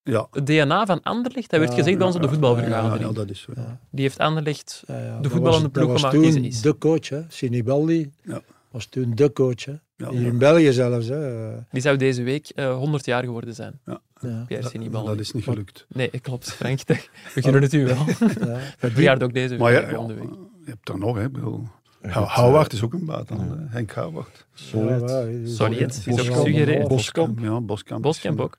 Ja. 0.09 0.27
het 0.31 0.45
DNA 0.45 0.85
van 0.85 1.01
Anderlecht? 1.03 1.49
Dat 1.49 1.59
werd 1.59 1.71
Ja, 1.71 1.77
gezegd 1.77 1.97
bij 1.97 2.05
ons 2.05 2.15
op 2.15 2.21
de 2.21 2.27
Ja, 2.27 2.33
voetbalvergadering. 2.33 3.07
ja, 3.07 3.11
dat 3.13 3.29
is 3.29 3.41
zo. 3.41 3.51
Ja. 3.55 3.79
Die 3.91 4.01
heeft 4.03 4.19
Anderlecht 4.19 4.83
Ja, 4.87 4.97
ja. 5.03 5.19
de 5.19 5.29
voetballende 5.29 5.61
was- 5.63 5.71
ploeg 5.71 5.83
dat 5.83 5.91
was 5.91 5.99
gemaakt 6.11 6.23
die 6.23 6.33
toen 6.33 6.41
ze 6.43 6.47
is. 6.47 6.61
de 6.61 6.77
coach, 6.77 7.09
hè. 7.09 7.21
Sinibaldi 7.27 8.11
Ja. 8.23 8.41
was 8.71 8.85
toen 8.85 9.11
de 9.15 9.33
coach. 9.33 9.65
Hè. 9.65 9.73
Ja, 9.97 10.09
Hier 10.09 10.21
ja. 10.21 10.27
in 10.27 10.37
België 10.37 10.71
zelfs. 10.73 11.07
Hè. 11.07 11.49
Die 11.71 11.81
zou 11.81 11.97
deze 11.97 12.23
week 12.23 12.49
eh 12.55 12.75
100 12.75 13.05
jaar 13.05 13.23
geworden 13.23 13.53
zijn. 13.55 13.79
Ja. 13.85 14.01
Pierre 14.19 14.61
Dat, 14.61 14.71
Sinibaldi. 14.71 15.07
dat 15.07 15.19
is 15.19 15.31
niet 15.31 15.43
gelukt. 15.43 15.85
Nee, 15.89 16.09
klopt, 16.21 16.51
Frank. 16.53 16.79
We 17.35 17.41
gunnen 17.41 17.61
het 17.61 17.73
u 17.73 17.85
wel. 17.85 18.05
Ja. 18.39 18.57
Verjaardag 18.89 19.27
ook 19.27 19.33
deze 19.33 19.49
week, 19.49 19.59
Maar 19.59 19.71
ja, 19.71 19.79
ja, 19.79 19.89
volgende 19.89 20.13
week. 20.13 20.29
je 20.65 20.69
hebt 20.69 20.89
er 20.89 20.97
nog, 20.97 21.17
hè. 21.17 21.29
Bedoel, 21.29 21.67
En 22.01 22.09
Hou- 22.09 22.25
het, 22.25 22.35
Houwaard 22.35 22.73
is 22.73 22.83
ook 22.83 22.93
een 22.93 23.05
buitenlander. 23.05 23.57
hè. 23.57 23.65
Henk 23.69 23.91
Houwaard. 23.91 24.45
Solid. 24.53 25.09
Ja, 25.09 25.19
ja, 25.19 25.47
Solid, 25.47 25.89
is 25.89 26.07
ook 26.07 26.15
Boskamp. 26.15 26.37
gesuggereerd. 26.45 26.87
Boskamp. 26.87 27.39
Ja, 27.39 27.61
Boskamp. 27.61 28.01
Boskamp 28.01 28.39
ook. 28.39 28.57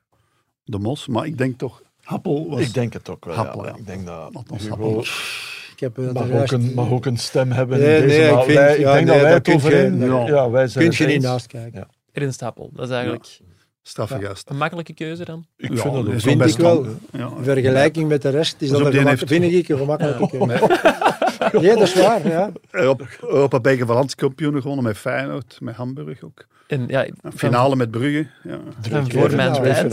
De 0.71 0.79
Mos. 0.79 1.07
Maar 1.07 1.27
ik 1.27 1.39
denk 1.39 1.59
toch, 1.59 1.83
Happel 2.03 2.49
was... 2.51 2.61
Ik 2.61 2.75
denk 2.75 2.93
het 2.93 3.09
ook 3.09 3.25
wel. 3.25 3.35
Happel, 3.35 3.65
ja. 3.65 3.69
ja. 3.71 3.77
Ik 3.77 3.87
denk 3.87 4.07
dat 4.07 4.35
Althans, 4.35 4.63
Hugo 4.63 4.77
Happel. 4.77 5.01
Ik 5.73 5.81
heb 5.81 5.99
eh, 5.99 6.13
mag, 6.13 6.31
ook 6.43 6.51
een, 6.51 6.75
mag 6.75 6.91
ook 6.91 7.07
een 7.07 7.17
stem 7.17 7.51
hebben 7.53 7.79
Nee, 7.79 7.97
in 8.01 8.09
deze 8.09 8.19
nee, 8.21 8.31
ik 8.31 8.43
vind- 8.45 8.59
wij- 8.59 8.75
ik 8.75 8.81
ja, 8.81 8.93
denk 8.93 9.07
nee, 9.07 9.15
dat 9.15 9.25
wij 9.25 9.33
het 9.35 9.43
kun 9.43 9.55
over 9.55 9.77
je- 9.77 9.85
eens- 9.85 10.05
ja. 10.05 10.27
ja, 10.27 10.51
wij 10.51 10.67
zijn 10.69 10.89
Kun 10.91 11.07
je 11.07 11.13
niet 11.13 11.23
naast 11.23 11.47
kijken. 11.47 11.79
Ja. 11.79 11.89
Ernst 12.13 12.35
Stapel, 12.35 12.71
dat 12.73 12.85
is 12.87 12.93
eigenlijk 12.93 13.39
Straffe 13.83 14.19
Ja. 14.19 14.29
gast. 14.29 14.51
een 14.51 14.57
makkelijke 14.57 14.95
keuze 14.95 15.25
dan. 15.25 15.47
Ik 15.57 15.69
Ja, 15.75 15.77
vind 15.81 15.95
dat 15.95 16.07
ook 16.07 16.21
Vind 16.21 16.39
best 16.39 16.55
ik 16.55 16.61
wel. 16.61 16.87
Ja. 17.13 17.31
In 17.37 17.45
vergelijking 17.45 18.09
met 18.09 18.23
de 18.23 18.29
rest 18.29 18.55
is 18.59 18.69
Dus 18.69 18.79
dat 18.79 18.95
een 18.95 19.07
heeft- 19.07 19.23
vind 19.27 19.45
ik 19.45 19.69
een 19.69 19.79
gemakkelijke 19.79 20.29
keuze. 20.29 20.47
Nee, 21.53 21.75
dat 21.75 21.83
is 21.83 21.95
waar. 21.95 22.29
Ja. 22.29 22.53
Europa, 22.71 23.61
beker 23.61 23.87
van 23.87 23.95
landskampioenen 23.97 24.61
gewonnen 24.61 24.85
met 24.85 24.97
Feyenoord, 24.99 25.57
met 25.61 25.75
Hamburg 25.75 26.23
ook. 26.23 26.47
En 26.71 26.85
ja, 26.89 27.07
Een 27.07 27.33
finale 27.35 27.77
met 27.77 27.91
Brugge. 27.91 28.27
Ja, 28.43 28.59
Drie 28.81 28.97
En 28.97 29.07
keer 29.07 29.21
voor 29.21 29.31
zoals 29.31 29.59
weten. 29.59 29.91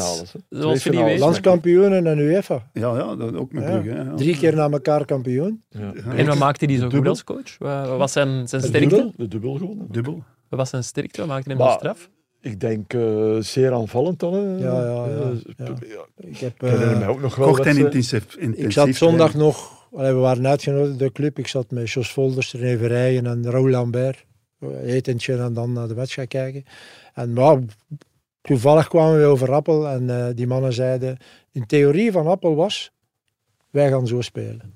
En 2.05 2.19
UEFA. 2.19 2.69
ja, 2.73 2.97
ja 2.97 3.15
dat 3.15 3.35
ook 3.35 3.51
met 3.51 3.63
Ja. 3.63 3.69
Brugge. 3.79 3.89
Ja. 4.03 4.13
Drie 4.15 4.37
keer 4.37 4.55
na 4.55 4.69
elkaar 4.69 5.05
kampioen. 5.05 5.63
Ja. 5.69 5.91
Ja. 6.05 6.13
En 6.15 6.25
wat 6.25 6.37
maakte 6.37 6.65
hij 6.65 6.77
zo 6.77 6.89
goed 6.89 7.07
als 7.07 7.23
coach? 7.23 7.57
Wat 7.57 7.97
was 7.97 8.11
zijn, 8.11 8.47
zijn 8.47 8.61
De 8.61 8.67
sterkte? 8.67 8.89
dubbel, 8.89 9.13
de 9.17 9.27
dubbel 9.27 9.53
gewonnen. 9.55 9.87
Dubbel. 9.91 10.23
Wat 10.49 10.59
was 10.59 10.69
zijn 10.69 10.83
sterkte? 10.83 11.19
Wat 11.19 11.29
maakte 11.29 11.49
hem 11.49 11.57
Maar- 11.57 11.71
straf? 11.71 12.09
Ik 12.41 12.59
denk 12.59 12.93
eh, 12.93 13.35
zeer 13.39 13.73
aanvallend 13.73 14.19
dan. 14.19 14.33
hè. 14.33 14.39
Ja, 14.39 14.81
ja, 14.81 15.05
ja, 15.05 15.05
Eh, 15.05 15.55
ja. 15.57 15.65
ja. 15.87 16.27
Ik, 16.27 16.37
heb, 16.37 16.61
mij 16.61 17.07
ook 17.07 17.21
nog 17.21 17.35
wel 17.35 17.57
en 17.59 17.77
intensief. 17.77 18.35
intensief 18.35 18.65
ik 18.65 18.71
zat 18.71 18.93
zondag 18.95 19.33
nog, 19.33 19.87
we 19.91 20.11
waren 20.13 20.47
uitgenodigd 20.47 20.99
door 20.99 21.07
de 21.07 21.13
club. 21.13 21.39
Ik 21.39 21.47
zat 21.47 21.71
met 21.71 21.89
Jos 21.91 22.11
Volders, 22.11 22.53
René 22.53 22.77
Verrijen 22.77 23.25
en 23.25 23.51
Raoul 23.51 23.69
Lambert. 23.69 24.25
Etentje 24.83 25.37
en 25.37 25.53
dan 25.53 25.73
naar 25.73 25.87
de 25.87 25.93
wedstrijd 25.93 26.27
kijken. 26.27 26.63
En 27.13 27.33
maar, 27.33 27.59
toevallig 28.41 28.87
kwamen 28.87 29.19
we 29.19 29.25
over 29.25 29.51
Appel 29.51 29.87
en 29.87 30.09
eh, 30.09 30.35
die 30.35 30.47
mannen 30.47 30.73
zeiden, 30.73 31.17
in 31.51 31.65
theorie 31.65 32.11
van 32.11 32.27
Appel 32.27 32.55
was, 32.55 32.91
wij 33.69 33.89
gaan 33.89 34.07
zo 34.07 34.21
spelen. 34.21 34.75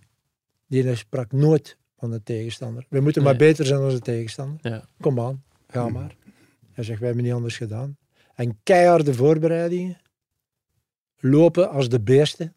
Die 0.67 0.95
sprak 0.95 1.31
nooit 1.31 1.77
van 1.97 2.11
de 2.11 2.23
tegenstander. 2.23 2.85
We 2.89 2.99
moeten 2.99 3.23
maar 3.23 3.35
beter 3.35 3.65
zijn 3.65 3.79
dan 3.79 3.89
de 3.89 3.99
tegenstander. 3.99 4.71
Ja. 4.71 4.85
Kom 4.99 5.19
aan, 5.19 5.43
ga 5.67 5.89
maar. 5.89 6.15
Hij 6.71 6.83
zegt, 6.83 6.99
wij 6.99 7.07
hebben 7.07 7.25
niet 7.25 7.33
anders 7.35 7.57
gedaan. 7.57 7.97
En 8.35 8.59
keiharde 8.63 9.13
voorbereidingen. 9.13 9.97
Lopen 11.19 11.69
als 11.69 11.89
de 11.89 11.99
beesten. 11.99 12.53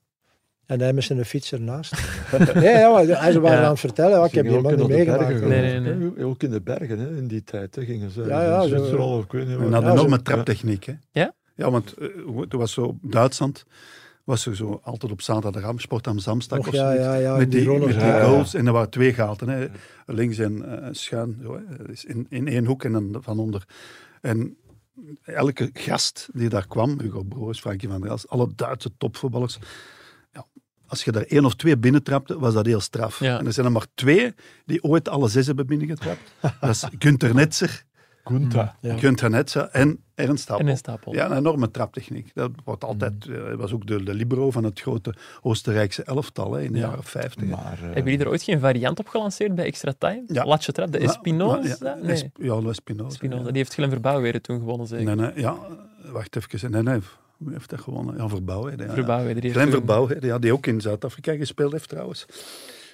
En 0.66 0.80
hij 0.80 0.92
met 0.92 1.04
zijn 1.04 1.24
fiets 1.24 1.52
ernaast. 1.52 1.92
nee, 2.54 2.64
ja, 2.78 2.90
maar 2.90 3.06
hij 3.06 3.40
waren 3.40 3.58
Ja. 3.58 3.64
aan 3.64 3.70
het 3.70 3.80
vertellen. 3.80 4.18
ja, 4.18 4.24
ik 4.24 4.32
heb 4.32 4.46
die 4.46 4.60
man 4.60 4.76
niet 4.76 4.86
de 4.86 4.88
meegemaakt. 4.94 5.40
Nee, 5.40 5.80
nee. 5.80 6.24
Ook 6.24 6.42
in 6.42 6.50
de 6.50 6.60
bergen 6.60 6.98
hè, 6.98 7.16
in 7.16 7.26
die 7.26 7.44
tijd 7.44 7.74
hè, 7.74 7.84
gingen 7.84 8.10
ze. 8.10 8.22
Ja, 8.22 8.42
ja, 8.42 8.62
in 8.62 8.68
Zwitserland 8.68 9.18
of 9.18 9.24
ik 9.24 9.48
En 9.48 9.70
Ja, 9.70 9.92
enorme 9.92 10.22
traptechniek. 10.22 10.84
Hè? 10.84 10.94
Ja? 11.10 11.34
Ja, 11.54 11.70
want 11.70 11.94
toen 12.48 12.60
was 12.60 12.72
zo 12.72 12.98
Duitsland, 13.02 13.64
was 14.24 14.46
er 14.46 14.56
zo 14.56 14.80
altijd 14.82 15.12
op 15.12 15.20
zaterdag 15.22 15.72
Sport 15.76 16.06
am 16.06 16.18
Samstag 16.18 16.58
Och, 16.58 16.66
of 16.68 16.74
ja, 16.74 16.92
ja, 16.92 17.14
ja, 17.14 17.36
met 17.36 17.50
die, 17.50 17.60
die 17.60 17.78
met 17.78 18.00
die 18.00 18.20
goals. 18.20 18.54
En 18.54 18.66
er 18.66 18.72
waren 18.72 18.90
twee 18.90 19.14
gaten. 19.14 19.48
Hè. 19.48 19.66
Links 20.06 20.38
en 20.38 20.82
eh, 20.82 20.88
schuin. 20.92 21.38
Zo, 21.42 21.54
hè. 21.54 21.62
In, 22.06 22.26
in 22.28 22.48
één 22.48 22.64
hoek 22.66 22.84
en 22.84 22.92
dan 22.92 23.16
van 23.20 23.38
onder. 23.38 23.64
En 24.20 24.56
elke 25.24 25.70
gast 25.72 26.28
die 26.32 26.48
daar 26.48 26.66
kwam, 26.66 27.00
Hugo 27.00 27.22
Broos, 27.22 27.60
Frankie 27.60 27.88
van 27.88 28.00
der 28.00 28.10
Elst, 28.10 28.28
alle 28.28 28.48
Duitse 28.56 28.90
topvoetballers. 28.98 29.58
Ja, 30.34 30.44
als 30.86 31.04
je 31.04 31.12
daar 31.12 31.22
één 31.22 31.44
of 31.44 31.54
twee 31.54 31.76
binnentrapte, 31.78 32.38
was 32.38 32.54
dat 32.54 32.66
heel 32.66 32.80
straf. 32.80 33.20
Ja. 33.20 33.38
En 33.38 33.46
er 33.46 33.52
zijn 33.52 33.66
er 33.66 33.72
maar 33.72 33.86
twee 33.94 34.34
die 34.66 34.82
ooit 34.82 35.08
alle 35.08 35.28
zes 35.28 35.46
hebben 35.46 35.66
binnengetrapt. 35.66 36.32
dat 36.60 36.70
is 36.70 36.84
Günther 36.98 37.34
Netzer, 37.34 37.84
Gunta. 38.24 38.76
Ja. 38.80 38.96
Günther 38.98 39.30
Netzer 39.30 39.68
en 39.68 40.02
Ernst 40.14 40.48
Happel. 40.48 40.66
En 40.66 40.72
een 40.72 40.78
stapel. 40.78 41.14
Ja, 41.14 41.30
een 41.30 41.36
enorme 41.36 41.70
traptechniek. 41.70 42.30
Dat 42.34 42.50
wordt 42.64 42.84
altijd, 42.84 43.26
Mm. 43.28 43.34
eh, 43.34 43.54
was 43.54 43.72
ook 43.72 43.86
de, 43.86 44.02
de 44.02 44.14
libero 44.14 44.50
van 44.50 44.64
het 44.64 44.80
grote 44.80 45.14
Oostenrijkse 45.42 46.02
elftal 46.02 46.52
hè, 46.52 46.62
in 46.62 46.72
de 46.72 46.78
Ja. 46.78 46.88
jaren 46.88 47.04
50. 47.04 47.44
Maar, 47.48 47.72
eh, 47.72 47.80
Hebben 47.82 48.04
jullie 48.04 48.18
er 48.18 48.28
ooit 48.28 48.42
geen 48.42 48.60
variant 48.60 48.98
op 48.98 49.08
gelanceerd 49.08 49.54
bij 49.54 49.64
Extra 49.64 49.92
Time? 49.98 50.22
Ja. 50.26 50.44
Latje 50.44 50.72
trap, 50.72 50.92
de 50.92 50.98
Ja, 51.00 51.04
Espinoza? 51.04 51.76
Ja, 51.80 51.94
Nee, 52.02 52.12
Esp- 52.12 52.36
ja, 52.40 52.60
de 52.60 52.68
Espinoza. 52.68 53.08
Espinoza. 53.08 53.42
ja. 53.42 53.48
Die 53.48 53.56
heeft 53.56 53.74
Glenn 53.74 53.90
Verbouwweren 53.90 54.42
toen 54.42 54.58
gewonnen, 54.58 54.86
zeker. 54.86 55.04
Nee, 55.04 55.14
nee, 55.16 55.40
ja, 55.40 55.56
wacht 56.12 56.36
even. 56.36 56.70
Nee, 56.70 56.82
nee, 56.82 57.00
wie 57.38 57.52
heeft 57.52 57.70
dat 57.70 57.80
gewonnen? 57.80 58.16
Ja, 58.16 58.28
Verbouwheden. 58.28 58.86
Ja, 58.96 59.18
heeft 59.18 59.52
Glenn 59.52 59.70
Verbouwheden, 59.70 60.28
ja, 60.28 60.38
die 60.38 60.52
ook 60.52 60.66
in 60.66 60.80
Zuid-Afrika 60.80 61.36
gespeeld 61.36 61.72
heeft 61.72 61.88
trouwens. 61.88 62.26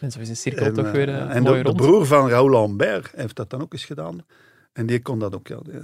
En 0.01 0.11
zo 0.11 0.21
is 0.21 0.29
een 0.29 0.37
cirkel 0.37 0.67
En, 0.67 0.75
toch 0.75 0.87
eh, 0.87 0.93
weer 0.93 1.09
eh, 1.09 1.37
en 1.37 1.45
de, 1.45 1.73
broer 1.77 2.07
van 2.07 2.29
Raoul 2.29 2.51
Lambert 2.51 3.13
heeft 3.17 3.37
dat 3.37 3.51
dan 3.51 3.61
ook 3.61 3.73
eens 3.73 3.85
gedaan. 3.85 4.27
En 4.73 4.87
die 4.87 5.03
kon 5.03 5.19
dat 5.19 5.35
ook, 5.35 5.49
ja. 5.49 5.59
Die- 5.63 5.81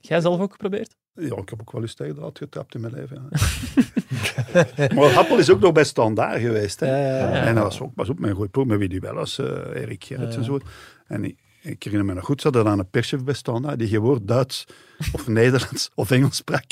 Jij 0.00 0.20
zelf 0.20 0.40
ook 0.40 0.52
geprobeerd? 0.52 0.96
Ja, 1.14 1.36
ik 1.36 1.48
heb 1.48 1.60
ook 1.60 1.72
wel 1.72 1.82
eens 1.82 1.94
tegen 1.94 2.14
de 2.14 2.30
getrapt 2.32 2.74
in 2.74 2.80
mijn 2.80 2.92
leven. 2.92 3.28
Ja. 3.30 4.88
maar 4.94 5.10
Happel 5.10 5.38
is 5.38 5.50
ook 5.50 5.60
nog 5.60 5.72
bij 5.72 5.84
Standaard 5.84 6.40
geweest. 6.40 6.80
Hè. 6.80 6.86
Ja, 6.86 7.28
ja. 7.28 7.46
En 7.46 7.54
dat 7.54 7.64
was 7.64 7.80
ook, 7.80 7.92
was 7.94 8.10
ook 8.10 8.18
mijn 8.18 8.34
goede 8.34 8.50
ploeg, 8.50 8.66
met 8.66 8.78
wie 8.78 8.88
die 8.88 9.00
wel 9.00 9.16
als 9.18 9.38
eh 9.38 9.80
Erik 9.82 10.04
Gerrits 10.04 10.36
en 10.36 10.44
zo. 10.44 10.58
En 11.06 11.24
ik, 11.24 11.38
ik 11.62 11.82
herinner 11.82 12.06
me 12.06 12.14
nog 12.14 12.24
goed, 12.24 12.40
ze 12.40 12.48
hadden 12.48 12.72
aan 12.72 12.78
een 12.78 12.90
perschef 12.90 13.24
bij 13.24 13.34
Standaard 13.34 13.78
die 13.78 13.88
geen 13.88 14.00
woord 14.00 14.28
Duits 14.28 14.66
of 15.12 15.26
Nederlands 15.40 15.90
of 15.94 16.10
Engels 16.10 16.36
sprak. 16.36 16.64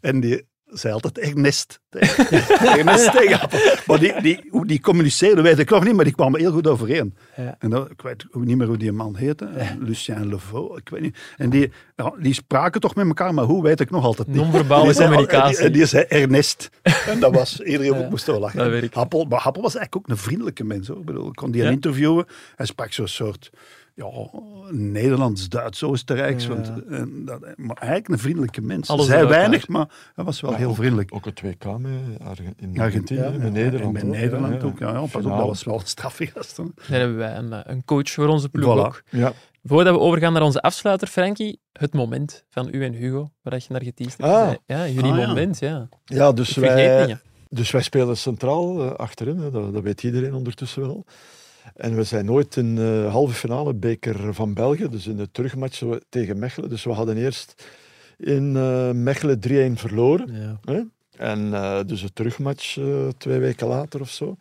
En 0.00 0.20
die 0.20 0.46
zei 0.66 0.92
altijd 0.94 1.18
Ernest. 1.18 1.80
tegen- 1.90 2.26
Ernest 2.78 3.12
tegen 3.12 3.38
Happel. 3.40 3.58
Maar 3.86 3.98
die, 3.98 4.20
die, 4.22 4.44
hoe 4.50 4.66
die 4.66 4.80
communiceerden 4.80 5.44
weet 5.44 5.58
ik 5.58 5.70
nog 5.70 5.84
niet, 5.84 5.94
maar 5.94 6.04
die 6.04 6.14
kwamen 6.14 6.40
heel 6.40 6.52
goed 6.52 6.66
overeen. 6.66 7.14
Ja. 7.36 7.56
En 7.58 7.70
dat, 7.70 7.90
ik 7.90 8.02
weet 8.02 8.26
ook 8.30 8.44
niet 8.44 8.56
meer 8.56 8.66
hoe 8.66 8.76
die 8.76 8.92
man 8.92 9.16
heette. 9.16 9.48
Lucien 9.78 10.28
Levaux, 10.28 10.78
ik 10.78 10.88
weet 10.88 11.00
niet. 11.00 11.18
En 11.36 11.50
die, 11.50 11.72
die 12.18 12.34
spraken 12.34 12.80
toch 12.80 12.94
met 12.94 13.06
elkaar, 13.06 13.34
maar 13.34 13.44
hoe 13.44 13.62
weet 13.62 13.80
ik 13.80 13.90
nog 13.90 14.04
altijd 14.04 14.28
niet. 14.28 14.36
Non-verbale 14.36 14.92
die 14.92 15.02
communicatie. 15.02 15.64
En 15.64 15.72
die 15.72 15.86
zei 15.86 16.04
Ernest. 16.08 16.70
En 17.06 17.20
dat 17.20 17.34
was, 17.34 17.60
iedereen 17.60 17.98
Ja, 18.00 18.08
moest 18.08 18.26
wel 18.26 18.38
lachen. 18.40 18.58
dat 18.58 18.68
weet 18.68 18.82
ik. 18.82 18.94
Happel, 18.94 19.24
maar 19.24 19.40
Happel 19.40 19.62
was 19.62 19.74
eigenlijk 19.76 20.06
ook 20.06 20.16
een 20.16 20.22
vriendelijke 20.22 20.64
mens. 20.64 20.88
Hoor. 20.88 20.98
Ik, 20.98 21.04
bedoel, 21.04 21.26
ik 21.28 21.34
kon 21.34 21.50
die 21.50 21.62
interviewen. 21.62 22.24
Hij 22.56 22.66
sprak 22.66 22.92
zo'n 22.92 23.06
soort 23.08 23.50
ja, 23.96 24.30
Nederlands, 24.70 25.48
Duits, 25.48 25.82
Oostenrijks. 25.82 26.42
Ja. 26.46 26.48
Want, 26.48 26.84
en 26.88 27.24
dat, 27.24 27.40
maar 27.56 27.76
eigenlijk 27.76 28.08
een 28.08 28.18
vriendelijke 28.18 28.60
mens. 28.60 28.88
Alles 28.88 29.06
Zij 29.06 29.26
weinig, 29.26 29.68
maar 29.68 29.88
hij 30.14 30.24
was 30.24 30.40
wel 30.40 30.50
Ja, 30.50 30.56
heel 30.56 30.68
ook- 30.68 30.74
vriendelijk. 30.76 31.14
Ook 31.14 31.24
het 31.24 31.40
WK 31.40 31.78
met 31.78 31.92
Arge- 32.24 32.42
in 32.42 32.78
Argentinië, 32.78 32.80
Argentinië, 32.80 33.20
ja. 33.20 33.30
met 33.30 33.52
Nederland. 33.52 33.82
En 33.84 33.92
met 33.92 34.04
ook, 34.04 34.10
Nederland 34.20 34.60
ja, 34.62 34.66
ook. 34.68 34.78
Ja, 34.78 34.88
ja, 34.92 35.00
pas 35.00 35.14
op, 35.24 35.30
dat 35.30 35.46
was 35.46 35.64
wel 35.64 35.74
een 35.80 35.86
straffe 35.86 36.26
gast. 36.34 36.56
hè. 36.56 36.62
Dan 36.62 36.72
hebben 36.86 37.16
wij 37.16 37.36
een, 37.36 37.52
eh, 37.52 37.60
een 37.64 37.84
coach 37.84 38.10
voor 38.10 38.28
onze 38.28 38.48
ploeg 38.48 38.74
Voilà. 38.76 38.86
ook. 38.86 39.02
Ja, 39.10 39.32
Voordat 39.64 39.94
we 39.94 40.00
overgaan 40.00 40.32
naar 40.32 40.42
onze 40.42 40.60
afsluiter, 40.62 41.08
Frankie, 41.08 41.60
het 41.72 41.94
moment 41.94 42.44
van 42.48 42.68
u 42.72 42.84
en 42.84 42.92
Hugo, 42.92 43.30
waar 43.42 43.52
dat 43.52 43.64
je 43.64 43.72
naar 43.72 43.82
geteased 43.82 44.20
hebt. 44.20 44.32
Ah. 44.32 44.52
Ja, 44.66 44.88
jullie 44.88 45.12
Ah, 45.12 45.18
ja. 45.18 45.26
moment, 45.26 45.58
ja. 45.58 45.88
ja 46.04 46.32
dus, 46.32 46.54
wij, 46.56 47.18
dus 47.48 47.70
wij 47.70 47.82
spelen 47.82 48.16
centraal 48.16 48.84
eh, 48.84 48.90
achterin, 48.92 49.38
hè, 49.38 49.50
dat, 49.50 49.72
dat 49.72 49.82
weet 49.82 50.02
iedereen 50.02 50.34
ondertussen 50.34 50.82
wel. 50.82 51.04
En 51.74 51.96
we 51.96 52.04
zijn 52.04 52.24
nooit 52.24 52.56
in 52.56 52.74
de 52.74 53.06
halve 53.10 53.34
finale 53.34 53.74
beker 53.74 54.34
van 54.34 54.54
België, 54.54 54.88
dus 54.88 55.06
in 55.06 55.16
de 55.16 55.30
terugmatch 55.30 55.82
tegen 56.08 56.38
Mechelen. 56.38 56.68
Dus 56.68 56.84
we 56.84 56.92
hadden 56.92 57.16
eerst 57.16 57.64
in 58.18 58.56
eh, 58.56 58.90
Mechelen 58.90 59.38
3-1 59.76 59.78
verloren. 59.80 60.58
Ja. 60.62 60.84
En 61.16 61.54
eh, 61.54 61.78
dus 61.86 62.00
de 62.02 62.12
terugmatch 62.12 62.78
eh, 62.78 63.08
twee 63.18 63.38
weken 63.38 63.66
later 63.66 64.00
of 64.00 64.10
zo. 64.10 64.36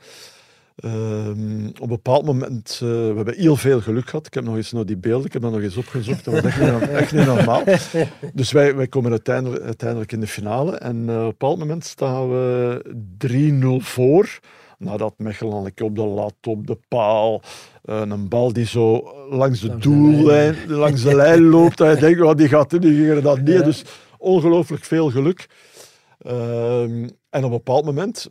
Ehm, 0.76 1.65
op 1.68 1.81
een 1.81 1.88
bepaald 1.88 2.26
moment, 2.26 2.72
eh, 2.73 2.80
we 2.89 3.14
hebben 3.15 3.35
heel 3.35 3.56
veel 3.56 3.81
geluk 3.81 4.10
gehad. 4.10 4.26
Ik 4.26 4.34
heb 4.34 4.43
nog 4.43 4.56
eens 4.56 4.72
naar 4.72 4.85
die 4.85 4.97
beelden, 4.97 5.26
ik 5.26 5.34
heb 5.34 5.41
dat 5.41 5.52
nog 5.52 5.61
eens 5.61 5.77
opgezocht. 5.77 6.26
Dat 6.26 6.34
was 6.34 6.43
echt 6.43 6.60
niet, 6.60 6.69
norm- 6.72 6.81
echt 6.81 7.11
niet 7.11 7.26
normaal. 7.26 7.64
Dus 8.34 8.52
wij, 8.52 8.76
wij 8.76 8.88
komen 8.88 9.11
uiteindelijk, 9.11 9.64
uiteindelijk 9.64 10.11
in 10.11 10.19
de 10.19 10.27
finale. 10.27 10.76
En 10.76 11.10
eh, 11.10 11.15
op 11.15 11.22
een 11.22 11.26
bepaald 11.30 11.60
moment 11.60 11.85
staan 11.85 12.30
we 12.30 13.77
3-0 13.81 13.84
voor. 13.85 14.39
Nadat 14.77 15.14
Mechelen 15.18 15.53
al 15.53 15.65
een 15.65 15.73
keer 15.73 15.85
op 15.85 15.95
de 15.95 16.06
lat, 16.06 16.34
op 16.47 16.68
de 16.68 16.77
paal, 16.88 17.41
eh, 17.84 18.02
een 18.06 18.27
bal 18.27 18.53
die 18.53 18.65
zo 18.65 19.14
langs 19.30 19.60
de 19.60 19.68
Langs 19.68 19.84
de 19.84 19.89
doellijn, 19.89 20.56
langs 20.84 21.03
de 21.03 21.15
lijn 21.15 21.43
loopt. 21.43 21.77
Dat 21.77 21.93
je 21.95 21.99
denkt, 21.99 22.22
oh, 22.22 22.35
die 22.35 22.47
gaat 22.47 22.73
in, 22.73 22.81
die 22.81 22.95
gingen 22.95 23.23
dat 23.23 23.38
niet. 23.38 23.47
Ja. 23.47 23.61
Dus 23.61 23.84
ongelooflijk 24.18 24.84
veel 24.84 25.10
geluk. 25.11 25.47
Ehm, 26.19 27.10
en 27.30 27.43
op 27.43 27.43
een 27.43 27.49
bepaald 27.49 27.85
moment 27.85 28.30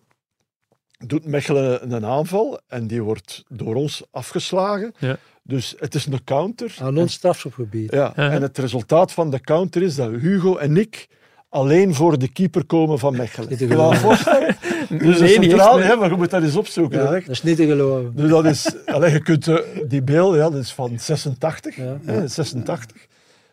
doet 1.07 1.27
Mechelen 1.27 1.93
een 1.93 2.05
aanval 2.05 2.61
en 2.69 2.87
die 2.87 3.03
wordt 3.03 3.45
door 3.49 3.75
ons 3.75 4.03
afgeslagen. 4.11 4.95
Ja. 4.99 5.17
Dus 5.43 5.75
het 5.79 5.95
is 5.95 6.07
een 6.07 6.25
counter. 6.25 6.77
Aan 6.81 6.99
ons 6.99 7.13
strafschopgebied. 7.13 7.93
Ja, 7.93 8.13
Ja. 8.17 8.31
En 8.31 8.43
het 8.43 8.59
resultaat 8.59 9.13
van 9.13 9.31
de 9.31 9.41
counter 9.41 9.83
is 9.83 9.95
dat 9.95 10.11
Hugo 10.11 10.57
en 10.57 10.77
ik 10.77 11.09
alleen 11.55 11.95
voor 11.95 12.19
de 12.19 12.29
keeper 12.29 12.65
komen 12.65 12.99
van 12.99 13.17
Mechelen. 13.17 13.49
Niet 13.49 13.59
te 13.59 13.67
Kun 13.67 13.77
je 13.77 13.83
dat 13.83 13.95
geloven. 13.97 14.09
voorstellen? 14.09 14.57
Dus 14.89 15.19
Nee, 15.21 15.29
centraal, 15.29 15.79
echt, 15.79 15.89
hè, 15.89 15.97
maar 15.97 16.11
je 16.11 16.17
moet 16.17 16.31
dat 16.31 16.43
eens 16.43 16.57
opzoeken. 16.57 17.03
Ja, 17.03 17.11
dat 17.11 17.29
is 17.29 17.43
niet 17.43 17.57
te 17.57 17.67
geloven. 17.67 18.13
dus 18.17 18.31
dat 18.31 18.45
is, 18.45 18.75
allee, 18.87 19.13
je 19.13 19.23
kunt 19.23 19.49
eh, 19.49 19.57
die 19.89 20.03
beeld, 20.03 20.35
ja, 20.35 20.51
dat 20.51 20.61
is 20.61 20.73
van 20.73 20.99
86. 20.99 21.77
Ja. 21.77 21.99
Hè, 22.05 22.29
86. 22.29 23.07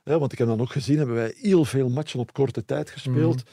Ja, 0.03 0.19
want 0.19 0.31
ik 0.31 0.37
heb 0.37 0.47
dan 0.47 0.61
ook 0.61 0.71
gezien, 0.71 0.97
hebben 0.97 1.15
wij 1.15 1.33
heel 1.41 1.65
veel 1.65 1.89
matchen 1.89 2.19
op 2.19 2.33
korte 2.33 2.65
tijd 2.65 2.89
gespeeld. 2.89 3.35
Mhm. 3.35 3.43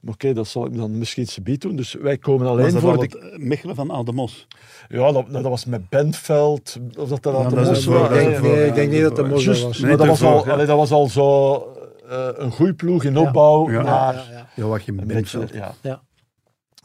Maar 0.00 0.14
oké, 0.14 0.32
dat 0.32 0.46
zal 0.48 0.66
ik 0.66 0.76
dan 0.76 0.98
misschien 0.98 1.26
subiet 1.26 1.60
doen. 1.60 1.76
Dus 1.76 1.92
wij 2.00 2.18
komen 2.18 2.46
Was 2.46 2.56
alleen 2.58 2.72
dat 2.72 2.80
voor 2.80 2.96
al 2.96 2.98
de... 3.08 3.34
Mechelen 3.38 3.74
van 3.74 3.92
Ademos? 3.92 4.46
Ja, 4.88 5.12
dat, 5.12 5.24
dat 5.30 5.42
was 5.42 5.64
met 5.64 5.88
Bentveld. 5.88 6.76
Of 6.98 7.08
dat 7.08 7.22
dat 7.22 7.32
Ja, 7.34 7.38
aan 7.42 7.48
de 7.48 7.54
dat 7.54 7.64
Mos 7.66 7.84
was. 7.84 8.08
denk, 8.08 8.40
nee, 8.42 8.66
ik 8.66 8.74
denk 8.74 8.90
niet 8.92 9.02
dat 9.02 9.16
de 9.16 9.22
Mos 9.22 9.46
was. 9.46 9.78
Nee, 9.78 9.88
maar 9.88 9.96
dat 9.98 10.06
was, 10.06 10.22
al, 10.22 10.46
allee, 10.46 10.66
dat 10.66 10.76
was 10.76 10.90
al 10.90 11.08
zo 11.08 11.56
eh, 12.10 12.28
een 12.34 12.50
goede 12.50 12.74
ploeg 12.74 13.04
in 13.04 13.16
opbouw 13.18 13.70
Ja. 13.70 13.82
naar 13.82 14.14
Ja, 14.14 14.64
een 14.86 15.06
Bentveld. 15.06 15.52
ja. 15.52 15.74
Ja. 15.80 16.00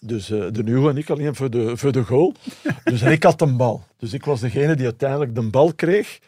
Dus 0.01 0.29
eh, 0.31 0.39
de 0.51 0.61
Hugo 0.65 0.89
en 0.89 0.97
ik 0.97 1.09
alleen 1.09 1.35
voor 1.35 1.49
de, 1.49 1.77
voor 1.77 1.91
de 1.91 2.03
goal. 2.03 2.33
Dus 2.83 3.01
ik 3.01 3.23
had 3.23 3.41
een 3.41 3.57
bal. 3.57 3.83
Dus 3.97 4.13
ik 4.13 4.25
was 4.25 4.39
degene 4.39 4.75
die 4.75 4.85
uiteindelijk 4.85 5.35
de 5.35 5.49
bal 5.49 5.73
kreeg. 5.73 6.19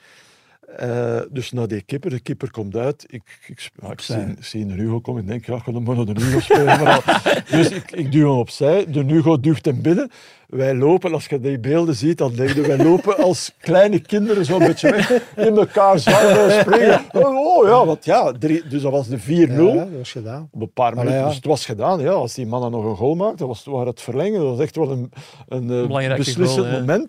Eh, 0.76 1.19
dus 1.30 1.52
naar 1.52 1.68
die 1.68 1.81
keeper, 1.81 2.10
de 2.10 2.19
keeper 2.19 2.52
komt 2.52 2.76
uit. 2.76 3.06
Ik, 3.07 3.22
ik, 3.48 3.69
ik 3.91 4.02
zie, 4.02 4.35
zie 4.39 4.65
de 4.65 4.73
Hugo 4.73 4.99
komen. 4.99 5.22
Ik 5.22 5.27
denk, 5.27 5.45
ja, 5.45 5.56
ik 5.56 5.64
ga 5.64 5.72
hem 5.72 5.84
maar 5.84 5.95
naar 5.95 6.06
de 6.06 6.22
Hugo 6.22 6.39
spelen. 6.39 6.65
Maar, 6.65 7.22
dus 7.52 7.69
ik, 7.69 7.91
ik 7.91 8.11
duw 8.11 8.30
hem 8.30 8.38
opzij. 8.38 8.85
De 8.88 9.03
Hugo 9.03 9.39
duwt 9.39 9.65
hem 9.65 9.81
binnen. 9.81 10.11
Wij 10.48 10.76
lopen, 10.76 11.14
als 11.14 11.26
je 11.26 11.39
die 11.39 11.60
beelden 11.60 11.95
ziet, 11.95 12.18
dan 12.18 12.34
denk 12.34 12.49
je, 12.49 12.61
wij 12.61 12.77
lopen 12.84 13.18
als 13.18 13.53
kleine 13.60 13.99
kinderen 13.99 14.45
zo'n 14.45 14.60
beetje 14.60 14.91
weg. 14.91 15.11
In 15.35 15.57
elkaar 15.57 15.99
zwaaien, 15.99 16.52
springen. 16.61 17.02
Oh 17.14 17.68
ja, 17.68 17.85
want 17.85 18.06
ja, 18.06 18.31
drie, 18.31 18.68
dus 18.68 18.81
dat 18.81 18.91
was 18.91 19.07
de 19.07 19.19
4-0. 19.19 19.26
Ja, 19.26 19.45
dat 19.56 19.88
was 19.98 20.11
gedaan. 20.11 20.49
Op 20.52 20.61
een 20.61 20.73
paar 20.73 20.95
minuten. 20.95 21.18
ja. 21.18 21.26
Dus 21.26 21.35
het 21.35 21.45
was 21.45 21.65
gedaan. 21.65 21.99
Ja. 21.99 22.11
Als 22.11 22.34
die 22.34 22.45
mannen 22.45 22.72
nog 22.72 22.85
een 22.85 22.95
goal 22.95 23.15
maakten, 23.15 23.48
was 23.48 23.65
waren 23.65 23.88
het 23.88 24.02
verlengen. 24.02 24.39
Dat 24.39 24.49
was 24.49 24.60
echt 24.60 24.76
wel 24.76 24.91
een, 24.91 25.11
een 25.48 25.89
eh, 25.91 26.15
beslissend 26.15 26.68
goal, 26.68 26.84
ja. 26.85 27.07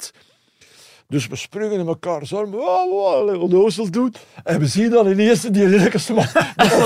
Dus 1.09 1.27
we 1.27 1.37
springen 1.37 1.81
in 1.81 1.87
elkaar 1.87 2.27
zo, 2.27 2.47
wow, 2.51 2.91
wow, 2.91 3.43
onnozel 3.43 3.91
doen. 3.91 4.15
En 4.45 4.59
we 4.59 4.67
zien 4.67 4.91
dan 4.91 5.07
ineens 5.07 5.41
die 5.43 5.67
lelijkste 5.67 6.13
man 6.13 6.27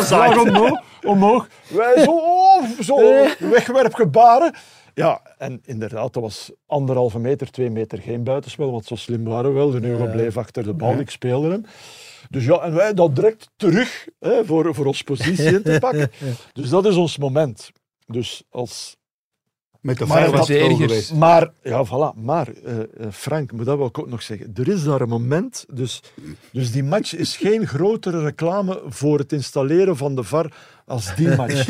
slag 0.03 0.41
omhoog, 0.41 0.83
omhoog. 1.03 1.49
Wij 1.69 2.03
zo, 2.05 2.11
oh, 2.11 2.65
zo 2.81 2.97
wegwerpgebaren. 3.55 4.55
Ja, 4.95 5.21
en 5.39 5.61
inderdaad, 5.65 6.13
dat 6.13 6.23
was 6.23 6.53
anderhalve 6.67 7.19
meter, 7.19 7.51
twee 7.51 7.71
meter 7.71 7.99
geen 7.99 8.25
buitenspel, 8.25 8.71
want 8.73 8.85
zo 8.85 8.95
slim 8.97 9.25
waren 9.25 9.53
we 9.53 9.57
wel. 9.59 9.71
De 9.71 9.87
Ja. 9.87 10.05
bleef 10.05 10.37
achter 10.37 10.63
de 10.63 10.75
bal, 10.75 10.99
ik 10.99 11.11
speelde 11.11 11.51
hem. 11.51 11.65
Dus 12.31 12.45
ja, 12.45 12.59
en 12.59 12.75
wij 12.75 12.95
dat 12.95 13.15
direct 13.15 13.49
terug 13.57 14.09
hè, 14.19 14.45
voor, 14.45 14.75
voor 14.75 14.87
ons 14.87 15.03
positie 15.03 15.45
in 15.45 15.63
te 15.63 15.77
pakken. 15.81 16.11
Dus 16.53 16.69
dat 16.69 16.87
is 16.87 16.97
ons 16.97 17.19
moment. 17.19 17.71
Dus 18.07 18.43
als 18.51 18.97
Met 19.83 19.99
de 19.99 20.07
Maar 20.07 20.31
was 20.31 20.47
geweest. 20.47 21.15
maar, 21.15 21.51
ja, 21.63 21.87
voilà. 21.87 22.21
Maar, 22.21 22.49
eh, 22.49 22.77
Frank, 23.11 23.53
maar 23.53 23.65
dat 23.65 23.77
wil 23.77 23.87
ik 23.87 23.99
ook 23.99 24.09
nog 24.09 24.23
zeggen. 24.23 24.53
Er 24.55 24.69
is 24.69 24.85
daar 24.85 25.01
een 25.01 25.09
moment, 25.09 25.67
dus, 25.73 26.03
dus 26.53 26.73
die 26.73 26.85
match 26.85 27.15
is 27.15 27.37
geen 27.37 27.67
grotere 27.67 28.23
reclame 28.23 28.83
voor 28.87 29.19
het 29.19 29.33
installeren 29.33 29.97
van 29.97 30.15
de 30.15 30.23
VAR 30.23 30.53
als 30.87 31.15
die 31.15 31.37
match. 31.37 31.69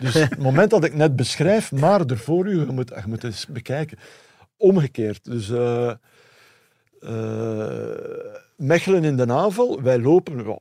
Dus 0.00 0.14
het 0.14 0.38
moment 0.38 0.70
dat 0.70 0.84
ik 0.84 0.94
net 0.94 1.16
beschrijf, 1.16 1.72
maar 1.72 2.00
ervoor 2.06 2.46
u, 2.46 2.58
je 2.60 2.66
moet, 2.66 2.88
je 2.88 3.02
moet 3.06 3.24
eens 3.24 3.46
bekijken. 3.46 3.98
Omgekeerd. 4.56 5.24
Dus 5.24 5.50
eh, 5.50 5.92
Mechelen 8.62 9.04
in 9.04 9.16
de 9.16 9.32
aanval, 9.32 9.82
wij 9.82 9.98
lopen, 9.98 10.44
ja, 10.44 10.58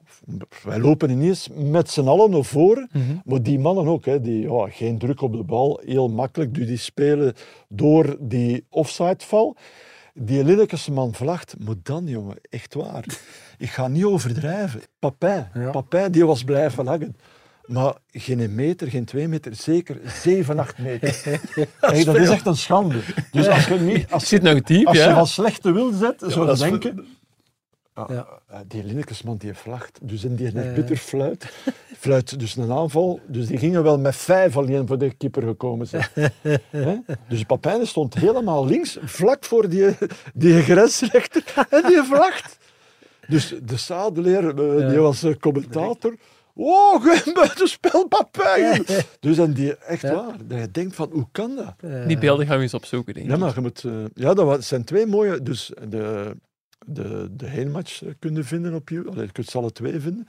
wij 0.63 0.79
lopen 0.79 1.09
ineens 1.09 1.49
met 1.55 1.89
z'n 1.89 2.07
allen 2.07 2.29
naar 2.29 2.43
voren. 2.43 2.89
Mhm. 2.91 3.03
Maar 3.25 3.41
die 3.43 3.59
mannen 3.59 3.87
ook, 3.87 4.05
hè, 4.05 4.21
die, 4.21 4.41
ja, 4.41 4.69
geen 4.69 4.97
druk 4.97 5.21
op 5.21 5.31
de 5.31 5.43
bal, 5.43 5.81
heel 5.85 6.09
makkelijk. 6.09 6.53
Dus 6.53 6.67
die 6.67 6.77
spelen 6.77 7.33
door 7.67 8.17
die 8.19 8.65
offsideval. 8.69 9.55
Die 10.13 10.43
Linnekese 10.43 10.91
man 10.91 11.13
vlacht, 11.13 11.55
maar 11.59 11.75
dan 11.83 12.07
jongen, 12.07 12.35
echt 12.49 12.73
waar. 12.73 13.05
Ik 13.57 13.69
ga 13.69 13.87
niet 13.87 14.03
overdrijven. 14.03 14.81
Papijn, 14.99 15.49
Ja. 15.53 15.69
Papijn 15.69 16.11
die 16.11 16.25
was 16.25 16.43
blijven 16.43 16.87
hangen. 16.87 17.15
Maar 17.65 17.93
geen 18.11 18.55
meter, 18.55 18.87
geen 18.87 19.05
twee 19.05 19.27
meter, 19.27 19.55
zeker 19.55 19.99
zeven, 20.05 20.59
acht 20.59 20.77
meter. 20.77 21.39
Hey, 21.79 22.03
dat 22.03 22.15
is 22.15 22.29
echt 22.29 22.45
een 22.45 22.55
schande. 22.55 22.99
Dus 23.31 23.47
als 23.47 23.65
je, 23.65 23.79
niet, 23.79 24.11
als 24.11 24.21
Het 24.21 24.29
zit 24.29 24.41
nog 24.41 24.61
diep, 24.61 24.87
als 24.87 24.97
je 24.97 25.03
ja. 25.03 25.13
van 25.13 25.27
slechte 25.27 25.71
wil 25.71 25.91
zet, 25.91 26.23
zou 26.27 26.51
je 26.51 26.57
denken... 26.57 27.19
Ja, 28.09 28.15
Ja. 28.15 28.27
eh, 28.47 28.59
Die 28.67 28.83
Linnekesman 28.83 29.37
die 29.37 29.53
vlacht, 29.53 29.99
dus 30.01 30.23
in 30.23 30.35
die 30.35 30.51
net 30.53 30.73
bitter 30.73 30.97
fluit, 30.97 31.45
fluit 31.97 32.39
dus 32.39 32.55
een 32.55 32.71
aanval. 32.71 33.19
Dus 33.27 33.47
die 33.47 33.57
gingen 33.57 33.83
wel 33.83 33.99
met 33.99 34.15
vijf 34.15 34.57
alleen 34.57 34.87
voor 34.87 34.97
de 34.97 35.13
keeper 35.13 35.43
gekomen 35.43 35.87
zijn. 35.87 36.07
Hè? 36.69 36.95
Dus 37.29 37.43
Papijn 37.43 37.87
stond 37.87 38.13
helemaal 38.15 38.65
links, 38.65 38.97
vlak 39.01 39.43
voor 39.45 39.69
die, 39.69 39.97
die 40.33 40.61
grensrechter, 40.61 41.43
en 41.69 41.83
die 41.87 42.03
vlacht. 42.03 42.57
Dus 43.27 43.55
de 43.63 43.77
zadeleer, 43.77 44.59
eh, 44.59 44.79
Ja. 44.79 44.87
die 44.89 44.97
was 44.99 45.23
eh, 45.23 45.35
commentator. 45.35 46.15
Oh, 46.53 47.05
geen 47.05 47.33
buitenspel, 47.33 48.07
Papijn! 48.07 48.85
Dus 49.19 49.37
en 49.37 49.53
die, 49.53 49.75
echt 49.75 50.01
Ja. 50.01 50.13
waar, 50.15 50.35
dat 50.47 50.59
je 50.59 50.71
denkt 50.71 50.95
van, 50.95 51.09
hoe 51.11 51.27
kan 51.31 51.55
dat? 51.55 52.07
Die 52.07 52.17
beelden 52.17 52.45
gaan 52.47 52.57
we 52.57 52.61
eens 52.63 52.73
opzoeken, 52.73 53.13
denk 53.13 53.25
ik. 53.25 53.31
Ja, 53.31 53.37
maar 53.37 53.53
je 53.55 53.61
moet, 53.61 53.85
ja, 54.13 54.33
dat 54.33 54.63
zijn 54.63 54.83
twee 54.83 55.05
mooie. 55.05 55.41
Dus 55.41 55.71
de, 55.89 56.35
de, 56.85 57.27
de 57.35 57.45
heenmatch 57.47 58.03
eh, 58.03 58.09
kunnen 58.19 58.45
vinden 58.45 58.73
op 58.73 58.89
YouTube. 58.89 59.11
Allee, 59.11 59.25
je 59.25 59.31
kunt 59.31 59.47
ze 59.49 59.57
alle 59.57 59.71
twee 59.71 59.99
vinden. 59.99 60.27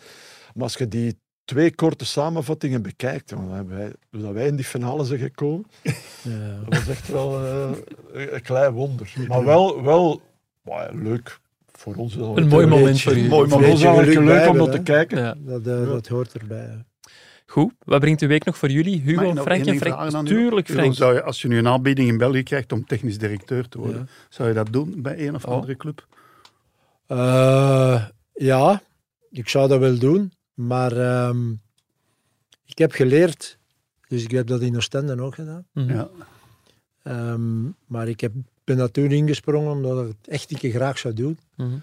Maar 0.54 0.62
als 0.62 0.74
je 0.74 0.88
die 0.88 1.16
twee 1.44 1.74
korte 1.74 2.04
samenvattingen 2.04 2.82
bekijkt, 2.82 3.28
dan 3.28 3.50
hebben 3.50 3.76
wij, 3.76 3.92
dat 4.10 4.32
wij 4.32 4.46
in 4.46 4.56
die 4.56 4.64
finale 4.64 5.04
zijn 5.04 5.20
gekomen, 5.20 5.66
ja. 6.22 6.58
dat 6.68 6.78
was 6.78 6.88
echt 6.88 7.08
wel 7.08 7.44
eh, 7.44 7.70
een, 8.12 8.34
een 8.34 8.42
klein 8.42 8.72
wonder. 8.72 9.12
Maar 9.28 9.44
wel, 9.44 9.82
wel 9.82 10.22
maar 10.62 10.92
ja, 10.92 10.98
leuk 11.02 11.38
voor 11.72 11.94
ons. 11.94 12.14
wel 12.14 12.36
Een 12.38 12.48
mooi 12.48 12.66
moment 12.66 12.90
beetje- 12.92 13.10
voor 13.10 13.18
u. 13.18 13.28
Mooi 13.28 13.48
moment. 13.48 13.78
geluk 13.78 14.24
leuk 14.24 14.48
om 14.48 14.56
dat 14.58 14.72
te 14.72 14.82
kijken. 14.82 15.18
Ja. 15.18 15.34
Dat, 15.38 15.66
eh, 15.66 15.86
dat 15.86 16.08
hoort 16.08 16.32
erbij. 16.32 16.84
Goed, 17.46 17.72
wat 17.84 18.00
brengt 18.00 18.20
de 18.20 18.26
week 18.26 18.44
nog 18.44 18.58
voor 18.58 18.70
jullie? 18.70 19.00
Hugo, 19.00 19.32
nog 19.32 19.44
Frank 19.44 19.66
en 19.66 19.76
Frank. 19.76 20.26
Tuurlijk, 20.26 20.68
Frank. 20.70 20.94
Zou 20.94 21.14
je, 21.14 21.22
als 21.22 21.42
je 21.42 21.48
nu 21.48 21.58
een 21.58 21.68
aanbieding 21.68 22.08
in 22.08 22.18
België 22.18 22.42
krijgt 22.42 22.72
om 22.72 22.86
technisch 22.86 23.18
directeur 23.18 23.68
te 23.68 23.78
worden, 23.78 23.98
Ja. 24.00 24.06
zou 24.28 24.48
je 24.48 24.54
dat 24.54 24.68
doen 24.72 24.94
bij 25.02 25.26
een 25.28 25.34
of 25.34 25.44
Oh. 25.44 25.52
andere 25.54 25.76
club? 25.76 26.06
Eh, 27.12 28.04
ja, 28.32 28.82
ik 29.30 29.48
zou 29.48 29.68
dat 29.68 29.78
wel 29.78 29.98
doen. 29.98 30.32
Maar 30.54 30.96
ehm, 30.96 31.50
ik 32.64 32.78
heb 32.78 32.92
geleerd, 32.92 33.58
dus 34.08 34.24
ik 34.24 34.30
heb 34.30 34.46
dat 34.46 34.60
in 34.60 34.76
Oostende 34.76 35.22
ook 35.22 35.34
gedaan. 35.34 35.66
Mhm. 35.72 35.92
Ja. 35.92 36.08
Ehm, 37.02 37.62
maar 37.86 38.08
ik 38.08 38.20
heb, 38.20 38.32
ben 38.64 38.76
daar 38.76 38.90
toen 38.90 39.10
ingesprongen 39.10 39.72
omdat 39.72 40.00
ik 40.00 40.14
het 40.20 40.28
echt 40.28 40.50
een 40.50 40.58
keer 40.58 40.72
graag 40.72 40.98
zou 40.98 41.14
doen. 41.14 41.38
Mhm. 41.56 41.76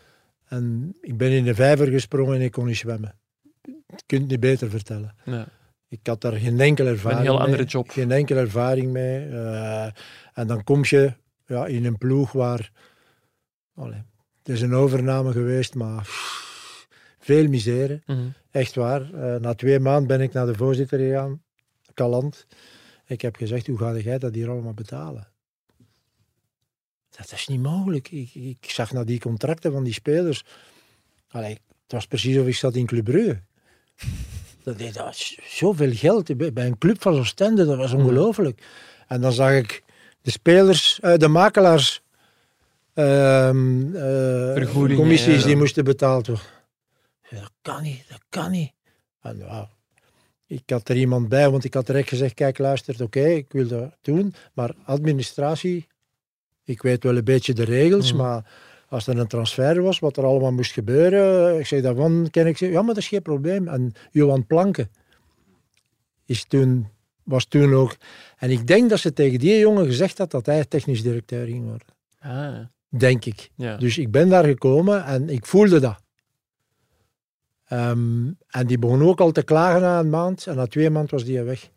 En 0.45 0.95
ik 1.01 1.18
ben 1.18 1.31
in 1.31 1.43
de 1.43 1.56
vijver 1.56 1.88
gesprongen 1.88 2.35
en 2.35 2.41
ik 2.41 2.51
kon 2.51 2.65
niet 2.65 2.77
zwemmen. 2.77 3.15
Je 3.61 4.03
kunt 4.06 4.22
het 4.22 4.31
niet 4.31 4.39
beter 4.39 4.69
vertellen. 4.69 5.15
Ja. 5.26 5.47
Ik 5.88 5.99
had 6.03 6.22
daar 6.22 6.34
geen 6.34 6.60
enkele 6.60 6.89
ervaring 6.89 7.22
heel 7.22 7.34
mee. 7.38 7.45
andere 7.45 7.64
job. 7.64 7.89
Geen 7.89 8.11
enkele 8.11 8.39
ervaring 8.39 8.91
mee. 8.91 9.26
Eh, 9.30 9.85
en 10.34 10.47
dan 10.47 10.64
kom 10.64 10.81
je 10.84 11.14
ja, 11.45 11.65
in 11.65 11.85
een 11.85 11.97
ploeg 11.97 12.31
waar... 12.31 12.72
Allee, 13.76 14.03
het 14.49 14.57
is 14.57 14.63
een 14.63 14.73
overname 14.73 15.31
geweest, 15.31 15.76
maar 15.76 16.07
veel 17.19 17.47
misère. 17.47 18.01
Mhm. 18.05 18.19
Echt 18.51 18.76
waar. 18.76 19.13
Eh, 19.13 19.39
na 19.39 19.53
twee 19.53 19.80
maanden 19.80 20.07
ben 20.07 20.21
ik 20.21 20.34
naar 20.34 20.45
de 20.45 20.55
voorzitter 20.55 20.99
gegaan, 20.99 21.41
Kalant. 21.93 22.45
Ik 23.05 23.21
heb 23.21 23.35
gezegd, 23.35 23.67
hoe 23.67 23.77
ga 23.77 23.97
jij 23.97 24.17
dat 24.17 24.34
hier 24.34 24.49
allemaal 24.49 24.73
betalen? 24.73 25.27
Dat 27.09 27.31
is 27.31 27.47
niet 27.47 27.61
mogelijk. 27.61 28.11
Ik, 28.11 28.35
ik 28.35 28.71
zag 28.71 28.91
naar 28.91 29.05
die 29.05 29.19
contracten 29.19 29.71
van 29.71 29.84
die 29.84 29.93
spelers. 29.93 30.43
Allee, 31.30 31.53
het 31.84 31.91
was 31.91 32.07
precies 32.07 32.38
of 32.38 32.47
ik 32.47 32.55
zat 32.55 32.76
in 32.76 32.85
Club 32.85 33.03
Brugge. 33.03 33.41
Dat, 34.63 34.80
dat 34.80 34.95
was 34.95 35.39
zoveel 35.43 35.93
geld 35.93 36.53
bij 36.53 36.65
een 36.65 36.77
club 36.77 37.01
van 37.01 37.13
Oostende, 37.13 37.65
dat 37.65 37.77
was 37.77 37.93
ongelooflijk. 37.93 38.63
En 39.07 39.21
dan 39.21 39.31
zag 39.31 39.51
ik 39.51 39.84
de 40.21 40.31
spelers, 40.31 40.99
eh, 40.99 41.17
de 41.17 41.27
makelaars, 41.27 42.01
commissies 44.95 45.41
ja. 45.41 45.47
die 45.47 45.55
moesten 45.55 45.84
betaald 45.84 46.27
worden. 46.27 46.45
Dat 47.30 47.51
kan 47.61 47.84
niet, 47.84 48.05
dat 48.09 48.23
kan 48.30 48.51
niet. 48.51 48.71
En 49.21 49.38
ja, 49.38 49.69
ik 50.47 50.63
had 50.65 50.89
er 50.89 50.95
iemand 50.95 51.30
bij, 51.30 51.49
want 51.49 51.63
ik 51.63 51.73
had 51.73 51.85
direct 51.85 52.09
gezegd, 52.09 52.34
kijk 52.34 52.57
luister, 52.57 53.03
oké, 53.03 53.26
ik 53.26 53.51
wil 53.51 53.67
dat 53.67 53.95
doen, 54.01 54.34
maar 54.53 54.73
administratie, 54.85 55.88
ik 56.63 56.81
weet 56.81 57.03
wel 57.03 57.17
een 57.17 57.23
beetje 57.23 57.53
de 57.53 57.63
regels, 57.63 58.13
Mhm. 58.13 58.21
maar 58.21 58.51
als 58.88 59.07
er 59.07 59.17
een 59.17 59.27
transfer 59.27 59.81
was, 59.81 59.99
wat 59.99 60.17
er 60.17 60.26
allemaal 60.26 60.51
moest 60.51 60.71
gebeuren, 60.71 61.59
ik 61.59 61.65
zei 61.65 61.81
daarvan, 61.81 62.27
ken 62.31 62.47
ik 62.47 62.57
ze, 62.57 62.65
ja, 62.65 62.80
maar 62.81 62.93
dat 62.93 63.03
is 63.03 63.07
geen 63.07 63.21
probleem. 63.21 63.67
En 63.67 63.93
Johan 64.11 64.45
Planken 64.45 64.91
is 66.26 66.45
toen 66.45 66.88
was 67.23 67.45
toen 67.45 67.73
ook... 67.73 67.97
En 68.38 68.49
ik 68.49 68.67
denk 68.67 68.89
dat 68.89 68.99
ze 68.99 69.13
tegen 69.13 69.39
die 69.39 69.59
jongen 69.59 69.85
gezegd 69.85 70.17
had 70.17 70.31
dat 70.31 70.45
hij 70.45 70.65
technisch 70.65 71.01
directeur 71.01 71.45
ging 71.45 71.65
worden. 71.65 71.88
Ah, 72.19 72.65
Denk 72.89 73.25
ik. 73.25 73.49
ja. 73.55 73.77
Dus 73.77 73.97
ik 73.97 74.11
ben 74.11 74.29
daar 74.29 74.43
gekomen 74.45 75.05
en 75.05 75.29
ik 75.29 75.45
voelde 75.45 75.79
dat. 75.79 76.01
Ehm, 77.65 78.31
en 78.47 78.67
die 78.67 78.79
begon 78.79 79.01
ook 79.03 79.19
al 79.19 79.31
te 79.31 79.43
klagen 79.43 79.81
na 79.81 79.99
een 79.99 80.09
maand. 80.09 80.47
En 80.47 80.55
na 80.55 80.65
twee 80.67 80.89
maanden 80.89 81.11
was 81.11 81.23
die 81.23 81.41
weg. 81.41 81.69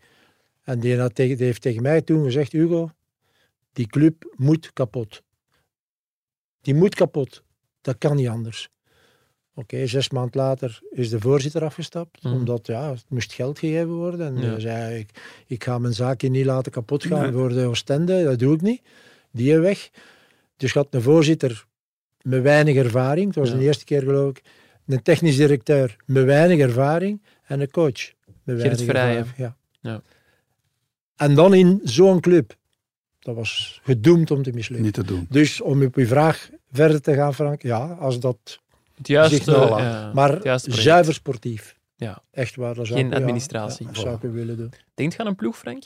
En 0.63 0.81
die, 0.81 0.99
had 0.99 1.15
tegen, 1.15 1.37
die 1.37 1.47
heeft 1.47 1.63
tegen 1.63 1.83
mij 1.83 2.03
toen 2.03 2.25
gezegd, 2.25 2.53
Hugo, 2.53 2.91
die 3.73 3.87
club 3.87 4.33
moet 4.37 4.73
kapot. 4.73 5.23
Die 6.61 6.75
moet 6.75 6.95
kapot. 6.95 7.43
Dat 7.81 7.99
kan 7.99 8.17
niet 8.17 8.29
anders. 8.29 8.69
Oké, 9.55 9.87
zes 9.87 10.11
maanden 10.11 10.41
later 10.41 10.81
is 10.91 11.09
de 11.09 11.21
voorzitter 11.21 11.65
afgestapt. 11.65 12.23
Mhm. 12.23 12.35
Omdat 12.35 12.67
ja, 12.67 12.91
het 12.91 13.05
moest 13.09 13.33
geld 13.33 13.59
gegeven 13.59 13.93
worden. 13.93 14.37
En 14.37 14.43
Ja. 14.51 14.59
zei, 14.59 14.99
ik, 14.99 15.43
ik 15.47 15.65
ga 15.65 15.79
mijn 15.79 15.95
zaakje 15.95 16.29
niet 16.29 16.45
laten 16.47 16.73
kapot 16.73 17.05
gaan 17.05 17.23
Nee. 17.23 17.33
voor 17.33 17.49
de 17.49 17.67
Oostende. 17.67 18.25
Dat 18.25 18.39
doe 18.39 18.55
ik 18.55 18.61
niet. 18.61 18.83
Die 19.31 19.59
weg. 19.59 19.91
Dus 20.63 20.73
je 20.73 20.79
had 20.79 20.89
een 20.91 21.03
voorzitter 21.03 21.65
met 22.23 22.43
weinig 22.43 22.77
ervaring. 22.77 23.27
Het 23.27 23.35
was 23.37 23.49
Ja. 23.51 23.55
de 23.57 23.63
eerste 23.63 23.85
keer 23.85 24.03
geloof 24.03 24.31
ik. 24.31 24.43
Een 24.87 25.03
technisch 25.03 25.37
directeur 25.37 25.97
met 26.07 26.25
weinig 26.25 26.59
ervaring. 26.59 27.23
En 27.45 27.61
een 27.61 27.71
coach 27.71 28.13
met 28.45 28.57
weinig 28.57 28.81
ervaring. 28.81 29.27
Ja. 29.37 29.57
Ja. 29.81 30.03
En 31.17 31.35
dan 31.35 31.55
in 31.55 31.81
zo'n 31.85 32.21
club. 32.21 32.57
Dat 33.19 33.35
was 33.35 33.81
gedoemd 33.83 34.31
om 34.31 34.43
te 34.43 34.51
mislukken. 34.53 34.85
Niet 34.85 34.95
te 34.95 35.05
doen. 35.05 35.27
Dus 35.31 35.61
om 35.61 35.83
op 35.83 35.97
uw 35.97 36.07
vraag 36.07 36.51
verder 36.73 37.01
te 37.01 37.15
gaan, 37.15 37.35
Frank. 37.35 37.63
Ja, 37.63 37.87
als 37.87 38.21
dat... 38.21 38.61
Het 38.95 39.09
juiste, 39.09 39.37
zich 39.37 39.47
nou 39.47 39.71
laat. 39.71 39.79
ja, 39.81 40.11
Maar 40.15 40.33
het 40.43 40.65
zuiver 40.69 41.15
sportief. 41.15 41.77
Ja. 41.97 42.23
Echt 42.31 42.57
waar. 42.57 42.75
Dat 42.75 42.87
zou 42.87 42.99
Geen 42.99 43.13
ik- 43.13 43.19
administratie. 43.19 43.87
Ja, 43.87 43.93
dat 43.93 44.03
zou 44.03 44.15
ik 44.23 44.31
willen 44.33 44.57
doen. 44.57 44.73
Denkt 44.95 45.13
je 45.15 45.19
aan 45.21 45.27
een 45.27 45.35
ploeg, 45.35 45.59
Frank? 45.59 45.83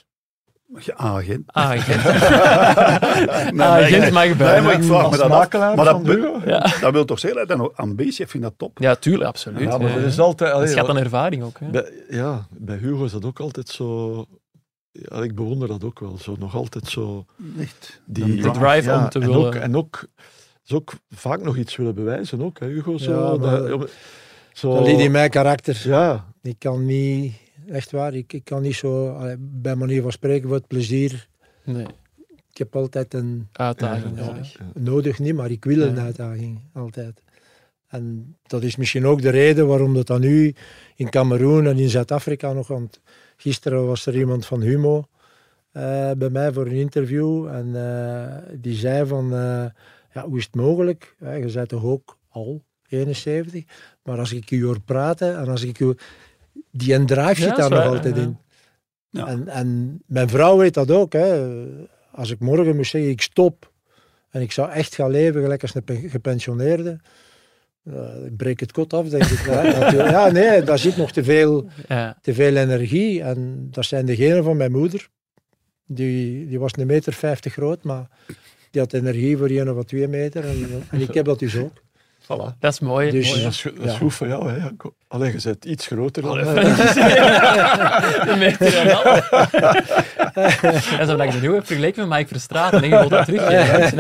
Ja, 0.75 0.95
agent. 0.97 1.43
Ah, 1.47 1.71
agent. 1.71 2.03
Nee, 3.53 3.67
ah, 3.67 3.75
nee, 3.75 3.85
agent 3.85 4.01
nee. 4.03 4.11
mag 4.13 4.25
Nee, 4.25 4.35
bij. 4.35 4.63
maar 4.63 4.73
ik 4.75 4.83
vraag 4.85 5.11
me 5.11 5.17
dat 5.17 5.21
af. 5.31 5.39
makelaar 5.39 5.77
Maar 5.77 5.85
dat? 5.85 6.03
Ja. 6.45 6.67
dat 6.81 6.93
wil 6.93 7.05
toch 7.05 7.19
zeggen 7.19 7.47
dat 7.47 7.59
nog 7.59 7.77
ambitie 7.77 8.15
heeft, 8.17 8.31
vind 8.31 8.43
dat 8.43 8.55
top. 8.57 8.79
Ja, 8.79 8.95
tuurlijk, 8.95 9.25
absoluut. 9.29 9.61
Ja, 9.61 9.79
maar 9.79 9.89
Ja, 9.91 9.97
er 9.97 10.05
is 10.05 10.19
altijd... 10.19 10.51
Dat 10.51 10.59
allee, 10.61 10.73
schat 10.73 10.89
aan 10.89 10.99
ervaring 10.99 11.43
ook. 11.43 11.59
Hè? 11.61 11.71
bij, 11.71 11.93
ja, 12.09 12.47
bij 12.51 12.77
Hugo 12.77 13.05
is 13.05 13.13
dat 13.13 13.25
ook 13.25 13.41
altijd 13.41 13.69
zo... 13.69 14.25
Ja, 14.91 15.23
ik 15.23 15.35
bewonder 15.35 15.69
dat 15.69 15.85
ook 15.85 16.01
wel. 16.01 16.19
Zo, 16.19 16.37
nog 16.39 16.55
altijd 16.55 16.87
zo... 16.89 17.25
Echt. 17.61 18.01
Die, 18.05 18.43
De 18.43 18.51
drive 18.51 18.91
ja, 18.91 19.03
om 19.03 19.09
te 19.09 19.19
en 19.19 19.27
willen- 19.27 19.47
Ook, 19.47 19.55
en 19.55 19.77
ook, 19.77 20.05
is 20.65 20.73
ook 20.73 20.93
vaak 21.11 21.43
nog 21.43 21.57
iets 21.57 21.77
willen 21.77 21.95
bewijzen, 21.95 22.43
ook, 22.43 22.59
hè, 22.61 22.67
Hugo. 22.67 22.99
Zo, 22.99 23.13
Ja, 23.13 23.37
maar- 23.47 23.69
dat- 23.69 23.91
zo, 24.53 24.75
Dat 24.75 24.87
ligt 24.87 25.01
in 25.01 25.11
mijn 25.11 25.31
karakter. 25.31 25.81
Ja, 25.85 26.25
Ik 26.43 26.59
kan 26.59 26.87
niet... 26.87 27.35
Echt 27.69 27.91
waar, 27.91 28.15
ik, 28.15 28.33
ik 28.33 28.45
kan 28.45 28.63
niet 28.63 28.75
zo... 28.75 29.17
Bij 29.39 29.75
manier 29.75 30.03
van 30.03 30.13
spreken, 30.13 30.49
voor 30.49 30.57
het 30.57 30.67
plezier. 30.67 31.29
Nee, 31.65 31.87
Ik 32.51 32.59
heb 32.59 32.77
altijd 32.77 33.15
een... 33.15 33.49
uitdaging 33.53 34.17
nodig. 34.17 34.59
Nodig 34.75 35.19
niet, 35.19 35.35
maar 35.35 35.51
ik 35.51 35.65
wil 35.65 35.81
een 35.81 35.99
uitdaging. 35.99 36.61
Altijd. 36.73 37.23
En 37.87 38.37
dat 38.47 38.63
is 38.63 38.77
misschien 38.77 39.07
ook 39.07 39.23
de 39.23 39.31
reden 39.31 39.67
waarom 39.67 39.95
dat 39.95 40.07
dan 40.07 40.21
nu 40.21 40.55
in 40.97 41.11
Cameroen 41.11 41.67
en 41.67 41.79
in 41.79 41.89
Zuid-Afrika 41.89 42.53
nog... 42.53 42.69
Want 42.69 43.01
gisteren 43.37 43.87
was 43.87 44.07
er 44.07 44.17
iemand 44.17 44.47
van 44.47 44.61
Humo 44.61 45.05
eh, 45.73 46.11
bij 46.19 46.31
mij 46.31 46.53
voor 46.53 46.67
een 46.67 46.73
interview. 46.73 47.47
En 47.47 47.77
eh, 47.77 48.59
die 48.61 48.77
zei 48.77 49.07
van... 49.07 49.33
eh, 49.33 49.65
ja, 50.13 50.25
hoe 50.27 50.39
is 50.39 50.45
het 50.45 50.55
mogelijk? 50.55 51.17
Je 51.19 51.51
bent 51.55 51.69
toch 51.69 51.85
ook 51.85 52.19
al 52.29 52.63
71? 52.89 53.65
Maar 54.03 54.19
als 54.19 54.33
ik 54.33 54.51
u 54.51 54.65
hoor 54.65 54.81
praten 54.81 55.37
en 55.37 55.49
als 55.49 55.63
ik 55.63 55.81
u... 55.81 55.95
Die 56.77 56.95
en 56.95 57.07
drive 57.07 57.41
zit 57.41 57.57
daar 57.57 57.71
nog 57.71 57.79
waar, 57.79 57.89
altijd 57.89 58.17
ja. 58.17 58.23
in. 58.23 58.39
Ja. 59.11 59.27
En, 59.27 59.49
en 59.49 59.99
mijn 60.07 60.29
vrouw 60.29 60.57
weet 60.57 60.75
dat 60.75 60.91
ook. 60.91 61.13
Hè. 61.13 61.49
Als 62.13 62.31
ik 62.31 62.39
morgen 62.39 62.77
moest 62.77 62.91
zeggen, 62.91 63.11
ik 63.11 63.21
stop 63.21 63.73
en 64.31 64.41
ik 64.43 64.53
zou 64.53 64.71
echt 64.71 64.95
gaan 64.95 65.11
leven 65.11 65.43
gelijk 65.43 65.63
als 65.63 65.75
een 65.75 65.85
pe- 65.85 66.09
gepensioneerde, 66.09 67.01
eh, 67.85 68.25
ik 68.25 68.37
breek 68.37 68.61
het 68.61 68.73
kot 68.73 68.93
af, 68.93 69.09
denk 69.09 69.25
ik. 69.25 69.47
ja, 69.93 70.31
nee, 70.31 70.63
daar 70.63 70.79
zit 70.79 70.97
nog 70.97 71.13
te 71.13 71.25
veel, 71.25 71.69
Ja. 71.89 72.19
te 72.23 72.35
veel 72.35 72.57
energie. 72.57 73.23
En 73.23 73.69
dat 73.71 73.85
zijn 73.85 74.07
degenen 74.07 74.45
van 74.45 74.57
mijn 74.57 74.73
moeder. 74.73 75.09
Die, 75.87 76.47
die 76.47 76.59
was 76.59 76.73
een 76.77 76.87
meter 76.87 77.13
vijftig 77.13 77.53
groot, 77.53 77.83
maar 77.83 78.09
die 78.71 78.81
had 78.81 78.93
energie 78.93 79.37
voor 79.37 79.51
een 79.51 79.71
of 79.71 79.85
twee 79.85 80.09
meter. 80.09 80.45
En, 80.45 80.85
en 80.91 81.01
ik 81.01 81.15
heb 81.15 81.25
dat 81.25 81.39
dus 81.39 81.57
ook. 81.57 81.85
Voilà. 82.33 82.59
Dat 82.59 82.73
is 82.73 82.81
mooi. 82.81 83.11
Dus- 83.11 83.29
mooi. 83.31 83.43
Dat 83.43 83.53
is, 83.53 83.63
dat 83.63 83.73
is 83.85 83.93
Ja. 83.93 83.97
goed 83.99 84.15
voor 84.15 84.27
jou, 84.29 84.51
hè. 84.51 84.57
Janko. 84.57 84.95
Allee, 85.09 85.33
je 85.33 85.41
bent 85.45 85.65
iets 85.65 85.87
groter 85.87 86.23
dan 86.23 86.31
Allee, 86.31 86.45
mij. 86.45 86.75
Frank. 86.75 88.29
Een 88.29 88.39
meter 88.39 88.77
en 88.77 88.89
zo 91.07 91.17
dat 91.17 91.27
ik 91.27 91.33
dat 91.33 91.41
nu 91.41 91.55
heb 91.55 91.67
vergeleken 91.67 92.09
met 92.09 92.19
Mike 92.19 92.29
Verstraeten. 92.29 92.83
En 92.83 92.89
je 92.89 92.97
wilt 92.99 93.11
dat 93.11 93.25
terug. 93.25 93.51
Ja, 93.51 93.77
ik 93.77 93.97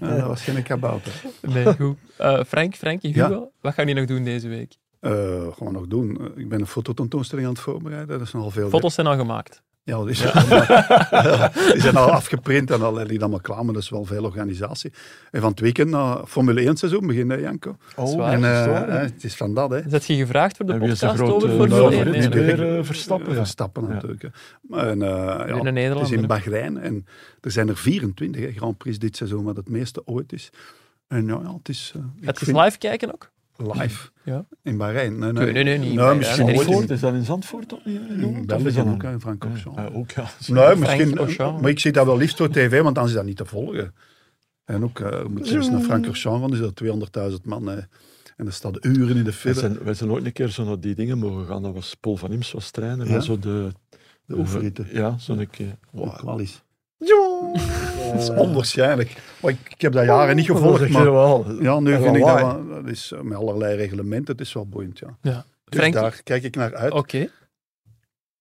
dat 0.00 0.20
was 0.26 0.42
geen 0.42 0.62
kabouter. 0.62 1.12
Nee, 1.42 1.74
goed. 1.76 1.96
Eh, 2.16 2.40
Frank, 2.46 2.74
Frankie, 2.74 3.14
Ja. 3.14 3.28
Hugo, 3.28 3.50
wat 3.60 3.74
gaan 3.74 3.86
jullie 3.86 4.00
nog 4.00 4.10
doen 4.10 4.24
deze 4.24 4.48
week? 4.48 4.76
Eh, 5.00 5.10
gewoon 5.56 5.72
nog 5.72 5.86
doen. 5.86 6.32
Ik 6.36 6.48
ben 6.48 6.60
een 6.60 6.66
fototentoonstelling 6.66 7.46
aan 7.46 7.52
het 7.52 7.62
voorbereiden. 7.62 8.18
Dat 8.18 8.26
is 8.26 8.32
nogal 8.32 8.50
veel. 8.50 8.68
Foto's 8.68 8.94
zijn 8.94 9.06
al 9.06 9.16
gemaakt. 9.16 9.62
Ja, 9.88 10.04
allemaal- 10.04 10.22
die 11.72 11.80
zijn 11.80 11.96
al 11.96 12.10
afgeprint 12.10 12.70
en 12.70 12.82
al 12.82 12.94
liggen 12.96 13.20
allemaal 13.20 13.40
klaar, 13.40 13.64
maar 13.64 13.74
dat 13.74 13.82
is 13.82 13.88
wel 13.88 14.04
veel 14.04 14.24
organisatie. 14.24 14.92
En 15.30 15.40
van 15.40 15.50
het 15.50 15.60
weekend 15.60 15.90
naar 15.90 16.26
Formule 16.26 16.60
1 16.60 16.76
seizoen 16.76 17.06
begint, 17.06 17.30
hè, 17.30 17.36
Janko. 17.36 17.76
is 17.88 17.94
Oh, 17.96 18.16
waar. 18.16 18.32
En 18.32 18.40
dat 18.40 18.50
is 18.50 18.56
hè. 18.66 18.84
eh, 18.84 19.00
het 19.00 19.24
is 19.24 19.34
van 19.36 19.54
dat, 19.54 19.70
hè. 19.70 19.80
Zet 19.88 20.04
je 20.04 20.14
gevraagd 20.16 20.56
voor 20.56 20.66
de 20.66 20.72
En 20.72 20.82
is 20.82 20.88
podcast 20.98 21.16
grote 21.18 21.34
over 21.34 21.48
Formule 21.48 21.80
1? 21.82 21.92
favoriet? 21.92 22.34
Nee, 22.34 22.56
nee, 22.56 22.76
eh, 22.78 22.84
Verstappen, 22.84 23.28
ja. 23.30 23.34
Verstappen 23.36 23.82
Ja. 23.82 23.88
natuurlijk. 23.88 24.22
hè. 24.22 24.28
En, 24.90 25.02
eh, 25.02 25.08
ja, 25.48 25.64
het 25.64 26.00
is 26.00 26.10
in. 26.10 26.26
Bahrein 26.26 26.78
en 26.78 27.06
er 27.40 27.50
zijn 27.50 27.68
er 27.68 27.76
24 27.76 28.42
hè, 28.42 28.52
Grand 28.52 28.76
Prix 28.78 28.98
dit 28.98 29.16
seizoen, 29.16 29.44
wat 29.44 29.56
het 29.56 29.68
meeste 29.68 30.02
ooit 30.06 30.32
is. 30.32 30.50
En 31.08 31.26
ja, 31.26 31.40
ja 31.42 31.54
het 31.56 31.68
is... 31.68 31.92
je 32.20 32.32
vind- 32.34 32.56
live 32.56 32.78
kijken 32.78 33.12
ook? 33.12 33.30
Live 33.58 34.10
Ja. 34.24 34.44
in 34.62 34.76
Bahrein. 34.76 35.18
Nee, 35.18 35.32
Nee, 35.32 35.52
nee, 35.52 35.64
nee, 35.64 35.78
niet 35.78 35.82
in 35.82 35.86
Nee, 35.88 35.96
Bahrein, 35.96 36.18
misschien 36.18 36.48
in- 36.48 36.54
Zandvoort, 36.54 36.90
is 36.90 37.00
dat 37.00 37.14
in 37.14 37.24
Zandvoort 37.24 37.72
in 37.84 38.24
Of 38.24 38.36
is 38.38 38.46
België 38.46 38.72
dat 38.72 38.86
ook, 38.86 39.02
een- 39.02 39.10
hè, 39.10 39.20
Francorchamps. 39.20 39.80
Ja, 39.80 39.88
ook, 39.92 40.10
ja. 40.10 40.22
Nee, 40.46 40.76
misschien, 40.76 41.06
Frank 41.06 41.18
Auchan. 41.18 41.60
maar 41.60 41.70
ik 41.70 41.78
zie 41.78 41.92
dat 41.92 42.06
wel 42.06 42.16
liefst 42.16 42.36
voor 42.36 42.48
tv, 42.50 42.82
want 42.82 42.94
dan 42.94 43.04
is 43.06 43.12
dat 43.12 43.24
niet 43.24 43.36
te 43.36 43.44
volgen. 43.44 43.94
En 44.64 44.84
ook, 44.84 45.00
eh 45.00 45.24
moet 45.24 45.48
je 45.48 45.54
eens 45.56 45.70
naar 45.70 45.80
Francorchamps 45.80 46.40
van, 46.40 46.52
is 46.52 46.58
dat 46.58 46.76
200.000 46.76 47.44
man. 47.44 47.68
En 47.70 48.46
er 48.46 48.52
staat 48.52 48.84
uren 48.84 49.16
in 49.16 49.24
de 49.24 49.32
file. 49.32 49.54
zijn, 49.54 49.78
wij 49.84 49.94
zijn 49.94 50.10
ooit 50.10 50.24
een 50.24 50.32
keer 50.32 50.48
zo 50.48 50.64
naar 50.64 50.80
die 50.80 50.94
dingen 50.94 51.18
mogen 51.18 51.46
gaan. 51.46 51.62
Dat 51.62 51.74
was 51.74 51.94
Paul 52.00 52.16
van 52.16 52.32
Imst 52.32 52.52
was 52.52 52.70
trainer. 52.70 53.06
Ja? 53.06 53.12
Ja? 53.12 53.20
Zo 53.20 53.38
de, 53.38 53.72
De. 54.26 54.84
Ja, 54.92 55.18
zo'n 55.18 55.46
keer. 55.50 55.78
Wow, 55.90 56.20
Wow. 56.20 56.40
Dat 58.12 58.22
is 58.22 58.30
onwaarschijnlijk. 58.30 59.16
Maar 59.40 59.50
ik, 59.50 59.58
ik 59.68 59.80
heb 59.80 59.92
dat 59.92 60.04
jaren 60.04 60.36
niet 60.36 60.46
Dat 60.46 60.56
gevolgd, 60.56 60.88
maar 60.88 61.12
wel. 61.12 61.46
ja, 61.60 61.80
nu 61.80 61.96
vind 62.02 62.16
ik 62.16 62.24
dat, 62.24 62.40
wel- 62.40 62.66
dat 62.68 62.86
is 62.86 63.12
eh, 63.12 63.20
met 63.20 63.38
allerlei 63.38 63.76
reglementen, 63.76 64.32
het 64.36 64.46
is 64.46 64.52
wel 64.52 64.66
boeiend, 64.66 64.98
ja. 64.98 65.16
Ja. 65.22 65.44
Dus 65.64 65.92
daar 65.92 66.20
kijk 66.22 66.42
ik 66.42 66.56
naar 66.56 66.74
uit. 66.74 66.92
Oké. 66.92 67.28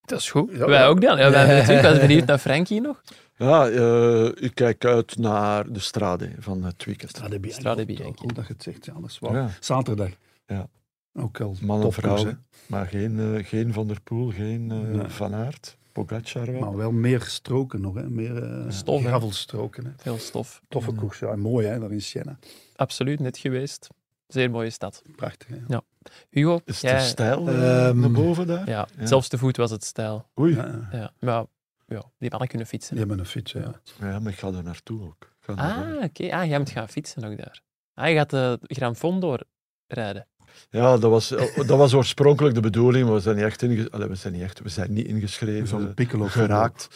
Dat 0.02 0.20
is 0.20 0.32
goed. 0.32 0.52
Ja, 0.52 0.66
wij 0.66 0.80
ja. 0.80 0.86
ook 0.86 1.02
dan. 1.02 1.18
Ja, 1.18 1.32
wij 1.32 1.62
ook. 1.62 1.68
Ik 1.94 2.02
benieuwd 2.02 2.26
naar 2.26 2.38
Frankie 2.38 2.82
nog. 2.82 3.02
Ja, 3.38 3.68
eh, 3.70 4.26
ik 4.26 4.52
kijk 4.54 4.86
uit 4.86 5.18
naar 5.18 5.72
de 5.74 5.80
Strade 5.80 6.30
van 6.40 6.64
het 6.64 6.86
weekend. 6.86 7.10
Strade 7.10 7.40
Bianchi. 7.40 7.60
Strade 7.60 7.86
Goed, 7.86 7.96
Bianchi. 7.96 8.18
Goed 8.20 8.36
dat 8.36 8.48
je 8.48 8.54
het 8.54 8.64
zegt, 8.64 8.86
ja, 8.86 8.94
dat 8.94 9.10
is 9.10 9.20
waar. 9.20 9.34
Ja. 9.34 9.50
Zaterdag. 9.60 10.10
Ja. 10.46 10.68
Ook 11.14 11.42
al 11.42 11.56
Man 11.62 11.76
en 11.82 11.90
topkoers, 11.90 12.22
vrouw. 12.22 12.34
Maar 12.66 12.88
geen, 12.88 13.36
eh, 13.36 13.46
geen 13.46 13.74
Van 13.74 13.88
der 13.88 14.02
Poel, 14.02 14.32
geen 14.32 14.72
eh, 14.72 14.78
Nee. 14.78 15.08
Van 15.08 15.34
Aert, 15.34 15.78
Pogacar 16.06 16.52
wel. 16.52 16.60
Maar 16.60 16.76
wel 16.76 16.92
meer 16.92 17.22
stroken 17.22 17.82
nog, 17.82 17.96
hè. 17.96 18.10
meer 18.10 18.44
uh, 18.66 18.72
Stof, 18.72 19.02
gravelstroken. 19.02 19.86
Hè. 19.86 19.92
Veel 19.98 20.18
stof. 20.18 20.62
Toffe 20.68 20.92
koers, 20.92 21.20
ja. 21.20 21.28
En 21.28 21.40
mooi 21.40 21.68
hè, 21.68 21.80
daar 21.80 21.92
in 21.92 22.02
Siena. 22.02 22.38
Absoluut, 22.76 23.20
net 23.20 23.38
geweest. 23.38 23.88
Zeer 24.28 24.52
mooie 24.52 24.70
stad. 24.70 25.02
Prachtig. 25.16 25.48
Hè. 25.48 25.78
Hugo, 26.30 26.60
Is 26.66 26.82
jij- 26.82 26.94
de 26.94 27.00
stijl 27.00 27.48
eh, 27.48 27.88
Ehm, 27.88 28.00
naar 28.00 28.12
boven 28.12 28.48
daar? 28.48 28.70
Ja, 28.70 28.88
Ja. 28.98 29.06
zelfs 29.06 29.28
te 29.28 29.38
voet 29.38 29.58
was 29.58 29.72
het 29.72 29.84
stijl. 29.86 30.30
Oei. 30.40 30.56
Ja, 30.56 30.66
ja. 30.66 30.88
Ja, 31.00 31.12
maar 31.20 31.46
ja, 31.88 32.04
die 32.18 32.30
mannen 32.30 32.48
kunnen 32.48 32.68
fietsen. 32.68 32.92
Die 32.96 33.00
hebben 33.06 33.20
een 33.20 33.26
fiets, 33.32 33.52
ja. 33.52 33.82
Ja, 34.00 34.20
maar 34.20 34.32
ik 34.32 34.38
ga 34.38 34.48
er 34.48 34.64
naartoe 34.64 35.02
ook. 35.04 35.32
Naar 35.46 35.58
Ah, 35.58 36.04
oké. 36.04 36.32
Ah, 36.32 36.46
jij 36.46 36.58
moet 36.58 36.70
gaan 36.70 36.90
fietsen 36.90 37.24
ook 37.24 37.38
daar. 37.38 37.62
Ah, 37.94 38.10
je 38.10 38.16
gaat 38.16 38.30
de 38.30 38.60
Gran 38.62 38.96
Fondo 38.96 39.36
rijden. 39.88 40.28
Ja, 40.70 40.98
dat 40.98 41.12
was, 41.12 41.28
dat 41.56 41.78
was 41.78 41.94
oorspronkelijk 41.94 42.56
de 42.56 42.62
bedoeling, 42.62 43.06
maar 43.06 43.14
we 43.14 43.20
zijn 43.20 43.36
niet 43.36 43.46
echt, 43.46 43.62
inge- 43.62 43.88
Allee, 43.92 44.08
we 44.08 44.16
zijn 44.16 44.34
niet, 44.34 44.42
echt, 44.42 44.60
we 44.62 44.70
zijn 44.70 44.94
niet 44.94 45.08
ingeschreven. 45.08 45.94
Geraakt. 46.30 46.88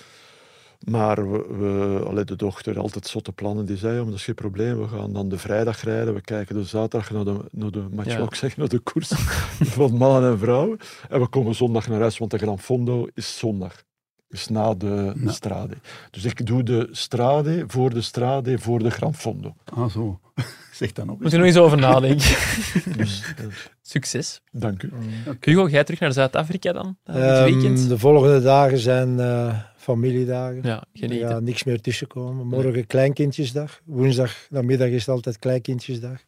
Maar 0.81 1.31
we, 1.31 1.45
we 1.57 2.03
allee, 2.05 2.23
de 2.23 2.35
dochter, 2.35 2.79
altijd 2.79 3.07
zotte 3.07 3.31
plannen, 3.31 3.65
die 3.65 3.77
zei, 3.77 3.95
maar 3.95 4.05
dat 4.05 4.13
is 4.13 4.23
geen 4.23 4.35
probleem, 4.35 4.79
we 4.81 4.87
gaan 4.87 5.13
dan 5.13 5.29
de 5.29 5.37
vrijdag 5.37 5.81
rijden, 5.83 6.13
we 6.13 6.21
kijken 6.21 6.55
de 6.55 6.63
zaterdag 6.63 7.11
naar 7.11 7.23
de, 7.25 7.37
naar 7.51 7.71
de 7.71 7.85
match, 7.91 8.07
Ja. 8.17 8.27
zeggen, 8.31 8.59
naar 8.59 8.69
de 8.69 8.79
koers 8.79 9.07
van 9.75 9.93
mannen 9.97 10.31
en 10.31 10.39
vrouwen. 10.39 10.77
En 11.09 11.19
we 11.19 11.27
komen 11.27 11.55
zondag 11.55 11.87
naar 11.87 11.99
huis, 11.99 12.17
want 12.17 12.31
de 12.31 12.37
Gran 12.37 12.59
Fondo 12.59 13.07
is 13.13 13.37
zondag. 13.37 13.83
Dus 14.31 14.47
na 14.47 14.73
de 14.73 15.13
Ja. 15.23 15.31
strade. 15.31 15.73
Dus 16.11 16.25
ik 16.25 16.45
doe 16.45 16.63
de 16.63 16.87
strade 16.91 17.63
voor 17.67 17.89
de 17.93 18.01
strade 18.01 18.59
voor 18.59 18.79
de 18.79 18.89
Gran 18.91 19.15
Fondo. 19.15 19.55
Ah, 19.73 19.89
zo. 19.89 20.19
zeg 20.73 20.91
dan 20.91 21.11
ook 21.11 21.19
Moet 21.21 21.31
je 21.31 21.37
nog 21.37 21.45
eens 21.45 21.57
over 21.57 21.77
nadenken. 21.77 22.35
Dus 22.97 23.23
eh, 23.37 23.45
Succes. 23.81 24.41
dank 24.51 24.83
u. 24.83 24.91
Hugo, 25.39 25.67
jij 25.69 25.83
terug 25.83 25.99
naar 25.99 26.11
Zuid-Afrika 26.13 26.71
dan? 26.71 26.97
Ehm, 27.03 27.43
weekend? 27.43 27.87
de 27.89 27.97
volgende 27.97 28.41
dagen 28.41 28.77
zijn 28.77 29.19
eh, 29.19 29.59
familiedagen. 29.77 30.59
Ja, 30.63 30.83
genieten. 30.93 31.29
Ja, 31.29 31.39
niks 31.39 31.63
meer 31.63 31.81
tussenkomen. 31.81 32.47
Morgen 32.47 32.87
kleinkindjesdag. 32.87 33.79
Woensdag, 33.85 34.33
namiddag 34.49 34.87
is 34.87 35.05
het 35.05 35.15
altijd 35.15 35.39
kleinkindjesdag. 35.39 36.19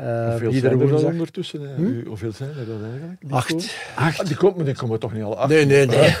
Uh, 0.00 0.28
hoeveel 0.30 0.50
iedere 0.52 0.60
zijn 0.60 0.72
er 0.72 0.78
dan 0.78 0.88
woensdag. 0.88 1.10
ondertussen? 1.10 1.74
Hm? 1.76 2.06
Hoeveel 2.06 2.32
zijn 2.32 2.50
er 2.50 2.66
dan 2.66 2.84
eigenlijk? 2.90 3.20
die 3.20 3.32
Acht. 3.32 3.48
komen? 3.48 3.64
Ah, 3.94 4.18
die 4.26 4.36
komen, 4.36 4.64
die 4.64 4.74
komen 4.74 4.98
toch 5.00 5.12
niet 5.12 5.22
alle 5.22 5.34
acht? 5.36 5.48
Nee, 5.48 5.64
nee, 5.66 5.86
nee. 5.86 6.08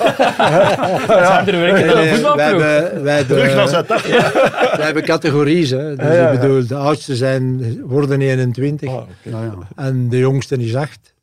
Zijn 1.06 1.46
er 1.46 1.58
werken 1.58 1.86
Nee, 1.86 2.10
nee, 2.10 2.22
wij 2.22 2.46
hebben, 2.46 3.02
wij 3.02 3.16
hebben, 3.16 3.36
Terug 3.36 3.54
naar 3.54 3.68
Zuid-Afrika. 3.68 4.32
wij 4.76 4.84
hebben 4.84 5.02
categories. 5.04 5.70
Hè. 5.70 5.96
Dus 5.96 6.06
Ja, 6.06 6.12
ja, 6.12 6.28
ik 6.30 6.34
ja. 6.34 6.40
bedoel, 6.40 6.66
de 6.66 6.74
oudste 6.76 7.16
zijn, 7.16 7.80
worden 7.82 8.20
21 8.20 8.90
Ah. 8.90 9.02
Ja, 9.22 9.42
ja. 9.42 9.58
en 9.76 10.08
de 10.08 10.18
jongste 10.18 10.56
is 10.56 10.74
8. 10.74 11.14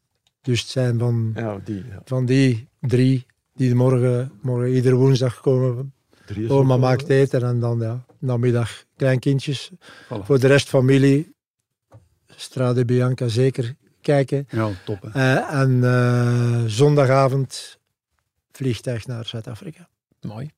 Dus 0.41 0.59
het 0.61 0.69
zijn 0.69 0.99
van, 0.99 1.31
Ja, 1.35 1.57
die. 1.63 1.75
Ja. 1.89 2.01
van 2.05 2.25
die 2.25 2.67
drie 2.81 3.25
die 3.55 3.75
morgen, 3.75 4.31
morgen 4.41 4.73
iedere 4.73 4.95
woensdag 4.95 5.41
komen. 5.41 5.93
Oma 6.47 6.77
maakt 6.77 7.09
eten 7.09 7.43
en 7.43 7.59
dan 7.59 7.79
ja, 7.79 8.03
namiddag 8.19 8.83
kleinkindjes. 8.95 9.71
Voilà. 9.73 10.23
Voor 10.23 10.39
de 10.39 10.47
rest 10.47 10.69
familie, 10.69 11.33
Strade 12.41 12.85
Bianca 12.85 13.27
zeker 13.27 13.75
kijken. 14.01 14.47
Ja, 14.49 14.69
top. 14.85 15.09
Eh, 15.13 15.53
en 15.53 15.83
eh, 15.83 16.63
zondagavond 16.67 17.79
vliegtuig 18.51 19.07
naar 19.07 19.25
Zuid-Afrika. 19.25 19.87
Mooi. 20.21 20.49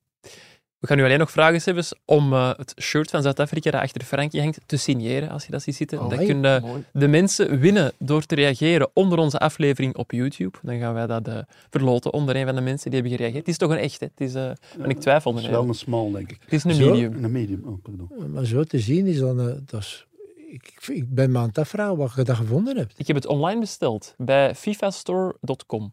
We 0.84 0.90
gaan 0.90 0.98
nu 0.98 1.04
alleen 1.04 1.18
nog 1.18 1.30
vragen, 1.30 1.60
Sebes, 1.60 1.94
om 2.04 2.32
eh, 2.32 2.50
het 2.56 2.74
shirt 2.80 3.10
van 3.10 3.22
Zuid-Afrika 3.22 3.70
dat 3.70 3.80
achter 3.80 4.02
Frankie 4.02 4.40
hangt 4.40 4.60
te 4.66 4.76
signeren, 4.76 5.28
als 5.28 5.44
je 5.44 5.50
dat 5.50 5.62
ziet 5.62 5.74
zitten. 5.76 5.98
Oh, 5.98 6.08
dat 6.08 6.18
hey. 6.18 6.26
kunnen 6.26 6.62
Mooi. 6.62 6.84
de 6.92 7.08
mensen 7.08 7.58
winnen 7.58 7.92
door 7.98 8.22
te 8.22 8.34
reageren 8.34 8.90
onder 8.92 9.18
onze 9.18 9.38
aflevering 9.38 9.96
op 9.96 10.12
YouTube. 10.12 10.58
Dan 10.62 10.78
gaan 10.78 10.94
wij 10.94 11.06
dat 11.06 11.28
eh, 11.28 11.38
verloten 11.70 12.12
onder 12.12 12.36
een 12.36 12.46
van 12.46 12.54
de 12.54 12.60
mensen 12.60 12.90
die 12.90 13.00
hebben 13.00 13.16
gereageerd. 13.18 13.46
Het 13.46 13.54
is 13.54 13.58
toch 13.58 13.70
een 13.70 13.78
echt, 13.78 14.00
hè? 14.00 14.06
Het 14.06 14.20
is, 14.28 14.34
eh 14.34 14.48
en 14.78 14.90
ik 14.90 15.00
twijfelde. 15.00 15.36
Het 15.36 15.46
is 15.46 15.52
wel 15.52 15.68
een 15.68 15.74
small, 15.74 16.12
denk 16.12 16.30
ik. 16.30 16.38
Het 16.40 16.52
is 16.52 16.64
een 16.64 16.74
Zo? 16.74 16.90
medium. 16.90 17.14
En 17.14 17.24
een 17.24 17.32
medium. 17.32 17.62
Oh, 17.64 17.82
pardon. 17.82 18.32
Maar 18.32 18.44
zo 18.44 18.64
te 18.64 18.78
zien 18.78 19.06
is 19.06 19.18
dan... 19.18 19.36
dat 19.66 19.80
is, 19.80 20.06
ik, 20.54 21.04
ben 21.14 21.30
me 21.32 21.38
aan 21.38 21.48
het 21.48 21.58
afvragen 21.58 21.96
wat 21.96 22.12
je 22.16 22.22
dat 22.22 22.36
gevonden 22.36 22.76
hebt. 22.76 22.94
Ik 22.96 23.06
heb 23.06 23.16
het 23.16 23.26
online 23.26 23.60
besteld 23.60 24.14
bij 24.18 24.54
fifastore.com. 24.54 25.92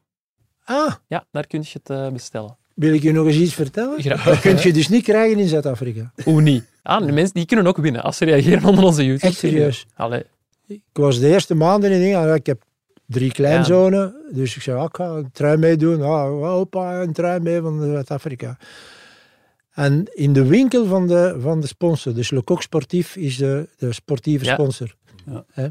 Ah, 0.63 0.93
Ja, 1.07 1.25
daar 1.31 1.47
kun 1.47 1.61
je 1.61 1.69
het 1.73 1.89
eh, 1.89 2.09
bestellen. 2.09 2.57
wil 2.73 2.93
ik 2.93 3.01
je 3.01 3.11
nog 3.11 3.25
eens 3.27 3.35
iets 3.35 3.53
vertellen? 3.53 4.01
Graag. 4.01 4.23
Dat 4.23 4.39
kun 4.39 4.57
je 4.61 4.73
dus 4.73 4.89
niet 4.89 5.03
krijgen 5.03 5.39
in 5.39 5.47
Zuid-Afrika. 5.47 6.11
Hoe 6.23 6.41
niet? 6.41 6.63
Ah, 6.83 7.05
de 7.05 7.11
mensen 7.11 7.33
die 7.33 7.45
kunnen 7.45 7.67
ook 7.67 7.77
winnen 7.77 8.03
als 8.03 8.17
ze 8.17 8.25
reageren 8.25 8.63
onder 8.69 8.83
onze 8.83 9.05
YouTube. 9.05 9.27
Echt 9.27 9.37
serieus. 9.37 9.85
Allee, 9.95 10.23
Ik 10.67 10.81
was 10.93 11.19
de 11.19 11.27
eerste 11.27 11.55
maanden 11.55 11.91
in 11.91 12.01
Engeland. 12.01 12.35
Ik 12.39 12.45
heb 12.45 12.63
drie 13.05 13.31
kleinzonen. 13.31 14.15
Dus 14.31 14.55
ik 14.55 14.61
zei, 14.61 14.77
ah, 14.77 14.83
ik 14.83 14.95
ga 14.95 15.05
een 15.05 15.31
trui 15.31 15.57
meedoen. 15.57 16.01
Ah, 16.01 16.43
opa, 16.43 17.01
een 17.01 17.13
trui 17.13 17.39
mee 17.39 17.61
van 17.61 17.81
Zuid-Afrika. 17.81 18.57
En 19.71 20.05
in 20.13 20.33
de 20.33 20.45
winkel 20.45 20.85
van 20.85 21.07
de, 21.07 21.35
van 21.39 21.61
de 21.61 21.67
sponsor, 21.67 22.13
dus 22.13 22.31
Le 22.31 22.41
Coq 22.43 22.57
Sportief 22.57 23.15
is 23.15 23.37
de, 23.37 23.67
de 23.77 23.93
sportieve 23.93 24.45
Ja. 24.45 24.53
sponsor. 24.53 24.95
Ja. 25.25 25.45
Hè? 25.51 25.67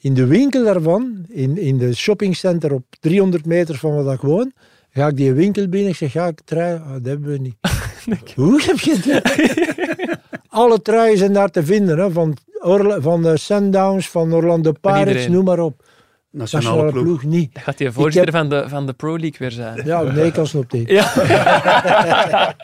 In 0.00 0.14
de 0.14 0.26
winkel 0.26 0.64
daarvan, 0.64 1.24
in, 1.28 1.58
in 1.58 1.78
de 1.78 1.94
shoppingcenter 1.94 2.72
op 2.72 2.84
300 3.00 3.46
meter 3.46 3.74
van 3.78 4.04
waar 4.04 4.14
ik 4.14 4.20
woon, 4.20 4.52
ga 4.90 5.06
ik 5.06 5.16
die 5.16 5.32
winkel 5.32 5.68
binnen. 5.68 5.90
Ik 5.90 5.96
zeg, 5.96 6.12
ga 6.12 6.26
ik 6.26 6.40
trui? 6.44 6.78
Ah, 6.78 6.92
dat 6.92 7.04
hebben 7.04 7.30
we 7.30 7.38
niet. 7.38 7.56
Hoe 8.34 8.62
heb 8.62 8.78
je 8.78 8.96
het? 9.02 10.18
Alle 10.48 10.82
truien 10.82 11.18
zijn 11.18 11.32
daar 11.32 11.50
te 11.50 11.64
vinden, 11.64 11.98
hè? 11.98 12.10
Van, 12.10 12.36
Orla, 12.60 13.00
van 13.00 13.22
de 13.22 13.36
Sundowns, 13.38 14.08
van 14.08 14.32
Orlando 14.32 14.72
Pirates, 14.72 15.28
noem 15.28 15.44
maar 15.44 15.58
op. 15.60 15.87
Nationale 16.30 16.66
Nationale 16.66 16.92
ploeg. 16.92 17.04
ploeg 17.20 17.22
niet. 17.32 17.54
dat 17.54 17.62
gaat 17.62 17.78
die 17.78 17.90
voorzitter 17.90 18.34
heb- 18.34 18.48
van, 18.48 18.48
de, 18.62 18.68
van 18.68 18.86
de 18.86 18.92
Pro 18.92 19.10
League 19.18 19.38
weer 19.38 19.50
zijn. 19.50 19.80
Ja, 19.84 20.02
nee, 20.02 20.32
kan 20.32 20.46
op 20.54 20.68
tegen. 20.68 20.94
Ja. 20.94 21.12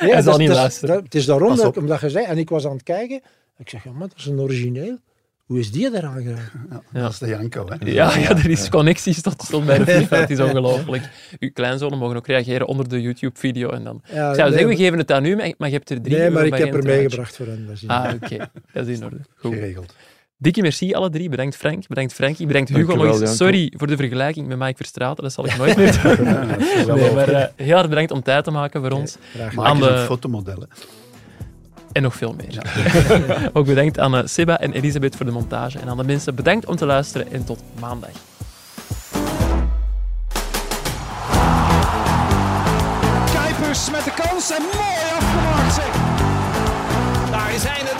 Nee, 0.00 0.12
Hij 0.12 0.22
zal 0.22 0.32
dat 0.32 0.40
is- 0.40 0.46
niet 0.48 0.56
luisteren. 0.56 0.94
dat- 0.94 1.04
Het 1.04 1.14
is 1.14 1.24
daarom 1.26 1.56
dat, 1.56 1.76
omdat 1.76 2.00
je 2.00 2.10
zei, 2.10 2.24
en 2.24 2.38
ik 2.38 2.48
was 2.48 2.66
aan 2.66 2.72
het 2.72 2.82
kijken. 2.82 3.20
Ik 3.58 3.68
zeg, 3.68 3.84
ja, 3.84 3.90
maar 3.90 4.08
dat 4.08 4.16
is 4.18 4.26
een 4.26 4.40
origineel. 4.40 4.98
Hoe 5.46 5.58
is 5.58 5.70
die 5.72 5.94
eraan 5.96 6.22
geraakt? 6.22 6.52
Ja, 6.92 7.00
Dat 7.00 7.10
is 7.12 7.18
de 7.18 7.26
Janko. 7.26 7.66
Hè. 7.68 7.90
Ja, 7.90 8.16
ja, 8.16 8.28
er 8.28 8.50
is 8.50 8.68
connecties 8.68 9.22
tot, 9.22 9.48
tot 9.50 9.66
bij 9.66 9.78
de 9.78 9.84
FIFA. 9.86 10.16
Het 10.16 10.30
is 10.30 10.40
ongelooflijk. 10.48 11.08
Uw 11.38 11.50
kleinzonen 11.52 11.98
mogen 11.98 12.16
ook 12.16 12.26
reageren 12.26 12.66
onder 12.66 12.88
de 12.88 13.00
YouTube-video. 13.02 13.70
En 13.70 13.84
dan... 13.84 14.00
Ja, 14.04 14.10
Ik 14.12 14.14
zou 14.34 14.36
nee, 14.36 14.50
zeggen, 14.58 14.68
we 14.68 14.76
geven 14.76 14.98
het 14.98 15.12
aan 15.12 15.24
u, 15.24 15.36
maar 15.36 15.52
maar 15.58 15.68
je 15.68 15.74
hebt 15.74 15.90
er 15.90 16.02
drie 16.02 16.16
Nee, 16.16 16.30
maar 16.30 16.46
ik 16.46 16.54
heb 16.54 16.74
er 16.74 16.82
meegebracht 16.84 17.36
voor 17.36 17.46
hen. 17.46 17.66
Dat 17.66 17.74
is 17.74 17.82
in 17.82 17.88
Ah, 17.88 18.14
oké. 18.22 18.50
Dat 18.72 18.86
is 18.86 18.98
in 18.98 19.04
orde. 19.04 19.16
Goed. 19.36 19.54
Geregeld. 19.54 19.94
Dikke 20.38 20.60
merci 20.62 20.92
alle 20.94 21.10
drie. 21.10 21.28
Bedankt 21.28 21.56
Frank, 21.56 21.86
bedankt 21.88 22.12
Frankie, 22.12 22.46
bedankt 22.46 22.68
Hugo 22.68 22.86
Dankjewel, 22.86 23.12
nog 23.12 23.20
eens. 23.20 23.36
Sorry 23.36 23.72
voor 23.76 23.86
de 23.86 23.96
vergelijking 23.96 24.46
met 24.46 24.58
Mike 24.58 24.76
Verstraeten, 24.76 25.22
dat 25.22 25.32
zal 25.32 25.46
ik 25.46 25.56
nooit 25.56 25.76
meer 25.80 26.00
doen. 26.02 26.24
Ja, 26.26 26.94
Nee, 26.94 27.12
maar 27.12 27.28
eh, 27.28 27.46
heel 27.56 27.76
erg 27.78 27.88
bedankt 27.88 28.10
om 28.10 28.22
tijd 28.22 28.44
te 28.44 28.50
maken 28.50 28.80
voor 28.80 28.90
ons. 28.90 29.16
Graag 29.34 29.54
Maak 29.54 29.66
aan 29.66 29.76
eens 29.76 29.86
de- 29.86 30.04
fotomodellen. 30.06 30.68
En 31.92 32.02
nog 32.02 32.14
veel 32.14 32.34
meer. 32.36 32.62
Ook 33.52 33.66
bedankt 33.66 33.98
aan 33.98 34.16
eh, 34.16 34.22
Seba 34.26 34.58
en 34.60 34.72
Elisabeth 34.72 35.16
voor 35.16 35.26
de 35.26 35.32
montage. 35.32 35.78
En 35.78 35.88
aan 35.88 35.96
de 35.96 36.04
mensen 36.04 36.34
bedankt 36.34 36.66
om 36.66 36.76
te 36.76 36.86
luisteren 36.86 37.32
en 37.32 37.44
tot 37.44 37.62
maandag. 37.80 38.10
Kuipers 43.34 43.90
met 43.90 44.04
de 44.04 44.12
kans 44.22 44.50
en 44.50 44.62
mooi 44.62 44.96
afgemaakt 45.18 45.74
zeg. 45.74 45.92
Daar 47.30 47.54
is 47.54 47.62
hij, 47.64 47.80
is 47.82 47.90